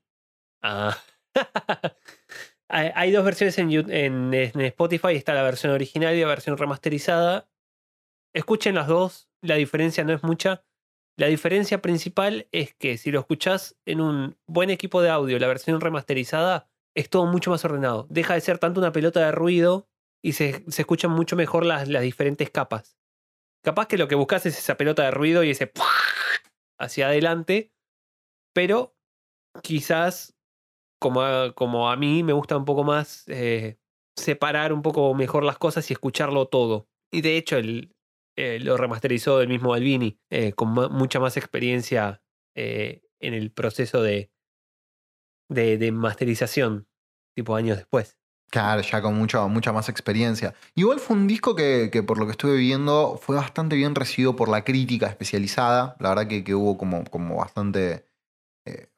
Ah. 0.62 0.98
hay, 2.70 3.12
dos 3.12 3.24
versiones 3.26 3.58
en- 3.58 3.72
en 4.34 4.34
Spotify. 4.62 5.16
Está 5.16 5.34
la 5.34 5.44
versión 5.44 5.72
original 5.74 6.16
y 6.16 6.22
la 6.22 6.28
versión 6.28 6.58
remasterizada. 6.58 7.50
Escuchen 8.34 8.76
las 8.76 8.88
dos. 8.88 9.30
La 9.42 9.56
diferencia 9.56 10.04
no 10.04 10.14
es 10.14 10.24
mucha. 10.24 10.64
La 11.18 11.28
diferencia 11.28 11.82
principal 11.82 12.48
es 12.52 12.74
que 12.74 12.98
si 12.98 13.12
lo 13.12 13.20
escuchás 13.20 13.78
en 13.86 14.02
un 14.02 14.38
buen 14.48 14.70
equipo 14.72 15.02
de 15.02 15.10
audio, 15.10 15.38
la 15.38 15.48
versión 15.48 15.80
remasterizada, 15.80 16.70
es 16.96 17.10
todo 17.10 17.26
mucho 17.26 17.52
más 17.52 17.64
ordenado. 17.66 18.08
Deja 18.10 18.34
de 18.34 18.42
ser 18.42 18.58
tanto 18.58 18.80
una 18.80 18.92
pelota 18.92 19.20
de 19.20 19.32
ruido 19.32 19.88
y 20.24 20.34
se, 20.34 20.64
escuchan 20.68 21.12
mucho 21.12 21.36
mejor 21.36 21.66
las, 21.66 21.88
las 21.88 22.02
diferentes 22.02 22.50
capas. 22.50 22.98
Capaz 23.64 23.88
que 23.88 23.98
lo 23.98 24.08
que 24.08 24.16
buscas 24.16 24.46
es 24.46 24.58
esa 24.58 24.76
pelota 24.76 25.04
de 25.04 25.12
ruido 25.12 25.44
y 25.44 25.52
ese 25.52 25.72
hacia 26.80 27.08
adelante, 27.08 27.72
pero 28.54 28.96
quizás 29.62 30.36
como 31.00 31.22
a, 31.22 31.54
como 31.54 31.90
a 31.90 31.96
mí 31.96 32.24
me 32.24 32.34
gusta 32.34 32.58
un 32.58 32.66
poco 32.66 32.84
más 32.84 33.24
eh, 33.28 33.78
separar 34.18 34.74
un 34.74 34.82
poco 34.82 35.14
mejor 35.14 35.44
las 35.44 35.58
cosas 35.58 35.90
y 35.90 35.94
escucharlo 35.94 36.48
todo. 36.48 36.88
Y 37.12 37.22
de 37.22 37.38
hecho 37.38 37.58
el, 37.58 37.93
eh, 38.36 38.60
lo 38.60 38.78
remasterizó 38.78 39.42
el 39.42 39.48
mismo 39.48 39.74
Albini, 39.74 40.20
eh, 40.32 40.54
con 40.54 40.70
mucha 40.70 41.20
más 41.20 41.38
experiencia 41.38 42.24
eh, 42.56 43.04
en 43.20 43.36
el 43.36 43.52
proceso 43.52 44.02
de, 44.02 44.32
de, 45.50 45.92
masterización, 45.92 46.88
tipo 47.36 47.56
años 47.56 47.78
después. 47.78 48.18
Claro, 48.50 48.82
ya 48.82 49.02
con 49.02 49.16
mucha, 49.16 49.48
más 49.48 49.90
experiencia. 49.90 50.56
Igual 50.76 51.00
fue 51.00 51.16
un 51.16 51.28
disco 51.28 51.56
que, 51.56 51.90
que 51.92 52.02
por 52.02 52.18
lo 52.18 52.26
que 52.26 52.32
estuve 52.32 52.58
viendo 52.58 53.20
fue 53.22 53.36
bastante 53.36 53.76
bien 53.76 53.94
recibido 53.96 54.36
por 54.36 54.50
la 54.50 54.64
crítica 54.64 55.08
especializada. 55.08 55.96
La 56.00 56.10
verdad 56.10 56.28
que, 56.28 56.44
que 56.44 56.56
hubo 56.56 56.78
como, 56.78 57.04
como 57.06 57.38
bastante... 57.38 58.06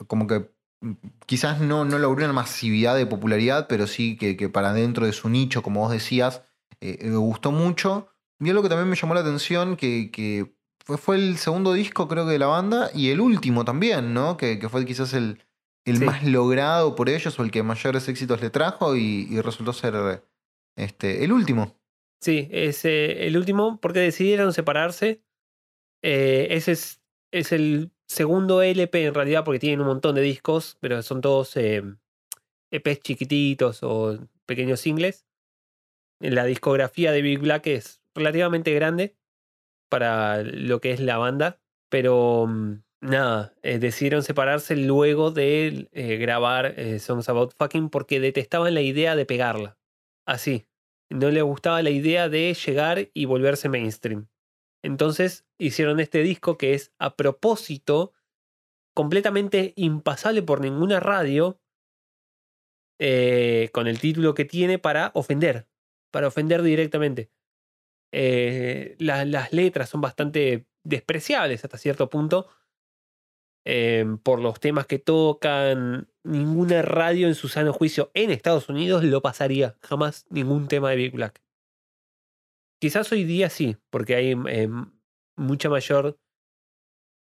como 0.08 0.28
que 0.28 0.50
mm, 0.82 0.94
quizás 1.26 1.60
no, 1.60 1.84
no 1.86 2.00
logró 2.00 2.24
una 2.24 2.34
masividad 2.34 2.96
de 2.96 3.06
popularidad, 3.06 3.68
pero 3.68 3.88
sí 3.88 4.18
que, 4.18 4.38
que 4.38 4.50
para 4.50 4.74
dentro 4.74 5.06
de 5.06 5.14
su 5.14 5.30
nicho, 5.30 5.62
como 5.62 5.82
vos 5.82 5.92
decías, 5.92 6.42
me 6.80 7.18
gustó 7.18 7.52
mucho. 7.52 8.15
Y 8.40 8.50
algo 8.50 8.64
que 8.64 8.70
también 8.70 8.90
me 8.90 8.96
llamó 8.96 9.14
la 9.14 9.22
atención, 9.22 9.78
que, 9.78 10.12
que 10.12 10.54
fue, 10.84 10.98
fue 10.98 11.16
el 11.16 11.38
segundo 11.38 11.74
disco 11.74 12.08
creo 12.08 12.26
que 12.26 12.34
de 12.34 12.40
la 12.40 12.48
banda 12.48 12.90
y 12.94 13.10
el 13.10 13.22
último 13.22 13.64
también, 13.66 14.14
¿no? 14.14 14.38
Que, 14.38 14.60
que 14.60 14.70
fue 14.70 14.86
quizás 14.86 15.14
el, 15.14 15.42
el 15.86 15.98
Sí. 16.00 16.06
más 16.06 16.24
logrado 16.24 16.96
por 16.96 17.10
ellos 17.10 17.40
o 17.40 17.44
el 17.44 17.52
que 17.52 17.64
mayores 17.64 18.08
éxitos 18.10 18.42
le 18.42 18.50
trajo 18.50 18.96
y, 18.96 19.28
y 19.30 19.40
resultó 19.42 19.72
ser 19.74 20.24
este, 20.78 21.24
el 21.24 21.32
último. 21.32 21.78
Sí, 22.22 22.48
es 22.52 22.84
eh, 22.86 23.28
el 23.28 23.38
último 23.38 23.80
porque 23.80 24.00
decidieron 24.00 24.52
separarse. 24.52 25.22
Eh, 26.04 26.48
ese 26.52 26.72
es, 26.74 27.02
es 27.32 27.52
el 27.52 27.92
segundo 28.08 28.62
LP 28.62 29.06
en 29.06 29.14
realidad 29.14 29.44
porque 29.44 29.60
tienen 29.60 29.82
un 29.82 29.88
montón 29.88 30.16
de 30.16 30.22
discos, 30.22 30.78
pero 30.80 31.02
son 31.04 31.22
todos 31.22 31.56
eh, 31.58 31.84
EPs 32.72 33.00
chiquititos 33.02 33.80
o 33.84 34.18
pequeños 34.46 34.80
singles. 34.80 35.26
La 36.20 36.46
discografía 36.46 37.12
de 37.12 37.22
Big 37.22 37.40
Black 37.40 37.68
es 37.68 38.02
relativamente 38.16 38.74
grande 38.74 39.18
para 39.90 40.42
lo 40.42 40.82
que 40.82 40.92
es 40.92 41.00
la 41.00 41.18
banda, 41.18 41.62
pero 41.90 42.48
mm, 42.48 42.84
nada, 43.02 43.54
eh, 43.62 43.80
decidieron 43.80 44.24
separarse 44.24 44.76
luego 44.76 45.32
de 45.32 45.90
eh, 45.92 46.18
grabar 46.18 46.78
eh, 46.78 47.00
Songs 47.00 47.30
About 47.30 47.54
Fucking 47.58 47.90
porque 47.90 48.20
detestaban 48.20 48.74
la 48.74 48.82
idea 48.82 49.16
de 49.16 49.26
pegarla. 49.26 49.78
Así, 50.26 50.66
no 51.10 51.30
le 51.30 51.42
gustaba 51.42 51.82
la 51.82 51.92
idea 51.92 52.30
de 52.30 52.54
llegar 52.54 53.10
y 53.14 53.26
volverse 53.26 53.70
mainstream. 53.70 54.28
Entonces 54.84 55.46
hicieron 55.60 56.00
este 56.00 56.22
disco 56.24 56.58
que 56.58 56.74
es 56.74 56.92
a 57.00 57.16
propósito 57.16 58.14
completamente 58.94 59.74
impasable 59.76 60.42
por 60.42 60.62
ninguna 60.62 61.00
radio 61.00 61.60
con 63.74 63.88
el 63.88 64.00
título 64.00 64.34
que 64.34 64.46
tiene 64.46 64.80
para 64.80 65.12
ofender, 65.16 65.68
para 66.12 66.28
ofender 66.28 66.62
directamente. 66.62 67.30
Eh, 68.12 68.96
la- 69.00 69.26
las 69.26 69.52
letras 69.54 69.90
son 69.90 70.02
bastante 70.02 70.68
despreciables 70.84 71.64
hasta 71.64 71.78
cierto 71.78 72.10
punto 72.10 72.48
eh, 73.66 74.06
por 74.24 74.40
los 74.40 74.60
temas 74.60 74.86
que 74.86 75.00
tocan. 75.00 76.08
Ninguna 76.24 76.82
radio 76.82 77.28
en 77.28 77.36
su 77.36 77.48
sano 77.48 77.74
juicio 77.74 78.12
en 78.14 78.32
Estados 78.32 78.70
Unidos 78.70 79.04
lo 79.04 79.22
pasaría. 79.22 79.76
Jamás 79.82 80.26
ningún 80.30 80.68
tema 80.68 80.90
de 80.92 80.96
Big 80.96 81.14
Black. 81.14 81.42
Quizás 82.80 83.12
hoy 83.12 83.24
día 83.24 83.50
sí, 83.50 83.78
porque 83.90 84.16
hay 84.16 84.36
eh, 84.48 84.70
mucha 85.36 85.70
mayor 85.70 86.20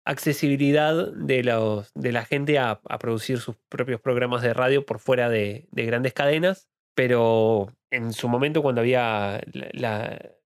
accesibilidad 0.06 1.12
de, 1.14 1.44
los, 1.44 1.92
de 1.94 2.12
la 2.12 2.24
gente 2.26 2.60
a, 2.60 2.80
producir 3.00 3.40
sus 3.40 3.56
propios 3.70 4.00
programas 4.00 4.42
de 4.42 4.54
radio 4.54 4.86
por 4.86 5.00
fuera 5.00 5.30
de, 5.30 5.68
de 5.72 5.86
grandes 5.86 6.14
cadenas. 6.14 6.70
Pero 6.96 7.76
en 7.92 8.14
su 8.14 8.28
momento, 8.30 8.62
cuando 8.62 8.82
había 8.82 9.42
la- 9.54 10.37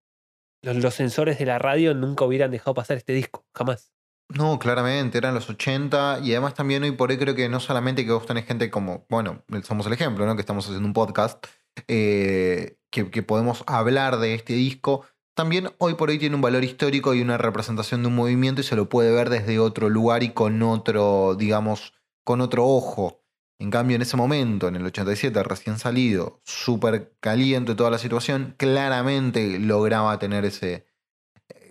los, 0.62 0.94
sensores 0.94 1.40
de 1.40 1.46
la 1.46 1.60
radio, 1.60 1.94
nunca 1.94 2.26
hubieran 2.26 2.52
dejado 2.52 2.74
pasar 2.74 2.98
este 2.98 3.14
disco. 3.14 3.46
Jamás. 3.54 3.92
No, 4.30 4.60
claramente, 4.60 5.18
eran 5.18 5.34
los 5.34 5.50
80 5.50 6.20
y 6.24 6.32
además 6.32 6.54
también 6.54 6.84
hoy 6.84 6.92
por 6.92 7.10
hoy 7.10 7.18
creo 7.18 7.36
que 7.36 7.50
no 7.50 7.60
solamente 7.60 8.06
que 8.06 8.12
vos 8.14 8.26
tenés 8.26 8.46
gente 8.46 8.70
como, 8.70 9.06
bueno, 9.10 9.44
somos 9.64 9.86
el 9.88 9.94
ejemplo, 9.94 10.26
¿no? 10.26 10.36
Que 10.36 10.42
estamos 10.42 10.66
haciendo 10.66 10.88
un 10.88 10.94
podcast, 10.94 11.46
eh, 11.88 12.78
que 12.90 13.24
podemos 13.24 13.64
hablar 13.68 14.20
de 14.20 14.34
este 14.36 14.54
disco, 14.54 15.06
también 15.34 15.70
hoy 15.78 15.96
por 15.96 16.10
hoy 16.10 16.20
tiene 16.20 16.36
un 16.36 16.42
valor 16.42 16.64
histórico 16.64 17.14
y 17.14 17.22
una 17.22 17.38
representación 17.38 18.02
de 18.02 18.10
un 18.10 18.16
movimiento 18.16 18.62
y 18.62 18.64
se 18.66 18.76
lo 18.76 18.90
puede 18.90 19.12
ver 19.12 19.30
desde 19.30 19.60
otro 19.60 19.90
lugar 19.90 20.24
y 20.24 20.34
con 20.34 20.62
otro, 20.62 21.36
digamos, 21.36 21.94
con 22.24 22.42
otro 22.42 22.68
ojo. 22.68 23.21
En 23.62 23.70
cambio, 23.70 23.96
en 23.96 24.02
ese 24.02 24.18
momento, 24.18 24.68
en 24.68 24.76
el 24.76 24.88
87, 24.88 25.44
recién 25.44 25.78
salido, 25.78 26.42
súper 26.44 27.14
caliente 27.20 27.76
toda 27.76 27.92
la 27.92 28.00
situación, 28.00 28.56
claramente 28.58 29.60
lograba 29.60 30.18
tener 30.18 30.46
ese, 30.46 30.88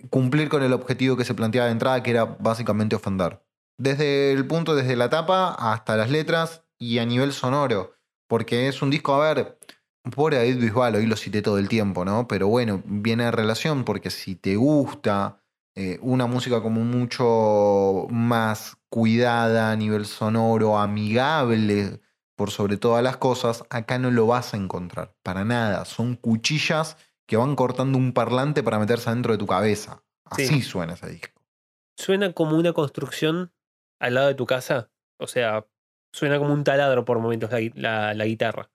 cumplir 0.09 0.47
con 0.47 0.63
el 0.63 0.71
objetivo 0.71 1.17
que 1.17 1.25
se 1.25 1.33
planteaba 1.33 1.65
de 1.65 1.73
entrada, 1.73 2.01
que 2.01 2.11
era 2.11 2.23
básicamente 2.23 2.95
ofender. 2.95 3.43
Desde 3.77 4.31
el 4.31 4.47
punto, 4.47 4.73
desde 4.73 4.95
la 4.95 5.09
tapa 5.09 5.53
hasta 5.53 5.97
las 5.97 6.09
letras 6.09 6.63
y 6.79 6.99
a 6.99 7.05
nivel 7.05 7.33
sonoro. 7.33 7.91
Porque 8.29 8.69
es 8.69 8.81
un 8.81 8.89
disco, 8.89 9.13
a 9.13 9.33
ver, 9.33 9.59
pobre 10.15 10.37
David 10.37 10.61
Bisbal, 10.61 10.95
hoy 10.95 11.07
lo 11.07 11.17
cité 11.17 11.41
todo 11.41 11.57
el 11.57 11.67
tiempo, 11.67 12.05
¿no? 12.05 12.25
Pero 12.25 12.47
bueno, 12.47 12.81
viene 12.85 13.25
de 13.25 13.31
relación 13.31 13.83
porque 13.83 14.11
si 14.11 14.35
te 14.35 14.55
gusta 14.55 15.41
eh, 15.75 15.99
una 16.01 16.25
música 16.25 16.61
como 16.61 16.85
mucho 16.85 18.07
más 18.09 18.77
cuidada 18.91 19.71
a 19.71 19.75
nivel 19.75 20.05
sonoro, 20.05 20.77
amigable 20.77 22.01
por 22.35 22.51
sobre 22.51 22.77
todas 22.77 23.03
las 23.03 23.17
cosas, 23.17 23.63
acá 23.69 23.97
no 23.99 24.11
lo 24.11 24.27
vas 24.27 24.53
a 24.53 24.57
encontrar. 24.57 25.15
Para 25.23 25.45
nada. 25.45 25.85
Son 25.85 26.15
cuchillas 26.15 26.97
que 27.27 27.37
van 27.37 27.55
cortando 27.55 27.97
un 27.97 28.13
parlante 28.13 28.61
para 28.63 28.79
meterse 28.79 29.09
adentro 29.09 29.31
de 29.31 29.37
tu 29.39 29.47
cabeza. 29.47 30.03
Así 30.25 30.45
Sí. 30.47 30.61
suena 30.61 30.93
ese 30.93 31.09
disco. 31.09 31.41
Suena 31.97 32.33
como 32.33 32.57
una 32.57 32.73
construcción 32.73 33.53
al 33.99 34.15
lado 34.15 34.27
de 34.27 34.35
tu 34.35 34.45
casa. 34.45 34.91
O 35.19 35.27
sea, 35.27 35.65
suena 36.13 36.37
como 36.39 36.53
un 36.53 36.63
taladro 36.63 37.05
por 37.05 37.19
momentos 37.19 37.49
la, 37.51 37.59
la- 37.75 38.13
la 38.13 38.25
guitarra. 38.25 38.69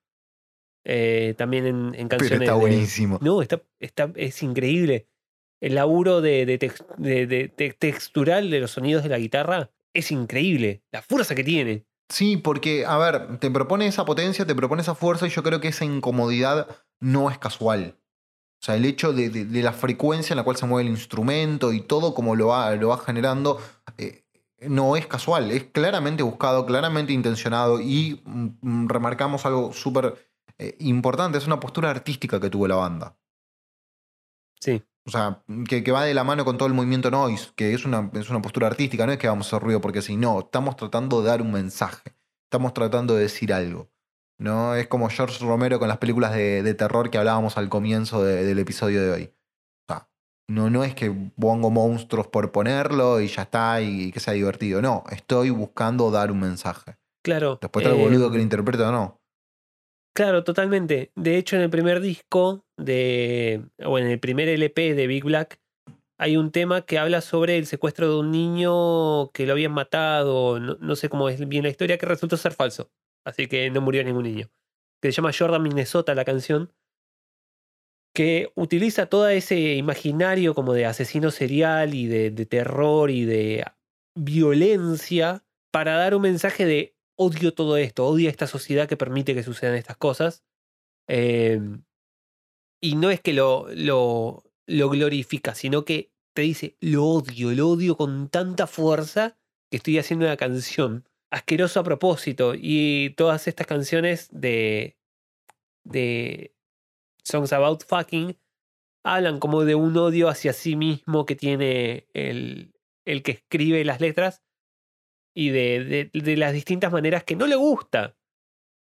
Eh, 0.85 1.35
también 1.37 1.67
en, 1.67 1.77
en 1.97 2.09
Pero 2.09 2.21
canciones. 2.21 2.41
está 2.43 2.55
de- 2.55 2.61
buenísimo. 2.61 3.19
No, 3.21 3.43
está, 3.43 3.61
está, 3.81 4.11
es 4.15 4.43
increíble. 4.43 5.09
el 5.61 5.75
laburo 5.75 6.21
de, 6.21 6.45
de 6.47 6.59
tex- 6.61 6.85
de- 6.99 7.27
de- 7.27 7.49
de 7.57 7.73
textural 7.73 8.51
de 8.51 8.61
los 8.61 8.73
sonidos 8.73 9.03
de 9.03 9.09
la 9.09 9.19
guitarra 9.19 9.71
es 9.99 10.11
increíble. 10.11 10.83
La 10.93 11.03
fuerza 11.03 11.35
que 11.35 11.45
tiene. 11.45 11.87
Sí, 12.09 12.37
porque, 12.37 12.87
a 12.87 12.97
ver, 12.99 13.39
te 13.39 13.51
propone 13.51 13.87
esa 13.87 14.05
potencia, 14.05 14.47
te 14.47 14.55
propone 14.55 14.83
esa 14.83 14.95
fuerza 14.95 15.27
y 15.27 15.31
yo 15.31 15.43
creo 15.43 15.61
que 15.61 15.69
esa 15.69 15.85
incomodidad 15.85 16.69
no 17.01 17.31
es 17.31 17.39
casual. 17.39 17.99
O 18.63 18.65
sea, 18.65 18.77
el 18.77 18.85
hecho 18.85 19.13
de, 19.13 19.29
de- 19.29 19.45
de 19.45 19.63
la 19.63 19.73
frecuencia 19.73 20.33
en 20.33 20.39
la 20.39 20.45
cual 20.45 20.57
se 20.57 20.67
mueve 20.67 20.89
el 20.89 20.95
instrumento 20.95 21.73
y 21.73 21.81
todo 21.81 22.15
como 22.15 22.37
lo 22.37 22.49
va, 22.49 22.75
lo 22.77 22.89
va 22.89 22.99
generando, 22.99 23.61
eh, 23.99 24.25
no 24.61 24.97
es 24.97 25.07
casual, 25.07 25.51
es 25.51 25.65
claramente 25.65 26.23
buscado, 26.23 26.65
claramente 26.65 27.13
intencionado 27.13 27.81
y 27.81 28.23
mm, 28.25 28.49
mm, 28.63 28.89
remarcamos 28.89 29.45
algo 29.45 29.73
súper 29.73 30.15
eh, 30.59 30.77
importante, 30.81 31.37
es 31.39 31.47
una 31.47 31.61
postura 31.61 31.91
artística 31.91 32.41
que 32.41 32.49
tuvo 32.51 32.67
la 32.67 32.77
banda. 32.77 33.19
Sí. 34.61 34.83
O 35.07 35.11
sea, 35.11 35.43
que, 35.69 35.85
que 35.85 35.93
va 35.93 36.05
de 36.05 36.15
la 36.15 36.25
mano 36.25 36.45
con 36.45 36.59
todo 36.59 36.67
el 36.69 36.75
movimiento 36.75 37.11
noise, 37.11 37.51
que 37.55 37.73
es 37.75 37.85
una, 37.85 38.11
es 38.15 38.29
una 38.29 38.43
postura 38.43 38.67
artística, 38.67 39.07
no 39.07 39.13
es 39.13 39.19
que 39.19 39.29
vamos 39.29 39.47
a 39.47 39.57
hacer 39.57 39.63
ruido 39.65 39.81
porque 39.81 40.03
si 40.03 40.17
no, 40.17 40.41
estamos 40.41 40.75
tratando 40.77 41.23
de 41.23 41.29
dar 41.29 41.43
un 41.43 41.53
mensaje, 41.53 42.15
estamos 42.45 42.75
tratando 42.75 43.15
de 43.15 43.23
decir 43.23 43.53
algo. 43.53 43.89
¿no? 44.39 44.75
Es 44.75 44.87
como 44.89 45.09
George 45.09 45.43
Romero 45.45 45.79
con 45.79 45.89
las 45.89 45.97
películas 45.99 46.35
de, 46.35 46.63
de 46.63 46.75
terror 46.75 47.09
que 47.09 47.17
hablábamos 47.19 47.57
al 47.57 47.69
comienzo 47.71 48.23
de- 48.23 48.45
del 48.45 48.59
episodio 48.59 49.01
de 49.03 49.11
hoy. 49.11 49.33
O 49.89 49.93
sea, 49.95 50.09
no, 50.51 50.69
no 50.69 50.85
es 50.85 50.95
que 50.95 51.11
pongo 51.41 51.71
monstruos 51.71 52.27
por 52.27 52.53
ponerlo 52.53 53.21
y 53.23 53.29
ya 53.29 53.43
está 53.43 53.81
y, 53.81 54.13
que 54.13 54.21
sea 54.21 54.35
divertido. 54.35 54.83
No, 54.83 55.05
estoy 55.11 55.49
buscando 55.51 56.11
dar 56.11 56.31
un 56.33 56.41
mensaje. 56.41 56.99
Claro. 57.25 57.59
Después 57.63 57.87
está 57.87 57.97
el 57.97 58.03
boludo 58.03 58.27
eh, 58.27 58.31
que 58.33 58.37
lo 58.37 58.43
interpreta 58.43 58.89
o 58.91 58.93
no. 58.93 59.23
Claro, 60.15 60.45
totalmente. 60.45 61.13
De 61.15 61.39
hecho, 61.39 61.57
en 61.57 61.63
el 61.63 61.71
primer 61.71 62.01
disco 62.01 62.66
de. 62.77 63.63
o 63.85 63.99
en 63.99 64.07
el 64.07 64.21
primer 64.21 64.49
LP 64.49 64.95
de 64.95 65.07
Big 65.07 65.25
Black, 65.25 65.61
hay 66.19 66.37
un 66.37 66.51
tema 66.53 66.83
que 66.83 66.99
habla 66.99 67.21
sobre 67.21 67.59
el 67.59 67.67
secuestro 67.67 68.09
de 68.09 68.19
un 68.21 68.31
niño 68.31 69.31
que 69.33 69.47
lo 69.47 69.53
habían 69.53 69.73
matado. 69.73 70.59
No, 70.61 70.77
no 70.81 70.97
sé 70.97 71.09
cómo 71.09 71.29
es 71.29 71.47
bien 71.49 71.65
la 71.65 71.71
historia, 71.71 71.99
que 71.99 72.07
resultó 72.07 72.37
ser 72.37 72.53
falso. 72.53 72.91
Así 73.25 73.49
que 73.49 73.71
no 73.71 73.81
murió 73.81 74.05
ningún 74.05 74.25
niño. 74.25 74.51
Que 75.03 75.13
se 75.13 75.17
llama 75.17 75.33
Jordan 75.37 75.63
Minnesota 75.63 76.15
la 76.15 76.25
canción. 76.25 76.73
Que 78.15 78.51
utiliza 78.55 79.07
todo 79.07 79.29
ese 79.29 79.75
imaginario 79.75 80.55
como 80.55 80.73
de 80.73 80.87
asesino 80.87 81.31
serial 81.31 81.95
y 81.95 82.07
de, 82.07 82.31
de 82.31 82.47
terror 82.47 83.11
y 83.11 83.25
de 83.27 83.65
violencia 84.17 85.45
para 85.71 85.99
dar 85.99 86.15
un 86.15 86.23
mensaje 86.23 86.65
de 86.65 86.97
odio 87.19 87.53
todo 87.53 87.77
esto, 87.77 88.07
odio 88.07 88.31
esta 88.31 88.47
sociedad 88.47 88.89
que 88.89 88.97
permite 88.97 89.35
que 89.35 89.43
sucedan 89.43 89.75
estas 89.75 89.97
cosas. 89.97 90.45
Eh, 91.09 91.61
y 92.81 92.97
no 92.97 93.11
es 93.11 93.21
que 93.21 93.33
lo, 93.33 93.67
lo, 93.75 94.45
lo 94.67 94.91
glorifica, 94.91 95.55
sino 95.55 95.85
que 95.85 96.13
te 96.35 96.43
dice, 96.43 96.77
lo 96.81 97.05
odio, 97.05 97.53
lo 97.53 97.69
odio 97.71 97.97
con 97.97 98.29
tanta 98.29 98.67
fuerza 98.67 99.39
que 99.71 99.79
estoy 99.79 99.99
haciendo 99.99 100.27
una 100.27 100.37
canción. 100.37 101.09
Asqueroso 101.31 101.81
a 101.81 101.85
propósito. 101.85 102.53
Y 102.55 103.11
todas 103.17 103.49
estas 103.49 103.67
canciones 103.67 104.29
de, 104.31 104.97
de 105.85 106.55
Songs 107.25 107.53
About 107.53 107.85
Fucking 107.85 108.39
hablan 109.03 109.41
como 109.41 109.65
de 109.65 109.75
un 109.75 109.97
odio 109.97 110.29
hacia 110.29 110.53
sí 110.53 110.77
mismo 110.77 111.27
que 111.27 111.37
tiene 111.37 112.07
el, 112.13 112.75
el 113.05 113.23
que 113.23 113.33
escribe 113.33 113.85
las 113.85 114.01
letras 114.01 114.43
y 115.35 115.51
de, 115.51 116.11
de, 116.13 116.21
de 116.21 116.37
las 116.37 116.53
distintas 116.53 116.93
maneras 116.93 117.25
que 117.25 117.37
no 117.37 117.47
le 117.47 117.57
gusta 117.57 118.17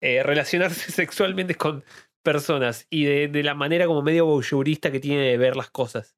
eh, 0.00 0.22
relacionarse 0.22 0.92
sexualmente 0.92 1.54
con 1.54 1.84
personas 2.28 2.86
y 2.90 3.06
de, 3.06 3.28
de 3.28 3.42
la 3.42 3.54
manera 3.54 3.86
como 3.86 4.02
medio 4.02 4.26
voyeurista 4.26 4.92
que 4.92 5.00
tiene 5.00 5.22
de 5.22 5.38
ver 5.38 5.56
las 5.56 5.70
cosas. 5.70 6.14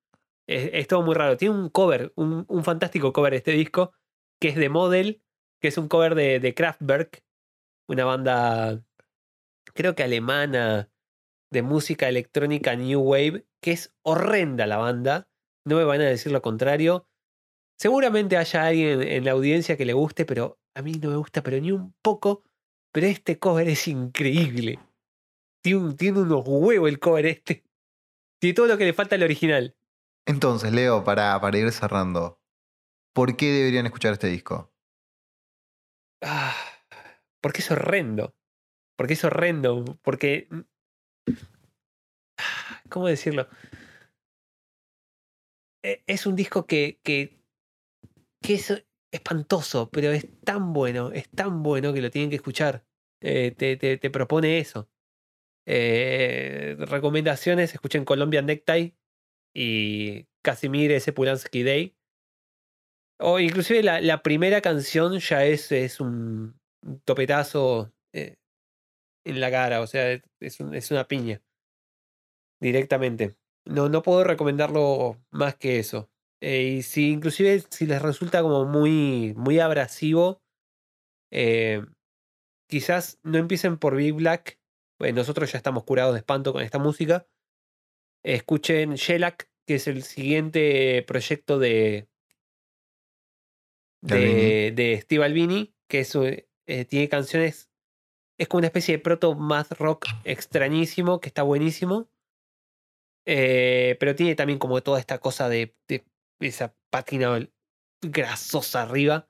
Es, 0.48 0.68
es 0.72 0.88
todo 0.88 1.02
muy 1.02 1.14
raro. 1.14 1.36
Tiene 1.36 1.54
un 1.54 1.68
cover, 1.68 2.12
un, 2.16 2.64
fantástico 2.64 3.12
cover 3.12 3.34
este 3.34 3.52
disco, 3.52 3.92
que 4.40 4.48
es 4.48 4.56
de 4.56 4.68
Model, 4.68 5.22
que 5.60 5.68
es 5.68 5.78
un 5.78 5.86
cover 5.86 6.16
de, 6.16 6.40
de 6.40 6.52
Kraftwerk, 6.52 7.22
una 7.88 8.04
banda, 8.04 8.82
creo 9.72 9.94
que 9.94 10.02
alemana, 10.02 10.90
de 11.52 11.62
música 11.62 12.08
electrónica 12.08 12.74
New 12.74 13.02
Wave, 13.02 13.46
que 13.62 13.70
es 13.70 13.94
horrenda 14.02 14.66
la 14.66 14.78
banda. 14.78 15.28
No 15.64 15.76
me 15.76 15.84
van 15.84 16.00
a 16.00 16.06
decir 16.06 16.32
lo 16.32 16.42
contrario. 16.42 17.06
Seguramente 17.78 18.36
haya 18.36 18.66
alguien 18.66 19.00
en 19.00 19.24
la 19.24 19.30
audiencia 19.30 19.76
que 19.76 19.84
le 19.84 19.92
guste, 19.92 20.24
pero 20.24 20.58
a 20.74 20.82
mí 20.82 20.94
no 20.94 21.10
me 21.10 21.16
gusta, 21.18 21.44
pero 21.44 21.60
ni 21.60 21.70
un 21.70 21.94
poco. 22.02 22.42
Pero 22.90 23.06
este 23.06 23.38
cover 23.38 23.68
es 23.68 23.86
increíble. 23.86 24.80
Tiene, 25.62 25.78
un- 25.80 25.96
tiene 25.96 26.20
unos 26.20 26.42
huevos 26.46 26.88
el 26.88 26.98
cover 26.98 27.26
este. 27.26 27.64
Tiene 28.40 28.54
todo 28.54 28.66
lo 28.66 28.78
que 28.78 28.84
le 28.86 28.92
falta 28.94 29.14
al 29.16 29.22
original. 29.22 29.76
Entonces, 30.26 30.72
Leo, 30.72 31.04
para, 31.04 31.38
para 31.40 31.58
ir 31.58 31.70
cerrando, 31.72 32.40
¿por 33.12 33.36
qué 33.36 33.50
deberían 33.50 33.86
escuchar 33.86 34.12
este 34.12 34.28
disco? 34.28 34.72
Ah, 36.22 36.54
porque 37.40 37.60
es 37.60 37.70
horrendo. 37.70 38.34
Porque 38.96 39.14
es 39.14 39.24
horrendo. 39.24 39.98
Porque. 40.02 40.48
Ah, 42.38 42.82
¿Cómo 42.88 43.06
decirlo? 43.08 43.48
E- 45.82 46.02
Es 46.06 46.26
un 46.26 46.36
disco 46.36 46.66
que, 46.66 47.00
que, 47.02 47.42
que 48.42 48.54
es 48.54 48.84
espantoso, 49.12 49.90
pero 49.90 50.10
es 50.12 50.26
tan 50.42 50.72
bueno, 50.72 51.10
es 51.12 51.28
tan 51.30 51.62
bueno 51.62 51.92
que 51.92 52.00
lo 52.02 52.10
tienen 52.10 52.30
que 52.30 52.36
escuchar. 52.36 52.84
Eh, 53.20 53.52
te, 53.56 53.76
te, 53.76 53.98
te 53.98 54.10
propone 54.10 54.58
eso. 54.58 54.88
Eh, 55.66 56.76
recomendaciones, 56.78 57.74
escuchen 57.74 58.04
Colombian 58.04 58.46
Necktie 58.46 58.96
y 59.54 60.26
Casimir 60.42 60.92
S. 60.92 61.12
Pulansky 61.12 61.62
Day. 61.62 61.96
O 63.20 63.38
inclusive 63.38 63.82
la, 63.82 64.00
la 64.00 64.22
primera 64.22 64.60
canción 64.62 65.18
ya 65.18 65.44
es, 65.44 65.70
es 65.72 66.00
un 66.00 66.58
topetazo 67.04 67.92
eh, 68.14 68.36
en 69.26 69.40
la 69.40 69.50
cara, 69.50 69.80
o 69.82 69.86
sea, 69.86 70.10
es, 70.12 70.22
es 70.40 70.60
un- 70.60 70.74
es 70.74 70.90
una 70.90 71.06
piña. 71.06 71.42
Directamente. 72.60 73.36
No, 73.66 73.88
no 73.88 74.02
puedo 74.02 74.24
recomendarlo 74.24 75.18
más 75.30 75.56
que 75.56 75.78
eso. 75.78 76.10
Eh, 76.42 76.76
y 76.78 76.82
si 76.82 77.10
inclusive 77.10 77.62
si 77.70 77.86
les 77.86 78.00
resulta 78.00 78.42
como 78.42 78.64
muy, 78.64 79.34
muy 79.36 79.58
abrasivo, 79.60 80.42
quizás 82.68 83.18
no 83.22 83.38
empiecen 83.38 83.78
por 83.78 83.96
Big 83.96 84.14
Black. 84.14 84.59
Pues 85.00 85.14
nosotros 85.14 85.50
ya 85.50 85.56
estamos 85.56 85.84
curados 85.84 86.12
de 86.12 86.18
espanto 86.18 86.52
con 86.52 86.60
esta 86.60 86.78
música. 86.78 87.26
Escuchen 88.22 88.96
Shellac, 88.96 89.50
que 89.66 89.76
es 89.76 89.86
el 89.86 90.02
siguiente 90.02 91.02
proyecto 91.06 91.58
de, 91.58 92.06
De 94.02 94.14
Albini. 94.14 94.34
de, 94.34 94.72
de 94.72 95.00
Steve 95.00 95.24
Albini, 95.24 95.74
que 95.88 96.00
es, 96.00 96.14
eh, 96.14 96.84
tiene 96.84 97.08
canciones. 97.08 97.70
Es 98.38 98.46
como 98.48 98.58
una 98.58 98.66
especie 98.66 98.94
de 98.94 99.02
proto 99.02 99.34
math 99.34 99.72
rock 99.72 100.04
extrañísimo, 100.24 101.18
que 101.18 101.28
está 101.28 101.44
buenísimo. 101.44 102.10
Eh, 103.24 103.96
pero 104.00 104.14
tiene 104.14 104.34
también 104.34 104.58
como 104.58 104.82
toda 104.82 105.00
esta 105.00 105.16
cosa 105.18 105.48
de, 105.48 105.74
de 105.88 106.04
esa 106.40 106.76
pátina 106.90 107.48
grasosa 108.02 108.82
arriba 108.82 109.29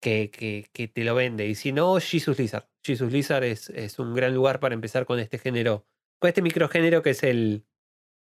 que, 0.00 0.30
que, 0.30 0.68
que 0.72 0.88
te 0.88 1.04
lo 1.04 1.14
vende. 1.14 1.46
Y 1.46 1.54
si 1.54 1.72
no, 1.72 1.98
Jesus 2.00 2.38
Lizard. 2.38 2.68
Jesus 2.84 3.10
Lizard 3.12 3.44
es, 3.44 3.70
es 3.70 3.98
un 3.98 4.14
gran 4.14 4.34
lugar 4.34 4.60
para 4.60 4.74
empezar 4.74 5.06
con 5.06 5.18
este 5.18 5.38
género, 5.38 5.86
con 6.20 6.28
este 6.28 6.42
microgénero 6.42 7.02
que 7.02 7.10
es 7.10 7.22
el, 7.22 7.66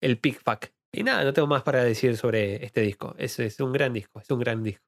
el 0.00 0.18
Fuck. 0.18 0.66
Y 0.92 1.02
nada, 1.02 1.24
no 1.24 1.32
tengo 1.32 1.48
más 1.48 1.62
para 1.62 1.82
decir 1.82 2.16
sobre 2.16 2.64
este 2.64 2.80
disco. 2.80 3.14
Es, 3.18 3.38
es 3.40 3.58
un 3.60 3.72
gran 3.72 3.92
disco, 3.92 4.20
es 4.20 4.30
un 4.30 4.38
gran 4.38 4.62
disco. 4.62 4.84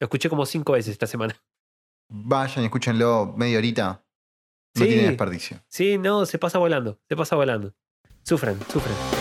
Lo 0.00 0.06
escuché 0.06 0.28
como 0.28 0.44
cinco 0.44 0.72
veces 0.72 0.92
esta 0.92 1.06
semana. 1.06 1.40
Vayan 2.08 2.62
y 2.62 2.66
escúchenlo 2.66 3.32
media 3.36 3.58
horita. 3.58 4.04
No 4.76 4.82
Sí. 4.84 4.88
tiene 4.90 5.08
desperdicio. 5.08 5.62
Sí, 5.68 5.96
no, 5.98 6.26
se 6.26 6.38
pasa 6.38 6.58
volando, 6.58 7.00
se 7.08 7.16
pasa 7.16 7.36
volando. 7.36 7.74
Sufren, 8.24 8.58
sufren. 8.68 9.15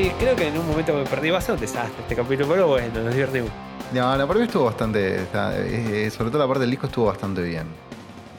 Sí, 0.00 0.12
creo 0.20 0.36
que 0.36 0.46
en 0.46 0.56
un 0.56 0.64
momento 0.68 0.94
me 0.94 1.02
perdí. 1.04 1.30
Va 1.30 1.38
a 1.38 1.40
ser 1.40 1.56
un 1.56 1.60
desastre 1.60 2.02
este 2.02 2.14
capítulo, 2.14 2.46
pero 2.48 2.68
bueno, 2.68 3.02
nos 3.02 3.12
divertimos. 3.12 3.50
No, 3.92 4.16
la 4.16 4.28
parte 4.28 4.44
estuvo 4.44 4.66
bastante. 4.66 5.22
está- 5.22 5.58
eh, 5.58 6.08
sobre 6.10 6.30
todo 6.30 6.38
la 6.38 6.46
parte 6.46 6.60
del 6.60 6.70
disco 6.70 6.86
estuvo 6.86 7.06
bastante 7.06 7.42
bien. 7.42 7.66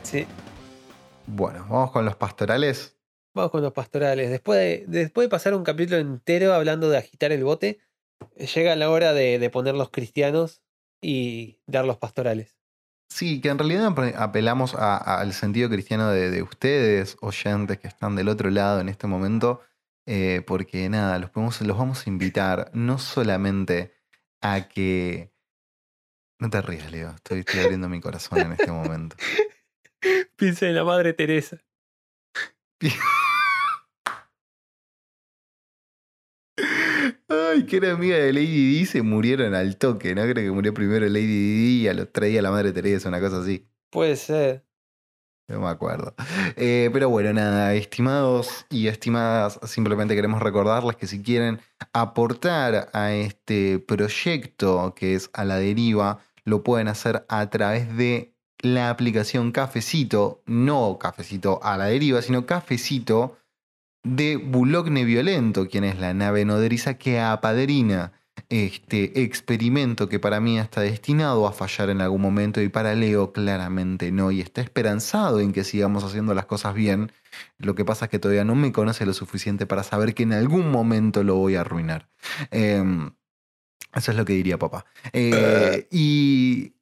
Sí. 0.04 0.26
Bueno, 1.28 1.66
vamos 1.70 1.92
con 1.92 2.06
los 2.06 2.16
pastorales. 2.16 2.96
Vamos 3.36 3.52
con 3.52 3.62
los 3.62 3.74
pastorales. 3.74 4.30
Después 4.30 4.58
de, 4.58 4.86
después 5.02 5.26
de 5.26 5.30
pasar 5.30 5.54
un 5.54 5.66
capítulo 5.66 5.98
entero 5.98 6.54
hablando 6.54 6.90
de 6.90 6.98
agitar 6.98 7.34
el 7.34 7.44
bote, 7.44 7.80
llega 8.56 8.74
la 8.78 8.90
hora 8.90 9.12
de, 9.12 9.38
de 9.38 9.50
poner 9.50 9.76
los 9.76 9.90
cristianos 9.90 10.62
y 11.02 11.60
dar 11.68 11.84
los 11.84 11.98
pastorales. 11.98 12.56
Sí, 13.10 13.42
que 13.42 13.50
en 13.50 13.58
realidad 13.60 13.86
ap- 13.88 14.16
apelamos 14.18 14.76
al 14.76 15.34
sentido 15.34 15.68
cristiano 15.70 16.10
de, 16.10 16.30
de 16.32 16.42
ustedes, 16.42 17.18
oyentes 17.20 17.80
que 17.80 17.90
están 17.90 18.16
del 18.16 18.30
otro 18.30 18.50
lado 18.50 18.80
en 18.80 18.88
este 18.88 19.08
momento, 19.08 19.60
eh, 20.12 20.42
porque 20.46 20.90
nada, 20.90 21.20
los, 21.20 21.30
podemos- 21.30 21.62
los 21.62 21.78
vamos 21.78 22.06
a 22.06 22.10
invitar 22.10 22.72
no 22.74 22.98
solamente 22.98 23.94
a 24.42 24.68
que 24.68 25.32
No 26.40 26.50
te 26.50 26.62
rías, 26.62 26.92
Leo. 26.92 27.12
Estoy, 27.12 27.40
estoy 27.40 27.60
abriendo 27.60 27.90
mi 27.90 28.00
corazón 28.02 28.40
en 28.40 28.52
este 28.54 28.72
momento. 28.72 29.16
Piensa 30.38 30.68
en 30.68 30.76
la 30.76 30.84
madre 30.84 31.14
Teresa. 31.14 31.58
Ay, 37.30 37.66
que 37.66 37.78
era 37.78 37.92
amiga 37.92 38.18
de 38.18 38.34
Lady 38.34 38.48
Di, 38.80 38.86
se 38.86 39.02
murieron 39.02 39.54
al 39.54 39.78
toque, 39.78 40.14
¿no? 40.16 40.24
Creo 40.24 40.36
que 40.36 40.52
murió 40.52 40.74
primero 40.74 41.08
Lady 41.08 41.26
Di 41.28 41.82
y 41.84 41.88
a 41.88 41.94
los 41.94 42.12
tres 42.12 42.32
días 42.32 42.44
la 42.44 42.52
madre 42.52 42.72
Teresa, 42.74 43.08
una 43.08 43.20
cosa 43.22 43.40
así. 43.42 43.68
Puede 43.90 44.16
ser. 44.18 44.66
No 45.50 45.60
me 45.60 45.68
acuerdo. 45.68 46.14
Eh, 46.56 46.92
pero 46.94 47.10
bueno, 47.10 47.34
nada, 47.34 47.74
estimados 47.74 48.68
y 48.70 48.88
estimadas, 48.88 49.60
simplemente 49.64 50.14
queremos 50.14 50.44
recordarles 50.44 50.96
que 50.96 51.08
si 51.08 51.24
quieren 51.24 51.60
aportar 51.92 52.90
a 52.94 53.14
este 53.14 53.80
proyecto 53.80 54.94
que 54.96 55.16
es 55.16 55.32
a 55.34 55.46
la 55.46 55.58
deriva, 55.58 56.20
lo 56.46 56.62
pueden 56.64 56.88
hacer 56.88 57.26
a 57.30 57.50
través 57.50 57.98
de 57.98 58.32
la 58.60 58.92
aplicación 58.92 59.52
Cafecito, 59.52 60.44
no 60.46 61.00
Cafecito 61.00 61.60
a 61.64 61.78
la 61.78 61.86
deriva, 61.86 62.22
sino 62.22 62.46
Cafecito 62.46 63.38
de 64.04 64.38
Bulogne 64.38 65.04
Violento, 65.04 65.68
quien 65.68 65.84
es 65.84 66.00
la 66.00 66.14
nave 66.14 66.46
nodriza 66.46 67.00
que 67.00 67.20
apadrina 67.20 68.14
este 68.50 69.24
experimento 69.24 70.08
que 70.08 70.20
para 70.20 70.40
mí 70.40 70.60
está 70.60 70.82
destinado 70.82 71.48
a 71.48 71.52
fallar 71.52 71.90
en 71.90 72.02
algún 72.02 72.22
momento 72.22 72.62
y 72.62 72.70
para 72.70 72.96
Leo 72.96 73.32
claramente 73.34 74.12
no, 74.12 74.32
y 74.32 74.42
está 74.42 74.62
esperanzado 74.62 75.40
en 75.40 75.52
que 75.52 75.64
sigamos 75.64 76.04
haciendo 76.04 76.34
las 76.34 76.46
cosas 76.46 76.74
bien. 76.74 77.12
Lo 77.58 77.76
que 77.76 77.86
pasa 77.86 78.06
es 78.06 78.12
que 78.12 78.20
todavía 78.20 78.46
no 78.46 78.56
me 78.56 78.72
conoce 78.72 79.06
lo 79.06 79.14
suficiente 79.14 79.66
para 79.66 79.84
saber 79.84 80.14
que 80.14 80.24
en 80.24 80.34
algún 80.34 80.72
momento 80.72 81.24
lo 81.24 81.36
voy 81.36 81.56
a 81.56 81.62
arruinar. 81.62 82.10
Em, 82.52 83.12
eso 83.94 84.12
es 84.12 84.18
lo 84.18 84.26
que 84.26 84.34
diría 84.34 84.58
papá. 84.58 84.86
Eh, 85.14 85.88
y 85.92 86.74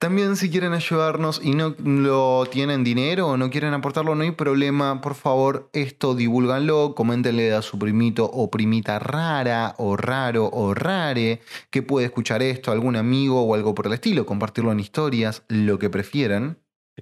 también 0.00 0.34
si 0.36 0.48
quieren 0.48 0.72
ayudarnos 0.72 1.42
y 1.44 1.54
no 1.54 1.74
lo 1.78 2.46
tienen 2.50 2.84
dinero 2.84 3.28
o 3.28 3.36
no 3.36 3.50
quieren 3.50 3.74
aportarlo, 3.74 4.14
no 4.14 4.22
hay 4.22 4.30
problema. 4.30 5.02
Por 5.02 5.14
favor, 5.14 5.68
esto 5.74 6.14
divulganlo, 6.14 6.94
coméntenle 6.94 7.52
a 7.52 7.60
su 7.60 7.78
primito 7.78 8.24
o 8.24 8.50
primita 8.50 8.98
rara 8.98 9.74
o 9.76 9.98
raro 9.98 10.48
o 10.50 10.72
rare 10.72 11.42
que 11.68 11.82
puede 11.82 12.06
escuchar 12.06 12.42
esto, 12.42 12.72
algún 12.72 12.96
amigo 12.96 13.42
o 13.42 13.54
algo 13.54 13.74
por 13.74 13.88
el 13.88 13.92
estilo, 13.92 14.24
compartirlo 14.24 14.72
en 14.72 14.80
historias, 14.80 15.42
lo 15.48 15.78
que 15.78 15.90
prefieran. 15.90 16.56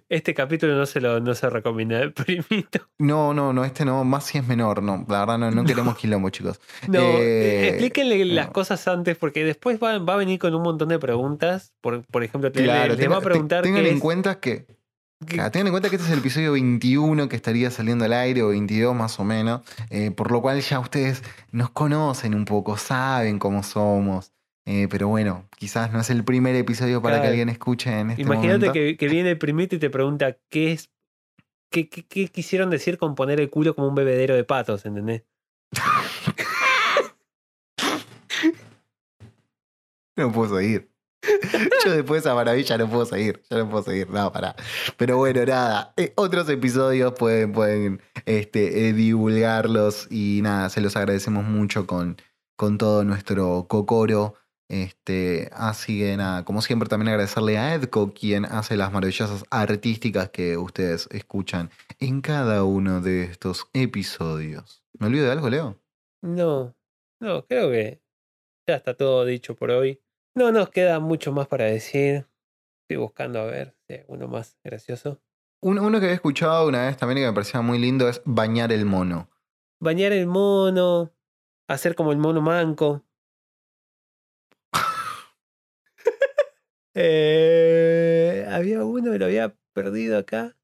Este 0.09 0.35
capítulo 0.35 0.75
no 0.77 0.87
se 0.87 1.01
lo 1.01 1.20
no 1.20 1.35
se 1.35 1.49
recomienda 1.51 2.01
el 2.01 2.12
primito. 2.15 2.89
No, 2.99 3.33
no, 3.35 3.53
no, 3.53 3.65
este 3.65 3.85
no, 3.85 4.05
más 4.05 4.25
si 4.25 4.39
es 4.39 4.47
menor, 4.47 4.83
no, 4.83 5.05
la 5.09 5.20
verdad 5.20 5.39
no, 5.39 5.51
no 5.51 5.65
queremos 5.65 5.97
quilombo, 5.97 6.31
chicos. 6.31 6.61
No, 6.89 7.01
Eh, 7.01 7.69
explíquenle 7.69 8.25
las 8.27 8.49
cosas 8.51 8.87
antes, 8.89 9.16
porque 9.16 9.45
después 9.45 9.79
va, 9.83 9.99
va 9.99 10.15
a 10.15 10.16
venir 10.16 10.39
con 10.39 10.55
un 10.55 10.62
montón 10.62 10.89
de 10.89 10.99
preguntas. 10.99 11.73
Por, 11.81 12.03
por 12.05 12.25
ejemplo, 12.25 12.51
te- 12.53 12.62
Claro, 12.65 12.89
le, 12.95 12.97
le 12.97 13.03
tenga- 13.03 13.11
va 13.15 13.19
a 13.19 13.20
preguntar 13.23 13.62
te- 13.62 13.69
tengan 13.69 13.87
en 13.87 13.95
es- 13.97 14.01
cuenta 14.01 14.41
que 14.41 14.66
Claro, 15.27 15.51
tengan 15.51 15.66
en 15.66 15.73
cuenta 15.73 15.91
que 15.91 15.97
este 15.97 16.07
es 16.07 16.12
el 16.12 16.20
episodio 16.20 16.53
21 16.53 17.29
que 17.29 17.35
estaría 17.35 17.73
saliendo 17.73 18.05
al 18.05 18.12
aire, 18.12 18.41
o 18.43 18.51
22 18.51 18.95
más 18.95 19.19
o 19.19 19.25
menos, 19.25 19.62
eh, 19.91 20.12
por 20.12 20.31
lo 20.31 20.41
cual 20.41 20.61
ya 20.61 20.79
ustedes 20.79 21.25
nos 21.51 21.70
conocen 21.70 22.37
un 22.37 22.45
poco, 22.45 22.77
saben 22.77 23.41
cómo 23.41 23.65
somos, 23.65 24.31
eh, 24.70 24.86
pero 24.90 25.09
bueno, 25.09 25.47
quizás 25.57 25.90
no 25.93 25.99
es 26.01 26.11
el 26.11 26.23
primer 26.24 26.55
episodio 26.55 27.01
para 27.01 27.23
que 27.23 27.28
alguien 27.28 27.49
escuche 27.49 27.90
en 27.99 28.11
este 28.11 28.23
Imagínate 28.23 28.66
momento. 28.66 28.73
que, 28.74 28.97
que 28.99 29.09
viene 29.09 29.31
el 29.31 29.39
primito 29.39 29.74
y 29.74 29.78
te 29.78 29.89
pregunta 29.90 30.36
qué 30.51 30.73
es. 30.73 30.90
Qué, 31.70 31.89
qué- 31.89 32.07
qué 32.07 32.28
quisieron 32.28 32.70
decir 32.70 32.99
con 32.99 33.15
poner 33.15 33.40
el 33.40 33.51
culo 33.51 33.74
como 33.74 33.89
un 33.89 33.95
bebedero 33.95 34.35
de 34.35 34.45
patos, 34.45 34.85
¿entendés? 34.86 35.24
No 40.16 40.32
puedo 40.32 40.57
seguir. 40.59 40.90
Yo 41.85 41.93
después 41.93 42.23
de 42.23 42.28
esa 42.28 42.35
maravilla 42.35 42.78
no 42.78 42.89
puedo 42.89 43.05
seguir, 43.05 43.43
ya 43.51 43.59
no 43.59 43.69
puedo 43.69 43.82
seguir, 43.85 44.09
no, 44.11 44.32
pará. 44.32 44.55
Pero 44.97 45.16
bueno, 45.16 45.45
nada, 45.45 45.93
eh, 45.97 46.12
otros 46.16 46.49
episodios 46.49 47.12
pueden, 47.19 47.53
pueden 47.53 48.01
este, 48.24 48.89
eh, 48.89 48.93
divulgarlos 48.93 50.07
y 50.11 50.40
nada, 50.43 50.70
se 50.70 50.81
los 50.81 50.97
agradecemos 50.97 51.45
mucho 51.45 51.86
con, 51.86 52.16
con 52.57 52.78
todo 52.78 53.05
nuestro 53.05 53.66
cocoro. 53.69 54.35
Este, 54.69 55.49
así 55.55 55.99
que 56.01 56.16
nada, 56.16 56.45
como 56.45 56.61
siempre 56.61 56.89
también 56.89 57.09
agradecerle 57.09 57.57
a 57.57 57.74
Edco, 57.74 58.12
quien 58.12 58.45
hace 58.45 58.77
las 58.77 58.93
maravillosas 58.93 59.45
artísticas 59.51 60.28
que 60.28 60.57
ustedes 60.59 61.09
escuchan 61.11 61.70
en 62.01 62.20
cada 62.20 62.65
uno 62.65 63.01
de 63.01 63.24
estos 63.24 63.69
episodios. 63.73 64.82
¿Me 64.99 65.07
olvido 65.07 65.24
de 65.27 65.32
algo, 65.32 65.49
Leo? 65.49 65.81
No, 66.23 66.74
no, 67.20 67.47
creo 67.47 67.70
que 67.70 68.03
ya 68.69 68.77
está 68.77 68.95
todo 68.95 69.24
dicho 69.24 69.57
por 69.57 69.70
hoy. 69.70 70.03
No 70.36 70.53
nos 70.53 70.69
queda 70.69 71.01
mucho 71.01 71.32
más 71.32 71.47
para 71.49 71.65
decir. 71.65 72.27
Estoy 72.82 73.03
buscando 73.03 73.40
a 73.40 73.45
ver 73.45 73.74
si 73.86 73.95
hay 73.95 74.05
uno 74.09 74.28
más 74.28 74.59
gracioso. 74.62 75.20
Un- 75.62 75.78
uno 75.78 75.99
que 75.99 76.07
había 76.07 76.15
escuchado 76.15 76.69
una 76.69 76.86
vez 76.86 76.97
también 76.97 77.19
y 77.19 77.20
que 77.23 77.27
me 77.28 77.32
parecía 77.32 77.61
muy 77.62 77.78
lindo 77.78 78.09
es 78.09 78.20
bañar 78.24 78.70
el 78.73 78.85
mono. 78.85 79.28
Bañar 79.81 80.12
el 80.12 80.27
mono, 80.27 81.12
hacer 81.69 81.95
como 81.95 82.12
el 82.12 82.19
mono 82.19 82.40
manco. 82.43 83.03
Eh, 87.01 88.45
había 88.51 88.85
uno 88.85 89.12
que 89.12 89.19
lo 89.20 89.27
había 89.27 89.57
perdido 89.73 90.19
acá. 90.19 90.57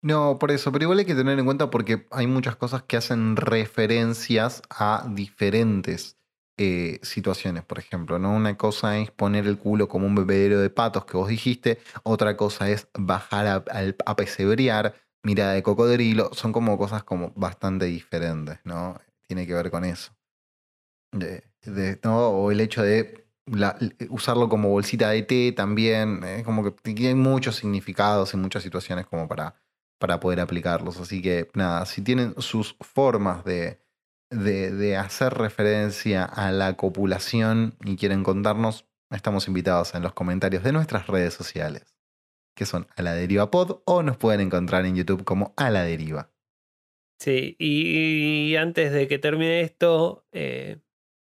No, 0.00 0.38
por 0.38 0.50
eso, 0.52 0.70
pero 0.70 0.84
igual 0.84 1.00
hay 1.00 1.04
que 1.04 1.14
tener 1.14 1.38
en 1.38 1.44
cuenta 1.44 1.70
porque 1.70 2.06
hay 2.10 2.26
muchas 2.26 2.56
cosas 2.56 2.84
que 2.84 2.96
hacen 2.96 3.36
referencias 3.36 4.62
a 4.70 5.06
diferentes 5.12 6.16
eh, 6.56 7.00
situaciones, 7.02 7.64
por 7.64 7.78
ejemplo, 7.80 8.18
¿no? 8.18 8.32
Una 8.34 8.56
cosa 8.56 8.98
es 8.98 9.10
poner 9.10 9.46
el 9.46 9.58
culo 9.58 9.88
como 9.88 10.06
un 10.06 10.14
bebedero 10.14 10.60
de 10.60 10.70
patos 10.70 11.04
que 11.04 11.16
vos 11.16 11.28
dijiste, 11.28 11.78
otra 12.04 12.36
cosa 12.36 12.70
es 12.70 12.88
bajar 12.96 13.46
a, 13.46 13.64
a 14.06 14.16
pesebrear, 14.16 14.94
mirada 15.24 15.52
de 15.54 15.62
cocodrilo, 15.64 16.30
son 16.32 16.52
como 16.52 16.78
cosas 16.78 17.02
como 17.04 17.32
bastante 17.34 17.86
diferentes, 17.86 18.58
¿no? 18.64 19.00
Tiene 19.26 19.46
que 19.46 19.54
ver 19.54 19.70
con 19.70 19.84
eso. 19.84 20.12
De- 21.12 21.44
de- 21.62 22.00
¿no? 22.04 22.28
O 22.30 22.50
el 22.50 22.60
hecho 22.60 22.82
de 22.82 23.27
usarlo 24.08 24.48
como 24.48 24.70
bolsita 24.70 25.10
de 25.10 25.22
té 25.22 25.52
también, 25.52 26.22
es 26.24 26.44
como 26.44 26.64
que 26.64 26.70
tiene 26.94 27.14
muchos 27.14 27.56
significados 27.56 28.34
en 28.34 28.40
muchas 28.40 28.62
situaciones 28.62 29.06
como 29.06 29.28
para 29.28 29.54
para 29.98 30.20
poder 30.20 30.40
aplicarlos. 30.40 30.98
Así 30.98 31.20
que 31.20 31.48
nada, 31.54 31.84
si 31.86 32.02
tienen 32.02 32.34
sus 32.38 32.76
formas 32.80 33.44
de, 33.44 33.80
de, 34.30 34.96
hacer 34.96 35.34
referencia 35.34 36.24
a 36.24 36.52
la 36.52 36.76
copulación 36.76 37.76
y 37.84 37.96
quieren 37.96 38.22
contarnos, 38.22 38.86
estamos 39.10 39.48
invitados 39.48 39.94
en 39.94 40.02
los 40.02 40.14
comentarios 40.14 40.62
de 40.62 40.72
nuestras 40.72 41.06
redes 41.06 41.34
sociales, 41.34 41.96
que 42.56 42.66
son 42.66 42.86
a 42.96 43.02
la 43.02 43.14
deriva 43.14 43.50
pod 43.50 43.80
o 43.84 44.02
nos 44.02 44.16
pueden 44.16 44.40
encontrar 44.40 44.86
en 44.86 44.96
YouTube 44.96 45.24
como 45.24 45.52
a 45.56 45.70
la 45.70 45.82
deriva. 45.82 46.30
Sí, 47.20 47.56
y, 47.58 48.50
y 48.50 48.56
antes 48.56 48.92
de 48.92 49.08
que 49.08 49.18
termine 49.18 49.62
esto, 49.62 50.24
eh, 50.30 50.78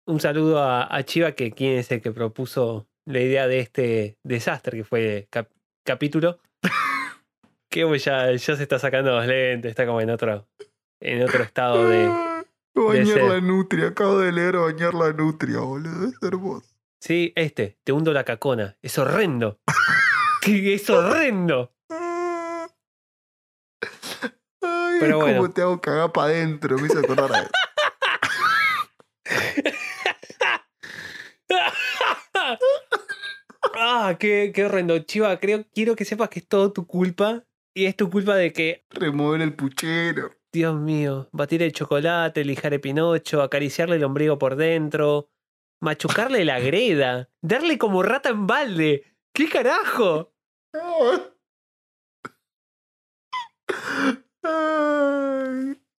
un 0.06 0.20
saludo 0.20 0.60
a, 0.62 0.94
a 0.96 1.04
Chiva, 1.04 1.32
que 1.34 1.52
quien 1.52 1.78
es 1.78 1.92
el 1.92 2.02
que 2.02 2.12
propuso 2.12 2.88
la 3.06 3.20
idea 3.20 3.48
de 3.48 3.60
este 3.60 4.18
desastre 4.24 4.78
que 4.78 4.84
fue 4.84 5.28
cap- 5.30 5.52
capítulo. 5.84 6.40
que 7.70 8.00
ya, 8.00 8.32
ya 8.32 8.56
se 8.56 8.64
está 8.64 8.80
sacando 8.80 9.12
los 9.16 9.26
lentes, 9.28 9.70
está 9.70 9.86
como 9.86 10.02
en 10.02 10.10
otro, 10.10 10.48
en 11.02 11.24
otro 11.24 11.44
estado 11.44 11.90
de. 11.90 12.08
Bañar 12.78 13.06
ser. 13.08 13.24
la 13.24 13.40
nutria, 13.40 13.88
acabo 13.88 14.20
de 14.20 14.34
leer 14.34 14.58
bañar 14.58 14.94
la 14.96 15.14
nutria, 15.14 15.60
boludo, 15.60 16.10
es 16.10 16.16
hermoso. 16.22 16.68
Sí, 17.00 17.32
este, 17.38 17.78
te 17.86 17.94
hundo 17.94 18.12
la 18.12 18.26
cacona. 18.26 18.76
Es 18.82 18.98
horrendo. 18.98 19.60
Es 20.46 20.88
horrendo. 20.92 21.74
Ay, 24.62 24.98
Pero 25.00 25.18
es 25.18 25.24
bueno. 25.24 25.38
como 25.42 25.52
te 25.54 25.62
hago 25.64 25.82
cagar 25.82 26.12
para 26.12 26.28
adentro, 26.28 26.78
me 26.78 26.86
hizo 26.88 27.00
acordar 27.00 27.32
a. 27.34 27.50
ah, 33.78 34.16
qué, 34.20 34.52
qué 34.54 34.66
horrendo. 34.66 34.98
Chiva, 35.00 35.38
creo, 35.40 35.66
quiero 35.74 35.96
que 35.96 36.06
sepas 36.06 36.30
que 36.30 36.40
es 36.40 36.48
todo 36.48 36.72
tu 36.72 36.86
culpa. 36.86 37.44
Y 37.78 37.86
es 37.86 37.96
tu 37.98 38.10
culpa 38.10 38.36
de 38.36 38.54
que 38.54 38.86
Remover 38.90 39.42
el 39.42 39.54
puchero. 39.54 40.32
Dios 40.54 40.80
mío, 40.80 41.28
batir 41.34 41.62
el 41.62 41.74
chocolate, 41.74 42.46
lijar 42.46 42.74
el 42.74 42.80
pinocho, 42.80 43.42
acariciarle 43.42 43.98
el 43.98 44.06
ombligo 44.06 44.40
por 44.40 44.56
dentro, 44.56 45.30
machucarle 45.82 46.46
la 46.46 46.60
greda, 46.62 47.30
darle 47.42 47.78
como 47.78 48.02
rata 48.02 48.30
en 48.30 48.48
balde. 48.48 49.04
¿Qué 49.34 49.50
carajo? 49.50 50.34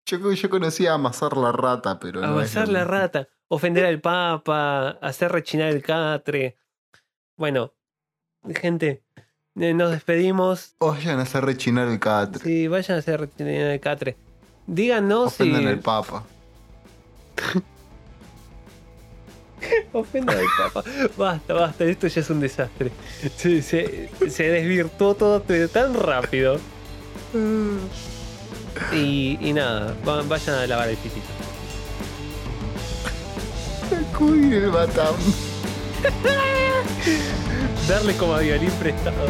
Yo, 0.06 0.32
yo 0.32 0.50
conocía 0.50 0.94
amasar 0.94 1.36
la 1.36 1.52
rata, 1.52 1.98
pero 1.98 2.22
no 2.22 2.28
Amasar 2.28 2.68
la 2.68 2.84
rata, 2.84 3.28
ofender 3.48 3.84
al 3.84 4.00
papa, 4.00 4.90
hacer 5.02 5.32
rechinar 5.32 5.68
el 5.68 5.82
catre. 5.82 6.56
Bueno, 7.36 7.72
gente, 8.60 9.02
eh, 9.58 9.74
nos 9.74 9.90
despedimos. 9.90 10.74
Vayan 10.80 11.18
a 11.18 11.22
hacer 11.22 11.44
rechinar 11.44 11.88
el 11.88 11.98
catre. 12.00 12.42
Sí, 12.42 12.66
vayan 12.68 12.96
a 12.96 12.98
hacer 13.00 13.20
rechinar 13.20 13.52
el 13.52 13.80
catre. 13.80 14.16
Díganos 14.66 15.34
si. 15.34 15.42
Ofenden 15.44 15.68
al 15.68 15.78
papa. 15.80 16.24
Ofenda 19.92 20.34
de 20.34 20.44
capa. 20.56 20.82
Basta, 21.16 21.54
basta, 21.54 21.84
esto 21.84 22.06
ya 22.06 22.20
es 22.20 22.30
un 22.30 22.40
desastre. 22.40 22.90
Se, 23.36 23.62
se- 23.62 24.10
se 24.30 24.42
desvirtuó 24.50 25.14
todo 25.14 25.40
tan 25.68 25.94
rápido. 25.94 26.58
Y, 28.92 29.38
y 29.40 29.52
nada, 29.52 29.94
va- 30.06 30.22
vayan 30.22 30.56
a 30.56 30.66
lavar 30.66 30.88
el 30.88 30.96
pitito. 30.96 31.26
Acudir 34.14 34.54
el 34.54 34.70
Batam. 34.70 35.14
Darle 37.88 38.14
como 38.16 38.34
a 38.34 38.40
violín 38.40 38.70
prestado. 38.72 39.28